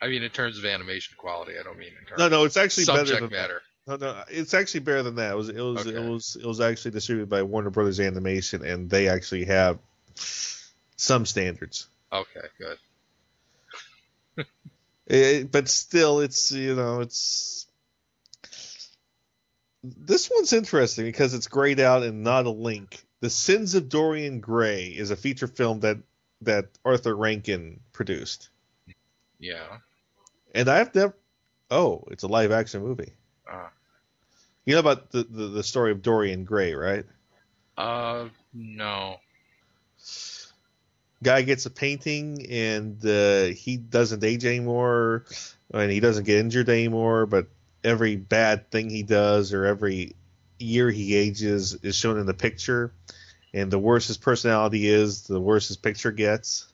I 0.00 0.08
mean, 0.08 0.22
in 0.22 0.30
terms 0.30 0.58
of 0.58 0.64
animation 0.64 1.14
quality, 1.16 1.52
I 1.58 1.62
don't 1.62 1.78
mean 1.78 1.92
in 1.98 2.06
terms 2.06 2.18
No, 2.18 2.28
no, 2.28 2.44
it's 2.44 2.56
actually 2.56 2.84
subject 2.84 3.08
better 3.08 3.20
than 3.20 3.30
matter. 3.30 3.62
No, 3.86 3.96
no, 3.96 4.22
it's 4.28 4.54
actually 4.54 4.80
better 4.80 5.02
than 5.02 5.16
that. 5.16 5.32
It 5.32 5.36
was, 5.36 5.48
it 5.50 5.60
was, 5.60 5.86
it 5.86 6.02
was, 6.02 6.36
it 6.40 6.46
was 6.46 6.60
actually 6.60 6.92
distributed 6.92 7.28
by 7.28 7.42
Warner 7.42 7.70
Brothers 7.70 8.00
Animation, 8.00 8.64
and 8.64 8.88
they 8.88 9.08
actually 9.08 9.44
have 9.44 9.78
some 10.96 11.26
standards. 11.26 11.88
Okay, 12.12 12.46
good. 12.58 12.78
It, 14.36 14.46
eh, 15.08 15.44
but 15.50 15.68
still, 15.68 16.20
it's 16.20 16.50
you 16.50 16.74
know, 16.74 17.00
it's 17.00 17.66
this 19.82 20.30
one's 20.34 20.52
interesting 20.52 21.04
because 21.04 21.34
it's 21.34 21.48
grayed 21.48 21.80
out 21.80 22.02
and 22.02 22.22
not 22.22 22.46
a 22.46 22.50
link. 22.50 23.04
The 23.20 23.30
Sins 23.30 23.74
of 23.74 23.88
Dorian 23.88 24.40
Gray 24.40 24.86
is 24.86 25.10
a 25.10 25.16
feature 25.16 25.46
film 25.46 25.80
that 25.80 25.98
that 26.42 26.66
Arthur 26.84 27.14
Rankin 27.14 27.80
produced, 27.92 28.48
Yeah. 29.44 29.78
and 30.54 30.68
I've 30.68 30.94
never. 30.94 31.14
Oh, 31.70 32.04
it's 32.10 32.22
a 32.22 32.28
live 32.28 32.52
action 32.52 32.82
movie. 32.82 33.12
Uh, 33.50 33.68
You 34.66 34.74
know 34.74 34.80
about 34.80 35.10
the, 35.10 35.24
the, 35.24 35.48
the 35.48 35.62
story 35.62 35.92
of 35.92 36.02
Dorian 36.02 36.44
Gray, 36.44 36.74
right? 36.74 37.04
uh, 37.76 38.28
no. 38.52 39.18
Guy 41.22 41.42
gets 41.42 41.66
a 41.66 41.70
painting 41.70 42.46
and 42.50 43.04
uh, 43.04 43.44
he 43.46 43.76
doesn't 43.76 44.22
age 44.24 44.44
anymore, 44.44 45.24
and 45.72 45.90
he 45.90 46.00
doesn't 46.00 46.24
get 46.24 46.38
injured 46.40 46.68
anymore. 46.68 47.26
But 47.26 47.48
every 47.82 48.16
bad 48.16 48.70
thing 48.70 48.90
he 48.90 49.02
does 49.02 49.52
or 49.52 49.64
every 49.64 50.16
year 50.58 50.90
he 50.90 51.14
ages 51.14 51.74
is 51.82 51.96
shown 51.96 52.18
in 52.18 52.26
the 52.26 52.34
picture, 52.34 52.92
and 53.54 53.70
the 53.70 53.78
worse 53.78 54.08
his 54.08 54.18
personality 54.18 54.86
is, 54.88 55.22
the 55.22 55.40
worse 55.40 55.68
his 55.68 55.76
picture 55.76 56.12
gets. 56.12 56.66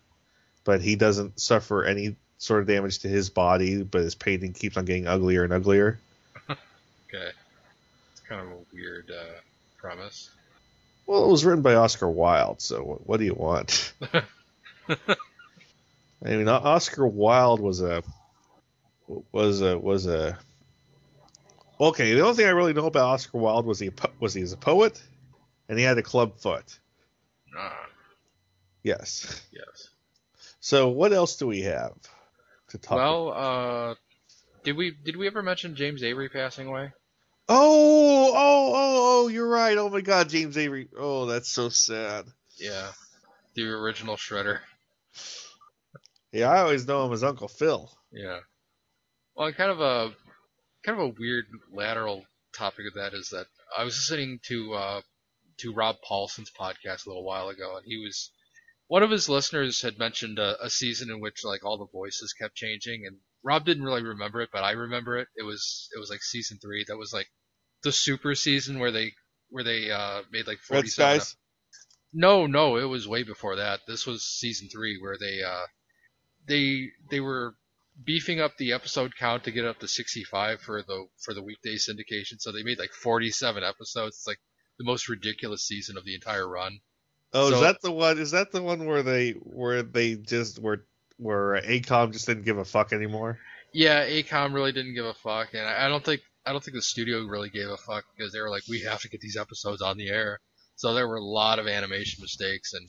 But 0.65 0.83
he 0.83 0.97
doesn't 0.97 1.41
suffer 1.41 1.85
any 1.85 2.17
sort 2.41 2.63
of 2.63 2.67
damage 2.67 2.99
to 3.01 3.09
his 3.09 3.29
body, 3.31 3.83
but 3.83 4.01
his 4.01 4.15
painting 4.17 4.53
keeps 4.55 4.77
on 4.77 4.85
getting 4.87 5.07
uglier 5.07 5.45
and 5.45 5.53
uglier. 5.53 6.01
Okay. 7.13 7.31
It's 8.13 8.21
kind 8.29 8.41
of 8.41 8.47
a 8.53 8.57
weird 8.73 9.11
uh, 9.11 9.41
premise. 9.79 10.31
Well, 11.07 11.25
it 11.25 11.29
was 11.29 11.45
written 11.45 11.61
by 11.63 11.75
Oscar 11.75 12.09
Wilde, 12.09 12.61
so 12.61 12.85
what, 12.85 13.05
what 13.09 13.17
do 13.19 13.25
you 13.27 13.35
want? 13.35 13.93
I 14.89 14.97
mean, 16.23 16.47
Oscar 16.47 17.05
Wilde 17.09 17.59
was 17.61 17.83
a 17.83 18.05
was 19.33 19.61
a 19.61 19.77
was 19.77 20.07
a 20.07 20.39
okay. 21.81 22.15
The 22.15 22.21
only 22.21 22.37
thing 22.37 22.47
I 22.47 22.51
really 22.51 22.75
know 22.75 22.87
about 22.87 23.09
Oscar 23.09 23.39
Wilde 23.39 23.67
was 23.67 23.81
he 23.81 23.91
was 24.21 24.35
he 24.35 24.43
was 24.43 24.53
a 24.53 24.57
poet, 24.57 25.03
and 25.69 25.77
he 25.79 25.85
had 25.85 25.99
a 25.99 26.03
club 26.03 26.39
foot. 26.39 26.79
Ah, 27.59 27.87
Yes. 28.85 29.43
yes. 29.53 29.89
So 30.61 30.89
what 30.91 31.13
else 31.13 31.37
do 31.37 31.49
we 31.49 31.63
have 31.63 31.93
to 32.71 32.79
talk? 32.79 32.97
Well, 32.97 33.33
uh, 33.33 33.95
did 34.65 34.77
we 34.77 34.93
did 35.05 35.17
we 35.17 35.27
ever 35.27 35.43
mention 35.43 35.77
James 35.77 36.03
Avery 36.03 36.29
passing 36.29 36.69
away? 36.69 36.93
Oh, 37.49 38.33
oh, 38.33 38.73
oh, 38.75 39.25
oh! 39.25 39.29
You're 39.29 39.49
right. 39.49 39.77
Oh 39.77 39.89
my 39.89 40.01
God, 40.01 40.29
James 40.29 40.57
Avery. 40.57 40.89
Oh, 40.97 41.27
that's 41.27 41.49
so 41.49 41.69
sad. 41.69 42.27
Yeah. 42.57 42.89
The 43.55 43.65
original 43.65 44.17
Shredder. 44.17 44.61
Yeah, 46.33 46.49
I 46.51 46.61
always 46.61 46.87
know 46.87 47.07
him 47.07 47.13
as 47.13 47.25
Uncle 47.25 47.49
Phil. 47.49 47.91
Yeah. 48.13 48.41
Well, 49.35 49.53
kind 49.53 49.71
of 49.71 49.81
a 49.81 50.13
kind 50.85 51.01
of 51.01 51.07
a 51.07 51.15
weird 51.19 51.47
lateral 51.73 52.25
topic 52.53 52.87
of 52.87 52.95
that 52.95 53.15
is 53.15 53.31
that 53.31 53.47
I 53.77 53.85
was 53.85 53.97
listening 53.97 54.41
to 54.45 54.75
uh, 54.75 55.01
to 55.59 55.73
Rob 55.73 55.97
Paulsen's 56.07 56.51
podcast 56.51 57.07
a 57.07 57.09
little 57.09 57.25
while 57.25 57.49
ago, 57.49 57.77
and 57.77 57.85
he 57.85 57.99
was 57.99 58.31
one 58.91 59.05
of 59.05 59.11
his 59.13 59.29
listeners 59.29 59.83
had 59.83 60.01
mentioned 60.01 60.41
a, 60.41 60.61
a 60.65 60.69
season 60.69 61.11
in 61.11 61.21
which 61.21 61.45
like 61.45 61.65
all 61.65 61.79
the 61.79 61.87
voices 61.93 62.33
kept 62.33 62.57
changing, 62.57 63.07
and 63.07 63.19
Rob 63.45 63.65
didn't 63.65 63.85
really 63.85 64.03
remember 64.03 64.41
it, 64.41 64.49
but 64.53 64.65
I 64.65 64.73
remember 64.73 65.17
it. 65.17 65.29
It 65.37 65.45
was 65.45 65.89
it 65.95 66.01
was 66.01 66.11
like 66.11 66.25
season 66.25 66.59
three. 66.61 66.85
That 66.89 66.97
was 66.97 67.13
like 67.13 67.29
the 67.85 67.93
super 67.93 68.35
season 68.35 68.81
where 68.81 68.91
they 68.91 69.13
where 69.49 69.63
they 69.63 69.93
uh, 69.93 70.23
made 70.33 70.49
like 70.49 70.59
forty 70.59 70.89
seven. 70.89 71.25
No, 72.13 72.49
no, 72.49 72.79
it 72.79 72.85
was 72.87 73.07
way 73.07 73.23
before 73.23 73.55
that. 73.57 73.79
This 73.87 74.09
was 74.09 74.25
season 74.25 74.69
three 74.69 74.99
where 75.01 75.17
they 75.17 75.41
uh 75.41 75.67
they 76.49 76.89
they 77.13 77.21
were 77.21 77.55
beefing 78.05 78.41
up 78.41 78.57
the 78.57 78.73
episode 78.73 79.13
count 79.17 79.45
to 79.45 79.53
get 79.53 79.67
up 79.67 79.79
to 79.79 79.87
65 79.87 80.63
for 80.63 80.83
the 80.83 81.07
for 81.25 81.33
the 81.33 81.45
weekday 81.45 81.77
syndication. 81.77 82.41
So 82.41 82.51
they 82.51 82.65
made 82.65 82.81
like 82.81 82.91
47 82.91 83.63
episodes. 83.63 84.17
It's 84.17 84.27
like 84.27 84.41
the 84.79 84.85
most 84.85 85.09
ridiculous 85.09 85.65
season 85.65 85.97
of 85.97 86.05
the 86.05 86.17
entire 86.17 86.49
run. 86.49 86.81
Oh, 87.33 87.51
So- 87.51 87.57
is 87.57 87.61
that 87.63 87.81
the 87.83 87.93
one? 87.93 88.19
Is 88.19 88.31
that 88.33 88.53
the 88.53 88.63
one 88.63 88.87
where 88.87 89.03
they 89.03 89.33
where 89.33 89.83
they 89.83 90.15
just 90.17 90.59
where 90.59 90.85
where 91.17 91.61
AKOM 91.63 92.13
just 92.13 92.27
didn't 92.27 92.45
give 92.45 92.59
a 92.59 92.65
fuck 92.65 92.93
anymore? 92.93 93.39
Yeah, 93.73 94.05
AKOM 94.07 94.53
really 94.53 94.73
didn't 94.73 94.95
give 94.95 95.05
a 95.07 95.15
fuck, 95.15 95.55
and 95.55 95.63
I 95.67 95.87
I 95.87 95.89
don't 95.89 96.05
think 96.05 96.23
I 96.45 96.53
don't 96.53 96.65
think 96.65 96.75
the 96.77 96.83
studio 96.83 97.25
really 97.27 97.51
gave 97.51 97.69
a 97.69 97.77
fuck 97.77 98.05
because 98.17 98.33
they 98.33 98.41
were 98.41 98.51
like, 98.51 98.63
we 98.69 98.81
have 98.81 99.01
to 99.03 99.09
get 99.09 99.21
these 99.21 99.37
episodes 99.37 99.83
on 99.83 99.97
the 99.99 100.09
air. 100.09 100.41
So 100.77 100.95
there 100.95 101.07
were 101.07 101.17
a 101.17 101.25
lot 101.25 101.59
of 101.59 101.67
animation 101.69 102.23
mistakes 102.23 102.73
and 102.73 102.89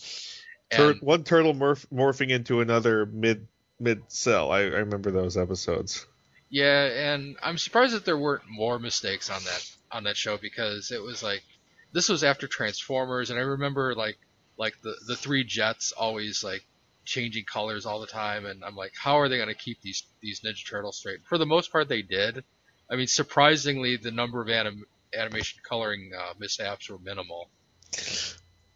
Tur- 0.72 0.92
and 0.92 1.02
one 1.02 1.24
turtle 1.26 1.54
morph- 1.54 1.86
morphing 1.92 2.30
into 2.30 2.62
another 2.62 3.06
mid 3.06 3.48
mid 3.80 4.04
cell. 4.08 4.52
I, 4.52 4.60
I 4.62 4.64
remember 4.86 5.12
those 5.12 5.36
episodes. 5.38 6.08
Yeah, 6.50 6.86
and 6.86 7.36
I'm 7.44 7.58
surprised 7.58 7.94
that 7.94 8.06
there 8.06 8.18
weren't 8.18 8.44
more 8.50 8.80
mistakes 8.80 9.30
on 9.30 9.44
that 9.44 9.70
on 9.92 10.06
that 10.06 10.16
show 10.18 10.38
because 10.38 10.92
it 10.92 11.02
was 11.02 11.22
like 11.22 11.44
this 11.92 12.08
was 12.10 12.24
after 12.24 12.48
Transformers, 12.48 13.30
and 13.30 13.38
I 13.40 13.44
remember 13.44 13.94
like 13.94 14.18
like 14.62 14.80
the 14.84 14.96
the 15.08 15.16
three 15.16 15.44
jets 15.44 15.92
always 15.92 16.44
like 16.44 16.64
changing 17.04 17.46
colors 17.46 17.88
all 17.88 18.00
the 18.00 18.06
time, 18.06 18.46
and 18.46 18.64
I'm 18.64 18.76
like, 18.76 18.94
how 18.96 19.20
are 19.20 19.28
they 19.28 19.38
going 19.38 19.50
to 19.50 19.56
keep 19.56 19.82
these 19.82 20.04
these 20.22 20.42
Ninja 20.42 20.64
Turtles 20.70 20.98
straight? 20.98 21.22
For 21.28 21.40
the 21.40 21.48
most 21.48 21.72
part, 21.72 21.90
they 21.90 22.04
did. 22.04 22.44
I 22.90 22.96
mean, 22.96 23.08
surprisingly, 23.08 23.98
the 23.98 24.12
number 24.12 24.40
of 24.40 24.50
anim- 24.50 24.86
animation 25.18 25.62
coloring 25.68 26.12
uh, 26.16 26.34
mishaps 26.38 26.90
were 26.90 27.00
minimal. 27.00 27.50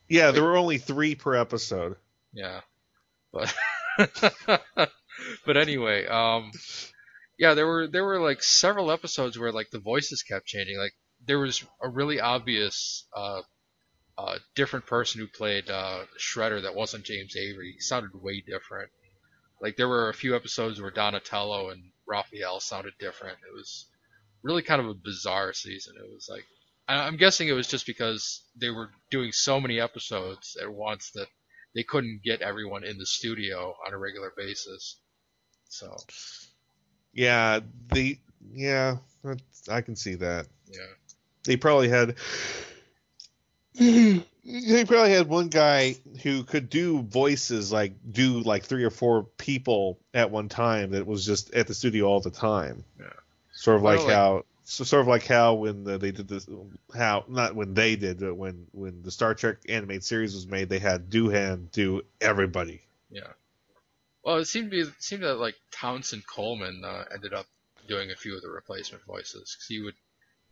Yeah, 0.10 0.32
there 0.32 0.44
were 0.44 0.58
only 0.58 0.80
three 0.80 1.14
per 1.14 1.36
episode. 1.36 1.98
Yeah, 2.34 2.62
but 3.32 3.54
but 5.46 5.56
anyway, 5.56 6.08
um, 6.08 6.52
yeah, 7.38 7.54
there 7.54 7.68
were 7.68 7.88
there 7.88 8.04
were 8.04 8.20
like 8.20 8.42
several 8.42 8.92
episodes 8.92 9.38
where 9.38 9.52
like 9.52 9.70
the 9.70 9.80
voices 9.80 10.24
kept 10.24 10.48
changing. 10.48 10.80
Like 10.80 10.94
there 11.28 11.38
was 11.38 11.64
a 11.80 11.90
really 11.90 12.20
obvious 12.20 13.06
uh, 13.16 13.42
uh, 14.18 14.40
different 14.56 14.86
person 14.86 15.20
who 15.22 15.28
played 15.28 15.70
uh, 15.70 16.06
Shredder 16.20 16.62
that 16.64 16.76
wasn't 16.76 17.06
James 17.06 17.36
Avery. 17.36 17.74
He 17.74 17.80
sounded 17.80 18.12
way 18.14 18.42
different. 18.46 18.90
Like 19.62 19.78
there 19.78 19.90
were 19.90 20.10
a 20.10 20.14
few 20.14 20.36
episodes 20.36 20.82
where 20.82 20.92
Donatello 20.92 21.70
and 21.70 21.92
Raphael 22.08 22.60
sounded 22.60 22.94
different. 23.00 23.38
It 23.50 23.54
was 23.56 23.88
really 24.44 24.62
kind 24.62 24.82
of 24.82 24.88
a 24.90 24.94
bizarre 24.94 25.54
season. 25.54 25.96
It 25.98 26.14
was 26.14 26.28
like 26.30 26.46
I'm 26.88 27.18
guessing 27.18 27.48
it 27.48 27.54
was 27.54 27.68
just 27.68 27.86
because 27.86 28.44
they 28.60 28.70
were 28.70 28.92
doing 29.10 29.32
so 29.32 29.60
many 29.60 29.80
episodes 29.80 30.58
at 30.62 30.72
once 30.72 31.12
that 31.16 31.28
they 31.76 31.84
couldn't 31.84 32.22
get 32.24 32.42
everyone 32.42 32.84
in 32.84 32.98
the 32.98 33.06
studio 33.06 33.76
on 33.86 33.94
a 33.94 33.98
regular 33.98 34.32
basis. 34.38 35.00
So 35.70 36.06
Yeah, 37.14 37.62
the 37.92 38.18
yeah, 38.54 38.98
I 39.70 39.82
can 39.82 39.96
see 39.96 40.16
that. 40.16 40.48
yeah, 40.68 40.94
They 41.44 41.58
probably 41.58 41.90
had 41.90 42.16
They 43.78 44.86
probably 44.86 45.12
had 45.12 45.28
one 45.28 45.50
guy 45.50 45.96
who 46.22 46.44
could 46.44 46.70
do 46.70 47.02
voices 47.02 47.72
like 47.72 47.94
do 48.12 48.40
like 48.42 48.64
three 48.64 48.84
or 48.84 48.90
four 48.92 49.24
people 49.24 50.00
at 50.14 50.30
one 50.30 50.50
time 50.50 50.92
that 50.92 51.08
was 51.08 51.26
just 51.26 51.54
at 51.54 51.68
the 51.68 51.74
studio 51.74 52.06
all 52.06 52.20
the 52.22 52.30
time. 52.32 52.84
Yeah. 53.00 53.08
Sort 53.54 53.78
of 53.78 53.82
Well, 53.84 53.96
like 53.96 54.06
like- 54.06 54.14
how 54.16 54.46
so 54.68 54.84
sort 54.84 55.02
of 55.02 55.08
like 55.08 55.26
how 55.26 55.54
when 55.56 55.84
the, 55.84 55.98
they 56.00 56.12
did 56.12 56.28
this 56.28 56.48
how 56.96 57.24
not 57.28 57.56
when 57.56 57.74
they 57.74 57.96
did 57.96 58.20
but 58.20 58.36
when 58.36 58.68
when 58.72 59.02
the 59.04 59.12
Star 59.12 59.34
Trek 59.36 59.58
animated 59.70 60.04
series 60.04 60.34
was 60.34 60.48
made 60.48 60.70
they 60.70 60.80
had 60.80 61.10
Doohan 61.10 61.72
do 61.72 62.02
everybody. 62.22 62.82
Yeah. 63.12 63.32
Well, 64.24 64.38
it 64.38 64.46
seemed 64.46 64.72
to 64.72 64.72
be 64.72 64.82
it 64.82 64.94
seemed 65.00 65.24
that 65.24 65.36
like 65.36 65.56
Townsend 65.72 66.26
Coleman 66.28 66.84
uh, 66.86 67.06
ended 67.14 67.34
up 67.34 67.46
doing 67.88 68.10
a 68.12 68.16
few 68.16 68.36
of 68.36 68.42
the 68.42 68.50
replacement 68.50 69.04
voices 69.06 69.56
'cause 69.56 69.68
he 69.68 69.82
would 69.82 69.96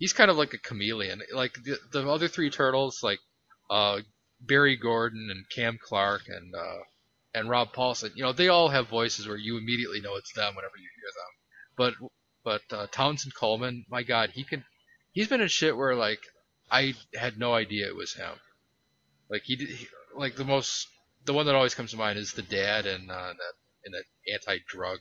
he's 0.04 0.12
kind 0.12 0.30
of 0.30 0.36
like 0.36 0.54
a 0.54 0.58
chameleon. 0.58 1.22
Like 1.34 1.54
the, 1.64 1.80
the 1.94 2.06
other 2.10 2.28
three 2.28 2.50
turtles, 2.50 3.02
like 3.04 3.20
uh, 3.70 4.02
Barry 4.42 4.76
Gordon 4.76 5.30
and 5.32 5.50
Cam 5.50 5.80
Clarke 5.82 6.28
and 6.28 6.54
uh, 6.54 6.80
and 7.34 7.50
Rob 7.50 7.72
Paulsen, 7.72 8.12
you 8.14 8.22
know, 8.22 8.34
they 8.34 8.50
all 8.50 8.68
have 8.68 8.90
voices 8.90 9.30
where 9.30 9.38
you 9.38 9.58
immediately 9.58 10.02
know 10.02 10.18
it's 10.18 10.34
them 10.34 10.56
whenever 10.56 10.76
you 10.76 10.90
hear 11.00 11.12
them. 11.16 11.32
But 11.78 11.94
but 12.44 12.78
uh, 12.78 12.88
Townsend 12.92 13.34
Coleman, 13.34 13.86
my 13.90 14.04
God, 14.04 14.32
he 14.32 14.44
can 14.44 14.66
he's 15.14 15.30
been 15.30 15.40
in 15.40 15.48
shit 15.48 15.78
where 15.78 15.96
like 15.96 16.20
I 16.70 16.96
had 17.16 17.40
no 17.40 17.54
idea 17.54 17.88
it 17.88 17.96
was 17.96 18.14
him. 18.14 18.36
Like 19.30 19.44
he 19.44 19.56
did, 19.56 19.70
he, 19.70 19.88
like 20.18 20.36
the 20.36 20.44
most 20.44 20.86
the 21.24 21.32
one 21.32 21.46
that 21.46 21.56
always 21.56 21.76
comes 21.76 21.92
to 21.92 21.98
mind 21.98 22.20
is 22.20 22.34
the 22.34 22.42
dad 22.42 22.86
in 22.86 23.10
uh, 23.10 23.32
that 23.40 23.54
in 23.86 23.94
that 23.94 24.04
anti-drug 24.34 25.00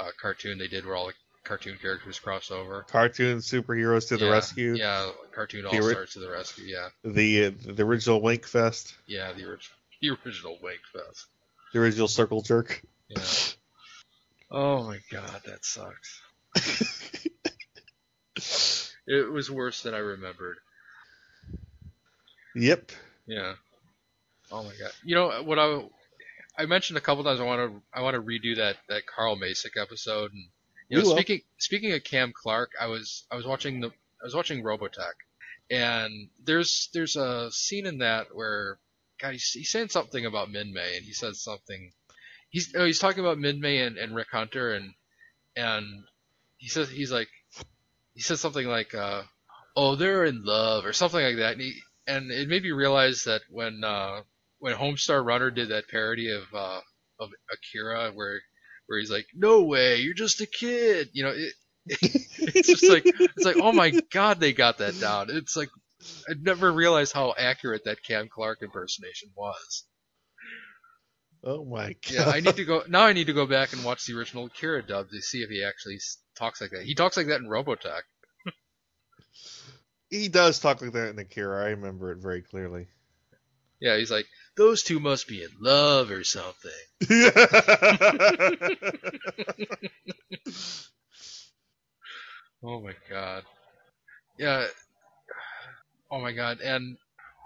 uh, 0.00 0.10
cartoon 0.18 0.56
they 0.56 0.68
did 0.68 0.86
where 0.86 0.96
all 0.96 1.08
the 1.08 1.12
cartoon 1.46 1.78
characters 1.80 2.18
cross 2.18 2.50
over. 2.50 2.82
Cartoon 2.88 3.38
superheroes 3.38 4.08
to 4.08 4.16
the 4.16 4.26
Yeah, 4.26 4.32
rescue. 4.32 4.74
Yeah, 4.74 5.10
cartoon 5.34 5.64
all 5.66 5.72
stars 5.82 6.12
to 6.14 6.18
the 6.18 6.30
rescue. 6.30 6.64
Yeah, 6.66 6.88
The 7.04 7.46
uh, 7.46 7.50
the 7.74 7.82
original 7.84 8.20
Wink 8.20 8.46
Fest, 8.46 8.94
yeah, 9.06 9.32
the 9.32 9.44
original 9.44 9.76
the 10.02 10.10
original 10.26 10.58
Wake 10.62 10.80
Fest. 10.92 11.26
the 11.72 11.78
original 11.80 12.08
Circle 12.08 12.42
Jerk. 12.42 12.82
Yeah. 13.08 13.22
Oh 14.50 14.84
my 14.84 14.98
god, 15.10 15.42
that 15.46 15.64
sucks. 15.64 16.20
it 19.06 19.30
was 19.32 19.50
worse 19.50 19.82
than 19.82 19.94
I 19.94 19.98
remembered. 19.98 20.56
Yep. 22.54 22.92
Yeah. 23.26 23.54
Oh 24.50 24.62
my 24.62 24.72
god. 24.78 24.92
You 25.04 25.14
know 25.16 25.42
what 25.42 25.58
I 25.58 25.82
I 26.58 26.66
mentioned 26.66 26.96
a 26.96 27.00
couple 27.02 27.24
times 27.24 27.40
I 27.40 27.44
want 27.44 27.70
to 27.72 27.82
I 27.92 28.02
want 28.02 28.14
to 28.14 28.22
redo 28.22 28.56
that 28.56 28.76
that 28.88 29.06
Carl 29.06 29.36
Macek 29.36 29.80
episode 29.80 30.32
and 30.32 30.44
you 30.88 30.98
know 30.98 31.04
will. 31.04 31.12
speaking 31.12 31.40
speaking 31.58 31.92
of 31.92 32.04
Cam 32.04 32.32
Clarke 32.34 32.72
I 32.80 32.86
was 32.86 33.26
I 33.30 33.36
was 33.36 33.46
watching 33.46 33.80
the 33.80 33.88
I 33.88 34.24
was 34.24 34.34
watching 34.34 34.62
Robotech 34.62 35.14
and 35.70 36.28
there's 36.44 36.90
there's 36.94 37.16
a 37.16 37.50
scene 37.50 37.86
in 37.86 37.98
that 37.98 38.28
where 38.32 38.78
God 39.20 39.32
he's, 39.32 39.50
he's 39.52 39.70
saying 39.70 39.88
something 39.88 40.26
about 40.26 40.48
Minmay 40.48 40.96
and 40.96 41.04
he 41.04 41.12
says 41.12 41.42
something 41.42 41.92
he's 42.50 42.74
oh, 42.76 42.84
he's 42.84 42.98
talking 42.98 43.20
about 43.24 43.38
Minmay 43.38 43.86
and, 43.86 43.96
and 43.98 44.14
Rick 44.14 44.28
Hunter 44.32 44.74
and 44.74 44.92
and 45.56 46.04
he 46.58 46.68
says 46.68 46.88
he's 46.90 47.12
like 47.12 47.28
he 48.14 48.22
says 48.22 48.40
something 48.40 48.66
like 48.66 48.94
uh 48.94 49.22
oh 49.76 49.96
they're 49.96 50.24
in 50.24 50.44
love 50.44 50.84
or 50.84 50.92
something 50.92 51.22
like 51.22 51.36
that 51.36 51.52
and 51.52 51.62
he 51.62 51.74
and 52.06 52.30
it 52.30 52.48
made 52.48 52.62
me 52.62 52.70
realize 52.70 53.24
that 53.24 53.42
when 53.50 53.82
uh 53.84 54.20
when 54.58 54.74
Homestar 54.74 55.24
Runner 55.24 55.50
did 55.50 55.70
that 55.70 55.88
parody 55.88 56.30
of 56.30 56.44
uh 56.54 56.80
of 57.20 57.30
Akira 57.52 58.12
where 58.12 58.40
where 58.86 58.98
he's 58.98 59.10
like 59.10 59.26
no 59.34 59.62
way 59.62 59.98
you're 60.00 60.14
just 60.14 60.40
a 60.40 60.46
kid 60.46 61.08
you 61.12 61.22
know 61.24 61.32
it, 61.34 61.52
it's 61.88 62.68
just 62.68 62.88
like 62.88 63.04
it's 63.04 63.44
like 63.44 63.56
oh 63.60 63.72
my 63.72 63.90
god 64.12 64.40
they 64.40 64.52
got 64.52 64.78
that 64.78 64.98
down 65.00 65.28
it's 65.30 65.56
like 65.56 65.68
I 66.28 66.34
never 66.40 66.72
realized 66.72 67.12
how 67.12 67.34
accurate 67.38 67.84
that 67.84 68.02
Cam 68.02 68.28
Clarke 68.28 68.62
impersonation 68.62 69.30
was 69.36 69.84
Oh 71.44 71.64
my 71.64 71.88
god. 71.88 72.10
yeah 72.10 72.24
I 72.26 72.40
need 72.40 72.56
to 72.56 72.64
go 72.64 72.82
now 72.88 73.02
I 73.04 73.12
need 73.12 73.28
to 73.28 73.32
go 73.32 73.46
back 73.46 73.72
and 73.72 73.84
watch 73.84 74.04
the 74.06 74.14
original 74.16 74.48
kira 74.48 74.86
dub 74.86 75.10
to 75.10 75.20
see 75.22 75.42
if 75.42 75.50
he 75.50 75.64
actually 75.64 75.98
talks 76.36 76.60
like 76.60 76.70
that 76.70 76.82
he 76.82 76.94
talks 76.94 77.16
like 77.16 77.26
that 77.28 77.40
in 77.40 77.46
Robotech 77.48 78.02
He 80.10 80.28
does 80.28 80.60
talk 80.60 80.80
like 80.82 80.92
that 80.92 81.08
in 81.10 81.18
Akira. 81.18 81.64
I 81.64 81.70
remember 81.70 82.12
it 82.12 82.18
very 82.22 82.42
clearly. 82.42 82.86
yeah 83.80 83.96
he's 83.96 84.10
like 84.10 84.26
those 84.56 84.82
two 84.82 84.98
must 85.00 85.28
be 85.28 85.42
in 85.42 85.50
love 85.60 86.10
or 86.10 86.24
something 86.24 86.70
Oh 92.64 92.80
my 92.80 92.94
god. 93.08 93.42
Yeah. 94.38 94.66
Oh 96.10 96.20
my 96.20 96.32
god. 96.32 96.60
And 96.60 96.96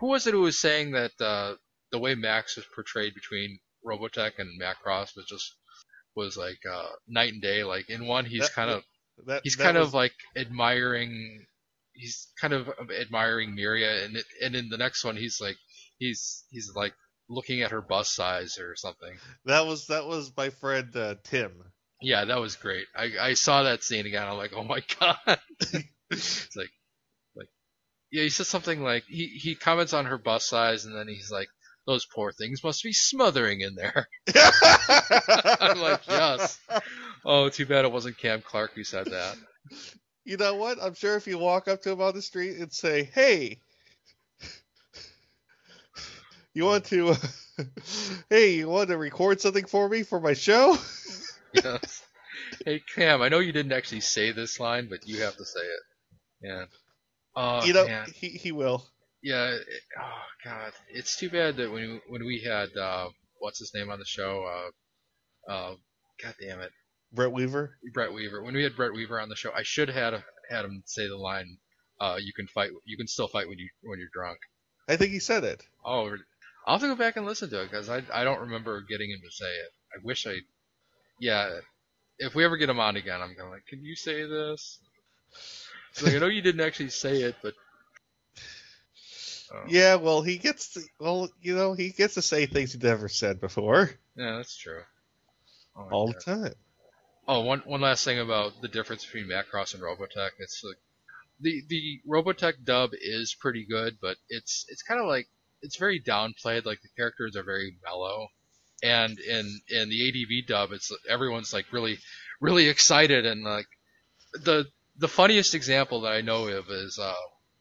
who 0.00 0.08
was 0.08 0.26
it 0.26 0.34
who 0.34 0.40
was 0.40 0.58
saying 0.58 0.92
that 0.92 1.12
uh, 1.20 1.54
the 1.92 1.98
way 1.98 2.14
Max 2.14 2.56
was 2.56 2.64
portrayed 2.74 3.14
between 3.14 3.58
Robotech 3.84 4.32
and 4.38 4.60
Macross 4.60 5.16
was 5.16 5.26
just 5.28 5.54
was 6.14 6.36
like 6.36 6.58
uh, 6.70 6.88
night 7.08 7.32
and 7.32 7.42
day. 7.42 7.64
Like 7.64 7.90
in 7.90 8.06
one, 8.06 8.24
he's 8.24 8.42
That- 8.42 8.54
kind 8.54 8.70
of 8.70 8.82
that, 9.26 9.40
he's 9.44 9.56
that 9.56 9.64
kind 9.64 9.78
was- 9.78 9.88
of 9.88 9.94
like 9.94 10.12
admiring. 10.36 11.46
He's 11.92 12.28
kind 12.40 12.54
of 12.54 12.70
admiring 12.98 13.54
Miria, 13.54 14.04
and 14.06 14.16
it, 14.16 14.24
and 14.42 14.54
in 14.54 14.70
the 14.70 14.78
next 14.78 15.04
one, 15.04 15.16
he's 15.16 15.38
like 15.40 15.56
he's 16.00 16.44
he's 16.50 16.72
like 16.74 16.94
looking 17.28 17.62
at 17.62 17.70
her 17.70 17.80
bust 17.80 18.16
size 18.16 18.58
or 18.58 18.74
something. 18.74 19.12
that 19.44 19.66
was 19.66 19.86
that 19.86 20.06
was 20.06 20.32
my 20.36 20.50
friend 20.50 20.94
uh, 20.96 21.14
Tim. 21.22 21.52
Yeah, 22.02 22.24
that 22.24 22.40
was 22.40 22.56
great. 22.56 22.86
I, 22.96 23.10
I 23.20 23.34
saw 23.34 23.62
that 23.64 23.84
scene 23.84 24.06
again. 24.06 24.26
I'm 24.26 24.38
like, 24.38 24.52
oh 24.56 24.64
my 24.64 24.82
god. 25.00 25.38
it's 26.10 26.56
like, 26.56 26.70
like, 27.36 27.48
yeah, 28.10 28.22
he 28.22 28.30
says 28.30 28.48
something 28.48 28.82
like 28.82 29.04
he 29.06 29.26
he 29.26 29.54
comments 29.54 29.92
on 29.92 30.06
her 30.06 30.18
bust 30.18 30.48
size, 30.48 30.86
and 30.86 30.96
then 30.96 31.08
he's 31.08 31.30
like, 31.30 31.48
those 31.86 32.06
poor 32.06 32.32
things 32.32 32.64
must 32.64 32.82
be 32.82 32.92
smothering 32.92 33.60
in 33.60 33.74
there. 33.74 34.08
I'm 34.34 35.78
like, 35.78 36.06
yes. 36.08 36.58
Oh, 37.24 37.48
too 37.50 37.66
bad 37.66 37.84
it 37.84 37.92
wasn't 37.92 38.18
Cam 38.18 38.40
Clarke 38.40 38.72
who 38.74 38.84
said 38.84 39.06
that. 39.06 39.36
You 40.24 40.38
know 40.38 40.54
what? 40.54 40.78
I'm 40.80 40.94
sure 40.94 41.16
if 41.16 41.26
you 41.26 41.36
walk 41.38 41.68
up 41.68 41.82
to 41.82 41.90
him 41.90 42.00
on 42.00 42.14
the 42.14 42.22
street 42.22 42.58
and 42.58 42.72
say, 42.72 43.04
"Hey, 43.04 43.60
you 46.54 46.64
want 46.64 46.84
to, 46.86 47.14
hey, 48.30 48.54
you 48.54 48.68
want 48.68 48.88
to 48.88 48.96
record 48.96 49.40
something 49.40 49.66
for 49.66 49.88
me 49.88 50.02
for 50.02 50.20
my 50.20 50.34
show?" 50.34 50.76
Yes. 51.52 52.02
Hey 52.64 52.80
Cam, 52.94 53.22
I 53.22 53.28
know 53.28 53.38
you 53.38 53.52
didn't 53.52 53.72
actually 53.72 54.02
say 54.02 54.32
this 54.32 54.60
line, 54.60 54.88
but 54.88 55.06
you 55.06 55.22
have 55.22 55.36
to 55.36 55.44
say 55.44 55.60
it. 55.60 55.80
Yeah. 56.42 56.64
Oh 57.36 57.64
you 57.64 57.72
know, 57.72 57.86
man. 57.86 58.06
he 58.14 58.28
he 58.28 58.52
will. 58.52 58.86
Yeah. 59.22 59.46
It, 59.54 59.66
oh 59.98 60.22
God, 60.44 60.72
it's 60.88 61.16
too 61.16 61.30
bad 61.30 61.56
that 61.56 61.70
when 61.70 62.00
when 62.08 62.24
we 62.24 62.40
had 62.40 62.76
uh, 62.76 63.08
what's 63.38 63.58
his 63.58 63.72
name 63.74 63.90
on 63.90 63.98
the 63.98 64.04
show, 64.04 64.44
uh, 65.48 65.52
uh, 65.52 65.74
God 66.22 66.34
damn 66.40 66.60
it, 66.60 66.70
Brett 67.12 67.32
Weaver. 67.32 67.78
Brett 67.92 68.12
Weaver. 68.12 68.42
When 68.42 68.54
we 68.54 68.62
had 68.62 68.76
Brett 68.76 68.92
Weaver 68.92 69.20
on 69.20 69.28
the 69.28 69.36
show, 69.36 69.50
I 69.52 69.62
should 69.62 69.88
have 69.88 70.14
had 70.14 70.24
had 70.50 70.64
him 70.64 70.82
say 70.86 71.08
the 71.08 71.16
line, 71.16 71.58
uh, 72.00 72.18
"You 72.20 72.32
can 72.32 72.46
fight. 72.48 72.70
You 72.84 72.96
can 72.96 73.06
still 73.06 73.28
fight 73.28 73.48
when 73.48 73.58
you 73.58 73.68
when 73.82 73.98
you're 73.98 74.08
drunk." 74.12 74.38
I 74.88 74.96
think 74.96 75.12
he 75.12 75.20
said 75.20 75.44
it. 75.44 75.64
Oh, 75.84 76.16
I'll 76.66 76.78
have 76.78 76.82
to 76.82 76.88
go 76.88 76.96
back 76.96 77.16
and 77.16 77.26
listen 77.26 77.50
to 77.50 77.62
it 77.62 77.70
because 77.70 77.88
I 77.88 78.02
I 78.12 78.24
don't 78.24 78.40
remember 78.40 78.80
getting 78.82 79.10
him 79.10 79.20
to 79.24 79.30
say 79.30 79.46
it. 79.46 79.72
I 79.94 79.98
wish 80.04 80.26
I. 80.26 80.36
Yeah, 81.18 81.58
if 82.18 82.34
we 82.34 82.44
ever 82.44 82.56
get 82.56 82.70
him 82.70 82.80
on 82.80 82.96
again, 82.96 83.20
I'm 83.20 83.34
gonna 83.36 83.50
like, 83.50 83.66
can 83.66 83.84
you 83.84 83.96
say 83.96 84.22
this? 84.22 84.78
It's 85.92 86.02
like 86.02 86.14
I 86.14 86.18
know 86.18 86.26
you 86.26 86.42
didn't 86.42 86.60
actually 86.60 86.90
say 86.90 87.22
it, 87.22 87.36
but 87.42 87.54
Oh. 89.52 89.64
Yeah, 89.66 89.96
well, 89.96 90.22
he 90.22 90.38
gets 90.38 90.74
to, 90.74 90.80
well, 91.00 91.28
you 91.42 91.56
know, 91.56 91.72
he 91.72 91.90
gets 91.90 92.14
to 92.14 92.22
say 92.22 92.46
things 92.46 92.72
he 92.72 92.78
never 92.78 93.08
said 93.08 93.40
before 93.40 93.90
yeah, 94.20 94.36
that's 94.36 94.56
true. 94.56 94.82
Oh 95.76 95.88
all 95.90 96.06
God. 96.06 96.16
the 96.16 96.20
time. 96.20 96.54
Oh, 97.26 97.40
one 97.40 97.60
one 97.60 97.80
last 97.80 98.04
thing 98.04 98.18
about 98.18 98.60
the 98.60 98.68
difference 98.68 99.04
between 99.04 99.28
Macross 99.28 99.74
and 99.74 99.82
Robotech. 99.82 100.30
It's 100.38 100.62
like 100.64 100.76
the 101.40 101.62
the 101.68 102.00
Robotech 102.08 102.64
dub 102.64 102.90
is 102.92 103.34
pretty 103.38 103.64
good, 103.64 103.98
but 104.00 104.16
it's 104.28 104.66
it's 104.68 104.82
kind 104.82 105.00
of 105.00 105.06
like 105.06 105.28
it's 105.62 105.76
very 105.76 106.00
downplayed. 106.00 106.64
Like 106.64 106.80
the 106.82 106.88
characters 106.96 107.36
are 107.36 107.42
very 107.42 107.76
mellow, 107.84 108.28
and 108.82 109.18
in 109.18 109.60
in 109.68 109.88
the 109.88 110.08
ADV 110.08 110.46
dub, 110.46 110.72
it's 110.72 110.92
everyone's 111.08 111.52
like 111.52 111.72
really 111.72 111.98
really 112.40 112.68
excited 112.68 113.26
and 113.26 113.44
like 113.44 113.66
the 114.32 114.66
the 114.98 115.08
funniest 115.08 115.54
example 115.54 116.02
that 116.02 116.12
I 116.12 116.20
know 116.22 116.46
of 116.48 116.70
is 116.70 116.98
uh 116.98 117.14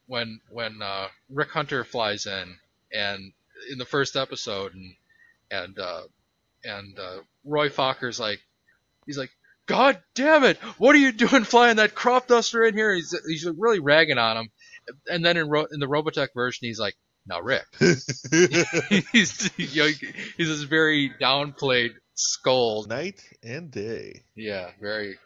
when 0.06 0.40
when 0.50 0.80
uh 0.82 1.08
Rick 1.28 1.50
Hunter 1.50 1.84
flies 1.84 2.26
in 2.26 2.56
and 2.92 3.32
in 3.70 3.78
the 3.78 3.84
first 3.84 4.16
episode 4.16 4.74
and 4.74 4.94
and 5.50 5.78
uh 5.78 6.02
and 6.64 6.98
uh 6.98 7.18
Roy 7.44 7.68
Focker's 7.68 8.18
like 8.18 8.40
he's 9.06 9.18
like 9.18 9.30
God 9.66 10.02
damn 10.14 10.42
it! 10.42 10.56
What 10.78 10.96
are 10.96 10.98
you 10.98 11.12
doing 11.12 11.44
flying 11.44 11.76
that 11.76 11.94
crop 11.94 12.26
duster 12.26 12.64
in 12.64 12.74
here? 12.74 12.92
He's 12.92 13.14
he's 13.28 13.46
really 13.46 13.78
ragging 13.78 14.18
on 14.18 14.36
him, 14.36 14.50
and 15.06 15.24
then 15.24 15.36
in 15.36 15.48
Ro- 15.48 15.68
in 15.70 15.78
the 15.78 15.86
Robotech 15.86 16.34
version, 16.34 16.66
he's 16.66 16.80
like, 16.80 16.96
"Now, 17.26 17.40
Rick." 17.40 17.66
he's 19.12 19.50
you 19.56 19.82
know, 19.82 19.90
he's 20.36 20.48
this 20.48 20.62
very 20.62 21.12
downplayed 21.20 21.92
scold. 22.14 22.88
Night 22.88 23.22
and 23.42 23.70
day. 23.70 24.22
Yeah, 24.34 24.70
very. 24.80 25.18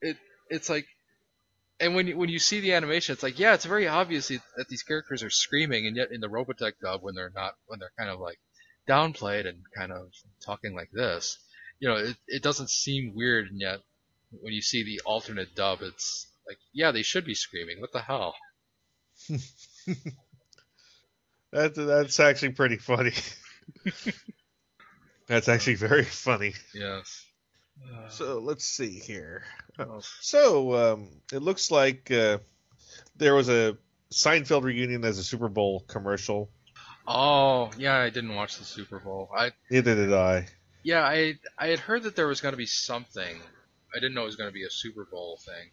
It 0.00 0.16
it's 0.48 0.68
like 0.68 0.86
and 1.80 1.94
when 1.94 2.06
you, 2.06 2.16
when 2.16 2.28
you 2.28 2.38
see 2.38 2.60
the 2.60 2.74
animation, 2.74 3.14
it's 3.14 3.22
like, 3.22 3.38
yeah, 3.38 3.54
it's 3.54 3.64
very 3.64 3.88
obvious 3.88 4.28
that 4.28 4.68
these 4.68 4.82
characters 4.82 5.22
are 5.22 5.30
screaming, 5.30 5.86
and 5.86 5.96
yet 5.96 6.12
in 6.12 6.20
the 6.20 6.28
Robotech 6.28 6.74
dub, 6.82 7.02
when 7.02 7.14
they're 7.14 7.32
not, 7.34 7.54
when 7.66 7.78
they're 7.78 7.92
kind 7.98 8.10
of 8.10 8.20
like 8.20 8.38
downplayed 8.86 9.48
and 9.48 9.62
kind 9.74 9.90
of 9.90 10.12
talking 10.44 10.74
like 10.74 10.90
this, 10.92 11.38
you 11.78 11.88
know, 11.88 11.96
it, 11.96 12.16
it 12.28 12.42
doesn't 12.42 12.68
seem 12.68 13.14
weird, 13.14 13.46
and 13.50 13.60
yet 13.60 13.78
when 14.30 14.52
you 14.52 14.60
see 14.60 14.84
the 14.84 15.00
alternate 15.06 15.54
dub, 15.54 15.80
it's 15.80 16.26
like, 16.46 16.58
yeah, 16.74 16.90
they 16.92 17.02
should 17.02 17.24
be 17.24 17.34
screaming. 17.34 17.80
What 17.80 17.92
the 17.92 18.02
hell? 18.02 18.34
That's 21.52 21.76
that's 21.76 22.20
actually 22.20 22.52
pretty 22.52 22.76
funny. 22.76 23.12
that's 25.26 25.48
actually 25.48 25.74
very 25.74 26.04
funny. 26.04 26.54
Yes. 26.74 27.26
So 28.10 28.38
let's 28.38 28.64
see 28.64 28.98
here. 28.98 29.44
So 30.20 30.74
um, 30.74 31.08
it 31.32 31.42
looks 31.42 31.70
like 31.70 32.10
uh, 32.10 32.38
there 33.16 33.34
was 33.34 33.48
a 33.48 33.78
Seinfeld 34.12 34.64
reunion 34.64 35.04
as 35.04 35.18
a 35.18 35.24
Super 35.24 35.48
Bowl 35.48 35.84
commercial. 35.86 36.50
Oh 37.06 37.70
yeah, 37.78 37.96
I 37.96 38.10
didn't 38.10 38.34
watch 38.34 38.58
the 38.58 38.64
Super 38.64 38.98
Bowl. 38.98 39.30
I 39.34 39.52
neither 39.70 39.94
did 39.94 40.12
I. 40.12 40.46
Yeah, 40.82 41.02
I 41.02 41.38
I 41.58 41.68
had 41.68 41.78
heard 41.78 42.04
that 42.04 42.16
there 42.16 42.26
was 42.26 42.40
going 42.40 42.52
to 42.52 42.58
be 42.58 42.66
something. 42.66 43.40
I 43.94 43.98
didn't 43.98 44.14
know 44.14 44.22
it 44.22 44.26
was 44.26 44.36
going 44.36 44.50
to 44.50 44.54
be 44.54 44.64
a 44.64 44.70
Super 44.70 45.04
Bowl 45.04 45.38
thing. 45.44 45.70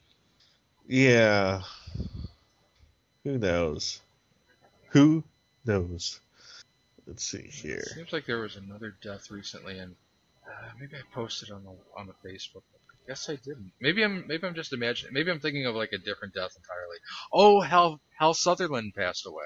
Yeah. 0.87 1.61
Who 3.23 3.37
knows? 3.37 4.01
Who 4.89 5.23
knows? 5.67 6.19
Let's 7.05 7.23
see 7.23 7.47
here. 7.49 7.83
Seems 7.83 8.11
like 8.11 8.25
there 8.25 8.39
was 8.39 8.57
another 8.57 8.95
death 9.01 9.31
recently, 9.31 9.79
and 9.79 9.95
uh, 10.45 10.69
maybe 10.79 10.95
I 10.95 11.01
posted 11.13 11.51
on 11.51 11.63
the 11.63 11.75
on 11.97 12.07
the 12.07 12.29
Facebook. 12.29 12.63
I 12.89 13.07
guess 13.07 13.29
I 13.29 13.35
didn't. 13.35 13.71
Maybe 13.79 14.03
I'm 14.03 14.25
maybe 14.27 14.45
I'm 14.45 14.55
just 14.55 14.73
imagining. 14.73 15.13
Maybe 15.13 15.31
I'm 15.31 15.39
thinking 15.39 15.65
of 15.65 15.75
like 15.75 15.93
a 15.93 15.97
different 15.97 16.33
death 16.33 16.51
entirely. 16.57 16.97
Oh, 17.31 17.61
Hal 17.61 18.01
Hal 18.19 18.33
Sutherland 18.33 18.93
passed 18.93 19.25
away. 19.25 19.43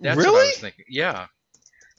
That's 0.00 0.18
really? 0.18 0.30
what 0.30 0.42
I 0.42 0.46
was 0.46 0.58
thinking. 0.58 0.84
Yeah, 0.88 1.26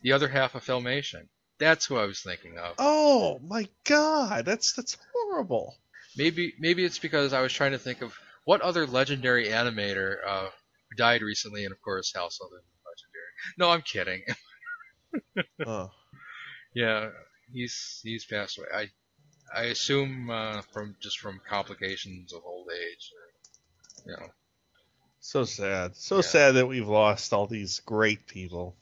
the 0.01 0.13
other 0.13 0.27
half 0.27 0.55
of 0.55 0.63
Filmation. 0.63 1.27
That's 1.57 1.85
who 1.85 1.97
I 1.97 2.05
was 2.05 2.21
thinking 2.21 2.57
of. 2.57 2.75
Oh 2.77 3.39
my 3.43 3.67
god, 3.85 4.45
that's 4.45 4.73
that's 4.73 4.97
horrible. 5.13 5.75
Maybe 6.15 6.53
maybe 6.59 6.85
it's 6.85 6.99
because 6.99 7.33
I 7.33 7.41
was 7.41 7.51
trying 7.51 7.71
to 7.71 7.79
think 7.79 8.01
of 8.01 8.13
what 8.45 8.61
other 8.61 8.85
legendary 8.87 9.47
animator 9.47 10.17
uh, 10.25 10.49
died 10.95 11.21
recently, 11.21 11.65
and 11.65 11.71
of 11.71 11.81
course 11.81 12.13
Hal 12.15 12.29
Sutherland. 12.29 12.65
No, 13.57 13.69
I'm 13.69 13.81
kidding. 13.81 14.23
oh. 15.65 15.91
Yeah, 16.73 17.09
he's 17.51 17.99
he's 18.03 18.25
passed 18.25 18.57
away. 18.57 18.67
I 18.73 18.89
I 19.53 19.63
assume 19.65 20.29
uh, 20.29 20.61
from 20.73 20.95
just 20.99 21.19
from 21.19 21.41
complications 21.47 22.33
of 22.33 22.41
old 22.45 22.67
age. 22.71 23.11
Or, 23.15 24.11
you 24.11 24.17
know. 24.17 24.31
So 25.19 25.43
sad. 25.43 25.95
So 25.95 26.17
yeah. 26.17 26.21
sad 26.21 26.51
that 26.55 26.67
we've 26.67 26.87
lost 26.87 27.33
all 27.33 27.47
these 27.47 27.81
great 27.81 28.27
people. 28.27 28.75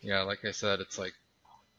Yeah, 0.00 0.22
like 0.22 0.44
I 0.44 0.50
said, 0.50 0.80
it's 0.80 0.98
like 0.98 1.14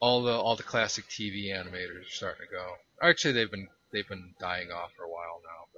all 0.00 0.22
the 0.22 0.32
all 0.32 0.56
the 0.56 0.62
classic 0.62 1.06
TV 1.08 1.48
animators 1.48 2.06
are 2.06 2.10
starting 2.10 2.46
to 2.46 2.52
go. 2.52 2.72
Actually, 3.02 3.34
they've 3.34 3.50
been 3.50 3.68
they've 3.92 4.08
been 4.08 4.34
dying 4.38 4.70
off 4.70 4.92
for 4.96 5.04
a 5.04 5.10
while 5.10 5.40
now. 5.44 5.77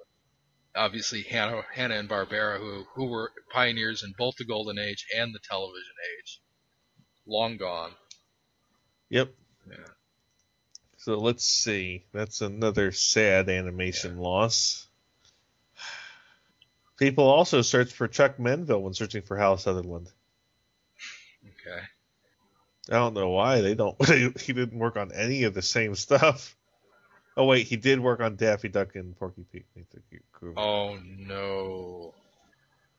Obviously, 0.75 1.23
Hanna 1.23 1.63
Hanna 1.75 1.97
and 1.97 2.09
Barbera, 2.09 2.59
who 2.59 2.85
who 2.95 3.07
were 3.07 3.33
pioneers 3.53 4.03
in 4.03 4.15
both 4.17 4.37
the 4.37 4.45
golden 4.45 4.79
age 4.79 5.07
and 5.17 5.35
the 5.35 5.41
television 5.41 5.95
age, 6.19 6.41
long 7.27 7.57
gone. 7.57 7.93
Yep. 9.09 9.35
Yeah. 9.69 9.77
So 10.99 11.17
let's 11.17 11.45
see. 11.45 12.05
That's 12.13 12.41
another 12.41 12.93
sad 12.93 13.49
animation 13.49 14.17
yeah. 14.17 14.23
loss. 14.23 14.87
People 16.99 17.25
also 17.25 17.63
search 17.63 17.93
for 17.93 18.07
Chuck 18.07 18.37
Menville 18.37 18.83
when 18.83 18.93
searching 18.93 19.23
for 19.23 19.37
Hal 19.37 19.57
Sutherland. 19.57 20.09
Okay. 21.47 21.81
I 22.91 22.93
don't 22.93 23.15
know 23.15 23.31
why 23.31 23.63
they 23.63 23.75
don't. 23.75 23.97
he 24.41 24.53
didn't 24.53 24.79
work 24.79 24.97
on 24.97 25.11
any 25.13 25.45
of 25.45 25.55
the 25.55 25.63
same 25.63 25.95
stuff. 25.95 26.55
Oh 27.41 27.47
wait, 27.47 27.67
he 27.67 27.77
did 27.77 28.01
work 28.01 28.21
on 28.21 28.37
Daffy 28.37 28.69
Duck 28.69 28.97
and 28.97 29.19
Porky 29.19 29.47
Pig. 29.51 29.65
Oh 30.59 30.99
no! 31.03 32.13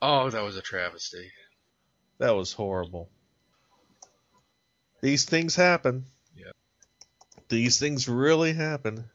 Oh, 0.02 0.30
that 0.32 0.44
was 0.44 0.58
a 0.58 0.64
travesty. 0.64 1.30
That 2.18 2.32
was 2.32 2.52
horrible. 2.52 3.12
These 5.00 5.26
things 5.26 5.56
happen. 5.56 6.08
Yeah. 6.36 6.54
These 7.50 7.80
things 7.80 8.10
really 8.10 8.54
happen. 8.54 9.06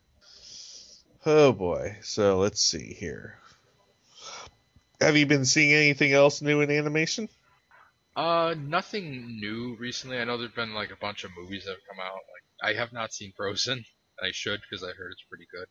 Oh 1.25 1.51
boy. 1.53 1.97
So 2.03 2.39
let's 2.39 2.63
see 2.63 2.95
here. 2.95 3.41
Have 5.01 5.17
you 5.17 5.27
been 5.27 5.45
seeing 5.45 5.73
anything 5.73 6.13
else 6.13 6.41
new 6.41 6.61
in 6.61 6.71
animation? 6.71 7.29
Uh, 8.15 8.55
nothing 8.57 9.41
new 9.41 9.75
recently. 9.81 10.19
I 10.21 10.25
know 10.25 10.39
there's 10.39 10.53
been 10.53 10.73
like 10.73 10.93
a 10.93 10.97
bunch 10.97 11.25
of 11.25 11.33
movies 11.37 11.65
that 11.65 11.73
have 11.73 11.89
come 11.89 11.99
out. 11.99 12.15
Like 12.15 12.77
I 12.77 12.79
have 12.79 12.93
not 12.93 13.13
seen 13.13 13.33
Frozen. 13.37 13.85
I 14.23 14.31
should 14.33 14.61
because 14.61 14.83
I 14.83 14.93
heard 14.93 15.13
it's 15.13 15.25
pretty 15.29 15.47
good. 15.51 15.67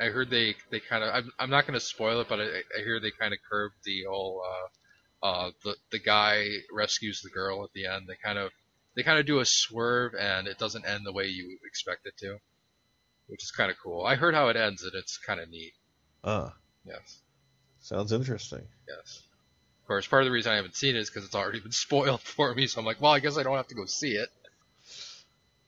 I 0.00 0.10
heard 0.10 0.30
they 0.30 0.54
they 0.70 0.80
kind 0.80 1.04
of. 1.04 1.14
I'm, 1.14 1.32
I'm 1.38 1.50
not 1.50 1.66
going 1.66 1.78
to 1.78 1.84
spoil 1.84 2.20
it, 2.20 2.28
but 2.28 2.40
I, 2.40 2.44
I 2.44 2.82
hear 2.82 2.98
they 2.98 3.10
kind 3.10 3.32
of 3.32 3.38
curbed 3.48 3.76
the 3.84 4.04
whole. 4.08 4.42
Uh, 4.44 5.26
uh, 5.26 5.50
the 5.64 5.76
the 5.90 5.98
guy 5.98 6.46
rescues 6.72 7.20
the 7.22 7.30
girl 7.30 7.62
at 7.64 7.72
the 7.74 7.86
end. 7.86 8.06
They 8.08 8.16
kind 8.22 8.38
of 8.38 8.50
they 8.96 9.02
kind 9.02 9.18
of 9.18 9.26
do 9.26 9.40
a 9.40 9.44
swerve 9.44 10.14
and 10.14 10.46
it 10.46 10.58
doesn't 10.58 10.86
end 10.86 11.06
the 11.06 11.12
way 11.12 11.26
you 11.26 11.58
expect 11.64 12.06
it 12.06 12.16
to, 12.18 12.38
which 13.28 13.42
is 13.42 13.50
kind 13.50 13.70
of 13.70 13.76
cool. 13.82 14.04
I 14.04 14.16
heard 14.16 14.34
how 14.34 14.48
it 14.48 14.56
ends 14.56 14.82
and 14.82 14.92
it's 14.94 15.18
kind 15.18 15.40
of 15.40 15.48
neat. 15.48 15.72
Ah. 16.24 16.54
Yes. 16.84 17.20
Sounds 17.80 18.12
interesting. 18.12 18.66
Yes. 18.88 19.22
Of 19.82 19.86
course, 19.86 20.06
part 20.06 20.22
of 20.22 20.26
the 20.26 20.32
reason 20.32 20.52
I 20.52 20.56
haven't 20.56 20.76
seen 20.76 20.94
it 20.94 21.00
is 21.00 21.10
because 21.10 21.24
it's 21.24 21.34
already 21.34 21.60
been 21.60 21.72
spoiled 21.86 22.20
for 22.20 22.54
me. 22.54 22.66
So 22.66 22.80
I'm 22.80 22.86
like, 22.86 23.00
well, 23.00 23.12
I 23.12 23.20
guess 23.20 23.38
I 23.38 23.42
don't 23.42 23.56
have 23.56 23.68
to 23.68 23.74
go 23.74 23.86
see 23.86 24.12
it. 24.12 24.28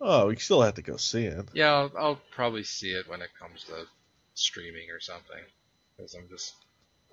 Oh, 0.01 0.29
you 0.29 0.37
still 0.37 0.63
have 0.63 0.75
to 0.75 0.83
go 0.83 0.97
see 0.97 1.25
it. 1.25 1.49
Yeah, 1.55 1.73
I'll, 1.73 1.93
I'll 1.99 2.21
probably 2.31 2.65
see 2.65 2.91
it 2.91 3.09
when 3.09 3.23
it 3.23 3.31
comes 3.41 3.65
to 3.65 3.87
streaming 4.35 4.91
or 4.91 5.01
something. 5.01 5.41
Because 5.97 6.15
I'm 6.15 6.29
just, 6.29 6.55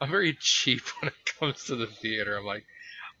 I'm 0.00 0.10
very 0.10 0.36
cheap 0.40 0.82
when 1.00 1.08
it 1.08 1.34
comes 1.38 1.64
to 1.64 1.76
the 1.76 1.86
theater. 1.86 2.36
I'm 2.36 2.46
like, 2.46 2.64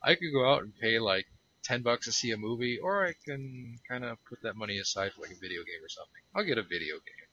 I 0.02 0.14
could 0.14 0.32
go 0.32 0.50
out 0.50 0.62
and 0.62 0.72
pay 0.78 0.98
like 0.98 1.26
ten 1.62 1.82
bucks 1.82 2.06
to 2.06 2.12
see 2.12 2.30
a 2.30 2.36
movie, 2.36 2.78
or 2.78 3.06
I 3.06 3.14
can 3.24 3.78
kind 3.88 4.04
of 4.04 4.18
put 4.28 4.42
that 4.42 4.56
money 4.56 4.78
aside 4.78 5.12
for 5.12 5.22
like 5.22 5.32
a 5.32 5.40
video 5.40 5.60
game 5.62 5.84
or 5.84 5.88
something. 5.88 6.22
I'll 6.34 6.44
get 6.44 6.58
a 6.58 6.62
video 6.62 6.94
game. 6.94 7.28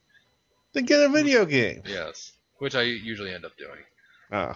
Then 0.74 0.86
get 0.86 1.02
a 1.02 1.10
video 1.10 1.46
game. 1.46 1.84
Yes, 1.86 2.34
which 2.58 2.76
I 2.76 2.82
usually 2.82 3.34
end 3.34 3.46
up 3.46 3.58
doing. 3.58 3.80
Oh, 4.32 4.54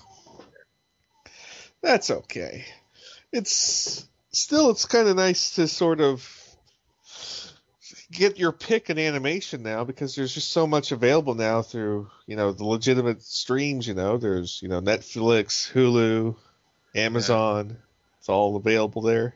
that's 1.81 2.11
okay. 2.11 2.65
It's 3.31 4.05
still 4.31 4.71
it's 4.71 4.85
kind 4.85 5.07
of 5.07 5.15
nice 5.15 5.55
to 5.55 5.67
sort 5.67 6.01
of 6.01 6.40
get 8.11 8.37
your 8.37 8.51
pick 8.51 8.89
in 8.89 8.99
animation 8.99 9.63
now 9.63 9.83
because 9.83 10.15
there's 10.15 10.33
just 10.33 10.51
so 10.51 10.67
much 10.67 10.91
available 10.91 11.33
now 11.33 11.61
through 11.61 12.09
you 12.27 12.35
know 12.35 12.51
the 12.51 12.65
legitimate 12.65 13.21
streams. 13.21 13.87
You 13.87 13.93
know, 13.93 14.17
there's 14.17 14.61
you 14.61 14.67
know 14.67 14.81
Netflix, 14.81 15.71
Hulu, 15.71 16.35
Amazon. 16.95 17.69
Yeah. 17.69 17.75
It's 18.19 18.29
all 18.29 18.55
available 18.55 19.01
there. 19.01 19.33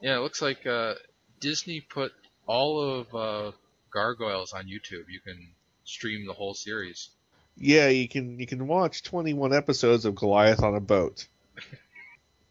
Yeah, 0.00 0.16
it 0.16 0.20
looks 0.20 0.42
like 0.42 0.66
uh, 0.66 0.94
Disney 1.40 1.80
put 1.80 2.12
all 2.46 2.80
of 2.80 3.14
uh, 3.14 3.52
Gargoyles 3.92 4.52
on 4.52 4.64
YouTube. 4.64 5.04
You 5.08 5.20
can 5.20 5.48
stream 5.84 6.26
the 6.26 6.32
whole 6.32 6.54
series. 6.54 7.10
Yeah, 7.56 7.88
you 7.88 8.08
can 8.08 8.40
you 8.40 8.46
can 8.46 8.66
watch 8.66 9.02
21 9.04 9.54
episodes 9.54 10.04
of 10.04 10.16
Goliath 10.16 10.62
on 10.62 10.74
a 10.74 10.80
boat. 10.80 11.28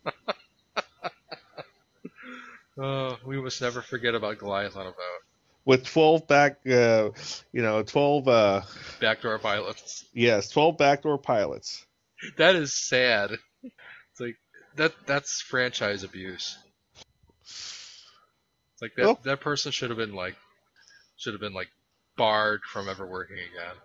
oh, 2.77 3.17
we 3.25 3.41
must 3.41 3.61
never 3.61 3.81
forget 3.81 4.15
about 4.15 4.37
Goliath 4.39 4.77
on 4.77 4.87
a 4.87 4.91
boat. 4.91 5.23
With 5.65 5.85
12 5.85 6.27
back, 6.27 6.57
uh, 6.67 7.11
you 7.53 7.61
know, 7.61 7.83
12 7.83 8.27
uh, 8.27 8.61
backdoor 8.99 9.39
pilots. 9.39 10.05
Yes, 10.13 10.49
12 10.49 10.77
backdoor 10.77 11.17
pilots. 11.17 11.85
That 12.37 12.55
is 12.55 12.73
sad. 12.73 13.31
It's 13.63 14.19
like 14.19 14.35
that. 14.75 14.93
That's 15.05 15.41
franchise 15.41 16.03
abuse. 16.03 16.57
Like 18.81 18.95
that, 18.95 19.03
well, 19.05 19.19
that 19.23 19.39
person 19.39 19.71
should 19.71 19.89
have 19.89 19.97
been 19.97 20.13
like, 20.13 20.35
should 21.15 21.33
have 21.33 21.41
been 21.41 21.53
like 21.53 21.69
barred 22.17 22.61
from 22.65 22.89
ever 22.89 23.07
working 23.07 23.37
again. 23.37 23.75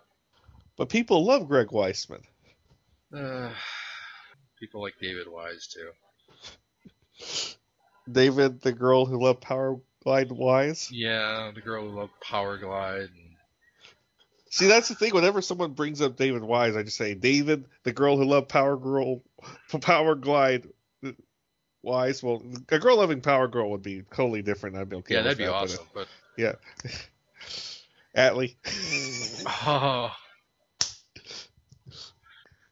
But 0.76 0.88
people 0.88 1.24
love 1.24 1.48
Greg 1.48 1.68
Weisman. 1.68 2.22
Uh, 3.14 3.50
people 4.58 4.82
like 4.82 4.94
David 5.00 5.28
Wise 5.28 5.68
too. 5.68 7.54
David, 8.12 8.60
the 8.60 8.72
girl 8.72 9.06
who 9.06 9.22
loved 9.22 9.40
Power 9.40 9.78
Glide 10.08 10.32
Wise. 10.32 10.90
Yeah, 10.90 11.50
the 11.54 11.60
girl 11.60 11.86
who 11.86 11.98
loved 11.98 12.18
Power 12.22 12.56
Glide. 12.56 13.10
And... 13.10 13.36
See, 14.48 14.66
that's 14.66 14.88
the 14.88 14.94
thing. 14.94 15.12
Whenever 15.12 15.42
someone 15.42 15.72
brings 15.72 16.00
up 16.00 16.16
David 16.16 16.42
Wise, 16.42 16.76
I 16.76 16.82
just 16.82 16.96
say 16.96 17.12
David, 17.12 17.66
the 17.82 17.92
girl 17.92 18.16
who 18.16 18.24
loved 18.24 18.48
Power 18.48 18.78
Girl, 18.78 19.20
Power 19.82 20.14
Glide 20.14 20.66
wise, 21.82 22.22
well, 22.22 22.42
a 22.70 22.78
girl 22.78 22.96
loving 22.96 23.20
Power 23.20 23.48
Girl 23.48 23.70
would 23.72 23.82
be 23.82 24.00
totally 24.14 24.40
different. 24.40 24.76
I'd 24.76 24.88
be 24.88 24.96
okay. 24.96 25.16
Yeah, 25.16 25.22
that'd 25.22 25.36
be 25.36 25.44
that, 25.44 25.52
uh, 25.52 25.56
awesome. 25.56 25.84
But, 25.92 26.08
but 26.36 26.42
yeah, 26.42 26.54
Atlee. 28.16 28.56
oh. 29.66 30.10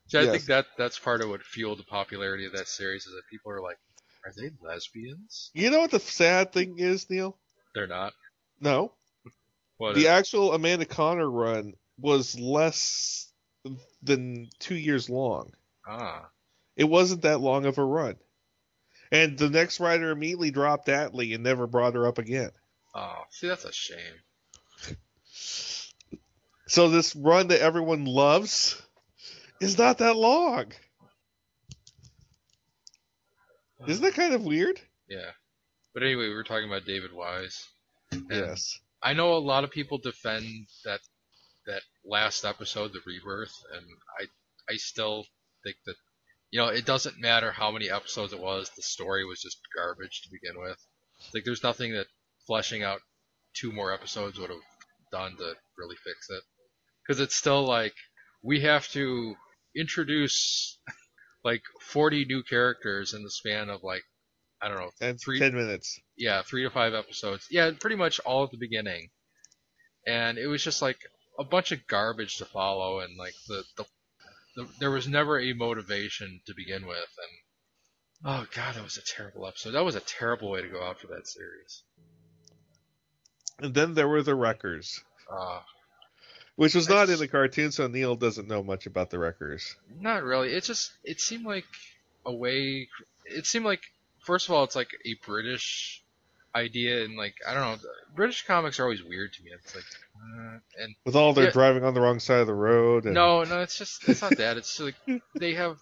See, 0.09 0.19
I 0.19 0.23
Yes. 0.23 0.31
think 0.31 0.45
that 0.47 0.67
that's 0.79 0.99
part 0.99 1.21
of 1.21 1.29
what 1.29 1.43
fueled 1.43 1.81
the 1.81 1.85
popularity 1.85 2.47
of 2.47 2.53
that 2.53 2.69
series 2.69 3.05
is 3.05 3.13
that 3.13 3.23
people 3.29 3.53
are 3.53 3.61
like, 3.61 3.77
are 4.27 4.33
they 4.37 4.51
lesbians? 4.61 5.51
You 5.55 5.71
know 5.71 5.79
what 5.81 5.93
the 5.93 6.01
sad 6.01 6.53
thing 6.53 6.79
is, 6.79 7.09
Neil? 7.09 7.39
They're 7.75 7.87
not. 7.87 8.13
No. 8.61 8.93
What 9.77 9.95
the 9.95 10.01
is- 10.03 10.07
actual 10.07 10.53
Amanda 10.53 10.85
Conner 10.85 11.31
run 11.31 11.75
was 11.99 12.39
less 12.39 13.31
than 14.03 14.49
two 14.59 14.75
years 14.77 15.09
long. 15.09 15.53
ah, 15.87 16.29
It 16.77 16.85
wasn't 16.85 17.23
that 17.23 17.41
long 17.41 17.67
of 17.67 17.79
a 17.79 17.85
run. 17.85 18.17
And 19.13 19.39
the 19.39 19.49
next 19.51 19.79
writer 19.81 20.11
immediately 20.11 20.51
dropped 20.51 20.89
Atlee 20.89 21.35
and 21.35 21.45
never 21.45 21.67
brought 21.67 21.95
her 21.95 22.07
up 22.09 22.19
again. 22.19 22.51
oh, 22.95 23.23
see, 23.31 23.47
that's 23.49 23.65
a 23.65 23.73
shame. 23.73 24.97
So 26.69 26.89
this 26.91 27.15
run 27.15 27.49
that 27.49 27.61
everyone 27.61 28.05
loves 28.07 28.81
is 29.61 29.79
not 29.79 29.99
that 29.99 30.17
long. 30.17 30.73
Isn't 33.87 34.03
that 34.03 34.15
kind 34.15 34.35
of 34.35 34.45
weird? 34.45 34.81
Yeah. 35.09 35.31
But 35.93 36.03
anyway, 36.03 36.29
we 36.29 36.35
were 36.35 36.45
talking 36.45 36.69
about 36.69 36.87
David 36.87 37.13
Wise. 37.13 37.67
Yes. 38.31 38.79
I 39.03 39.13
know 39.13 39.35
a 39.35 39.39
lot 39.39 39.65
of 39.65 39.71
people 39.71 39.99
defend 39.99 40.45
that 40.85 41.01
that 41.67 41.83
last 42.05 42.45
episode, 42.45 42.93
the 42.93 43.01
rebirth, 43.05 43.53
and 43.73 43.85
I 44.19 44.27
I 44.73 44.77
still 44.77 45.27
think 45.65 45.77
that 45.87 45.97
you 46.51 46.61
know 46.61 46.69
it 46.69 46.87
doesn't 46.87 47.21
matter 47.21 47.51
how 47.51 47.71
many 47.71 47.91
episodes 47.91 48.33
it 48.33 48.41
was. 48.41 48.71
The 48.77 48.83
story 48.83 49.25
was 49.25 49.41
just 49.41 49.59
garbage 49.77 50.23
to 50.23 50.31
begin 50.31 50.61
with. 50.61 50.79
Like 51.35 51.45
there's 51.45 51.63
nothing 51.63 51.93
that 51.93 52.07
fleshing 52.47 52.83
out 52.83 53.01
two 53.55 53.73
more 53.73 53.93
episodes 53.93 54.39
would 54.39 54.51
have 54.51 54.61
done 55.13 55.37
to 55.37 55.55
really 55.79 55.97
fix 55.97 56.31
it. 56.31 56.43
Because 57.07 57.21
it's 57.21 57.37
still 57.37 57.65
like 57.65 57.95
we 58.43 58.61
have 58.61 58.89
to 58.89 59.35
introduce 59.75 60.79
like 61.47 61.63
40 61.81 62.27
new 62.27 62.43
characters 62.43 63.15
in 63.15 63.23
the 63.23 63.31
span 63.31 63.71
of 63.71 63.83
like 63.83 64.03
I 64.61 64.69
don't 64.69 64.79
know 64.79 64.91
three 65.23 65.39
ten 65.39 65.55
minutes. 65.55 66.01
yeah, 66.17 66.43
three 66.43 66.63
to 66.65 66.71
five 66.71 66.93
episodes. 66.95 67.47
Yeah, 67.51 67.71
pretty 67.79 67.97
much 67.97 68.19
all 68.21 68.45
at 68.45 68.51
the 68.51 68.57
beginning. 68.59 69.09
And 70.07 70.39
it 70.39 70.47
was 70.47 70.63
just 70.65 70.83
like 70.83 70.99
a 71.39 71.45
bunch 71.45 71.73
of 71.73 71.87
garbage 71.87 72.37
to 72.39 72.45
follow, 72.47 73.01
and 73.01 73.17
like 73.19 73.35
the 73.49 73.63
the, 73.77 73.85
the 74.57 74.69
there 74.81 74.91
was 74.91 75.07
never 75.09 75.39
a 75.39 75.53
motivation 75.53 76.41
to 76.47 76.55
begin 76.57 76.87
with. 76.87 76.97
And 77.23 78.33
oh 78.33 78.47
god, 78.55 78.75
that 78.77 78.83
was 78.85 78.97
a 78.97 79.03
terrible 79.17 79.47
episode. 79.47 79.73
That 79.73 79.85
was 79.85 79.95
a 79.97 80.01
terrible 80.01 80.51
way 80.51 80.63
to 80.63 80.69
go 80.69 80.83
out 80.83 81.01
for 81.01 81.09
that 81.09 81.27
series. 81.29 81.83
And 83.59 83.75
then 83.75 83.95
there 83.95 84.09
were 84.09 84.23
the 84.23 84.35
Wreckers, 84.35 85.01
Uh, 85.31 85.61
which 86.57 86.75
was 86.75 86.89
not 86.89 87.09
in 87.09 87.19
the 87.19 87.29
cartoon, 87.29 87.71
so 87.73 87.87
Neil 87.87 88.17
doesn't 88.17 88.49
know 88.49 88.63
much 88.63 88.87
about 88.87 89.11
the 89.11 89.19
Wreckers. 89.19 89.77
not 90.01 90.23
really. 90.23 90.53
It 90.53 90.65
just 90.65 90.93
it 91.05 91.21
seemed 91.21 91.45
like 91.45 91.65
a 92.25 92.35
way. 92.35 92.89
It 93.25 93.47
seemed 93.47 93.65
like 93.65 93.83
first 94.25 94.49
of 94.49 94.55
all, 94.55 94.65
it's 94.65 94.77
like 94.77 94.91
a 95.05 95.15
British 95.27 96.03
idea, 96.55 97.05
and 97.05 97.17
like 97.17 97.35
I 97.47 97.55
don't 97.55 97.63
know, 97.83 97.89
British 98.15 98.45
comics 98.47 98.81
are 98.81 98.85
always 98.85 99.03
weird 99.03 99.33
to 99.35 99.43
me. 99.43 99.51
It's 99.53 99.75
like 99.75 99.85
uh, 100.17 100.59
and 100.83 100.95
With 101.05 101.17
all 101.17 101.33
their 101.35 101.47
Yeah. 101.47 101.51
driving 101.53 101.85
on 101.85 101.95
the 101.95 102.01
wrong 102.01 102.19
side 102.19 102.41
of 102.41 102.47
the 102.47 102.55
road. 102.55 103.05
And, 103.05 103.15
No, 103.15 103.45
no, 103.45 103.61
it's 103.61 103.79
just 103.79 104.09
it's 104.09 104.23
not 104.23 104.37
that. 104.39 104.57
It's 104.57 104.81
like 104.81 104.95
they 105.39 105.55
have 105.55 105.77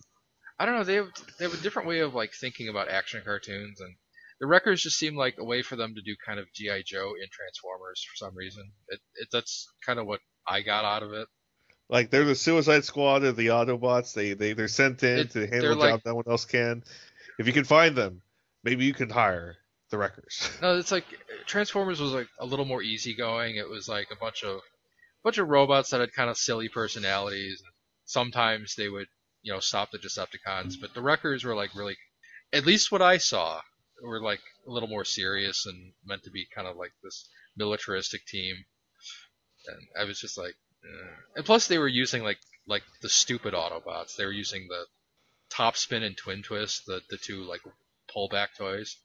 I 0.59 0.66
don't 0.66 0.76
know, 0.76 0.84
they 0.84 0.96
have 0.96 1.09
they 1.38 1.44
have 1.44 1.55
a 1.55 1.62
different 1.62 1.88
way 1.88 2.01
of 2.01 2.14
like 2.14 2.32
thinking 2.32 2.68
about 2.68 2.88
action 2.88 3.22
cartoons 3.24 3.80
and 3.80 3.94
the 4.40 4.48
Wreckers 4.48 4.82
just 4.82 4.98
seem 4.98 5.14
like 5.16 5.36
a 5.38 5.44
way 5.44 5.62
for 5.62 5.76
them 5.76 5.94
to 5.94 6.02
do 6.02 6.16
kind 6.26 6.40
of 6.40 6.52
GI 6.52 6.82
Joe 6.84 7.12
in 7.22 7.28
Transformers 7.30 8.05
for 8.10 8.16
some 8.16 8.36
reason. 8.36 8.72
It, 8.88 9.01
it 9.14 9.28
that's 9.30 9.68
kind 9.86 10.01
of 10.01 10.06
what 10.06 10.20
I 10.47 10.61
got 10.62 10.85
out 10.85 11.03
of 11.03 11.12
it. 11.12 11.29
Like 11.89 12.11
they're 12.11 12.25
the 12.25 12.35
Suicide 12.35 12.85
Squad 12.85 13.25
of 13.25 13.37
the 13.37 13.49
Autobots. 13.49 14.15
They 14.15 14.33
they 14.35 14.53
they're 14.55 14.69
sent 14.69 15.03
in 15.03 15.19
It- 15.21 15.31
to 15.33 15.47
handle 15.47 15.73
a 15.73 15.75
job 15.75 15.81
like- 15.81 16.07
no 16.07 16.15
one 16.15 16.25
else 16.29 16.45
can. 16.45 16.83
If 17.39 17.47
you 17.47 17.53
can 17.53 17.65
find 17.65 17.97
them, 17.97 18.23
maybe 18.62 18.85
you 18.85 18.95
can 18.95 19.11
hire 19.11 19.57
the 19.91 19.99
Wreckers. 19.99 20.51
No, 20.62 20.79
it's 20.79 20.93
like 20.93 21.05
Transformers 21.47 22.01
was 22.01 22.12
like 22.12 22.29
a 22.41 22.47
little 22.47 22.65
more 22.65 22.83
easygoing. 22.83 23.57
It 23.57 23.69
was 23.69 23.89
like 23.89 24.09
a 24.11 24.16
bunch 24.16 24.43
of 24.45 24.61
bunch 25.23 25.39
of 25.39 25.49
robots 25.49 25.91
that 25.91 26.01
had 26.01 26.12
kind 26.12 26.31
of 26.31 26.37
silly 26.39 26.69
personalities. 26.69 27.62
Sometimes 28.07 28.75
they 28.77 28.89
would, 28.89 29.07
you 29.43 29.53
know, 29.53 29.61
stop 29.61 29.91
the 29.91 29.99
Decepticons, 29.99 30.75
but 30.81 30.95
the 30.95 31.01
Wreckers 31.03 31.45
were 31.45 31.55
like 31.55 31.75
really, 31.75 31.97
at 32.53 32.66
least 32.66 32.93
what 32.93 33.03
I 33.03 33.16
saw, 33.19 33.61
were 34.03 34.21
like 34.21 34.41
a 34.66 34.71
little 34.71 34.89
more 34.89 35.05
serious 35.05 35.65
and 35.66 35.93
meant 36.05 36.23
to 36.25 36.31
be 36.31 36.47
kind 36.55 36.66
of 36.69 36.77
like 36.77 36.93
this 37.03 37.29
militaristic 37.57 38.27
team. 38.27 38.57
And 39.66 39.86
I 39.99 40.05
was 40.05 40.20
just 40.20 40.39
like, 40.39 40.55
eh. 40.85 41.11
and 41.36 41.45
plus 41.45 41.66
they 41.66 41.78
were 41.78 41.89
using 41.89 42.23
like 42.23 42.39
like 42.66 42.82
the 43.03 43.09
stupid 43.09 43.55
Autobots. 43.55 44.16
They 44.16 44.24
were 44.24 44.32
using 44.32 44.69
the 44.69 44.85
Top 45.51 45.77
Spin 45.77 46.03
and 46.03 46.16
Twin 46.16 46.43
Twist, 46.43 46.86
the 46.86 47.01
the 47.11 47.16
two 47.16 47.45
like 47.45 47.61
pullback 48.15 48.49
toys 48.57 48.97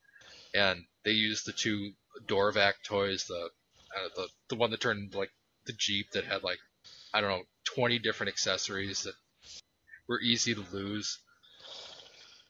and 0.54 0.84
they 1.04 1.12
used 1.12 1.46
the 1.46 1.54
two 1.54 1.92
Dorvac 2.28 2.74
toys, 2.84 3.26
the 3.26 3.50
uh, 3.96 4.10
the 4.16 4.28
the 4.50 4.56
one 4.56 4.72
that 4.72 4.82
turned 4.82 5.16
like 5.16 5.32
the 5.66 5.74
Jeep 5.74 6.12
that 6.12 6.26
had 6.26 6.44
like 6.44 6.60
I 7.14 7.22
don't 7.22 7.30
know 7.30 7.44
twenty 7.64 8.00
different 8.00 8.30
accessories 8.30 9.04
that 9.04 9.16
were 10.08 10.22
easy 10.22 10.56
to 10.56 10.66
lose. 10.72 11.20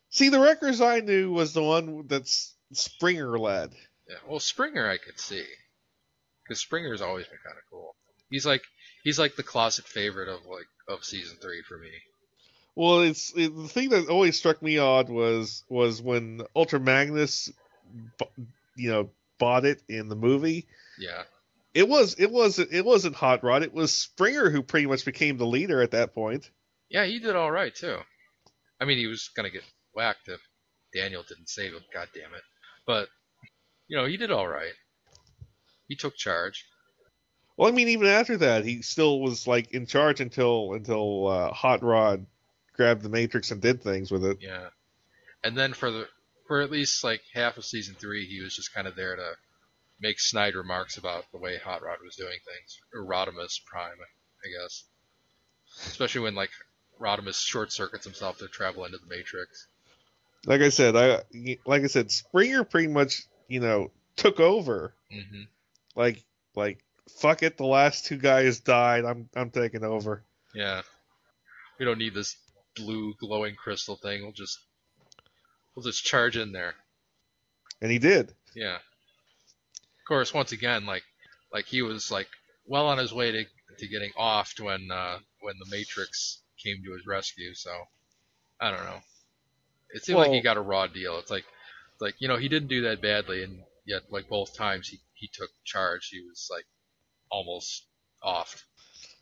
See, 0.09 0.29
the 0.29 0.39
Wreckers 0.39 0.81
I 0.81 1.01
knew 1.01 1.31
was 1.31 1.53
the 1.53 1.63
one 1.63 2.07
that's 2.07 2.55
Springer 2.73 3.37
led. 3.37 3.73
Yeah, 4.07 4.17
well 4.27 4.39
Springer 4.39 4.89
I 4.89 4.97
could 4.97 5.19
see 5.19 5.45
because 6.49 6.59
Springer's 6.59 7.01
always 7.01 7.27
been 7.27 7.37
kind 7.45 7.55
of 7.55 7.63
cool. 7.69 7.95
He's 8.31 8.45
like 8.45 8.63
he's 9.03 9.19
like 9.19 9.35
the 9.35 9.43
closet 9.43 9.85
favorite 9.85 10.29
of 10.29 10.45
like 10.47 10.67
of 10.87 11.05
season 11.05 11.37
three 11.39 11.61
for 11.61 11.77
me. 11.77 11.91
Well, 12.75 13.01
it's 13.01 13.31
it, 13.35 13.55
the 13.55 13.67
thing 13.67 13.89
that 13.89 14.09
always 14.09 14.37
struck 14.37 14.61
me 14.61 14.77
odd 14.79 15.09
was 15.09 15.63
was 15.69 16.01
when 16.01 16.41
Ultra 16.55 16.79
Magnus, 16.79 17.51
you 18.75 18.89
know, 18.89 19.09
bought 19.37 19.65
it 19.65 19.81
in 19.87 20.09
the 20.09 20.15
movie. 20.15 20.65
Yeah, 20.97 21.23
It 21.73 21.87
was 21.87 22.15
it 22.17 22.31
wasn't 22.31 22.71
it 22.71 22.85
wasn't 22.85 23.15
Hot 23.15 23.43
Rod. 23.43 23.63
It 23.63 23.73
was 23.73 23.91
Springer 23.93 24.49
who 24.49 24.63
pretty 24.63 24.87
much 24.87 25.05
became 25.05 25.37
the 25.37 25.45
leader 25.45 25.81
at 25.81 25.91
that 25.91 26.13
point. 26.13 26.49
yeah, 26.89 27.05
he 27.05 27.19
did 27.19 27.35
all 27.35 27.51
right 27.51 27.73
too. 27.73 27.97
I 28.81 28.85
mean, 28.85 28.97
he 28.97 29.07
was 29.07 29.29
gonna 29.35 29.49
get 29.49 29.63
whacked 29.93 30.27
if 30.29 30.39
Daniel 30.93 31.23
didn't 31.27 31.49
save 31.49 31.73
him. 31.73 31.83
God 31.93 32.07
damn 32.13 32.33
it! 32.33 32.43
But 32.85 33.09
you 33.87 33.97
know, 33.97 34.05
he 34.05 34.17
did 34.17 34.31
all 34.31 34.47
right. 34.47 34.73
He 35.89 35.95
took 35.95 36.15
charge. 36.15 36.65
Well, 37.57 37.67
I 37.67 37.71
mean, 37.71 37.89
even 37.89 38.07
after 38.07 38.37
that, 38.37 38.63
he 38.63 38.81
still 38.83 39.19
was 39.19 39.45
like 39.45 39.71
in 39.73 39.85
charge 39.85 40.21
until 40.21 40.73
until 40.73 41.27
uh, 41.27 41.51
Hot 41.51 41.83
Rod 41.83 42.25
grabbed 42.73 43.01
the 43.01 43.09
Matrix 43.09 43.51
and 43.51 43.61
did 43.61 43.83
things 43.83 44.09
with 44.09 44.23
it. 44.23 44.37
Yeah. 44.39 44.69
And 45.43 45.57
then 45.57 45.73
for 45.73 45.91
the 45.91 46.07
for 46.47 46.61
at 46.61 46.71
least 46.71 47.03
like 47.03 47.21
half 47.33 47.57
of 47.57 47.65
season 47.65 47.95
three, 47.99 48.25
he 48.25 48.41
was 48.41 48.55
just 48.55 48.73
kind 48.73 48.87
of 48.87 48.95
there 48.95 49.17
to 49.17 49.31
make 49.99 50.21
snide 50.21 50.55
remarks 50.55 50.97
about 50.97 51.25
the 51.33 51.37
way 51.37 51.57
Hot 51.57 51.83
Rod 51.83 51.97
was 52.01 52.15
doing 52.15 52.29
things, 52.45 52.79
or 52.93 53.03
Rodimus 53.03 53.59
Prime, 53.65 53.97
I 54.45 54.61
guess. 54.61 54.85
Especially 55.87 56.21
when 56.21 56.35
like 56.35 56.51
Rodimus 56.99 57.45
short 57.45 57.73
circuits 57.73 58.05
himself 58.05 58.37
to 58.37 58.47
travel 58.47 58.85
into 58.85 58.99
the 58.99 59.13
Matrix. 59.13 59.67
Like 60.45 60.61
I 60.61 60.69
said, 60.69 60.95
I 60.95 61.23
like 61.65 61.83
I 61.83 61.87
said, 61.87 62.11
Springer 62.11 62.63
pretty 62.63 62.87
much 62.87 63.23
you 63.47 63.59
know 63.59 63.91
took 64.15 64.39
over. 64.39 64.93
hmm 65.11 65.43
Like 65.99 66.23
like 66.55 66.79
fuck 67.19 67.43
it, 67.43 67.57
the 67.57 67.65
last 67.65 68.05
two 68.05 68.15
guys 68.15 68.61
died. 68.61 69.03
I'm 69.03 69.27
I'm 69.35 69.49
taking 69.49 69.83
over. 69.83 70.23
Yeah. 70.55 70.81
We 71.77 71.85
don't 71.85 71.97
need 71.97 72.13
this 72.13 72.37
blue 72.73 73.13
glowing 73.19 73.55
crystal 73.55 73.97
thing. 73.97 74.23
We'll 74.23 74.31
just 74.31 74.59
we'll 75.75 75.83
just 75.83 76.05
charge 76.05 76.37
in 76.37 76.53
there. 76.53 76.75
And 77.81 77.91
he 77.91 77.99
did. 77.99 78.33
Yeah. 78.55 78.75
Of 78.75 80.07
course, 80.07 80.33
once 80.33 80.53
again, 80.53 80.85
like 80.85 81.03
like 81.51 81.65
he 81.65 81.81
was 81.81 82.09
like 82.09 82.29
well 82.65 82.87
on 82.87 82.97
his 82.97 83.13
way 83.13 83.31
to 83.33 83.43
to 83.79 83.87
getting 83.89 84.11
offed 84.17 84.61
when 84.61 84.89
uh 84.91 85.19
when 85.41 85.55
the 85.59 85.69
Matrix 85.69 86.39
came 86.63 86.81
to 86.85 86.93
his 86.93 87.05
rescue, 87.05 87.53
so 87.53 87.71
I 88.61 88.71
don't 88.71 88.85
know. 88.85 89.01
It 89.93 90.05
seemed 90.05 90.19
like 90.19 90.31
he 90.31 90.39
got 90.39 90.55
a 90.55 90.61
raw 90.61 90.87
deal. 90.87 91.19
It's 91.19 91.29
like 91.29 91.43
it's 91.91 92.01
like, 92.01 92.15
you 92.19 92.29
know, 92.29 92.37
he 92.37 92.47
didn't 92.47 92.69
do 92.69 92.83
that 92.83 93.01
badly 93.01 93.43
and 93.43 93.63
yet 93.85 94.03
like 94.09 94.29
both 94.29 94.55
times 94.55 94.87
he, 94.87 94.99
he 95.19 95.27
took 95.31 95.49
charge, 95.63 96.09
he 96.09 96.21
was 96.21 96.47
like 96.49 96.65
almost 97.29 97.85
off. 98.23 98.65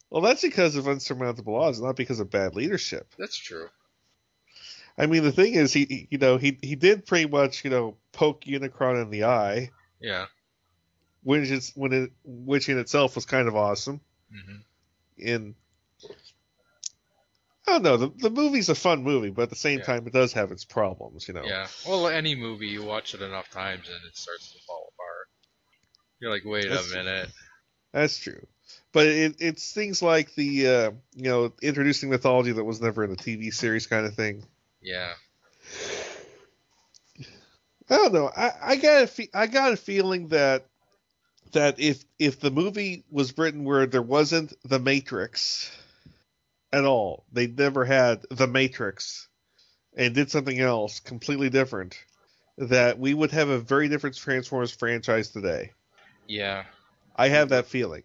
Well, 0.10 0.22
that's 0.22 0.42
because 0.42 0.76
of 0.76 0.88
unsurmountable 0.88 1.56
odds, 1.56 1.82
not 1.82 1.96
because 1.98 2.20
of 2.20 2.30
bad 2.30 2.56
leadership. 2.56 3.14
That's 3.18 3.38
true. 3.38 3.68
I 4.98 5.06
mean, 5.06 5.24
the 5.24 5.32
thing 5.32 5.54
is, 5.54 5.74
he, 5.74 6.08
you 6.10 6.18
know 6.18 6.38
he 6.38 6.58
he 6.62 6.76
did 6.76 7.06
pretty 7.06 7.30
much 7.30 7.64
you 7.64 7.70
know 7.70 7.98
poke 8.14 8.42
Unicron 8.46 9.02
in 9.02 9.10
the 9.10 9.26
eye, 9.26 9.70
Yeah. 10.00 10.26
which 11.24 11.50
is 11.50 11.72
when 11.76 11.94
it 11.94 12.12
which 12.24 12.70
in 12.70 12.80
itself 12.80 13.16
was 13.16 13.26
kind 13.26 13.48
of 13.48 13.56
awesome. 13.56 14.02
hmm 14.32 14.58
In 15.18 15.56
I 17.68 17.74
don't 17.74 17.84
know, 17.84 17.98
the 17.98 18.08
the 18.18 18.30
movie's 18.30 18.70
a 18.70 18.76
fun 18.76 19.04
movie, 19.04 19.30
but 19.30 19.44
at 19.44 19.50
the 19.50 19.56
same 19.56 19.80
Yeah. 19.80 19.86
time, 19.86 20.08
it 20.08 20.14
does 20.14 20.34
have 20.34 20.52
its 20.52 20.64
problems. 20.64 21.28
You 21.28 21.34
know. 21.34 21.44
Yeah. 21.44 21.68
Well, 21.86 22.08
any 22.08 22.34
movie 22.34 22.68
you 22.68 22.84
watch 22.84 23.14
it 23.14 23.22
enough 23.22 23.50
times 23.52 23.90
and 23.90 24.04
it 24.08 24.16
starts 24.18 24.54
to 24.54 24.60
fall. 24.66 24.77
You're 26.20 26.32
like, 26.32 26.46
wait 26.46 26.68
That's- 26.70 26.92
a 26.92 26.96
minute. 26.96 27.30
That's 27.94 28.18
true. 28.18 28.46
but 28.92 29.08
it, 29.08 29.36
it's 29.40 29.72
things 29.72 30.02
like 30.02 30.36
the 30.36 30.68
uh, 30.68 30.92
you 31.16 31.24
know 31.24 31.54
introducing 31.62 32.10
mythology 32.10 32.52
that 32.52 32.64
was 32.64 32.82
never 32.82 33.04
in 33.04 33.10
the 33.12 33.16
TV 33.18 33.54
series 33.54 33.88
kind 33.88 34.06
of 34.06 34.14
thing. 34.14 34.44
Yeah. 34.82 35.14
I 37.90 37.96
don't 37.96 38.14
know. 38.14 38.30
I, 38.36 38.52
I 38.62 38.76
got 38.76 39.04
a 39.04 39.08
fe- 39.08 39.30
I 39.34 39.48
got 39.48 39.72
a 39.74 39.78
feeling 39.78 40.28
that 40.30 40.66
that 41.54 41.80
if 41.80 42.04
if 42.20 42.40
the 42.40 42.52
movie 42.52 43.06
was 43.10 43.38
written 43.38 43.64
where 43.64 43.86
there 43.86 44.02
wasn't 44.02 44.54
the 44.66 44.80
Matrix 44.80 45.72
at 46.74 46.84
all, 46.84 47.24
they 47.32 47.48
never 47.48 47.86
had 47.86 48.24
the 48.30 48.48
Matrix, 48.48 49.30
and 49.96 50.14
did 50.14 50.30
something 50.30 50.60
else 50.60 51.00
completely 51.00 51.50
different, 51.50 51.98
that 52.58 53.00
we 53.00 53.14
would 53.14 53.32
have 53.32 53.48
a 53.48 53.60
very 53.60 53.88
different 53.88 54.18
Transformers 54.18 54.72
franchise 54.72 55.30
today. 55.30 55.72
Yeah. 56.28 56.66
I 57.16 57.30
have 57.30 57.50
that 57.50 57.68
feeling. 57.68 58.04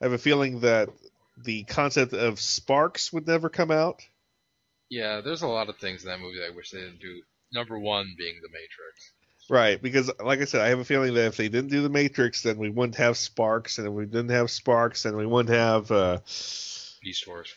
I 0.00 0.06
have 0.06 0.12
a 0.12 0.18
feeling 0.18 0.60
that 0.60 0.88
the 1.36 1.64
concept 1.64 2.12
of 2.12 2.40
sparks 2.40 3.12
would 3.12 3.26
never 3.26 3.48
come 3.48 3.70
out. 3.70 4.02
Yeah, 4.88 5.20
there's 5.20 5.42
a 5.42 5.48
lot 5.48 5.68
of 5.68 5.76
things 5.76 6.04
in 6.04 6.10
that 6.10 6.20
movie 6.20 6.38
that 6.38 6.52
I 6.52 6.56
wish 6.56 6.70
they 6.70 6.80
didn't 6.80 7.00
do. 7.00 7.22
Number 7.52 7.78
one 7.78 8.14
being 8.16 8.36
the 8.42 8.48
Matrix. 8.48 9.12
Right, 9.48 9.80
because 9.80 10.10
like 10.18 10.40
I 10.40 10.44
said, 10.44 10.60
I 10.60 10.68
have 10.68 10.80
a 10.80 10.84
feeling 10.84 11.14
that 11.14 11.26
if 11.26 11.36
they 11.36 11.48
didn't 11.48 11.70
do 11.70 11.82
the 11.82 11.88
Matrix, 11.88 12.42
then 12.42 12.58
we 12.58 12.70
wouldn't 12.70 12.96
have 12.96 13.16
Sparks, 13.16 13.78
and 13.78 13.86
if 13.86 13.92
we 13.92 14.04
didn't 14.04 14.30
have 14.30 14.50
Sparks, 14.50 15.04
then 15.04 15.16
we 15.16 15.26
wouldn't 15.26 15.54
have. 15.54 15.90
Uh... 15.90 16.18
Beast 17.02 17.26
Wars. 17.28 17.54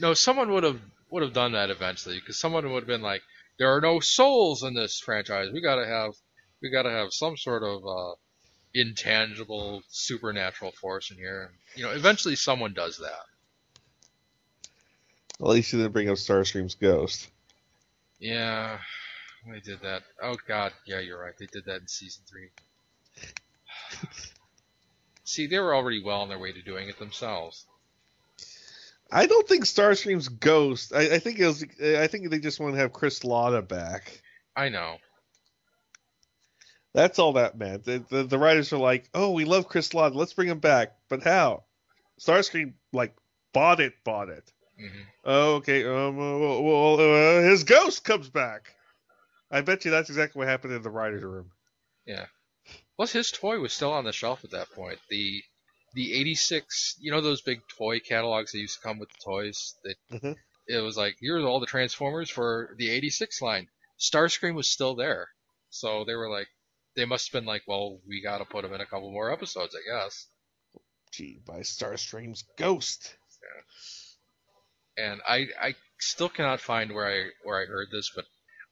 No, 0.00 0.14
someone 0.14 0.50
would 0.52 0.64
have 0.64 0.80
would 1.10 1.22
have 1.22 1.34
done 1.34 1.52
that 1.52 1.70
eventually, 1.70 2.18
because 2.18 2.38
someone 2.38 2.70
would 2.72 2.80
have 2.80 2.86
been 2.86 3.02
like, 3.02 3.22
"There 3.58 3.74
are 3.76 3.80
no 3.80 4.00
souls 4.00 4.62
in 4.62 4.74
this 4.74 4.98
franchise. 4.98 5.50
We 5.52 5.60
gotta 5.60 5.86
have, 5.86 6.14
we 6.62 6.70
gotta 6.70 6.90
have 6.90 7.12
some 7.12 7.36
sort 7.36 7.62
of 7.62 7.84
uh, 7.86 8.14
intangible 8.74 9.82
supernatural 9.88 10.72
force 10.72 11.10
in 11.10 11.16
here." 11.16 11.52
You 11.76 11.84
know, 11.84 11.90
eventually 11.90 12.36
someone 12.36 12.74
does 12.74 12.98
that. 12.98 13.24
At 15.40 15.46
least 15.46 15.72
you 15.72 15.80
didn't 15.80 15.92
bring 15.92 16.08
up 16.08 16.16
Starscream's 16.16 16.74
ghost. 16.74 17.28
Yeah, 18.20 18.78
they 19.50 19.60
did 19.60 19.80
that. 19.82 20.02
Oh 20.22 20.36
god, 20.46 20.72
yeah, 20.86 21.00
you're 21.00 21.20
right. 21.20 21.36
They 21.38 21.46
did 21.46 21.64
that 21.66 21.80
in 21.80 21.88
season 21.88 22.22
three. 22.28 22.50
See, 25.24 25.46
they 25.46 25.58
were 25.58 25.74
already 25.74 26.02
well 26.02 26.20
on 26.20 26.28
their 26.28 26.38
way 26.38 26.52
to 26.52 26.62
doing 26.62 26.88
it 26.88 26.98
themselves. 26.98 27.66
I 29.10 29.26
don't 29.26 29.46
think 29.46 29.64
Starscream's 29.64 30.28
ghost. 30.28 30.92
I, 30.94 31.14
I 31.14 31.18
think 31.18 31.38
it 31.38 31.46
was. 31.46 31.64
I 31.80 32.06
think 32.06 32.30
they 32.30 32.38
just 32.38 32.60
want 32.60 32.74
to 32.74 32.80
have 32.80 32.92
Chris 32.92 33.24
Latta 33.24 33.62
back. 33.62 34.22
I 34.56 34.68
know. 34.68 34.96
That's 36.94 37.18
all 37.18 37.32
that 37.32 37.58
meant. 37.58 37.84
The, 37.84 38.04
the, 38.08 38.22
the 38.22 38.38
writers 38.38 38.72
are 38.72 38.78
like, 38.78 39.08
"Oh, 39.12 39.32
we 39.32 39.44
love 39.44 39.68
Chris 39.68 39.92
Latta. 39.92 40.16
Let's 40.16 40.32
bring 40.32 40.48
him 40.48 40.60
back." 40.60 40.96
But 41.08 41.24
how? 41.24 41.64
Starscream 42.20 42.74
like 42.92 43.14
bought 43.52 43.80
it, 43.80 43.94
bought 44.04 44.28
it. 44.28 44.52
Mm-hmm. 44.80 45.02
Oh, 45.24 45.54
okay. 45.56 45.84
Um, 45.84 46.16
well, 46.16 46.62
well 46.62 46.94
uh, 47.00 47.42
his 47.42 47.64
ghost 47.64 48.04
comes 48.04 48.28
back. 48.28 48.74
I 49.50 49.60
bet 49.60 49.84
you 49.84 49.90
that's 49.90 50.08
exactly 50.08 50.38
what 50.38 50.48
happened 50.48 50.72
in 50.72 50.82
the 50.82 50.90
writers' 50.90 51.22
room. 51.22 51.50
Yeah. 52.06 52.26
Plus, 52.96 53.12
his 53.12 53.30
toy 53.32 53.58
was 53.58 53.72
still 53.72 53.92
on 53.92 54.04
the 54.04 54.12
shelf 54.12 54.44
at 54.44 54.52
that 54.52 54.70
point. 54.70 54.98
The 55.10 55.42
the 55.94 56.12
'86, 56.14 56.96
you 57.00 57.10
know, 57.10 57.20
those 57.20 57.40
big 57.40 57.60
toy 57.76 57.98
catalogs 57.98 58.52
that 58.52 58.58
used 58.58 58.76
to 58.76 58.82
come 58.82 59.00
with 59.00 59.10
the 59.10 59.24
toys. 59.24 59.74
That 59.82 59.96
mm-hmm. 60.12 60.32
it 60.68 60.78
was 60.78 60.96
like, 60.96 61.16
here's 61.20 61.44
all 61.44 61.60
the 61.60 61.66
Transformers 61.66 62.30
for 62.30 62.74
the 62.78 62.90
'86 62.90 63.42
line. 63.42 63.68
Starscream 63.98 64.54
was 64.54 64.68
still 64.68 64.94
there, 64.94 65.28
so 65.70 66.04
they 66.04 66.14
were 66.14 66.30
like, 66.30 66.48
they 66.96 67.04
must 67.04 67.32
have 67.32 67.40
been 67.40 67.46
like, 67.46 67.62
well, 67.66 68.00
we 68.06 68.22
got 68.22 68.38
to 68.38 68.44
put 68.44 68.64
him 68.64 68.72
in 68.72 68.80
a 68.80 68.86
couple 68.86 69.10
more 69.10 69.32
episodes, 69.32 69.74
I 69.74 69.82
guess. 69.90 70.26
Gee, 71.12 71.40
by 71.46 71.60
Starscream's 71.60 72.44
ghost. 72.58 73.14
Yeah. 74.96 75.04
And 75.06 75.20
I 75.26 75.46
I 75.60 75.74
still 76.00 76.28
cannot 76.28 76.60
find 76.60 76.92
where 76.92 77.06
I 77.06 77.28
where 77.42 77.60
I 77.62 77.66
heard 77.66 77.88
this, 77.92 78.10
but 78.14 78.24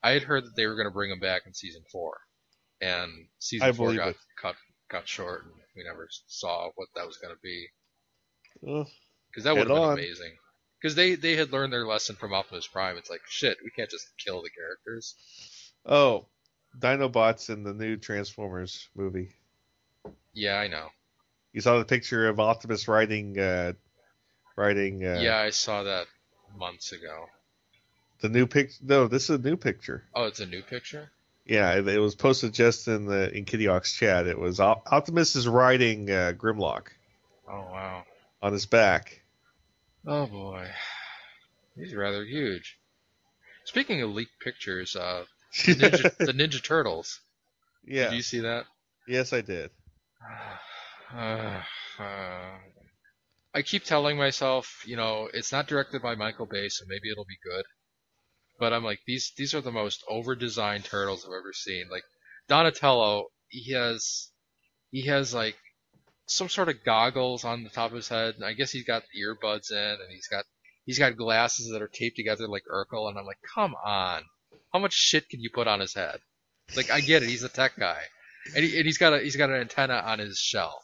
I 0.03 0.13
had 0.13 0.23
heard 0.23 0.45
that 0.45 0.57
they 0.57 0.67
were 0.67 0.75
going 0.75 0.87
to 0.87 0.93
bring 0.93 1.11
him 1.11 1.21
back 1.21 1.43
in 1.47 1.55
season 1.55 1.83
four, 1.91 2.19
and 2.81 3.11
season 3.39 3.69
I 3.69 3.73
four 3.73 3.95
got 3.95 4.09
it. 4.09 4.17
cut 4.41 4.57
cut 4.89 5.09
short, 5.09 5.45
and 5.45 5.53
we 5.77 5.85
never 5.85 6.09
saw 6.27 6.71
what 6.75 6.89
that 6.95 7.07
was 7.07 7.19
going 7.19 7.35
to 7.35 7.41
be. 7.43 7.69
Because 8.61 9.45
that 9.45 9.55
would 9.55 9.69
have 9.69 9.77
been 9.77 9.93
amazing. 9.93 10.33
Because 10.81 10.95
they 10.95 11.15
they 11.15 11.37
had 11.37 11.53
learned 11.53 11.73
their 11.73 11.87
lesson 11.87 12.17
from 12.17 12.35
Optimus 12.35 12.67
Prime. 12.67 12.97
It's 12.97 13.11
like 13.11 13.23
shit, 13.29 13.59
we 13.63 13.71
can't 13.71 13.91
just 13.91 14.07
kill 14.19 14.43
the 14.43 14.51
characters. 14.51 15.15
Oh, 15.87 16.27
Dinobots 16.79 17.51
in 17.51 17.63
the 17.63 17.75
new 17.75 17.97
Transformers 17.97 18.89
movie. 18.95 19.31
Yeah, 20.33 20.59
I 20.59 20.69
know. 20.69 20.89
You 21.53 21.61
saw 21.61 21.79
the 21.79 21.85
picture 21.85 22.29
of 22.29 22.41
Optimus 22.41 22.89
riding, 22.89 23.39
uh, 23.39 23.75
riding. 24.57 25.07
Uh, 25.07 25.21
yeah, 25.21 25.37
I 25.37 25.51
saw 25.51 25.83
that 25.83 26.07
months 26.57 26.93
ago. 26.93 27.27
The 28.21 28.29
new 28.29 28.47
pic? 28.47 28.73
No, 28.81 29.09
this 29.09 29.25
is 29.25 29.31
a 29.31 29.39
new 29.39 29.57
picture. 29.57 30.05
Oh, 30.15 30.25
it's 30.25 30.41
a 30.41 30.47
new 30.47 30.63
picture. 30.63 31.11
Yeah, 31.45 31.75
it, 31.75 31.89
it 31.89 31.99
was 31.99 32.15
posted 32.15 32.55
just 32.55 32.89
in 32.89 33.05
the 33.07 33.37
in 33.37 33.45
Kitty 33.45 33.67
Hawk's 33.67 33.93
chat. 33.93 34.27
It 34.27 34.39
was 34.39 34.61
Optimus 34.61 35.37
is 35.37 35.49
riding 35.49 36.11
uh, 36.11 36.33
Grimlock. 36.37 36.89
Oh 37.49 37.61
wow! 37.73 38.05
On 38.41 38.53
his 38.53 38.67
back. 38.67 39.23
Oh 40.07 40.27
boy, 40.27 40.69
he's 41.77 41.95
rather 41.95 42.25
huge. 42.25 42.79
Speaking 43.65 44.03
of 44.03 44.11
leaked 44.11 44.41
pictures, 44.41 44.97
uh, 44.97 45.25
the, 45.67 45.75
Ninja, 45.75 46.17
the 46.19 46.33
Ninja 46.33 46.63
Turtles. 46.63 47.21
Yeah. 47.85 48.11
Did 48.11 48.17
you 48.17 48.23
see 48.23 48.41
that? 48.41 48.65
Yes, 49.07 49.33
I 49.33 49.41
did. 49.41 49.71
Uh, 51.15 51.61
uh, 51.99 52.59
I 53.55 53.63
keep 53.63 53.85
telling 53.85 54.17
myself, 54.17 54.83
you 54.87 54.97
know, 54.97 55.29
it's 55.33 55.53
not 55.53 55.67
directed 55.67 56.01
by 56.01 56.15
Michael 56.15 56.47
Bay, 56.47 56.69
so 56.69 56.85
maybe 56.89 57.11
it'll 57.11 57.27
be 57.27 57.39
good. 57.45 57.65
But 58.59 58.73
I'm 58.73 58.85
like, 58.85 59.01
these 59.07 59.33
these 59.37 59.55
are 59.55 59.61
the 59.61 59.73
most 59.73 60.05
over-designed 60.09 60.85
turtles 60.85 61.25
I've 61.25 61.39
ever 61.39 61.53
seen. 61.53 61.89
Like 61.91 62.05
Donatello, 62.49 63.27
he 63.49 63.73
has 63.73 64.31
he 64.91 65.07
has 65.07 65.35
like 65.35 65.57
some 66.27 66.49
sort 66.49 66.69
of 66.69 66.85
goggles 66.85 67.45
on 67.45 67.65
the 67.65 67.71
top 67.71 67.91
of 67.91 67.97
his 67.97 68.09
head, 68.09 68.37
and 68.37 68.45
I 68.45 68.53
guess 68.55 68.71
he's 68.71 68.85
got 68.85 69.03
earbuds 69.19 69.71
in, 69.71 69.77
and 69.79 70.11
he's 70.11 70.29
got 70.29 70.45
he's 70.87 70.99
got 70.99 71.17
glasses 71.17 71.71
that 71.73 71.83
are 71.83 71.89
taped 71.89 72.17
together 72.17 72.49
like 72.49 72.65
Urkel, 72.73 73.09
and 73.09 73.19
I'm 73.19 73.27
like, 73.27 73.41
come 73.55 73.75
on, 73.85 74.23
how 74.73 74.79
much 74.79 74.95
shit 74.95 75.29
can 75.29 75.41
you 75.41 75.51
put 75.51 75.69
on 75.69 75.81
his 75.81 75.95
head? 75.95 76.19
Like, 76.77 76.91
I 76.91 77.01
get 77.01 77.23
it, 77.23 77.29
he's 77.29 77.43
a 77.43 77.49
tech 77.49 77.79
guy, 77.79 77.99
and, 78.55 78.65
he, 78.65 78.77
and 78.77 78.87
he's 78.87 78.99
got 78.99 79.13
a 79.13 79.19
he's 79.21 79.37
got 79.37 79.51
an 79.51 79.57
antenna 79.57 79.95
on 79.95 80.19
his 80.19 80.39
shell. 80.39 80.83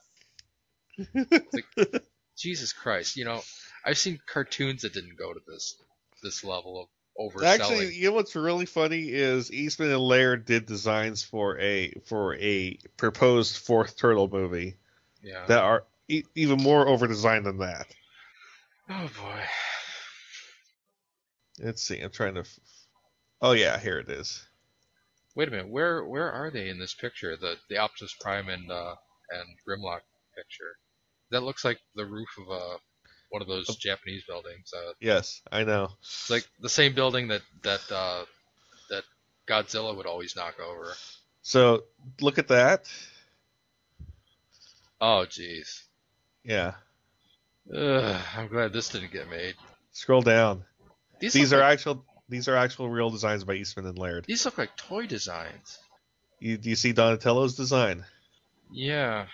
like, 1.15 1.66
Jesus 2.36 2.73
Christ, 2.73 3.16
you 3.16 3.24
know, 3.24 3.43
I've 3.85 3.98
seen 3.98 4.20
cartoons 4.27 4.82
that 4.82 4.93
didn't 4.93 5.19
go 5.19 5.32
to 5.32 5.40
this 5.47 5.81
this 6.23 6.44
level 6.44 6.82
of 6.82 6.89
overselling. 7.19 7.60
Actually, 7.60 7.94
you 7.94 8.09
know 8.09 8.16
what's 8.16 8.36
really 8.36 8.66
funny 8.66 9.09
is 9.09 9.52
Eastman 9.52 9.90
and 9.90 10.01
Laird 10.01 10.44
did 10.44 10.66
designs 10.66 11.23
for 11.23 11.59
a 11.59 11.93
for 12.06 12.35
a 12.36 12.78
proposed 12.97 13.56
fourth 13.56 13.97
turtle 13.97 14.28
movie. 14.28 14.77
Yeah. 15.23 15.47
That 15.47 15.62
are 15.62 15.85
e- 16.09 16.24
even 16.35 16.62
more 16.62 16.86
over 16.86 17.06
designed 17.06 17.47
than 17.47 17.59
that. 17.59 17.86
Oh 18.89 19.10
boy. 19.20 19.40
Let's 21.60 21.82
see. 21.82 21.98
I'm 22.01 22.10
trying 22.10 22.35
to. 22.35 22.44
Oh 23.40 23.52
yeah, 23.52 23.78
here 23.78 23.98
it 23.98 24.09
is. 24.09 24.44
Wait 25.35 25.48
a 25.48 25.51
minute. 25.51 25.69
Where 25.69 26.05
where 26.05 26.32
are 26.32 26.51
they 26.51 26.69
in 26.69 26.78
this 26.78 26.94
picture? 26.94 27.36
The 27.36 27.56
the 27.69 27.78
Optimus 27.78 28.15
Prime 28.20 28.48
and 28.48 28.70
uh, 28.70 28.94
and 29.31 29.48
Grimlock 29.66 30.01
picture. 30.36 30.77
That 31.31 31.43
looks 31.43 31.65
like 31.65 31.78
the 31.94 32.06
roof 32.06 32.28
of 32.39 32.48
a 32.48 32.77
one 33.31 33.43
of 33.43 33.48
those 33.48 33.66
Japanese 33.77 34.24
buildings. 34.24 34.73
Uh, 34.74 34.93
yes, 35.01 35.43
I 35.52 35.65
know. 35.65 35.90
It's 36.01 36.31
like 36.31 36.48
the 36.60 36.69
same 36.69 36.94
building 36.94 37.28
that 37.28 37.43
that 37.62 37.93
uh, 37.93 38.24
that 38.90 39.05
Godzilla 39.47 39.97
would 39.97 40.06
always 40.06 40.35
knock 40.35 40.55
over. 40.60 40.94
So 41.43 41.85
look 42.20 42.39
at 42.39 42.48
that. 42.48 42.90
Oh, 45.01 45.24
jeez. 45.28 45.82
Yeah. 46.44 46.74
Ugh, 47.73 48.20
I'm 48.36 48.48
glad 48.48 48.73
this 48.73 48.89
didn't 48.89 49.12
get 49.12 49.31
made. 49.31 49.55
Scroll 49.93 50.23
down. 50.23 50.65
These, 51.20 51.32
these 51.32 51.52
are 51.52 51.60
like, 51.60 51.74
actual. 51.74 52.05
These 52.29 52.49
are 52.49 52.57
actual 52.57 52.89
real 52.91 53.11
designs 53.11 53.45
by 53.45 53.55
Eastman 53.55 53.87
and 53.87 53.99
Laird. 53.99 54.25
These 54.27 54.45
look 54.45 54.59
like 54.59 54.77
toy 54.77 55.07
designs. 55.07 55.79
You 56.41 56.59
do 56.59 56.71
you 56.71 56.77
see 56.77 56.93
Donatello's 56.93 57.57
design? 57.57 58.05
Yeah. 58.71 59.27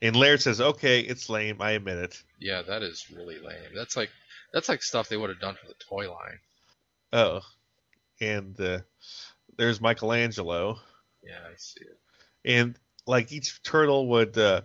And 0.00 0.14
Laird 0.14 0.40
says, 0.40 0.60
"Okay, 0.60 1.00
it's 1.00 1.28
lame. 1.28 1.60
I 1.60 1.72
admit 1.72 1.98
it." 1.98 2.22
Yeah, 2.38 2.62
that 2.62 2.82
is 2.82 3.10
really 3.10 3.38
lame. 3.38 3.70
That's 3.74 3.96
like 3.96 4.10
that's 4.52 4.68
like 4.68 4.82
stuff 4.82 5.08
they 5.08 5.16
would 5.16 5.30
have 5.30 5.40
done 5.40 5.56
for 5.60 5.66
the 5.66 5.74
toy 5.74 6.10
line. 6.10 6.38
Oh, 7.12 7.40
and 8.20 8.58
uh, 8.60 8.80
there's 9.56 9.80
Michelangelo. 9.80 10.78
Yeah, 11.24 11.38
I 11.38 11.54
see 11.56 11.80
it. 11.80 11.98
And 12.44 12.78
like 13.06 13.32
each 13.32 13.62
turtle 13.62 14.08
would 14.08 14.38
uh, 14.38 14.62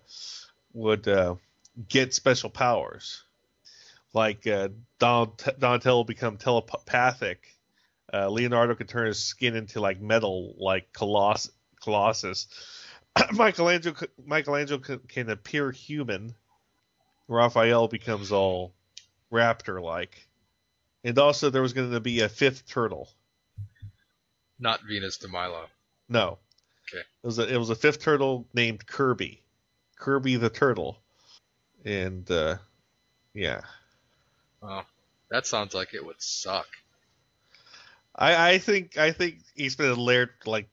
would 0.74 1.08
uh, 1.08 1.36
get 1.88 2.14
special 2.14 2.50
powers. 2.50 3.24
Like 4.14 4.46
uh, 4.48 4.70
Don 5.00 5.32
Donatello 5.60 5.98
will 5.98 6.04
become 6.04 6.38
telepathic. 6.38 7.48
Uh, 8.14 8.30
Leonardo 8.30 8.76
could 8.76 8.90
turn 8.90 9.08
his 9.08 9.24
skin 9.24 9.56
into 9.56 9.80
like 9.80 10.02
metal, 10.02 10.56
like 10.58 10.92
Coloss- 10.92 11.50
Colossus. 11.82 12.48
Michelangelo 13.32 13.96
Michelangelo 14.26 14.80
can, 14.80 15.00
can, 15.08 15.30
appear 15.30 15.72
human, 15.72 16.36
Raphael 17.28 17.88
becomes 17.88 18.32
all 18.32 18.74
raptor 19.32 19.82
like. 19.82 20.28
And 21.04 21.18
also 21.18 21.50
there 21.50 21.62
was 21.62 21.74
going 21.74 21.92
to 21.92 22.00
be 22.00 22.20
a 22.20 22.30
fifth 22.30 22.68
turtle. 22.68 23.10
Not 24.60 24.82
Venus 24.88 25.18
de 25.18 25.28
Milo. 25.28 25.66
No. 26.08 26.38
Okay. 26.88 27.02
It 27.02 27.26
was 27.26 27.40
a 27.40 27.52
it 27.52 27.58
was 27.58 27.70
a 27.70 27.76
fifth 27.76 28.00
turtle 28.00 28.48
named 28.54 28.86
Kirby. 28.86 29.42
Kirby 29.98 30.36
the 30.36 30.50
turtle. 30.50 30.98
And 31.84 32.30
uh 32.30 32.58
yeah. 33.34 33.62
Well, 34.62 34.86
that 35.30 35.48
sounds 35.48 35.74
like 35.74 35.94
it 35.94 36.06
would 36.06 36.22
suck. 36.22 36.68
I 38.16 38.54
I 38.54 38.58
think 38.58 38.98
I 38.98 39.12
think 39.12 39.40
Eastman 39.56 39.92
and 39.92 39.98
Laird 39.98 40.30
like 40.46 40.70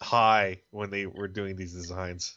high 0.00 0.60
when 0.70 0.90
they 0.90 1.06
were 1.06 1.28
doing 1.28 1.56
these 1.56 1.72
designs. 1.72 2.36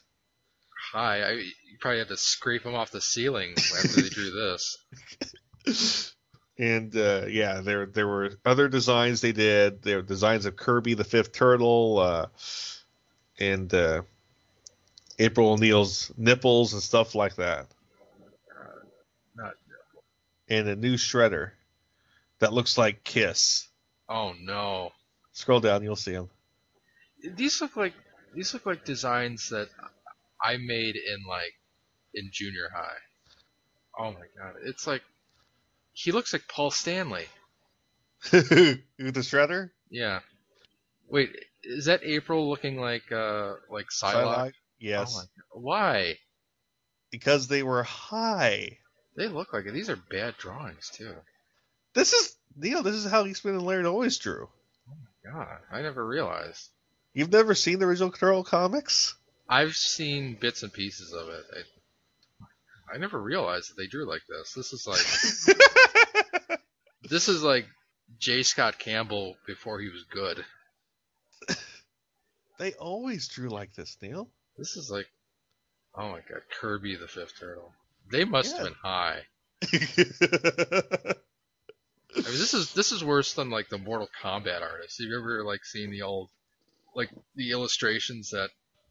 High, 0.92 1.22
I, 1.22 1.30
you 1.32 1.78
probably 1.80 1.98
had 1.98 2.08
to 2.08 2.16
scrape 2.16 2.62
them 2.62 2.74
off 2.74 2.90
the 2.90 3.00
ceiling 3.00 3.54
after 3.56 4.02
they 4.02 4.08
drew 4.08 4.30
this. 4.30 6.10
And 6.56 6.96
uh, 6.96 7.24
yeah, 7.28 7.62
there 7.62 7.86
there 7.86 8.06
were 8.06 8.38
other 8.44 8.68
designs 8.68 9.20
they 9.20 9.32
did. 9.32 9.82
There 9.82 9.96
were 9.96 10.02
designs 10.02 10.46
of 10.46 10.54
Kirby 10.54 10.94
the 10.94 11.02
Fifth 11.02 11.32
Turtle, 11.32 11.98
uh, 11.98 12.26
and 13.40 13.74
uh, 13.74 14.02
April 15.18 15.50
O'Neil's 15.50 16.12
nipples 16.16 16.72
and 16.72 16.82
stuff 16.82 17.16
like 17.16 17.34
that. 17.36 17.66
And 20.54 20.68
a 20.68 20.76
new 20.76 20.94
Shredder 20.94 21.50
that 22.38 22.52
looks 22.52 22.76
like 22.78 23.04
Kiss. 23.04 23.68
Oh 24.08 24.32
no. 24.40 24.90
Scroll 25.32 25.60
down, 25.60 25.82
you'll 25.82 25.96
see 25.96 26.12
him. 26.12 26.28
These 27.22 27.60
look 27.60 27.76
like 27.76 27.94
these 28.34 28.52
look 28.54 28.66
like 28.66 28.84
designs 28.84 29.48
that 29.50 29.68
I 30.42 30.56
made 30.58 30.96
in 30.96 31.24
like 31.28 31.54
in 32.14 32.30
junior 32.32 32.68
high. 32.74 32.96
Oh 33.98 34.12
my 34.12 34.26
god, 34.38 34.54
it's 34.64 34.86
like 34.86 35.02
he 35.92 36.12
looks 36.12 36.32
like 36.32 36.42
Paul 36.48 36.70
Stanley. 36.70 37.26
the 38.30 38.80
Shredder. 38.98 39.70
Yeah. 39.90 40.20
Wait, 41.08 41.30
is 41.62 41.84
that 41.86 42.00
April 42.02 42.48
looking 42.48 42.78
like 42.80 43.10
uh 43.12 43.54
like 43.70 43.86
Psylocke? 43.86 44.14
Psylocke? 44.14 44.52
Yes, 44.78 45.16
Oh. 45.54 45.60
Why? 45.60 46.18
because 47.10 47.46
they 47.46 47.62
were 47.62 47.84
high. 47.84 48.78
They 49.16 49.28
look 49.28 49.52
like 49.52 49.66
it. 49.66 49.72
These 49.72 49.90
are 49.90 49.96
bad 49.96 50.36
drawings 50.38 50.90
too. 50.92 51.14
This 51.94 52.12
is 52.12 52.36
Neil. 52.56 52.82
This 52.82 52.96
is 52.96 53.10
how 53.10 53.24
Eastman 53.26 53.54
and 53.54 53.64
Laird 53.64 53.86
always 53.86 54.18
drew. 54.18 54.48
Oh 54.90 54.94
my 55.02 55.32
god, 55.32 55.58
I 55.70 55.82
never 55.82 56.04
realized. 56.04 56.68
You've 57.12 57.32
never 57.32 57.54
seen 57.54 57.78
the 57.78 57.86
original 57.86 58.10
Turtle 58.10 58.42
comics? 58.42 59.14
I've 59.48 59.76
seen 59.76 60.34
bits 60.34 60.64
and 60.64 60.72
pieces 60.72 61.12
of 61.12 61.28
it. 61.28 61.44
I, 62.90 62.94
I 62.94 62.98
never 62.98 63.20
realized 63.20 63.70
that 63.70 63.76
they 63.76 63.86
drew 63.86 64.04
like 64.04 64.22
this. 64.28 64.52
This 64.52 64.72
is 64.72 64.86
like 64.86 66.58
this 67.08 67.28
is 67.28 67.42
like 67.42 67.66
J. 68.18 68.42
Scott 68.42 68.78
Campbell 68.78 69.36
before 69.46 69.80
he 69.80 69.88
was 69.88 70.04
good. 70.10 70.44
They 72.56 72.72
always 72.74 73.26
drew 73.26 73.48
like 73.48 73.74
this, 73.74 73.96
Neil. 74.00 74.28
This 74.56 74.76
is 74.76 74.88
like 74.88 75.08
oh 75.96 76.08
my 76.10 76.20
god, 76.20 76.42
Kirby 76.60 76.94
the 76.94 77.08
Fifth 77.08 77.38
Turtle. 77.38 77.72
They 78.10 78.24
must 78.24 78.56
have 78.56 78.66
been 78.66 78.74
high. 78.82 79.20
I 82.16 82.20
mean, 82.20 82.24
this 82.24 82.54
is 82.54 82.72
this 82.74 82.92
is 82.92 83.02
worse 83.02 83.34
than 83.34 83.50
like 83.50 83.68
the 83.68 83.78
Mortal 83.78 84.08
Kombat 84.22 84.62
artists. 84.62 84.98
Have 84.98 85.08
you 85.08 85.18
ever 85.18 85.42
like 85.44 85.64
seen 85.64 85.90
the 85.90 86.02
old, 86.02 86.28
like 86.94 87.10
the 87.34 87.50
illustrations 87.50 88.30
that 88.30 88.50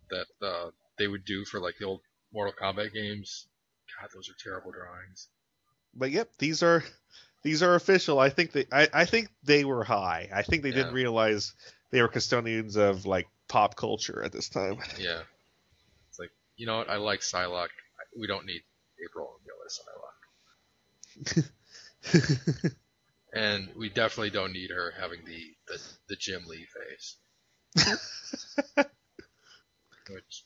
that 0.10 0.26
uh, 0.46 0.72
they 0.98 1.08
would 1.08 1.24
do 1.26 1.46
for 1.46 1.60
like 1.60 1.76
the 1.80 1.86
old 1.86 2.02
Mortal 2.34 2.54
Kombat 2.60 2.94
games? 2.94 3.48
God, 4.00 4.10
those 4.14 4.30
are 4.30 4.34
terrible 4.44 4.72
drawings. 4.72 5.28
but 5.94 6.12
yep, 6.12 6.30
these 6.38 6.64
are 6.64 6.84
these 7.44 7.64
are 7.64 7.76
official. 7.76 8.20
I 8.20 8.30
think 8.30 8.52
they 8.52 8.66
I, 8.72 8.90
I 8.94 9.06
think 9.06 9.30
they 9.44 9.64
were 9.64 9.84
high. 9.84 10.30
I 10.34 10.42
think 10.42 10.64
they 10.64 10.72
didn't 10.72 10.94
realize 10.94 11.54
they 11.92 12.02
were 12.02 12.08
custodians 12.08 12.76
of 12.76 13.06
like 13.06 13.28
pop 13.48 13.76
culture 13.76 14.22
at 14.24 14.32
this 14.32 14.50
time. 14.50 14.80
Yeah, 15.00 15.22
it's 16.10 16.20
like 16.20 16.32
you 16.58 16.66
know 16.66 16.78
what? 16.78 16.90
I 16.90 16.98
like 16.98 17.22
Psylocke. 17.22 17.70
We 18.20 18.28
don't 18.28 18.46
need 18.46 18.64
April 19.04 19.40
O'Neil 19.40 19.56
as 19.66 19.80
Psylocke, 21.36 21.52
and 23.34 23.70
we 23.78 23.90
definitely 23.90 24.30
don't 24.30 24.54
need 24.54 24.72
her 24.72 24.94
having 25.00 25.26
the 25.26 25.56
the, 25.68 25.82
the 26.10 26.16
Jim 26.16 26.44
Lee 26.48 26.66
face. 26.66 27.18
Which 30.10 30.44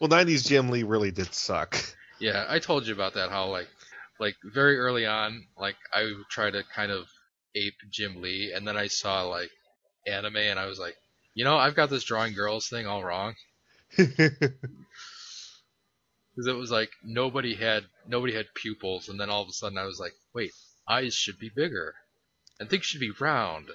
well, 0.00 0.08
'90s 0.08 0.46
Jim 0.46 0.70
Lee 0.70 0.82
really 0.82 1.10
did 1.10 1.34
suck. 1.34 1.76
Yeah, 2.20 2.46
I 2.48 2.58
told 2.58 2.86
you 2.86 2.94
about 2.94 3.14
that. 3.14 3.30
How 3.30 3.46
like, 3.46 3.68
like 4.18 4.36
very 4.44 4.78
early 4.78 5.06
on, 5.06 5.46
like 5.58 5.76
I 5.92 6.04
would 6.04 6.28
try 6.30 6.50
to 6.50 6.62
kind 6.74 6.92
of 6.92 7.08
ape 7.54 7.76
Jim 7.90 8.20
Lee, 8.20 8.52
and 8.54 8.66
then 8.66 8.76
I 8.76 8.86
saw 8.86 9.22
like 9.24 9.50
anime, 10.06 10.36
and 10.36 10.58
I 10.58 10.66
was 10.66 10.78
like, 10.78 10.96
you 11.34 11.44
know, 11.44 11.56
I've 11.56 11.74
got 11.74 11.90
this 11.90 12.04
drawing 12.04 12.34
girls 12.34 12.68
thing 12.68 12.86
all 12.86 13.04
wrong 13.04 13.34
because 16.40 16.54
it 16.54 16.58
was 16.58 16.70
like 16.70 16.90
nobody 17.04 17.54
had 17.54 17.84
nobody 18.08 18.34
had 18.34 18.46
pupils, 18.54 19.10
and 19.10 19.20
then 19.20 19.28
all 19.28 19.42
of 19.42 19.48
a 19.50 19.52
sudden 19.52 19.76
I 19.76 19.84
was 19.84 20.00
like, 20.00 20.14
wait, 20.34 20.52
eyes 20.88 21.14
should 21.14 21.38
be 21.38 21.50
bigger, 21.54 21.94
and 22.58 22.70
things 22.70 22.86
should 22.86 23.00
be 23.00 23.10
round, 23.20 23.68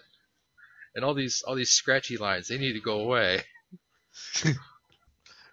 and 0.96 1.06
all 1.06 1.14
these 1.14 1.44
all 1.44 1.54
these 1.54 1.70
scratchy 1.72 2.18
lines 2.18 2.48
they 2.48 2.58
need 2.58 2.74
to 2.74 2.82
go 2.82 3.02
away. 3.02 3.44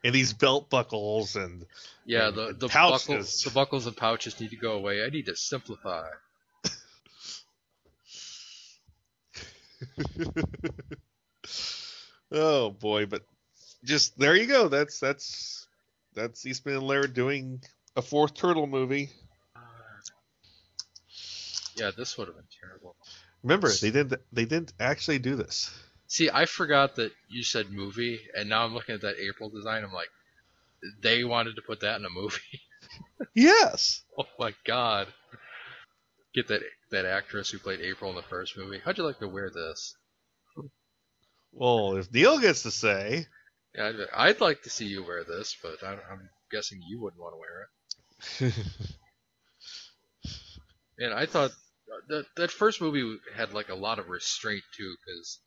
and 0.04 0.14
these 0.14 0.32
belt 0.32 0.70
buckles 0.70 1.36
and 1.36 1.66
Yeah, 2.06 2.26
and 2.26 2.30
the 2.30 2.56
the 2.58 2.68
pouches. 2.68 2.88
buckles, 2.88 3.42
the 3.42 3.50
buckles 3.50 3.86
and 3.86 3.96
pouches 3.96 4.40
need 4.40 4.50
to 4.50 4.56
go 4.56 4.72
away. 4.72 5.04
I 5.04 5.10
need 5.10 5.26
to 5.26 5.36
simplify. 5.36 6.08
oh 12.32 12.70
boy, 12.70 13.06
but 13.06 13.22
just 13.84 14.18
there 14.18 14.36
you 14.36 14.46
go. 14.46 14.68
That's 14.68 15.00
that's 15.00 15.61
that's 16.14 16.44
Eastman 16.46 16.76
and 16.76 16.86
Laird 16.86 17.14
doing 17.14 17.60
a 17.96 18.02
fourth 18.02 18.34
turtle 18.34 18.66
movie. 18.66 19.10
Yeah, 21.74 21.90
this 21.96 22.18
would 22.18 22.28
have 22.28 22.36
been 22.36 22.44
terrible. 22.60 22.96
Remember, 23.42 23.70
they 23.70 23.90
didn't 23.90 24.20
they 24.32 24.44
didn't 24.44 24.72
actually 24.78 25.18
do 25.18 25.36
this. 25.36 25.70
See, 26.06 26.28
I 26.30 26.44
forgot 26.44 26.96
that 26.96 27.12
you 27.28 27.42
said 27.42 27.70
movie, 27.70 28.20
and 28.36 28.48
now 28.48 28.64
I'm 28.64 28.74
looking 28.74 28.94
at 28.94 29.00
that 29.00 29.16
April 29.18 29.48
design. 29.48 29.82
I'm 29.82 29.92
like, 29.92 30.10
they 31.00 31.24
wanted 31.24 31.56
to 31.56 31.62
put 31.62 31.80
that 31.80 31.98
in 31.98 32.04
a 32.04 32.10
movie. 32.10 32.40
Yes. 33.34 34.02
oh 34.18 34.24
my 34.38 34.52
god! 34.64 35.06
Get 36.34 36.48
that 36.48 36.62
that 36.90 37.06
actress 37.06 37.50
who 37.50 37.58
played 37.58 37.80
April 37.80 38.10
in 38.10 38.16
the 38.16 38.22
first 38.22 38.56
movie. 38.56 38.80
How'd 38.84 38.98
you 38.98 39.04
like 39.04 39.20
to 39.20 39.28
wear 39.28 39.50
this? 39.50 39.94
Well, 41.52 41.96
if 41.96 42.12
Neil 42.12 42.38
gets 42.38 42.62
to 42.62 42.70
say, 42.70 43.26
Yeah, 43.74 43.88
I'd, 43.88 43.94
I'd 44.14 44.40
like 44.40 44.62
to 44.62 44.70
see 44.70 44.86
you 44.86 45.04
wear 45.04 45.24
this, 45.24 45.56
but 45.62 45.82
I, 45.82 45.92
I'm 45.92 46.28
guessing 46.50 46.80
you 46.86 47.00
wouldn't 47.00 47.22
want 47.22 47.34
to 47.34 47.38
wear 47.38 47.68
it. 48.48 48.54
And 50.98 51.12
I 51.12 51.26
thought 51.26 51.50
uh, 51.50 52.00
that 52.08 52.26
that 52.36 52.50
first 52.50 52.80
movie 52.80 53.18
had 53.34 53.54
like 53.54 53.70
a 53.70 53.74
lot 53.74 53.98
of 53.98 54.08
restraint 54.08 54.62
too, 54.76 54.94
because 55.04 55.40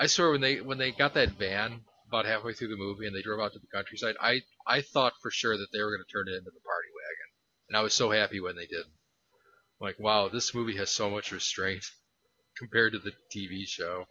I 0.00 0.06
swear 0.06 0.32
when 0.32 0.40
they 0.40 0.60
when 0.60 0.78
they 0.78 0.90
got 0.90 1.14
that 1.14 1.30
van 1.38 1.80
about 2.08 2.26
halfway 2.26 2.52
through 2.52 2.68
the 2.68 2.76
movie 2.76 3.06
and 3.06 3.14
they 3.16 3.22
drove 3.22 3.40
out 3.40 3.52
to 3.52 3.60
the 3.60 3.68
countryside, 3.72 4.16
I 4.20 4.42
I 4.66 4.82
thought 4.82 5.14
for 5.22 5.30
sure 5.30 5.56
that 5.56 5.68
they 5.72 5.80
were 5.80 5.96
going 5.96 6.04
to 6.04 6.12
turn 6.12 6.28
it 6.28 6.36
into 6.36 6.50
the 6.50 6.60
party 6.60 6.88
wagon, 6.92 7.30
and 7.68 7.76
I 7.76 7.82
was 7.82 7.94
so 7.94 8.10
happy 8.10 8.40
when 8.40 8.56
they 8.56 8.66
did. 8.66 8.84
Like, 9.80 9.98
wow, 9.98 10.28
this 10.28 10.54
movie 10.54 10.76
has 10.76 10.90
so 10.90 11.08
much 11.08 11.32
restraint 11.32 11.84
compared 12.58 12.92
to 12.92 12.98
the 12.98 13.12
TV 13.34 13.66
show. 13.66 14.06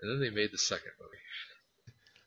And 0.00 0.10
then 0.10 0.20
they 0.20 0.34
made 0.34 0.52
the 0.52 0.58
second 0.58 0.92
movie. 1.00 1.22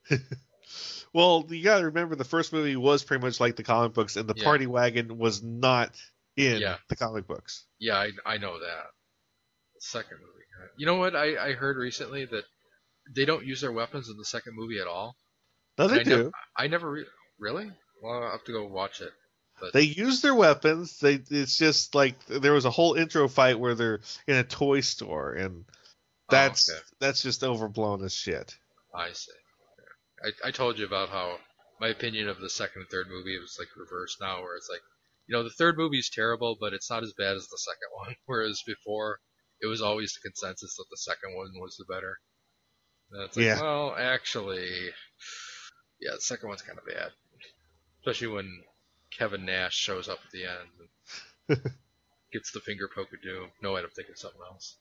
well, 1.14 1.45
you 1.49 1.64
got 1.64 1.80
to 1.80 1.86
remember 1.86 2.15
the 2.15 2.23
first 2.23 2.53
movie 2.53 2.76
was 2.76 3.03
pretty 3.03 3.23
much 3.26 3.40
like 3.40 3.56
the 3.56 3.64
comic 3.64 3.94
books, 3.94 4.15
and 4.15 4.27
the 4.27 4.34
Yeah. 4.38 4.44
party 4.44 4.68
wagon 4.68 5.18
was 5.18 5.41
not 5.44 5.91
in 6.38 6.61
Yeah. 6.61 6.77
the 6.88 6.95
comic 6.95 7.27
books. 7.27 7.65
Yeah, 7.80 7.95
I, 7.98 8.11
I 8.26 8.38
know 8.38 8.60
that. 8.60 8.84
The 9.76 9.81
second 9.81 10.18
movie. 10.19 10.30
You 10.77 10.86
know 10.86 10.95
what? 10.95 11.15
I, 11.15 11.38
I 11.49 11.52
heard 11.53 11.77
recently 11.77 12.26
that 12.26 12.44
they 13.15 13.23
don't 13.26 13.45
use 13.45 13.61
their 13.61 13.72
weapons 13.72 14.10
in 14.10 14.18
the 14.18 14.26
second 14.26 14.56
movie 14.56 14.80
at 14.80 14.88
all. 14.88 15.15
No, 15.77 15.88
they 15.88 16.02
I 16.02 16.03
do. 16.03 16.23
nev- 16.23 16.31
I 16.57 16.68
never 16.68 16.91
re- 16.91 17.06
really. 17.40 17.72
Well, 18.03 18.23
I'll 18.23 18.31
have 18.31 18.44
to 18.45 18.52
go 18.52 18.65
watch 18.68 18.99
it. 19.02 19.11
But 19.61 19.72
They 19.73 19.81
use 19.84 20.22
their 20.22 20.36
weapons. 20.36 20.99
They 20.99 21.15
it's 21.30 21.57
just 21.57 21.95
like 21.95 22.23
there 22.27 22.53
was 22.53 22.65
a 22.65 22.69
whole 22.69 22.94
intro 22.95 23.27
fight 23.27 23.60
where 23.60 23.76
they're 23.76 23.99
in 24.27 24.36
a 24.36 24.44
toy 24.44 24.81
store, 24.81 25.34
and 25.34 25.65
oh, 25.69 25.73
that's 26.30 26.69
Oh, 26.69 26.73
okay. 26.76 26.84
that's 26.99 27.22
just 27.23 27.44
overblown 27.44 28.03
as 28.03 28.14
shit. 28.14 28.56
I 28.94 29.11
see. 29.14 29.31
I, 30.24 30.48
I 30.50 30.52
told 30.52 30.78
you 30.80 30.86
about 30.86 31.10
how 31.10 31.40
my 31.80 31.88
opinion 31.90 32.28
of 32.30 32.40
the 32.40 32.50
second 32.50 32.82
and 32.82 32.90
third 32.90 33.08
movie 33.10 33.38
was 33.40 33.58
like 33.60 33.70
reversed 33.78 34.18
now, 34.22 34.41
where 34.41 34.56
it's 34.56 34.70
like, 34.70 34.82
you 35.28 35.36
know, 35.36 35.44
the 35.44 35.50
third 35.52 35.78
movie 35.78 36.00
is 36.00 36.10
terrible, 36.10 36.58
but 36.60 36.74
it's 36.74 36.90
not 36.90 37.04
as 37.04 37.14
bad 37.18 37.36
as 37.38 37.48
the 37.48 37.58
second 37.58 37.90
one. 37.94 38.16
Whereas 38.26 38.62
before, 38.66 39.20
it 39.62 39.68
was 39.68 39.82
always 39.82 40.14
the 40.14 40.28
consensus 40.30 40.76
that 40.78 40.86
the 40.90 40.98
second 40.98 41.36
one 41.36 41.52
was 41.60 41.78
the 41.78 41.86
better. 41.94 42.18
And 43.12 43.24
it's 43.24 43.38
like, 43.38 43.46
Yeah. 43.46 43.62
well, 43.62 43.96
actually, 43.98 44.91
yeah, 46.00 46.12
the 46.16 46.22
second 46.22 46.50
one's 46.50 46.62
kind 46.62 46.78
of 46.80 46.86
bad, 46.86 47.12
especially 48.02 48.28
when 48.28 48.64
Kevin 49.12 49.46
Nash 49.46 49.76
shows 49.76 50.08
up 50.10 50.20
at 50.26 50.32
the 50.32 50.46
end 50.46 50.70
and 51.50 51.60
gets 52.34 52.52
the 52.52 52.60
finger 52.60 52.88
poke 52.94 53.14
of 53.14 53.22
doom. 53.22 53.50
No, 53.62 53.76
I'm 53.76 53.88
thinking 53.96 54.14
of 54.14 54.20
something 54.20 54.41
else. 54.46 54.78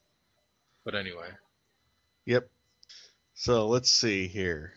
But 0.85 0.95
anyway, 0.95 1.29
Yep. 2.27 2.49
So 3.35 3.67
let's 3.69 3.91
see 3.91 4.29
here. 4.29 4.73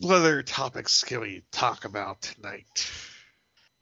What 0.00 0.16
other 0.16 0.42
topics 0.42 1.04
can 1.04 1.20
we 1.20 1.44
talk 1.52 1.84
about 1.84 2.22
tonight? 2.22 2.90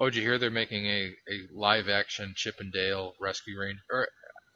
oh, 0.00 0.06
did 0.06 0.16
you 0.16 0.22
hear 0.22 0.38
they're 0.38 0.50
making 0.50 0.86
a, 0.86 1.14
a 1.30 1.48
live 1.52 1.88
action 1.88 2.32
Chip 2.36 2.56
and 2.58 2.72
Dale 2.72 3.14
Rescue 3.20 3.58
Rangers? 3.58 3.84
Or 3.90 4.08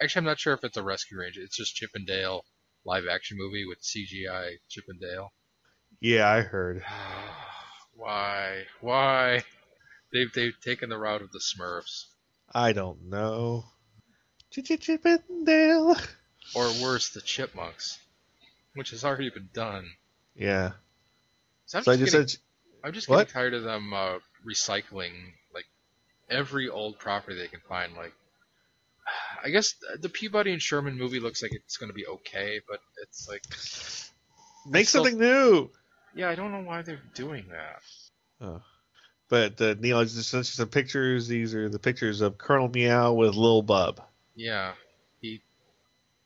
actually, 0.03 0.21
I'm 0.21 0.27
not 0.27 0.41
sure 0.41 0.55
if 0.55 0.65
it's 0.65 0.77
a 0.77 0.83
Rescue 0.83 1.19
Rangers. 1.19 1.45
It's 1.45 1.57
just 1.57 1.75
Chip 1.75 1.91
and 1.95 2.07
Dale 2.07 2.45
live 2.85 3.05
action 3.11 3.37
movie 3.39 3.67
with 3.67 3.81
CGI 3.83 4.57
Chip 4.69 4.85
and 4.89 5.01
Dale. 5.01 5.33
Yeah, 6.01 6.29
I 6.29 6.41
heard. 6.41 6.83
Why? 7.95 8.65
Why? 8.81 9.45
They've 10.13 10.33
they've 10.33 10.61
taken 10.61 10.89
the 10.89 10.99
route 10.99 11.23
of 11.23 11.33
the 11.33 11.41
Smurfs, 11.41 12.07
I 12.53 12.73
don't 12.73 13.09
know. 13.09 13.65
Chip 14.51 15.05
and 15.05 15.47
Dale. 15.47 15.97
or 16.55 16.71
worse, 16.81 17.09
the 17.09 17.21
Chipmunks, 17.21 17.99
which 18.75 18.91
has 18.91 19.05
already 19.05 19.31
been 19.31 19.49
done. 19.53 19.91
Yeah. 20.37 20.73
So 21.67 21.79
I'm 21.79 21.85
So 21.85 21.93
I 21.93 21.97
just 21.97 22.01
just 22.01 22.13
getting, 22.13 22.29
said, 22.29 22.39
I'm 22.85 22.93
just 22.93 23.09
What? 23.09 23.19
getting 23.19 23.33
tired 23.33 23.55
of 23.55 23.63
them 23.63 23.93
uh, 23.93 24.19
recycling 24.47 25.13
like 25.55 25.67
every 26.31 26.69
old 26.69 26.99
property 26.99 27.37
they 27.39 27.49
can 27.49 27.61
find. 27.69 27.95
Like, 27.95 28.13
I 29.45 29.51
guess 29.51 29.75
the 30.01 30.09
Peabody 30.09 30.53
and 30.53 30.61
Sherman 30.63 30.97
movie 30.99 31.21
looks 31.21 31.43
like 31.43 31.53
it's 31.55 31.77
going 31.77 31.89
to 31.91 31.95
be 31.95 32.07
okay, 32.07 32.61
but 32.69 32.81
it's 33.03 33.29
like, 33.29 33.43
make 34.71 34.89
still- 34.89 35.05
something 35.05 35.21
new. 35.21 35.71
yeah, 36.15 36.29
I 36.31 36.35
don't 36.35 36.53
know 36.53 36.63
why 36.63 36.83
they're 36.83 37.01
doing 37.15 37.45
that. 37.51 37.83
Oh. 38.41 38.63
But 39.29 39.61
uh, 39.61 39.75
Neil, 39.81 39.99
I 39.99 40.05
just 40.05 40.29
sent 40.29 40.41
you 40.41 40.45
some 40.45 40.69
pictures. 40.69 41.27
These 41.29 41.55
are 41.55 41.69
the 41.69 41.79
pictures 41.79 42.21
of 42.21 42.37
Colonel 42.39 42.69
Meow 42.69 43.13
with 43.15 43.35
Lil 43.35 43.63
Bub. 43.63 44.01
Yeah, 44.37 44.73
he, 45.23 45.41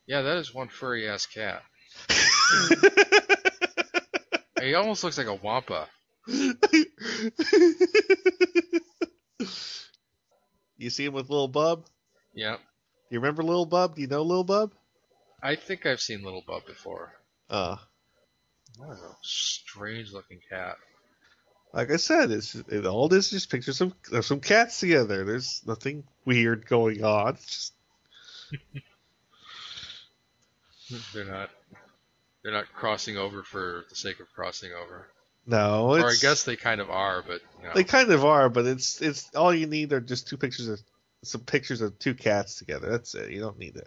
yeah, 0.06 0.22
that 0.22 0.36
is 0.38 0.52
one 0.52 0.68
furry 0.68 1.08
ass 1.08 1.26
cat. 1.26 1.62
he 4.60 4.74
almost 4.74 5.02
looks 5.04 5.18
like 5.18 5.26
a 5.26 5.34
wampa. 5.34 5.88
you 10.76 10.90
see 10.90 11.04
him 11.06 11.12
with 11.14 11.30
Little 11.30 11.48
Bub? 11.48 11.86
Yeah, 12.34 12.56
Do 12.56 12.60
You 13.10 13.20
remember 13.20 13.42
Little 13.42 13.66
Bub? 13.66 13.94
Do 13.96 14.02
you 14.02 14.06
know 14.08 14.22
Little 14.22 14.44
Bub? 14.44 14.72
I 15.42 15.54
think 15.56 15.86
I've 15.86 16.00
seen 16.00 16.22
Little 16.22 16.44
Bub 16.46 16.66
before. 16.66 17.12
Uh, 17.48 17.76
That 18.78 18.92
is 18.92 19.00
a 19.00 19.16
strange 19.22 20.12
looking 20.12 20.40
cat. 20.48 20.76
like 21.72 21.90
I 21.90 21.96
said, 21.96 22.30
it's 22.30 22.54
it, 22.54 22.86
all 22.86 23.08
this 23.08 23.26
is 23.26 23.30
just 23.32 23.50
pictures 23.50 23.80
of, 23.80 23.92
of 24.12 24.24
some 24.24 24.40
cats 24.40 24.80
together. 24.80 25.24
There's 25.24 25.62
nothing 25.66 26.04
weird 26.24 26.66
going 26.66 27.02
on. 27.04 27.36
Just 27.36 27.72
They're 31.14 31.24
not. 31.24 31.50
They're 32.42 32.52
not 32.52 32.72
crossing 32.72 33.16
over 33.16 33.42
for 33.42 33.84
the 33.88 33.96
sake 33.96 34.20
of 34.20 34.32
crossing 34.34 34.70
over. 34.72 35.08
no, 35.46 35.90
Or 35.96 36.10
I 36.10 36.14
guess 36.20 36.44
they 36.44 36.56
kind 36.56 36.80
of 36.80 36.90
are, 36.90 37.22
but 37.22 37.40
you 37.60 37.64
know. 37.68 37.74
they 37.74 37.84
kind 37.84 38.10
of 38.10 38.24
are, 38.24 38.48
but 38.48 38.64
it's 38.66 39.00
it's 39.00 39.34
all 39.34 39.52
you 39.54 39.66
need 39.66 39.92
are 39.92 40.00
just 40.00 40.28
two 40.28 40.36
pictures 40.36 40.68
of 40.68 40.80
some 41.24 41.40
pictures 41.42 41.80
of 41.80 41.98
two 41.98 42.14
cats 42.14 42.56
together. 42.56 42.88
That's 42.90 43.14
it. 43.14 43.30
You 43.30 43.40
don't 43.40 43.58
need 43.58 43.74
to 43.74 43.84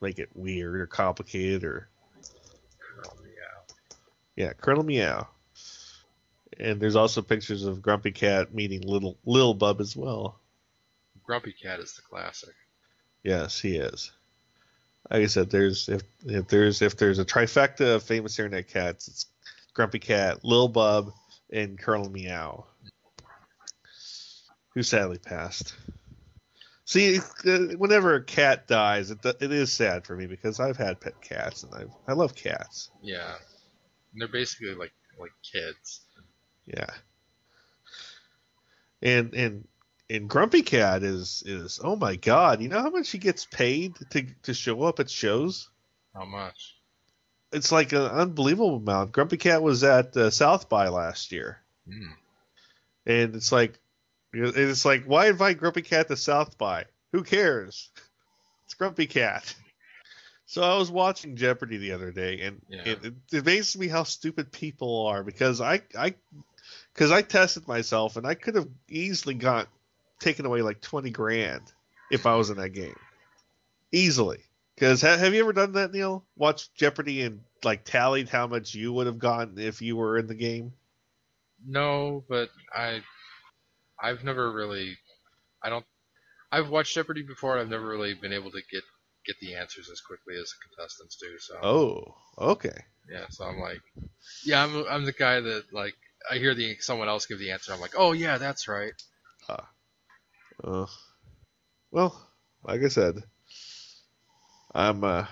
make 0.00 0.18
it 0.18 0.30
weird 0.34 0.80
or 0.80 0.86
complicated 0.86 1.62
or 1.64 1.88
Colonel 2.78 3.18
Meow. 3.22 3.76
yeah, 4.36 4.52
Colonel 4.54 4.82
Meow. 4.82 5.28
And 6.58 6.80
there's 6.80 6.96
also 6.96 7.22
pictures 7.22 7.64
of 7.64 7.80
Grumpy 7.82 8.10
Cat 8.12 8.54
meeting 8.54 8.82
little 8.82 9.16
Lil 9.24 9.54
Bub 9.54 9.80
as 9.80 9.96
well. 9.96 10.38
Grumpy 11.24 11.52
Cat 11.52 11.80
is 11.80 11.94
the 11.94 12.02
classic. 12.02 12.54
Yes, 13.22 13.60
he 13.60 13.76
is. 13.76 14.10
Like 15.08 15.22
I 15.22 15.26
said, 15.26 15.50
there's 15.50 15.88
if 15.88 16.02
if 16.24 16.48
there's 16.48 16.82
if 16.82 16.96
there's 16.96 17.18
a 17.18 17.24
trifecta 17.24 17.96
of 17.96 18.02
famous 18.02 18.38
internet 18.38 18.68
cats, 18.68 19.08
it's 19.08 19.26
Grumpy 19.72 19.98
Cat, 19.98 20.44
Lil 20.44 20.68
Bub, 20.68 21.12
and 21.52 21.78
Colonel 21.78 22.10
Meow, 22.10 22.66
who 24.74 24.82
sadly 24.82 25.18
passed. 25.18 25.74
See, 26.84 27.18
uh, 27.18 27.58
whenever 27.78 28.16
a 28.16 28.24
cat 28.24 28.66
dies, 28.66 29.10
it 29.10 29.24
it 29.24 29.52
is 29.52 29.72
sad 29.72 30.06
for 30.06 30.16
me 30.16 30.26
because 30.26 30.60
I've 30.60 30.76
had 30.76 31.00
pet 31.00 31.20
cats 31.20 31.62
and 31.62 31.72
I 31.74 31.84
I 32.10 32.14
love 32.14 32.34
cats. 32.34 32.90
Yeah, 33.00 33.34
and 34.12 34.20
they're 34.20 34.28
basically 34.28 34.74
like 34.74 34.92
like 35.18 35.32
kids. 35.42 36.00
Yeah. 36.66 36.90
And 39.02 39.34
and 39.34 39.68
and 40.10 40.28
Grumpy 40.28 40.62
Cat 40.62 41.02
is 41.02 41.42
is 41.46 41.80
oh 41.82 41.96
my 41.96 42.16
god, 42.16 42.60
you 42.60 42.68
know 42.68 42.80
how 42.80 42.90
much 42.90 43.10
he 43.10 43.18
gets 43.18 43.46
paid 43.46 43.94
to 44.10 44.26
to 44.42 44.52
show 44.54 44.82
up 44.82 45.00
at 45.00 45.08
shows? 45.08 45.70
How 46.14 46.24
much? 46.24 46.76
It's 47.52 47.72
like 47.72 47.92
an 47.92 48.02
unbelievable 48.02 48.76
amount. 48.76 49.12
Grumpy 49.12 49.36
Cat 49.36 49.62
was 49.62 49.82
at 49.84 50.16
uh, 50.16 50.30
South 50.30 50.68
by 50.68 50.88
last 50.88 51.32
year, 51.32 51.58
Hmm. 51.88 52.12
and 53.06 53.34
it's 53.34 53.52
like 53.52 53.78
it's 54.32 54.84
like 54.84 55.04
why 55.04 55.28
invite 55.28 55.58
Grumpy 55.58 55.82
Cat 55.82 56.08
to 56.08 56.16
South 56.16 56.58
by? 56.58 56.84
Who 57.12 57.22
cares? 57.22 57.90
It's 58.66 58.74
Grumpy 58.74 59.08
Cat. 59.08 59.52
So 60.46 60.62
I 60.62 60.76
was 60.78 60.92
watching 60.92 61.34
Jeopardy 61.34 61.76
the 61.78 61.90
other 61.90 62.12
day, 62.12 62.42
and 62.42 62.62
Yeah. 62.68 62.82
it, 62.84 63.04
it, 63.04 63.14
it 63.32 63.38
amazes 63.38 63.76
me 63.76 63.88
how 63.88 64.04
stupid 64.04 64.52
people 64.52 65.06
are 65.08 65.24
because 65.24 65.60
I 65.60 65.82
I 65.98 66.14
because 66.94 67.10
I 67.10 67.22
tested 67.22 67.66
myself 67.66 68.16
and 68.16 68.24
I 68.24 68.34
could 68.34 68.54
have 68.54 68.68
easily 68.88 69.34
got 69.34 69.66
taken 70.20 70.46
away 70.46 70.62
like 70.62 70.80
twenty 70.80 71.10
grand 71.10 71.62
if 72.10 72.26
I 72.26 72.36
was 72.36 72.50
in 72.50 72.58
that 72.58 72.70
game, 72.70 72.96
easily. 73.92 74.40
Because 74.74 75.02
ha- 75.02 75.16
have 75.18 75.34
you 75.34 75.40
ever 75.42 75.52
done 75.52 75.72
that, 75.72 75.92
Neil? 75.92 76.24
Watched 76.36 76.74
Jeopardy 76.74 77.22
and 77.22 77.40
like 77.64 77.84
tallied 77.84 78.28
how 78.28 78.46
much 78.46 78.74
you 78.74 78.92
would 78.92 79.06
have 79.06 79.18
gotten 79.18 79.58
if 79.58 79.82
you 79.82 79.96
were 79.96 80.18
in 80.18 80.26
the 80.26 80.34
game? 80.34 80.72
No, 81.66 82.24
but 82.28 82.48
I, 82.74 83.02
I've 84.02 84.24
never 84.24 84.50
really, 84.52 84.96
I 85.62 85.68
don't, 85.68 85.84
I've 86.50 86.70
watched 86.70 86.94
Jeopardy 86.94 87.22
before. 87.22 87.52
and 87.54 87.62
I've 87.62 87.68
never 87.70 87.86
really 87.86 88.14
been 88.14 88.32
able 88.32 88.50
to 88.52 88.62
get 88.70 88.82
get 89.26 89.36
the 89.40 89.54
answers 89.54 89.90
as 89.90 90.00
quickly 90.00 90.34
as 90.40 90.50
the 90.50 90.68
contestants 90.76 91.16
do. 91.16 91.38
So 91.38 91.54
Oh, 91.62 92.14
okay. 92.38 92.84
yeah, 93.10 93.26
so 93.30 93.44
I'm 93.44 93.58
like, 93.58 93.82
yeah, 94.44 94.64
I'm 94.64 94.84
I'm 94.88 95.04
the 95.04 95.12
guy 95.12 95.40
that 95.40 95.64
like 95.72 95.94
I 96.30 96.36
hear 96.38 96.54
the 96.54 96.76
someone 96.80 97.08
else 97.08 97.26
give 97.26 97.38
the 97.38 97.50
answer. 97.52 97.72
I'm 97.72 97.80
like, 97.80 97.94
oh 97.96 98.12
yeah, 98.12 98.38
that's 98.38 98.68
right. 98.68 98.94
Uh, 100.62 100.86
well, 101.90 102.28
like 102.64 102.82
I 102.82 102.88
said, 102.88 103.22
I'm 104.74 105.04
uh, 105.04 105.26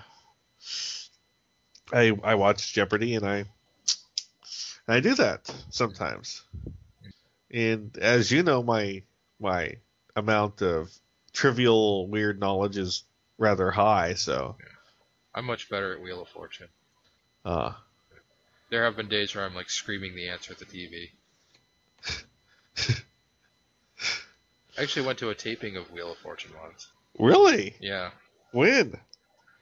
I 1.93 2.17
I 2.23 2.35
watch 2.35 2.73
Jeopardy 2.73 3.15
and 3.15 3.25
I 3.25 3.45
I 4.87 4.99
do 4.99 5.15
that 5.15 5.53
sometimes. 5.69 6.43
And 7.51 7.97
as 7.97 8.31
you 8.31 8.43
know, 8.43 8.63
my 8.63 9.03
my 9.39 9.77
amount 10.15 10.61
of 10.61 10.91
trivial 11.33 12.07
weird 12.07 12.39
knowledge 12.39 12.77
is 12.77 13.03
rather 13.37 13.71
high, 13.71 14.15
so 14.15 14.55
I'm 15.33 15.45
much 15.45 15.69
better 15.69 15.93
at 15.93 16.01
Wheel 16.01 16.21
of 16.21 16.29
Fortune. 16.29 16.69
uh 17.45 17.73
There 18.69 18.83
have 18.83 18.95
been 18.97 19.09
days 19.09 19.35
where 19.35 19.45
I'm 19.45 19.55
like 19.55 19.69
screaming 19.69 20.15
the 20.15 20.29
answer 20.29 20.53
at 20.53 20.59
the 20.59 20.65
TV. 20.65 21.11
I 24.79 24.83
actually 24.83 25.05
went 25.05 25.19
to 25.19 25.29
a 25.29 25.35
taping 25.35 25.75
of 25.75 25.91
Wheel 25.91 26.11
of 26.13 26.17
Fortune 26.19 26.51
once. 26.63 26.87
really? 27.19 27.75
Yeah. 27.81 28.11
When? 28.53 28.97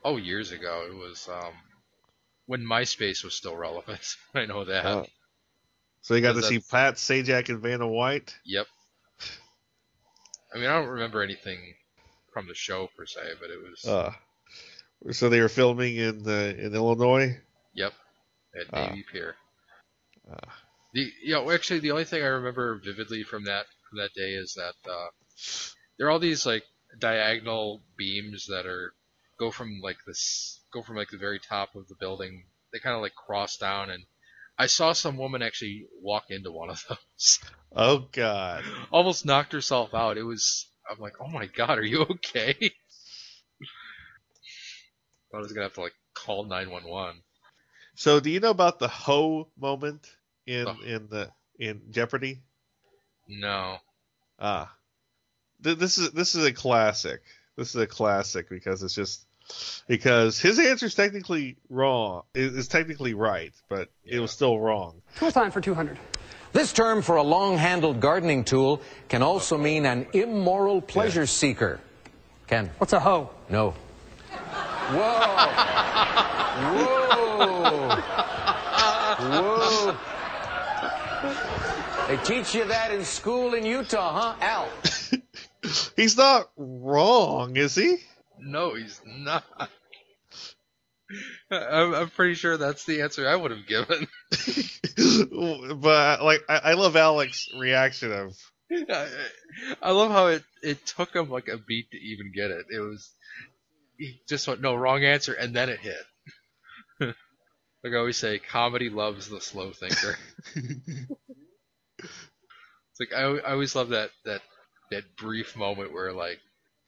Oh, 0.05 0.17
years 0.17 0.51
ago. 0.51 0.85
It 0.89 0.93
was 0.95 1.27
um, 1.27 1.53
when 2.45 2.61
MySpace 2.61 3.23
was 3.23 3.33
still 3.33 3.55
relevant. 3.57 4.15
I 4.35 4.45
know 4.45 4.63
that. 4.65 4.85
Oh. 4.85 5.05
So 6.03 6.13
you 6.13 6.21
got 6.21 6.35
to 6.35 6.43
see 6.43 6.59
Pat 6.59 6.95
Sajak 6.95 7.49
and 7.49 7.59
Vanna 7.59 7.87
White? 7.87 8.33
Yep. 8.45 8.67
I 10.53 10.57
mean, 10.59 10.67
I 10.67 10.79
don't 10.79 10.87
remember 10.89 11.21
anything 11.23 11.57
from 12.31 12.47
the 12.47 12.53
show 12.53 12.87
per 12.95 13.05
se, 13.05 13.19
but 13.41 13.49
it 13.49 13.59
was. 13.61 13.85
Uh 13.85 14.13
so 15.11 15.29
they 15.29 15.41
were 15.41 15.49
filming 15.49 15.95
in 15.97 16.23
uh, 16.27 16.53
in 16.57 16.73
Illinois? 16.73 17.37
Yep. 17.73 17.93
At 18.59 18.65
Ah. 18.73 18.87
Navy 18.87 19.05
Pier. 19.11 19.35
Ah. 20.31 20.53
The 20.93 21.11
you 21.23 21.33
know, 21.33 21.51
actually 21.51 21.79
the 21.79 21.91
only 21.91 22.05
thing 22.05 22.23
I 22.23 22.27
remember 22.27 22.79
vividly 22.83 23.23
from 23.23 23.43
that 23.45 23.65
that 23.93 24.13
day 24.15 24.33
is 24.33 24.53
that 24.55 24.75
uh, 24.89 25.07
there 25.97 26.07
are 26.07 26.11
all 26.11 26.19
these 26.19 26.45
like 26.45 26.63
diagonal 26.99 27.83
beams 27.97 28.47
that 28.49 28.65
are 28.65 28.93
go 29.39 29.51
from 29.51 29.79
like 29.81 29.97
this 30.05 30.61
go 30.73 30.81
from 30.81 30.95
like 30.95 31.09
the 31.09 31.17
very 31.17 31.39
top 31.39 31.75
of 31.75 31.87
the 31.87 31.95
building. 31.99 32.45
They 32.73 32.79
kind 32.79 32.95
of 32.95 33.01
like 33.01 33.15
cross 33.15 33.57
down, 33.57 33.89
and 33.89 34.03
I 34.57 34.67
saw 34.67 34.93
some 34.93 35.17
woman 35.17 35.41
actually 35.41 35.87
walk 36.01 36.25
into 36.29 36.51
one 36.51 36.69
of 36.69 36.83
those. 36.89 37.39
Oh 37.75 38.07
God. 38.11 38.63
Almost 38.91 39.25
knocked 39.25 39.53
herself 39.53 39.93
out. 39.93 40.17
It 40.17 40.23
was. 40.23 40.69
I'm 40.89 40.99
like, 40.99 41.15
oh 41.19 41.27
my 41.27 41.47
god, 41.47 41.77
are 41.79 41.85
you 41.85 42.01
okay? 42.01 42.55
I 45.33 45.37
was 45.37 45.51
gonna 45.51 45.65
have 45.65 45.73
to 45.73 45.81
like 45.81 45.95
call 46.13 46.45
911. 46.45 47.21
So 47.95 48.19
do 48.19 48.29
you 48.29 48.39
know 48.39 48.51
about 48.51 48.79
the 48.79 48.87
Ho 48.87 49.49
moment 49.59 50.07
in 50.45 50.67
in 50.85 51.07
the 51.09 51.29
in 51.59 51.81
Jeopardy? 51.91 52.43
No. 53.27 53.77
Ah, 54.39 54.71
Th- 55.63 55.77
this 55.77 55.97
is 55.97 56.11
this 56.11 56.35
is 56.35 56.45
a 56.45 56.53
classic. 56.53 57.21
This 57.55 57.69
is 57.69 57.81
a 57.81 57.87
classic 57.87 58.49
because 58.49 58.83
it's 58.83 58.93
just 58.93 59.25
because 59.87 60.39
his 60.39 60.59
answer 60.59 60.85
is 60.85 60.93
technically 60.95 61.57
wrong. 61.69 62.23
Is 62.35 62.55
is 62.55 62.67
technically 62.67 63.13
right, 63.13 63.53
but 63.69 63.89
it 64.05 64.19
was 64.19 64.31
still 64.31 64.59
wrong. 64.59 65.01
Tool 65.17 65.31
time 65.31 65.51
for 65.51 65.61
200. 65.61 65.97
This 66.53 66.71
term 66.73 67.01
for 67.01 67.17
a 67.17 67.23
long-handled 67.23 67.99
gardening 67.99 68.43
tool 68.43 68.81
can 69.09 69.21
also 69.21 69.57
mean 69.57 69.85
an 69.85 70.07
immoral 70.13 70.81
pleasure 70.81 71.25
seeker. 71.25 71.79
Ken? 72.47 72.69
What's 72.77 72.93
a 72.93 72.99
hoe? 72.99 73.29
No. 73.49 73.71
Whoa! 74.91 75.37
Whoa! 76.73 77.07
Whoa! 77.37 78.26
They 82.07 82.15
teach 82.17 82.55
you 82.55 82.63
that 82.63 82.91
in 82.93 83.03
school 83.03 83.53
in 83.53 83.65
Utah, 83.65 84.33
huh, 84.33 84.35
Al? 84.39 84.69
He's 85.97 86.15
not 86.15 86.49
wrong, 86.55 87.57
is 87.57 87.75
he? 87.75 87.97
No, 88.39 88.75
he's 88.75 89.01
not. 89.05 89.43
I'm, 91.51 91.93
I'm 91.93 92.09
pretty 92.09 92.35
sure 92.35 92.55
that's 92.55 92.85
the 92.85 93.01
answer 93.01 93.27
I 93.27 93.35
would 93.35 93.51
have 93.51 93.67
given. 93.67 94.07
but 95.81 96.23
like, 96.23 96.43
I, 96.47 96.57
I 96.63 96.73
love 96.73 96.95
Alex's 96.95 97.53
reaction 97.57 98.13
of 98.13 98.37
I, 98.71 99.07
I 99.81 99.91
love 99.91 100.11
how 100.11 100.27
it, 100.27 100.43
it 100.61 100.85
took 100.85 101.13
him 101.13 101.29
like 101.29 101.47
a 101.47 101.57
beat 101.57 101.91
to 101.91 101.97
even 101.97 102.31
get 102.33 102.51
it. 102.51 102.67
It 102.69 102.79
was 102.79 103.09
he 103.97 104.21
just 104.29 104.47
went 104.47 104.61
no 104.61 104.75
wrong 104.75 105.03
answer 105.03 105.33
and 105.33 105.53
then 105.53 105.69
it 105.69 105.79
hit. 105.79 106.05
like 106.99 107.15
I 107.93 107.97
always 107.97 108.17
say, 108.17 108.39
comedy 108.39 108.89
loves 108.89 109.27
the 109.27 109.41
slow 109.41 109.71
thinker. 109.71 110.17
It's 111.99 112.99
like 112.99 113.13
I, 113.13 113.23
I 113.23 113.51
always 113.53 113.75
love 113.75 113.89
that 113.89 114.09
that 114.25 114.41
that 114.91 115.03
brief 115.17 115.55
moment 115.55 115.93
where 115.93 116.13
like 116.13 116.39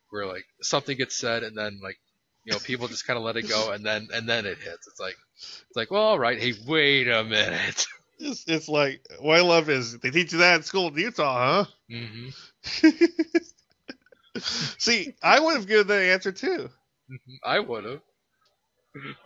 where 0.09 0.25
like 0.25 0.45
something 0.61 0.97
gets 0.97 1.17
said 1.17 1.43
and 1.43 1.57
then 1.57 1.79
like 1.83 1.97
you 2.45 2.53
know 2.53 2.59
people 2.59 2.87
just 2.87 3.05
kind 3.05 3.17
of 3.17 3.23
let 3.23 3.37
it 3.37 3.47
go 3.47 3.71
and 3.71 3.85
then 3.85 4.07
and 4.13 4.27
then 4.27 4.45
it 4.45 4.57
hits. 4.57 4.87
It's 4.87 4.99
like 4.99 5.15
it's 5.37 5.75
like 5.75 5.91
well 5.91 6.03
all 6.03 6.19
right 6.19 6.39
hey 6.39 6.53
wait 6.67 7.07
a 7.07 7.23
minute. 7.23 7.85
it's, 8.19 8.45
it's 8.47 8.69
like 8.69 9.01
what 9.19 9.37
I 9.37 9.41
love 9.41 9.69
is 9.69 9.97
they 9.99 10.11
teach 10.11 10.33
you 10.33 10.39
that 10.39 10.57
in 10.57 10.63
school 10.63 10.87
in 10.89 10.95
Utah, 10.95 11.65
huh? 11.65 11.71
hmm 11.89 12.29
See, 14.77 15.15
I 15.21 15.39
would 15.39 15.55
have 15.55 15.67
given 15.67 15.87
the 15.87 15.95
answer 15.95 16.31
too. 16.31 16.69
I 17.43 17.59
would 17.59 17.85
have. 17.85 18.01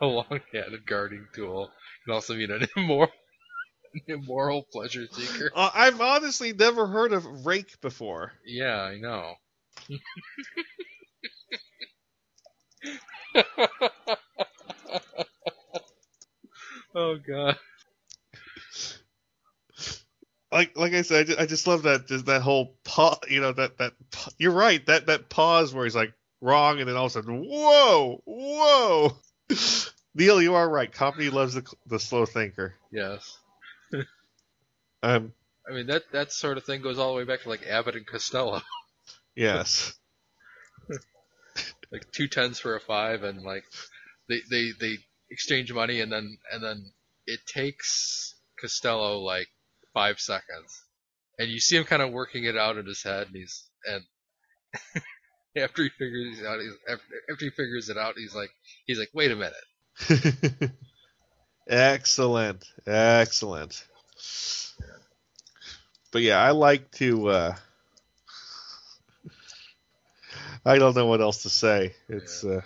A 0.01 0.05
long-handed 0.05 0.85
guarding 0.85 1.27
tool 1.33 1.71
can 2.03 2.13
also 2.13 2.35
mean 2.35 2.51
an 2.51 2.67
immoral, 2.75 3.11
an 4.07 4.15
immoral 4.21 4.63
pleasure 4.63 5.07
seeker. 5.11 5.51
Uh, 5.55 5.69
I've 5.73 6.01
honestly 6.01 6.53
never 6.53 6.87
heard 6.87 7.13
of 7.13 7.45
rake 7.45 7.79
before. 7.81 8.33
Yeah, 8.45 8.81
I 8.81 8.97
know. 8.97 9.35
oh 16.95 17.17
god. 17.27 17.57
Like 20.51 20.77
like 20.77 20.93
I 20.93 21.01
said, 21.01 21.21
I 21.21 21.23
just, 21.23 21.39
I 21.39 21.45
just 21.47 21.67
love 21.67 21.83
that 21.83 22.07
just 22.07 22.25
that 22.27 22.41
whole 22.41 22.75
pause. 22.83 23.19
You 23.29 23.41
know 23.41 23.53
that 23.53 23.77
that 23.79 23.93
you're 24.37 24.51
right 24.51 24.85
that 24.85 25.07
that 25.07 25.29
pause 25.29 25.73
where 25.73 25.85
he's 25.85 25.95
like 25.95 26.13
wrong 26.41 26.79
and 26.79 26.87
then 26.87 26.95
all 26.95 27.05
of 27.05 27.11
a 27.11 27.13
sudden 27.13 27.43
whoa 27.47 28.21
whoa. 28.25 29.17
Neil, 30.15 30.39
you 30.41 30.53
are 30.53 30.69
right. 30.69 30.91
Comedy 30.91 31.31
loves 31.31 31.55
the 31.55 31.63
the 31.87 31.99
slow 31.99 32.25
thinker. 32.27 32.75
Yes. 32.91 33.39
Um. 35.03 35.33
I 35.69 35.73
mean 35.73 35.87
that 35.87 36.03
that 36.11 36.31
sort 36.31 36.57
of 36.57 36.63
thing 36.63 36.81
goes 36.81 36.97
all 36.97 37.13
the 37.13 37.17
way 37.17 37.25
back 37.25 37.43
to 37.43 37.49
like 37.49 37.65
Abbott 37.67 37.95
and 37.95 38.07
Costello. 38.07 38.61
Yes. 39.35 39.93
like 41.91 42.11
two 42.11 42.27
tens 42.27 42.59
for 42.59 42.75
a 42.75 42.79
five 42.79 43.23
and 43.23 43.41
like 43.41 43.63
they 44.29 44.41
they 44.49 44.71
they 44.79 44.97
exchange 45.31 45.73
money 45.73 46.01
and 46.01 46.11
then 46.11 46.37
and 46.51 46.63
then 46.63 46.91
it 47.25 47.39
takes 47.47 48.35
Costello 48.61 49.19
like 49.19 49.47
five 49.93 50.19
seconds 50.19 50.83
and 51.39 51.49
you 51.49 51.59
see 51.59 51.75
him 51.77 51.83
kind 51.83 52.03
of 52.03 52.11
working 52.11 52.43
it 52.43 52.55
out 52.55 52.77
in 52.77 52.85
his 52.85 53.01
head 53.01 53.27
and 53.27 53.35
he's 53.35 53.63
and 53.85 54.03
after 55.57 55.83
he 55.83 55.89
figures 55.89 56.39
it 56.39 56.45
out 56.45 56.59
he's, 56.59 56.73
after, 56.87 57.05
after 57.31 57.45
he 57.45 57.51
figures 57.51 57.89
it 57.89 57.97
out 57.97 58.13
he's 58.15 58.35
like 58.35 58.51
he's 58.85 58.99
like 58.99 59.09
wait 59.13 59.31
a 59.31 59.35
minute 59.35 60.71
excellent, 61.67 62.65
excellent. 62.85 63.83
But 66.13 66.21
yeah, 66.21 66.37
I 66.41 66.51
like 66.51 66.89
to. 66.93 67.27
uh 67.29 67.55
I 70.65 70.77
don't 70.77 70.95
know 70.95 71.07
what 71.07 71.19
else 71.21 71.43
to 71.43 71.49
say. 71.49 71.93
It's. 72.07 72.43
uh 72.43 72.61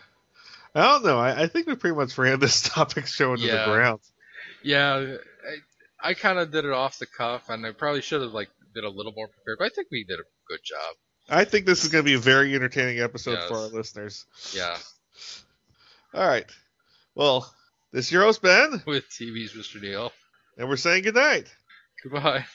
I 0.76 0.82
don't 0.84 1.06
know. 1.06 1.18
I, 1.18 1.44
I 1.44 1.48
think 1.48 1.66
we 1.66 1.76
pretty 1.76 1.96
much 1.96 2.16
ran 2.18 2.40
this 2.42 2.62
topic 2.62 3.08
show 3.08 3.34
into 3.34 3.46
Yeah. 3.48 3.66
the 3.66 3.72
ground. 3.72 4.00
yeah 4.64 5.16
I, 6.04 6.10
I 6.10 6.14
kind 6.14 6.38
of 6.38 6.52
did 6.52 6.66
it 6.66 6.72
off 6.72 7.00
the 7.00 7.08
cuff 7.08 7.50
and 7.50 7.66
I 7.66 7.72
probably 7.72 8.02
should 8.02 8.22
have 8.22 8.34
like 8.34 8.50
been 8.74 8.84
a 8.84 8.90
little 8.90 9.14
more 9.14 9.28
prepared 9.28 9.58
but 9.60 9.66
I 9.66 9.70
think 9.70 9.88
we 9.92 10.04
did 10.04 10.20
a 10.20 10.24
good 10.48 10.60
job 10.64 10.96
I 11.30 11.44
think 11.46 11.66
this 11.66 11.84
is 11.84 11.92
going 11.92 12.04
to 12.04 12.10
be 12.10 12.14
a 12.14 12.20
very 12.20 12.54
entertaining 12.54 13.00
episode 13.00 13.40
for 13.48 13.56
our 13.56 13.68
listeners. 13.68 14.26
yeah 14.54 14.78
All 16.14 16.28
right. 16.28 16.46
Well, 17.16 17.52
this 17.92 18.06
is 18.06 18.12
your 18.12 18.22
host 18.24 18.42
Ben, 18.42 18.82
with 18.86 19.10
TV's 19.10 19.54
Mr. 19.54 19.82
Neil 19.82 20.12
and 20.58 20.70
we're 20.70 20.78
saying 20.78 21.04
goodnight. 21.04 21.48
goodbye 22.04 22.46